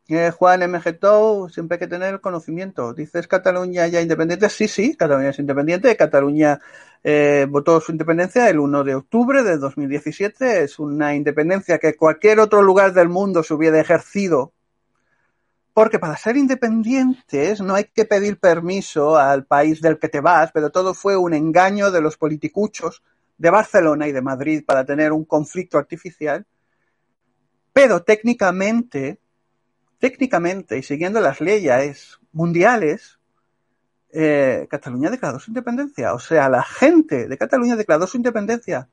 Eh, 0.07 0.31
Juan 0.31 0.61
MG 0.71 1.49
siempre 1.51 1.75
hay 1.75 1.79
que 1.79 1.87
tener 1.87 2.21
conocimiento. 2.21 2.93
¿Dices 2.93 3.27
Cataluña 3.27 3.87
ya 3.87 4.01
independiente? 4.01 4.49
Sí, 4.49 4.67
sí, 4.69 4.95
Cataluña 4.95 5.29
es 5.29 5.39
independiente. 5.39 5.95
Cataluña 5.97 6.61
eh, 7.03 7.45
votó 7.49 7.81
su 7.81 7.91
independencia 7.91 8.49
el 8.49 8.59
1 8.59 8.83
de 8.85 8.95
octubre 8.95 9.43
de 9.43 9.57
2017. 9.57 10.63
Es 10.63 10.79
una 10.79 11.13
independencia 11.13 11.77
que 11.77 11.95
cualquier 11.95 12.39
otro 12.39 12.61
lugar 12.61 12.93
del 12.93 13.09
mundo 13.09 13.43
se 13.43 13.53
hubiera 13.53 13.79
ejercido. 13.79 14.53
Porque 15.73 15.99
para 15.99 16.15
ser 16.15 16.37
independientes 16.37 17.59
no 17.59 17.75
hay 17.75 17.85
que 17.85 18.05
pedir 18.05 18.39
permiso 18.39 19.17
al 19.17 19.45
país 19.45 19.81
del 19.81 19.99
que 19.99 20.07
te 20.07 20.21
vas, 20.21 20.51
pero 20.53 20.71
todo 20.71 20.93
fue 20.93 21.17
un 21.17 21.33
engaño 21.33 21.91
de 21.91 21.99
los 22.01 22.15
politicuchos 22.17 23.03
de 23.37 23.49
Barcelona 23.49 24.07
y 24.07 24.13
de 24.13 24.21
Madrid 24.21 24.63
para 24.65 24.85
tener 24.85 25.11
un 25.11 25.25
conflicto 25.25 25.77
artificial 25.77 26.45
pero 27.73 28.03
técnicamente, 28.03 29.19
técnicamente 29.99 30.77
y 30.77 30.83
siguiendo 30.83 31.19
las 31.19 31.41
leyes 31.41 32.19
mundiales, 32.31 33.19
eh, 34.11 34.67
Cataluña 34.69 35.09
declaró 35.09 35.39
su 35.39 35.49
independencia. 35.49 36.13
O 36.13 36.19
sea, 36.19 36.47
la 36.49 36.63
gente 36.63 37.27
de 37.27 37.37
Cataluña 37.37 37.75
declaró 37.75 38.05
su 38.05 38.17
independencia. 38.17 38.87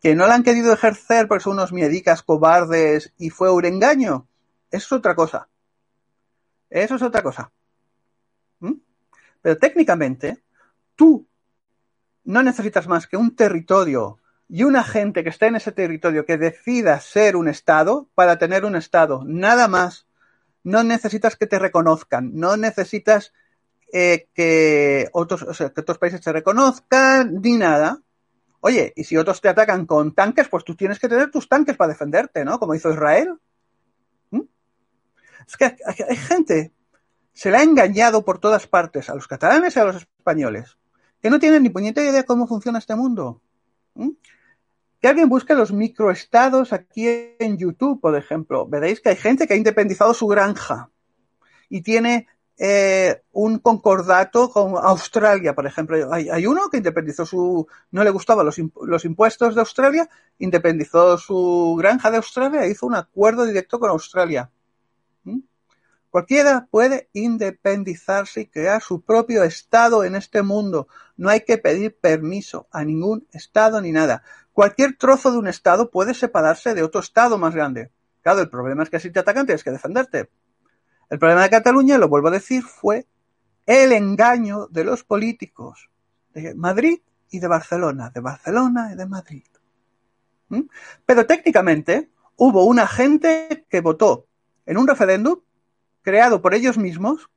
Que 0.00 0.14
no 0.14 0.26
la 0.26 0.34
han 0.34 0.44
querido 0.44 0.72
ejercer 0.72 1.26
porque 1.26 1.42
son 1.42 1.54
unos 1.54 1.72
miedicas 1.72 2.22
cobardes 2.22 3.12
y 3.18 3.30
fue 3.30 3.50
un 3.50 3.64
engaño. 3.64 4.28
Eso 4.70 4.86
es 4.86 4.92
otra 4.92 5.14
cosa. 5.14 5.48
Eso 6.70 6.94
es 6.94 7.02
otra 7.02 7.22
cosa. 7.22 7.50
¿Mm? 8.60 8.74
Pero 9.42 9.56
técnicamente, 9.56 10.42
tú 10.94 11.26
no 12.24 12.42
necesitas 12.42 12.86
más 12.86 13.06
que 13.06 13.16
un 13.16 13.34
territorio 13.34 14.18
y 14.48 14.64
una 14.64 14.84
gente 14.84 15.22
que 15.22 15.30
esté 15.30 15.46
en 15.46 15.56
ese 15.56 15.72
territorio 15.72 16.26
que 16.26 16.36
decida 16.36 17.00
ser 17.00 17.36
un 17.36 17.48
Estado 17.48 18.08
para 18.14 18.38
tener 18.38 18.64
un 18.64 18.76
Estado, 18.76 19.22
nada 19.26 19.68
más. 19.68 20.06
No 20.62 20.82
necesitas 20.82 21.36
que 21.36 21.46
te 21.46 21.58
reconozcan, 21.58 22.30
no 22.34 22.56
necesitas 22.56 23.32
eh, 23.92 24.28
que, 24.34 25.08
otros, 25.12 25.42
o 25.42 25.54
sea, 25.54 25.70
que 25.70 25.80
otros 25.80 25.98
países 25.98 26.20
te 26.20 26.32
reconozcan, 26.32 27.40
ni 27.40 27.56
nada. 27.56 28.00
Oye, 28.60 28.92
y 28.96 29.04
si 29.04 29.16
otros 29.16 29.40
te 29.40 29.48
atacan 29.48 29.86
con 29.86 30.14
tanques, 30.14 30.48
pues 30.48 30.64
tú 30.64 30.74
tienes 30.74 30.98
que 30.98 31.08
tener 31.08 31.30
tus 31.30 31.48
tanques 31.48 31.76
para 31.76 31.92
defenderte, 31.92 32.44
¿no? 32.44 32.58
Como 32.58 32.74
hizo 32.74 32.90
Israel. 32.90 33.38
¿Mm? 34.30 34.40
Es 35.46 35.56
que 35.56 35.76
hay 36.08 36.16
gente, 36.16 36.72
se 37.34 37.50
le 37.50 37.58
ha 37.58 37.62
engañado 37.62 38.24
por 38.24 38.38
todas 38.38 38.66
partes, 38.66 39.10
a 39.10 39.14
los 39.14 39.28
catalanes 39.28 39.76
y 39.76 39.80
a 39.80 39.84
los 39.84 39.96
españoles, 39.96 40.78
que 41.20 41.28
no 41.28 41.38
tienen 41.38 41.62
ni 41.62 41.68
puñetera 41.68 42.08
idea 42.08 42.22
de 42.22 42.26
cómo 42.26 42.46
funciona 42.46 42.78
este 42.78 42.94
mundo. 42.94 43.42
¿Mm? 43.94 44.10
Que 45.00 45.08
alguien 45.08 45.28
busque 45.28 45.54
los 45.54 45.72
microestados 45.72 46.72
aquí 46.72 47.06
en 47.38 47.58
YouTube, 47.58 48.00
por 48.00 48.16
ejemplo. 48.16 48.66
Veréis 48.66 49.00
que 49.00 49.10
hay 49.10 49.16
gente 49.16 49.46
que 49.46 49.54
ha 49.54 49.56
independizado 49.56 50.14
su 50.14 50.26
granja 50.26 50.90
y 51.68 51.82
tiene 51.82 52.26
eh, 52.56 53.22
un 53.32 53.58
concordato 53.58 54.48
con 54.48 54.76
Australia, 54.76 55.54
por 55.54 55.66
ejemplo. 55.66 56.12
Hay, 56.12 56.46
uno 56.46 56.70
que 56.70 56.76
independizó 56.76 57.26
su, 57.26 57.66
no 57.90 58.04
le 58.04 58.10
gustaban 58.10 58.46
los, 58.46 58.60
los, 58.82 59.04
impuestos 59.04 59.54
de 59.54 59.60
Australia, 59.60 60.08
independizó 60.38 61.18
su 61.18 61.74
granja 61.76 62.10
de 62.10 62.18
Australia 62.18 62.64
e 62.64 62.70
hizo 62.70 62.86
un 62.86 62.94
acuerdo 62.94 63.44
directo 63.44 63.80
con 63.80 63.90
Australia. 63.90 64.50
Cualquiera 66.14 66.68
puede 66.70 67.08
independizarse 67.12 68.42
y 68.42 68.46
crear 68.46 68.80
su 68.80 69.00
propio 69.00 69.42
estado 69.42 70.04
en 70.04 70.14
este 70.14 70.42
mundo. 70.42 70.86
No 71.16 71.28
hay 71.28 71.40
que 71.40 71.58
pedir 71.58 71.98
permiso 71.98 72.68
a 72.70 72.84
ningún 72.84 73.26
estado 73.32 73.80
ni 73.80 73.90
nada. 73.90 74.22
Cualquier 74.52 74.96
trozo 74.96 75.32
de 75.32 75.38
un 75.38 75.48
estado 75.48 75.90
puede 75.90 76.14
separarse 76.14 76.72
de 76.72 76.84
otro 76.84 77.00
estado 77.00 77.36
más 77.36 77.52
grande. 77.52 77.90
Claro, 78.22 78.42
el 78.42 78.48
problema 78.48 78.84
es 78.84 78.90
que 78.90 79.00
si 79.00 79.10
te 79.10 79.18
atacan 79.18 79.44
tienes 79.44 79.64
que 79.64 79.72
defenderte. 79.72 80.30
El 81.10 81.18
problema 81.18 81.42
de 81.42 81.50
Cataluña, 81.50 81.98
lo 81.98 82.08
vuelvo 82.08 82.28
a 82.28 82.30
decir, 82.30 82.62
fue 82.62 83.08
el 83.66 83.90
engaño 83.90 84.68
de 84.68 84.84
los 84.84 85.02
políticos 85.02 85.90
de 86.32 86.54
Madrid 86.54 87.00
y 87.28 87.40
de 87.40 87.48
Barcelona, 87.48 88.10
de 88.10 88.20
Barcelona 88.20 88.90
y 88.92 88.96
de 88.96 89.06
Madrid. 89.06 89.48
¿Mm? 90.50 90.60
Pero 91.06 91.26
técnicamente 91.26 92.08
hubo 92.36 92.66
una 92.66 92.86
gente 92.86 93.66
que 93.68 93.80
votó 93.80 94.28
en 94.64 94.78
un 94.78 94.86
referéndum 94.86 95.40
creado 96.04 96.40
por 96.42 96.54
ellos 96.54 96.78
mismos 96.78 97.28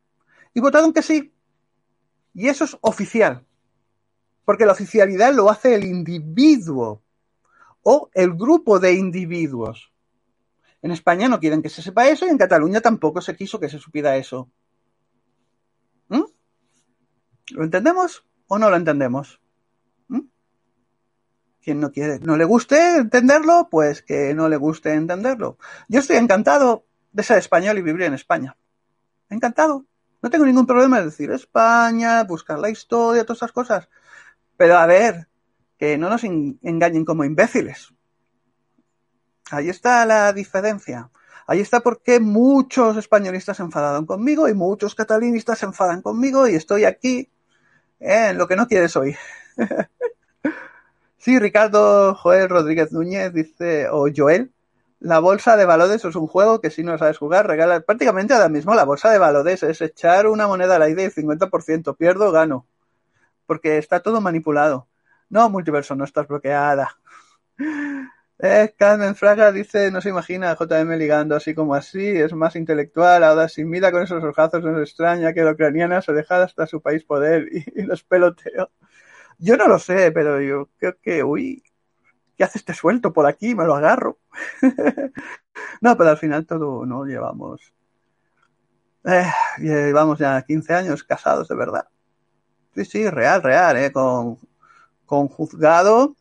y 0.54 0.60
votaron 0.60 0.94
que 0.94 1.02
sí. 1.02 1.34
Y 2.36 2.50
eso 2.50 2.66
es 2.66 2.78
oficial. 2.82 3.46
Porque 4.46 4.66
la 4.66 4.74
oficialidad 4.74 5.34
lo 5.34 5.50
hace 5.50 5.74
el 5.74 5.86
individuo 5.86 7.02
o 7.82 8.10
el 8.14 8.34
grupo 8.34 8.80
de 8.80 8.94
individuos. 8.94 9.92
En 10.82 10.92
España 10.92 11.28
no 11.28 11.40
quieren 11.40 11.62
que 11.62 11.70
se 11.70 11.82
sepa 11.82 12.08
eso 12.08 12.26
y 12.26 12.30
en 12.30 12.38
Cataluña 12.38 12.82
tampoco 12.82 13.22
se 13.22 13.36
quiso 13.36 13.60
que 13.60 13.70
se 13.70 13.80
supiera 13.80 14.18
eso. 14.18 14.52
¿Mm? 16.10 16.24
¿Lo 17.52 17.64
entendemos 17.64 18.26
o 18.48 18.60
no 18.60 18.70
lo 18.70 18.76
entendemos? 18.76 19.42
¿Mm? 20.08 20.22
Quien 21.62 21.80
no 21.80 21.92
quiere, 21.92 22.20
no 22.20 22.38
le 22.38 22.46
guste 22.46 22.98
entenderlo, 22.98 23.70
pues 23.72 24.02
que 24.02 24.34
no 24.34 24.50
le 24.50 24.58
guste 24.58 24.94
entenderlo. 24.94 25.58
Yo 25.88 26.00
estoy 26.00 26.18
encantado 26.18 26.87
de 27.18 27.24
ser 27.24 27.40
español 27.40 27.80
y 27.80 27.82
vivir 27.82 28.04
en 28.04 28.14
España. 28.14 28.56
Encantado. 29.28 29.88
No 30.22 30.30
tengo 30.30 30.46
ningún 30.46 30.68
problema 30.68 31.00
de 31.00 31.06
decir 31.06 31.32
España, 31.32 32.24
buscar 32.24 32.60
la 32.60 32.70
historia, 32.70 33.26
todas 33.26 33.40
esas 33.40 33.52
cosas. 33.52 33.90
Pero 34.56 34.78
a 34.78 34.86
ver, 34.86 35.28
que 35.80 35.98
no 35.98 36.12
nos 36.12 36.24
engañen 36.24 37.06
como 37.06 37.24
imbéciles. 37.24 37.92
Ahí 39.50 39.70
está 39.70 40.06
la 40.06 40.32
diferencia. 40.32 41.10
Ahí 41.48 41.60
está 41.60 41.80
porque 41.80 42.20
muchos 42.20 42.98
españolistas 42.98 43.58
se 43.58 43.64
enfadaron 43.64 44.06
conmigo 44.06 44.48
y 44.48 44.54
muchos 44.54 44.94
catalanistas 44.94 45.58
se 45.58 45.66
enfadan 45.66 46.04
conmigo 46.04 46.48
y 46.48 46.54
estoy 46.54 46.86
aquí 46.86 47.32
en 48.00 48.38
lo 48.38 48.48
que 48.48 48.56
no 48.56 48.68
quieres 48.68 48.96
oír. 48.96 49.18
sí, 51.18 51.40
Ricardo 51.40 52.14
Joel 52.14 52.48
Rodríguez 52.48 52.92
Núñez 52.92 53.34
dice, 53.34 53.88
o 53.90 54.08
Joel, 54.16 54.52
la 55.00 55.20
bolsa 55.20 55.58
de 55.58 55.66
valores 55.66 56.04
es 56.04 56.16
un 56.16 56.28
juego 56.28 56.62
que 56.62 56.72
si 56.72 56.84
no 56.84 56.98
sabes 56.98 57.18
jugar, 57.18 57.48
regala 57.48 57.82
prácticamente 57.82 58.34
ahora 58.34 58.50
mismo 58.50 58.76
la 58.76 58.86
bolsa 58.86 59.12
de 59.12 59.20
valores 59.20 59.64
es 59.64 59.82
echar 59.82 60.28
una 60.28 60.48
moneda 60.48 60.76
al 60.76 60.82
aire 60.84 61.04
del 61.04 61.12
50%, 61.14 61.96
pierdo, 61.96 62.32
gano, 62.32 62.66
porque 63.46 63.78
está 63.78 64.02
todo 64.02 64.22
manipulado. 64.22 64.88
No, 65.30 65.50
multiverso, 65.50 65.96
no 65.96 66.06
estás 66.06 66.28
bloqueada. 66.28 66.98
Eh, 68.40 68.76
Carmen 68.78 69.16
Fraga 69.16 69.52
dice, 69.52 69.90
no 69.90 70.00
se 70.00 70.10
imagina 70.10 70.52
a 70.52 70.56
JM 70.56 70.96
ligando 70.98 71.36
así 71.36 71.56
como 71.56 71.74
así, 71.74 72.08
es 72.08 72.34
más 72.34 72.56
intelectual, 72.56 73.24
ahora 73.24 73.50
si 73.50 73.66
mira 73.66 73.92
con 73.92 74.04
esos 74.04 74.24
ojazos 74.24 74.64
no 74.64 74.80
extraña 74.80 75.34
que 75.34 75.42
la 75.44 75.54
ucraniana 75.54 76.04
se 76.04 76.14
deja 76.14 76.44
hasta 76.44 76.68
su 76.68 76.80
país 76.82 77.04
poder 77.04 77.48
y, 77.52 77.66
y 77.76 77.84
los 77.84 78.04
peloteo. 78.04 78.70
Yo 79.40 79.58
no 79.58 79.68
lo 79.68 79.80
sé, 79.80 80.12
pero 80.12 80.42
yo 80.42 80.70
creo 80.78 80.98
que, 81.02 81.24
uy, 81.24 81.64
¿qué 82.38 82.44
hace 82.44 82.60
este 82.60 82.74
suelto 82.74 83.14
por 83.14 83.26
aquí? 83.26 83.56
Me 83.56 83.66
lo 83.66 83.76
agarro. 83.76 84.20
no, 85.82 85.98
pero 85.98 86.10
al 86.12 86.18
final 86.18 86.46
todo 86.46 86.86
no 86.86 87.06
llevamos. 87.06 87.74
Eh, 89.06 89.26
llevamos 89.60 90.20
ya 90.20 90.42
15 90.42 90.74
años 90.74 91.04
casados, 91.04 91.48
de 91.48 91.56
verdad. 91.56 91.88
Sí, 92.76 92.86
sí, 92.86 93.10
real, 93.10 93.42
real, 93.42 93.78
¿eh? 93.78 93.92
Con 93.92 94.38
con 95.08 95.28
juzgado 95.30 96.16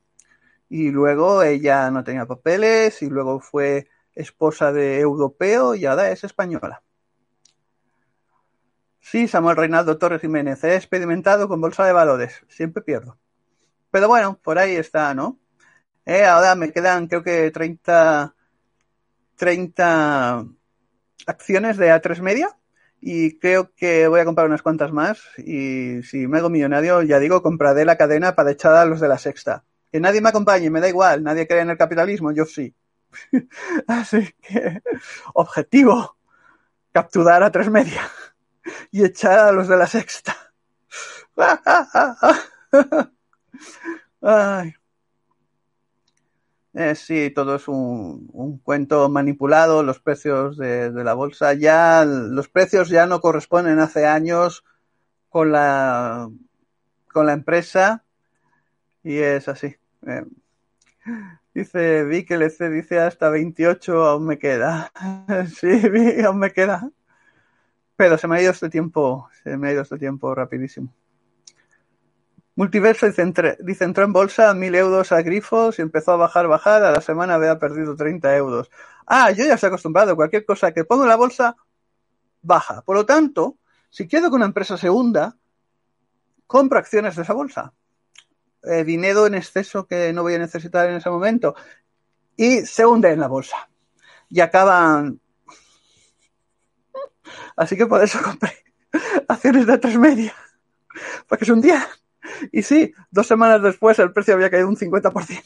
y 0.71 0.91
luego 0.91 1.43
ella 1.43 1.91
no 1.91 2.05
tenía 2.05 2.25
papeles 2.25 3.03
y 3.03 3.11
luego 3.11 3.41
fue 3.41 3.89
esposa 4.15 4.73
de 4.73 5.01
europeo 5.01 5.75
y 5.75 5.85
ahora 5.85 6.11
es 6.11 6.25
española. 6.25 6.83
Sí, 9.01 9.29
Samuel 9.29 9.57
Reinaldo 9.57 9.99
Torres 9.99 10.21
Jiménez. 10.23 10.65
He 10.65 10.75
experimentado 10.75 11.47
con 11.49 11.61
bolsa 11.61 11.85
de 11.85 11.93
valores. 11.93 12.45
Siempre 12.49 12.83
pierdo. 12.83 13.19
Pero 13.91 14.09
bueno, 14.09 14.41
por 14.43 14.59
ahí 14.59 14.75
está, 14.75 15.15
¿no? 15.15 15.39
Eh, 16.07 16.25
ahora 16.25 16.55
me 16.55 16.73
quedan 16.73 17.09
creo 17.09 17.25
que 17.25 17.51
30, 17.51 18.33
30 19.35 20.47
acciones 21.27 21.77
de 21.77 21.91
A3 21.91 22.21
Media 22.21 22.57
y 23.01 23.39
creo 23.39 23.75
que 23.75 24.07
voy 24.07 24.21
a 24.21 24.25
comprar 24.25 24.47
unas 24.47 24.63
cuantas 24.63 24.93
más 24.93 25.21
y 25.39 26.03
si 26.05 26.29
me 26.29 26.39
hago 26.39 26.49
millonario, 26.49 27.03
ya 27.03 27.19
digo, 27.19 27.43
compraré 27.43 27.85
la 27.85 27.97
cadena 27.97 28.37
para 28.37 28.53
echar 28.53 28.75
a 28.75 28.85
los 28.85 29.01
de 29.01 29.09
la 29.09 29.19
sexta. 29.19 29.65
Que 29.91 29.99
nadie 30.01 30.21
me 30.21 30.29
acompañe, 30.29 30.71
me 30.71 30.81
da 30.81 30.89
igual, 30.89 31.25
nadie 31.25 31.47
cree 31.49 31.63
en 31.63 31.71
el 31.71 31.77
capitalismo, 31.77 32.31
yo 32.33 32.45
sí. 32.45 32.73
Así 33.89 34.33
que, 34.43 34.81
objetivo, 35.35 36.17
capturar 36.93 37.43
a 37.43 37.51
tres 37.51 37.69
media 37.69 38.09
y 38.93 39.05
echar 39.05 39.39
a 39.41 39.53
los 39.53 39.67
de 39.69 39.77
la 39.77 39.87
sexta. 39.87 40.37
Ay. 44.23 44.75
Eh, 46.79 46.95
sí, 46.95 47.31
todo 47.31 47.57
es 47.57 47.69
un, 47.69 48.29
un, 48.35 48.59
cuento 48.59 49.09
manipulado, 49.09 49.83
los 49.83 49.99
precios 49.99 50.59
de, 50.59 50.91
la 50.91 51.15
bolsa 51.15 51.55
ya, 51.55 52.05
los 52.05 52.51
precios 52.51 52.91
ya 52.91 53.07
no 53.07 53.23
corresponden 53.23 53.79
hace 53.79 54.07
años 54.07 54.63
con 55.31 55.53
la, 55.53 56.29
con 57.11 57.25
la 57.25 57.33
empresa 57.33 58.05
y 59.03 59.17
es 59.17 59.49
así. 59.49 59.77
Eh, 60.07 60.27
dice 61.55 62.05
vi 62.05 62.27
que 62.27 62.35
LC 62.35 62.69
dice 62.69 63.01
hasta 63.01 63.31
28 63.31 64.05
aún 64.05 64.27
me 64.27 64.39
queda. 64.39 64.93
sí, 65.59 65.89
vi, 65.89 66.21
aún 66.23 66.39
me 66.39 66.53
queda. 66.53 66.91
Pero 67.97 68.19
se 68.19 68.29
me 68.29 68.37
ha 68.37 68.43
ido 68.43 68.51
este 68.53 68.69
tiempo, 68.69 69.31
se 69.43 69.57
me 69.57 69.69
ha 69.69 69.73
ido 69.73 69.81
este 69.81 69.97
tiempo 69.97 70.35
rapidísimo. 70.35 70.93
Multiverso 72.57 73.07
dice, 73.07 73.85
entró 73.85 74.05
en 74.05 74.15
bolsa 74.15 74.55
mil 74.55 74.75
euros 74.75 75.13
a 75.13 75.21
grifos 75.21 75.79
y 75.79 75.83
empezó 75.83 76.13
a 76.13 76.17
bajar, 76.17 76.49
bajar, 76.49 76.83
a 76.85 76.91
la 76.91 77.03
semana 77.03 77.35
había 77.35 77.59
perdido 77.59 77.95
30 77.95 78.35
euros. 78.35 78.71
Ah, 79.07 79.31
yo 79.31 79.45
ya 79.45 79.55
estoy 79.55 79.69
acostumbrado, 79.69 80.17
cualquier 80.17 80.47
cosa 80.47 80.73
que 80.73 80.85
pongo 80.85 81.03
en 81.03 81.11
la 81.11 81.17
bolsa, 81.17 81.55
baja. 82.41 82.81
Por 82.81 82.97
lo 82.97 83.05
tanto, 83.05 83.59
si 83.91 84.09
quiero 84.09 84.31
que 84.31 84.37
una 84.37 84.47
empresa 84.47 84.79
se 84.79 84.89
hunda, 84.89 85.37
compro 86.47 86.79
acciones 86.79 87.15
de 87.17 87.23
esa 87.23 87.35
bolsa. 87.35 87.75
Eh, 88.63 88.85
dinero 88.85 89.27
en 89.27 89.35
exceso 89.35 89.87
que 89.87 90.15
no 90.15 90.23
voy 90.23 90.35
a 90.35 90.39
necesitar 90.39 90.89
en 90.89 90.97
ese 90.97 91.11
momento. 91.11 91.55
Y 92.37 92.63
se 92.63 92.87
hunde 92.87 93.13
en 93.13 93.21
la 93.21 93.29
bolsa. 93.29 93.69
Y 94.31 94.41
acaban... 94.41 95.21
Así 97.57 97.77
que 97.77 97.85
por 97.85 98.03
eso 98.03 98.19
compré 98.23 98.65
acciones 99.29 99.67
de 99.67 99.77
tres 99.77 99.99
media. 99.99 100.35
Porque 101.29 101.45
es 101.45 101.51
un 101.51 101.61
día 101.61 101.87
y 102.53 102.63
sí, 102.63 102.93
dos 103.11 103.27
semanas 103.27 103.63
después 103.63 103.99
el 103.99 104.13
precio 104.13 104.35
había 104.35 104.51
caído 104.51 104.69
un 104.69 104.77
50%. 104.77 105.43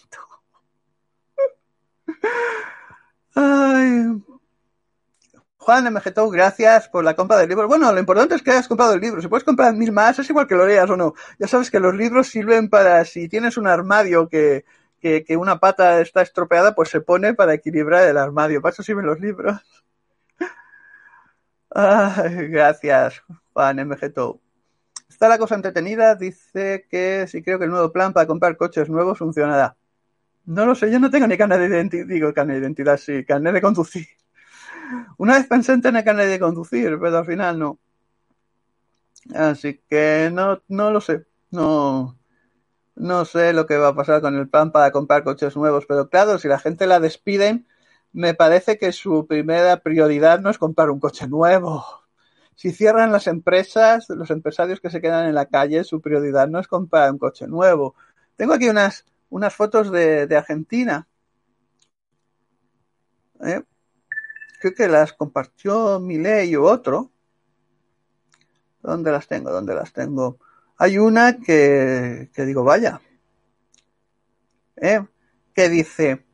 Ay. 3.34 4.22
Juan 5.56 5.92
MGTO, 5.92 6.30
gracias 6.30 6.88
por 6.88 7.04
la 7.04 7.14
compra 7.14 7.36
del 7.36 7.48
libro. 7.48 7.68
Bueno, 7.68 7.92
lo 7.92 8.00
importante 8.00 8.34
es 8.34 8.42
que 8.42 8.50
hayas 8.50 8.66
comprado 8.66 8.94
el 8.94 9.00
libro. 9.00 9.20
Si 9.20 9.28
puedes 9.28 9.44
comprar 9.44 9.74
mil 9.74 9.92
más, 9.92 10.18
es 10.18 10.28
igual 10.30 10.46
que 10.46 10.54
lo 10.54 10.66
leas 10.66 10.88
o 10.90 10.96
no. 10.96 11.14
Ya 11.38 11.46
sabes 11.46 11.70
que 11.70 11.78
los 11.78 11.94
libros 11.94 12.28
sirven 12.28 12.68
para, 12.70 13.04
si 13.04 13.28
tienes 13.28 13.56
un 13.58 13.66
armario 13.66 14.28
que, 14.28 14.64
que, 15.00 15.36
una 15.36 15.60
pata 15.60 16.00
está 16.00 16.22
estropeada, 16.22 16.74
pues 16.74 16.88
se 16.88 17.00
pone 17.00 17.34
para 17.34 17.54
equilibrar 17.54 18.08
el 18.08 18.16
armario. 18.16 18.62
Para 18.62 18.72
eso 18.72 18.82
sirven 18.82 19.06
los 19.06 19.20
libros. 19.20 19.60
Gracias, 21.70 23.22
Juan 23.52 23.76
MGTO. 23.86 24.40
Está 25.10 25.28
la 25.28 25.38
cosa 25.38 25.56
entretenida, 25.56 26.14
dice 26.14 26.86
que 26.88 27.26
sí 27.26 27.42
creo 27.42 27.58
que 27.58 27.64
el 27.64 27.70
nuevo 27.72 27.92
plan 27.92 28.12
para 28.12 28.28
comprar 28.28 28.56
coches 28.56 28.88
nuevos 28.88 29.18
funcionará. 29.18 29.76
No 30.46 30.64
lo 30.64 30.74
sé, 30.76 30.90
yo 30.90 31.00
no 31.00 31.10
tengo 31.10 31.26
ni 31.26 31.36
carnet 31.36 31.58
de 31.58 31.66
identidad, 31.66 32.06
digo 32.06 32.32
carnet 32.32 32.56
de 32.56 32.62
identidad, 32.62 32.96
sí, 32.96 33.24
carnet 33.24 33.54
de 33.54 33.60
conducir. 33.60 34.06
Una 35.18 35.34
vez 35.34 35.46
pensé 35.48 35.72
en 35.72 35.82
tener 35.82 36.04
carnet 36.04 36.28
de 36.28 36.38
conducir, 36.38 36.96
pero 37.00 37.18
al 37.18 37.26
final 37.26 37.58
no. 37.58 37.78
Así 39.34 39.80
que 39.90 40.30
no, 40.32 40.62
no 40.68 40.92
lo 40.92 41.00
sé, 41.00 41.26
no, 41.50 42.16
no 42.94 43.24
sé 43.24 43.52
lo 43.52 43.66
que 43.66 43.76
va 43.78 43.88
a 43.88 43.94
pasar 43.96 44.20
con 44.20 44.36
el 44.36 44.48
plan 44.48 44.70
para 44.70 44.92
comprar 44.92 45.24
coches 45.24 45.56
nuevos, 45.56 45.86
pero 45.86 46.08
claro, 46.08 46.38
si 46.38 46.46
la 46.46 46.60
gente 46.60 46.86
la 46.86 47.00
despiden, 47.00 47.66
me 48.12 48.34
parece 48.34 48.78
que 48.78 48.92
su 48.92 49.26
primera 49.26 49.78
prioridad 49.78 50.40
no 50.40 50.50
es 50.50 50.58
comprar 50.58 50.90
un 50.90 51.00
coche 51.00 51.26
nuevo 51.26 51.99
si 52.60 52.72
cierran 52.72 53.10
las 53.10 53.26
empresas, 53.26 54.06
los 54.10 54.30
empresarios 54.30 54.80
que 54.80 54.90
se 54.90 55.00
quedan 55.00 55.26
en 55.26 55.34
la 55.34 55.46
calle, 55.46 55.82
su 55.82 56.02
prioridad 56.02 56.46
no 56.46 56.58
es 56.58 56.68
comprar 56.68 57.10
un 57.10 57.16
coche 57.16 57.46
nuevo. 57.46 57.94
Tengo 58.36 58.52
aquí 58.52 58.68
unas, 58.68 59.06
unas 59.30 59.54
fotos 59.54 59.90
de, 59.90 60.28
Argentina. 60.36 61.08
¿Eh? 63.42 63.62
Creo 64.60 64.74
que 64.74 64.88
las 64.88 65.14
compartió 65.14 66.00
Milei 66.00 66.54
u 66.54 66.66
otro. 66.66 67.10
¿Dónde 68.82 69.10
las 69.10 69.26
tengo? 69.26 69.50
¿Dónde 69.50 69.74
las 69.74 69.94
tengo? 69.94 70.38
Hay 70.76 70.98
una 70.98 71.38
que, 71.38 72.28
que 72.34 72.44
digo, 72.44 72.62
vaya. 72.62 73.00
¿Eh? 74.76 75.02
Que 75.54 75.70
dice, 75.70 76.26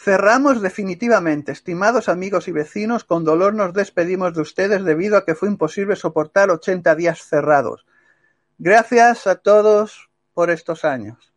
Cerramos 0.00 0.62
definitivamente, 0.62 1.50
estimados 1.50 2.08
amigos 2.08 2.46
y 2.46 2.52
vecinos, 2.52 3.02
con 3.02 3.24
dolor 3.24 3.52
nos 3.52 3.74
despedimos 3.74 4.32
de 4.32 4.42
ustedes 4.42 4.84
debido 4.84 5.16
a 5.16 5.24
que 5.24 5.34
fue 5.34 5.48
imposible 5.48 5.96
soportar 5.96 6.50
80 6.50 6.94
días 6.94 7.18
cerrados. 7.24 7.84
Gracias 8.58 9.26
a 9.26 9.34
todos 9.34 10.08
por 10.34 10.50
estos 10.50 10.84
años. 10.84 11.34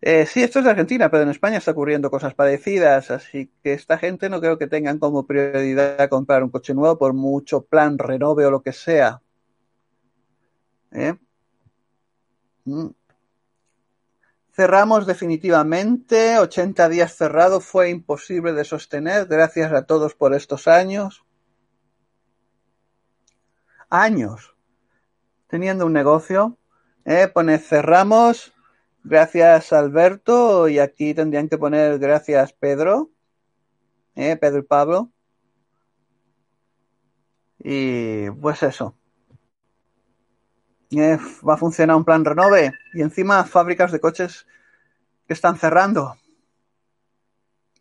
Eh, 0.00 0.24
sí, 0.26 0.40
esto 0.40 0.60
es 0.60 0.66
de 0.66 0.70
Argentina, 0.70 1.10
pero 1.10 1.24
en 1.24 1.30
España 1.30 1.58
está 1.58 1.72
ocurriendo 1.72 2.12
cosas 2.12 2.32
parecidas, 2.34 3.10
así 3.10 3.50
que 3.64 3.72
esta 3.72 3.98
gente 3.98 4.28
no 4.30 4.40
creo 4.40 4.56
que 4.56 4.68
tengan 4.68 5.00
como 5.00 5.26
prioridad 5.26 6.08
comprar 6.08 6.44
un 6.44 6.50
coche 6.50 6.74
nuevo 6.74 6.96
por 6.96 7.12
mucho 7.12 7.64
plan, 7.64 7.98
renove 7.98 8.46
o 8.46 8.52
lo 8.52 8.62
que 8.62 8.72
sea. 8.72 9.20
¿Eh? 10.92 11.12
Mm. 12.66 12.86
Cerramos 14.56 15.06
definitivamente, 15.06 16.38
80 16.38 16.88
días 16.88 17.14
cerrado 17.14 17.60
fue 17.60 17.90
imposible 17.90 18.54
de 18.54 18.64
sostener, 18.64 19.26
gracias 19.26 19.70
a 19.72 19.84
todos 19.84 20.14
por 20.14 20.34
estos 20.34 20.66
años. 20.66 21.24
Años 23.90 24.56
teniendo 25.46 25.86
un 25.86 25.92
negocio. 25.92 26.58
Eh, 27.04 27.28
pone 27.28 27.58
cerramos, 27.58 28.52
gracias 29.04 29.72
Alberto, 29.72 30.68
y 30.68 30.78
aquí 30.78 31.14
tendrían 31.14 31.48
que 31.48 31.58
poner 31.58 31.98
gracias 31.98 32.52
Pedro, 32.52 33.10
eh, 34.14 34.36
Pedro 34.36 34.58
y 34.58 34.62
Pablo. 34.62 35.12
Y 37.58 38.30
pues 38.30 38.62
eso. 38.62 38.96
Eh, 40.90 41.18
va 41.46 41.54
a 41.54 41.56
funcionar 41.56 41.96
un 41.96 42.04
plan 42.04 42.24
renove 42.24 42.72
y 42.94 43.02
encima 43.02 43.44
fábricas 43.44 43.90
de 43.90 44.00
coches 44.00 44.46
que 45.26 45.34
están 45.34 45.56
cerrando. 45.56 46.16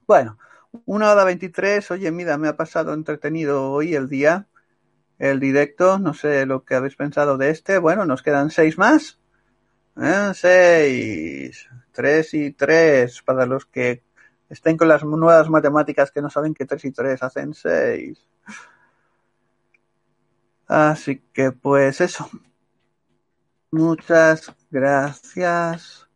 Bueno, 0.07 0.38
una 0.86 1.11
hora 1.11 1.23
23, 1.23 1.91
oye, 1.91 2.11
mira, 2.11 2.38
me 2.38 2.48
ha 2.48 2.57
pasado 2.57 2.94
entretenido 2.94 3.72
hoy 3.72 3.95
el 3.95 4.10
día, 4.10 4.48
el 5.19 5.40
directo, 5.40 5.99
no 5.99 6.14
sé 6.14 6.45
lo 6.45 6.65
que 6.65 6.76
habéis 6.76 6.95
pensado 6.95 7.38
de 7.38 7.49
este. 7.52 7.77
Bueno, 7.77 8.06
nos 8.06 8.23
quedan 8.23 8.49
seis 8.49 8.77
más. 8.77 9.19
¿Eh? 9.98 10.32
Seis, 10.34 11.69
tres 11.91 12.34
y 12.34 12.52
tres, 12.52 13.22
para 13.22 13.45
los 13.45 13.65
que 13.65 14.03
estén 14.49 14.77
con 14.77 14.88
las 14.90 15.03
nuevas 15.03 15.49
matemáticas 15.49 16.11
que 16.11 16.22
no 16.22 16.30
saben 16.30 16.53
que 16.53 16.65
tres 16.65 16.86
y 16.86 16.91
tres 16.91 17.23
hacen 17.23 17.53
seis. 17.53 18.19
Así 20.68 21.23
que 21.34 21.52
pues 21.52 22.02
eso. 22.02 22.30
Muchas 23.72 24.54
gracias 24.72 26.08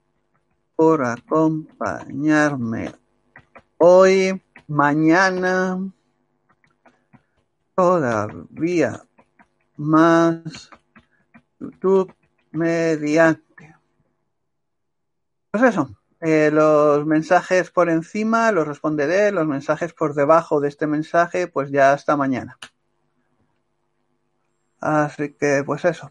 por 0.76 1.04
acompañarme 1.04 2.94
hoy, 3.78 4.42
mañana, 4.68 5.92
todavía 7.76 9.04
más 9.76 10.70
YouTube 11.60 12.14
mediante. 12.52 13.76
Pues 15.52 15.64
eso, 15.64 15.90
eh, 16.22 16.52
los 16.52 17.06
mensajes 17.06 17.72
por 17.72 17.90
encima 17.90 18.52
los 18.52 18.68
responderé, 18.68 19.32
los 19.32 19.48
mensajes 19.48 19.94
por 19.94 20.14
debajo 20.14 20.60
de 20.60 20.68
este 20.70 20.88
mensaje, 20.88 21.48
pues 21.48 21.72
ya 21.72 21.94
hasta 21.94 22.16
mañana. 22.16 22.58
Así 24.82 25.34
que, 25.34 25.64
pues 25.66 25.86
eso. 25.86 26.10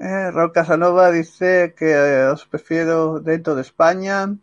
Eh, 0.00 0.30
Casanova 0.54 1.10
dice 1.10 1.74
que 1.76 1.92
eh, 1.92 2.26
os 2.26 2.46
prefiero 2.46 3.20
dentro 3.20 3.54
de 3.54 3.62
España. 3.62 4.36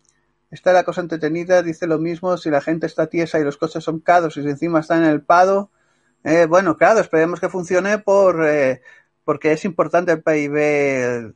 Está 0.51 0.73
la 0.73 0.83
cosa 0.83 1.01
entretenida, 1.01 1.61
dice 1.61 1.85
lo 1.87 1.99
mismo, 1.99 2.37
si 2.37 2.49
la 2.49 2.61
gente 2.61 2.87
está 2.87 3.07
tiesa 3.07 3.39
y 3.39 3.43
los 3.43 3.57
coches 3.57 3.83
son 3.83 3.99
caros 3.99 4.37
y 4.37 4.43
si 4.43 4.49
encima 4.49 4.79
están 4.79 5.03
en 5.03 5.09
el 5.11 5.21
pado, 5.21 5.69
Eh, 6.23 6.47
bueno, 6.47 6.75
claro, 6.77 6.99
esperemos 6.99 7.39
que 7.39 7.49
funcione 7.49 7.99
por 7.99 8.45
eh, 8.45 8.81
porque 9.23 9.53
es 9.53 9.63
importante 9.65 10.11
el 10.13 10.21
PIB, 10.23 11.33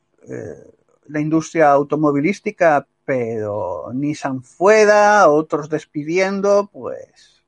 la 1.07 1.19
industria 1.19 1.71
automovilística, 1.71 2.87
pero 3.05 3.91
Nissan 3.93 4.43
fuera, 4.43 5.29
otros 5.29 5.69
despidiendo, 5.69 6.69
pues. 6.71 7.43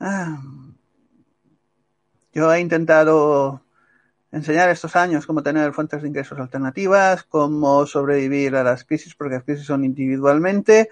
Ah. 0.00 0.40
Yo 2.32 2.52
he 2.52 2.60
intentado 2.60 3.62
enseñar 4.32 4.68
estos 4.70 4.96
años 4.96 5.26
cómo 5.26 5.42
tener 5.42 5.72
fuentes 5.72 6.02
de 6.02 6.08
ingresos 6.08 6.38
alternativas, 6.38 7.24
cómo 7.24 7.86
sobrevivir 7.86 8.56
a 8.56 8.64
las 8.64 8.84
crisis, 8.84 9.14
porque 9.14 9.34
las 9.34 9.44
crisis 9.44 9.66
son 9.66 9.84
individualmente. 9.84 10.90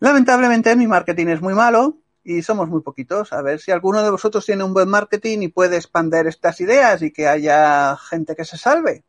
Lamentablemente 0.00 0.74
mi 0.76 0.86
marketing 0.86 1.28
es 1.28 1.40
muy 1.40 1.54
malo 1.54 1.98
y 2.24 2.42
somos 2.42 2.68
muy 2.68 2.82
poquitos. 2.82 3.32
A 3.32 3.42
ver 3.42 3.60
si 3.60 3.70
alguno 3.70 4.02
de 4.02 4.10
vosotros 4.10 4.44
tiene 4.44 4.64
un 4.64 4.74
buen 4.74 4.88
marketing 4.88 5.38
y 5.42 5.48
puede 5.48 5.76
expandir 5.76 6.26
estas 6.26 6.60
ideas 6.60 7.02
y 7.02 7.12
que 7.12 7.28
haya 7.28 7.96
gente 7.96 8.34
que 8.34 8.44
se 8.44 8.58
salve. 8.58 9.04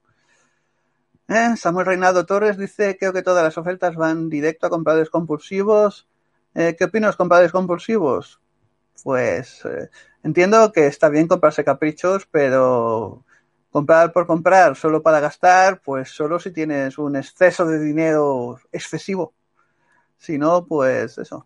¿Eh? 1.27 1.55
Samuel 1.57 1.87
Reinaldo 1.87 2.25
Torres 2.25 2.57
dice, 2.57 2.97
creo 2.97 3.11
que 3.11 3.21
todas 3.21 3.43
las 3.43 3.57
ofertas 3.57 3.95
van 3.95 4.29
directo 4.29 4.67
a 4.67 4.69
compradores 4.69 5.09
compulsivos. 5.09 6.07
Eh, 6.55 6.75
¿Qué 6.77 6.85
opinas, 6.85 7.17
compradores 7.17 7.51
compulsivos? 7.51 8.39
Pues 9.03 9.65
eh, 9.65 9.89
entiendo 10.23 10.71
que 10.71 10.87
está 10.87 11.09
bien 11.09 11.27
comprarse 11.27 11.65
caprichos, 11.65 12.27
pero 12.31 13.25
comprar 13.77 14.11
por 14.11 14.25
comprar 14.25 14.75
solo 14.75 15.03
para 15.03 15.19
gastar, 15.19 15.81
pues 15.81 16.09
solo 16.09 16.39
si 16.39 16.49
tienes 16.51 16.97
un 16.97 17.15
exceso 17.15 17.63
de 17.67 17.77
dinero 17.79 18.59
excesivo. 18.71 19.35
Si 20.17 20.39
no, 20.39 20.65
pues 20.65 21.19
eso. 21.19 21.45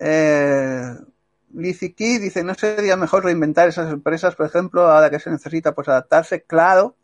Eh, 0.00 0.94
Key 1.94 2.18
dice, 2.18 2.42
¿no 2.42 2.54
sería 2.54 2.96
mejor 2.96 3.24
reinventar 3.24 3.68
esas 3.68 3.92
empresas, 3.92 4.34
por 4.34 4.46
ejemplo, 4.46 4.88
ahora 4.88 5.10
que 5.10 5.20
se 5.20 5.30
necesita 5.30 5.74
pues 5.74 5.88
adaptarse? 5.88 6.42
Claro, 6.42 6.96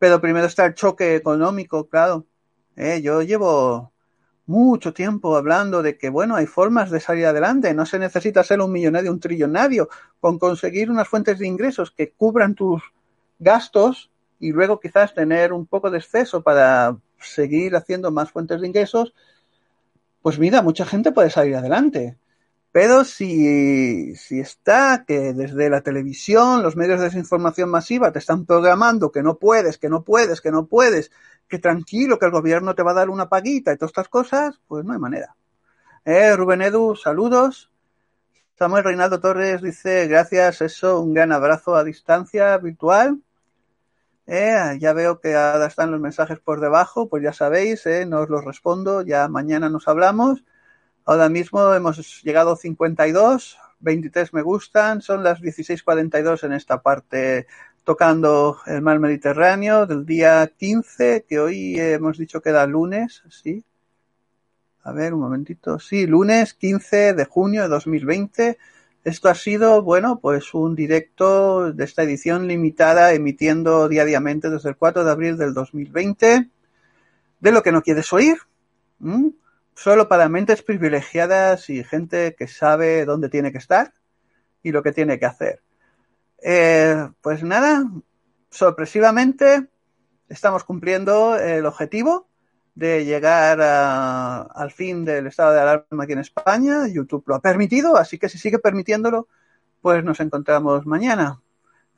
pero 0.00 0.20
primero 0.20 0.46
está 0.48 0.66
el 0.66 0.74
choque 0.74 1.14
económico, 1.14 1.88
claro. 1.88 2.26
Eh, 2.74 3.02
yo 3.02 3.22
llevo 3.22 3.92
mucho 4.46 4.92
tiempo 4.94 5.36
hablando 5.36 5.82
de 5.82 5.98
que, 5.98 6.08
bueno, 6.08 6.36
hay 6.36 6.46
formas 6.46 6.90
de 6.90 7.00
salir 7.00 7.26
adelante. 7.26 7.74
No 7.74 7.84
se 7.84 7.98
necesita 7.98 8.44
ser 8.44 8.60
un 8.60 8.72
millonario, 8.72 9.10
un 9.12 9.20
trillonario. 9.20 9.88
Con 10.20 10.38
conseguir 10.38 10.90
unas 10.90 11.08
fuentes 11.08 11.38
de 11.38 11.46
ingresos 11.46 11.90
que 11.90 12.12
cubran 12.12 12.54
tus 12.54 12.82
gastos 13.38 14.10
y 14.38 14.52
luego 14.52 14.80
quizás 14.80 15.14
tener 15.14 15.52
un 15.52 15.66
poco 15.66 15.90
de 15.90 15.98
exceso 15.98 16.42
para 16.42 16.96
seguir 17.18 17.74
haciendo 17.74 18.10
más 18.10 18.30
fuentes 18.30 18.60
de 18.60 18.66
ingresos, 18.68 19.14
pues 20.22 20.38
mira, 20.38 20.62
mucha 20.62 20.84
gente 20.84 21.12
puede 21.12 21.30
salir 21.30 21.56
adelante. 21.56 22.16
Pero 22.76 23.04
si, 23.04 24.14
si 24.16 24.38
está 24.38 25.06
que 25.08 25.32
desde 25.32 25.70
la 25.70 25.80
televisión, 25.80 26.62
los 26.62 26.76
medios 26.76 26.98
de 26.98 27.06
desinformación 27.06 27.70
masiva 27.70 28.12
te 28.12 28.18
están 28.18 28.44
programando 28.44 29.10
que 29.10 29.22
no 29.22 29.38
puedes, 29.38 29.78
que 29.78 29.88
no 29.88 30.04
puedes, 30.04 30.42
que 30.42 30.50
no 30.50 30.66
puedes, 30.66 31.10
que 31.48 31.58
tranquilo, 31.58 32.18
que 32.18 32.26
el 32.26 32.32
gobierno 32.32 32.74
te 32.74 32.82
va 32.82 32.90
a 32.90 32.96
dar 32.96 33.08
una 33.08 33.30
paguita 33.30 33.72
y 33.72 33.78
todas 33.78 33.92
estas 33.92 34.10
cosas, 34.10 34.60
pues 34.68 34.84
no 34.84 34.92
hay 34.92 34.98
manera. 34.98 35.34
Eh, 36.04 36.36
Rubén 36.36 36.60
Edu, 36.60 36.94
saludos. 36.96 37.70
Samuel 38.58 38.84
Reinaldo 38.84 39.20
Torres 39.20 39.62
dice, 39.62 40.06
gracias, 40.06 40.60
eso, 40.60 41.00
un 41.00 41.14
gran 41.14 41.32
abrazo 41.32 41.76
a 41.76 41.82
distancia 41.82 42.58
virtual. 42.58 43.22
Eh, 44.26 44.76
ya 44.78 44.92
veo 44.92 45.18
que 45.18 45.34
ahora 45.34 45.64
están 45.64 45.92
los 45.92 46.00
mensajes 46.02 46.40
por 46.40 46.60
debajo, 46.60 47.08
pues 47.08 47.22
ya 47.22 47.32
sabéis, 47.32 47.86
eh, 47.86 48.04
no 48.04 48.20
os 48.20 48.28
los 48.28 48.44
respondo, 48.44 49.00
ya 49.00 49.28
mañana 49.28 49.70
nos 49.70 49.88
hablamos. 49.88 50.44
Ahora 51.08 51.28
mismo 51.28 51.72
hemos 51.72 52.20
llegado 52.24 52.50
a 52.50 52.56
52, 52.56 53.58
23 53.78 54.34
me 54.34 54.42
gustan, 54.42 55.00
son 55.00 55.22
las 55.22 55.40
16.42 55.40 56.42
en 56.42 56.52
esta 56.52 56.82
parte 56.82 57.46
tocando 57.84 58.58
el 58.66 58.82
mar 58.82 58.98
Mediterráneo 58.98 59.86
del 59.86 60.04
día 60.04 60.50
15, 60.58 61.24
que 61.28 61.38
hoy 61.38 61.78
hemos 61.78 62.18
dicho 62.18 62.40
que 62.40 62.48
era 62.48 62.66
lunes, 62.66 63.22
¿sí? 63.30 63.64
A 64.82 64.90
ver, 64.90 65.14
un 65.14 65.20
momentito. 65.20 65.78
Sí, 65.78 66.08
lunes 66.08 66.54
15 66.54 67.14
de 67.14 67.24
junio 67.24 67.62
de 67.62 67.68
2020. 67.68 68.58
Esto 69.04 69.28
ha 69.28 69.36
sido, 69.36 69.82
bueno, 69.82 70.18
pues 70.18 70.54
un 70.54 70.74
directo 70.74 71.72
de 71.72 71.84
esta 71.84 72.02
edición 72.02 72.48
limitada 72.48 73.12
emitiendo 73.12 73.88
diariamente 73.88 74.50
desde 74.50 74.70
el 74.70 74.76
4 74.76 75.04
de 75.04 75.10
abril 75.12 75.36
del 75.36 75.54
2020. 75.54 76.50
De 77.38 77.52
lo 77.52 77.62
que 77.62 77.70
no 77.70 77.82
quieres 77.82 78.12
oír. 78.12 78.38
Solo 79.76 80.08
para 80.08 80.30
mentes 80.30 80.62
privilegiadas 80.62 81.68
y 81.68 81.84
gente 81.84 82.34
que 82.34 82.48
sabe 82.48 83.04
dónde 83.04 83.28
tiene 83.28 83.52
que 83.52 83.58
estar 83.58 83.92
y 84.62 84.72
lo 84.72 84.82
que 84.82 84.90
tiene 84.90 85.18
que 85.18 85.26
hacer. 85.26 85.62
Eh, 86.42 87.10
pues 87.20 87.42
nada, 87.42 87.84
sorpresivamente 88.48 89.68
estamos 90.30 90.64
cumpliendo 90.64 91.36
el 91.36 91.66
objetivo 91.66 92.26
de 92.74 93.04
llegar 93.04 93.60
al 93.60 94.70
fin 94.70 95.04
del 95.04 95.26
estado 95.26 95.52
de 95.52 95.60
alarma 95.60 96.04
aquí 96.04 96.14
en 96.14 96.20
España. 96.20 96.88
YouTube 96.88 97.24
lo 97.26 97.34
ha 97.34 97.40
permitido, 97.40 97.98
así 97.98 98.18
que 98.18 98.30
si 98.30 98.38
sigue 98.38 98.58
permitiéndolo, 98.58 99.28
pues 99.82 100.02
nos 100.02 100.20
encontramos 100.20 100.86
mañana. 100.86 101.42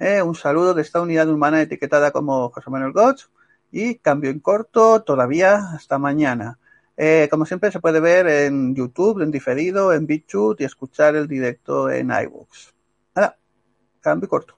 Eh, 0.01 0.21
un 0.21 0.35
saludo 0.35 0.75
de 0.75 0.83
esta 0.83 1.01
unidad 1.01 1.29
humana 1.29 1.63
etiquetada 1.63 2.11
como 2.11 2.51
José 2.51 2.71
Manuel 2.71 2.93
Gotch 2.93 3.27
y 3.71 3.95
cambio 3.97 4.31
en 4.31 4.41
corto 4.41 5.05
todavía 5.05 5.59
hasta 5.75 5.99
mañana. 5.99 6.59
Eh, 7.01 7.29
como 7.31 7.47
siempre 7.47 7.71
se 7.71 7.79
puede 7.79 8.01
ver 8.01 8.27
en 8.27 8.75
YouTube, 8.75 9.23
en 9.23 9.31
diferido, 9.31 9.93
en 9.93 10.05
BitChute 10.05 10.65
y 10.65 10.67
escuchar 10.67 11.15
el 11.15 11.29
directo 11.29 11.89
en 11.89 12.11
iBooks. 12.11 12.75
Cambio 14.01 14.29
corto. 14.29 14.58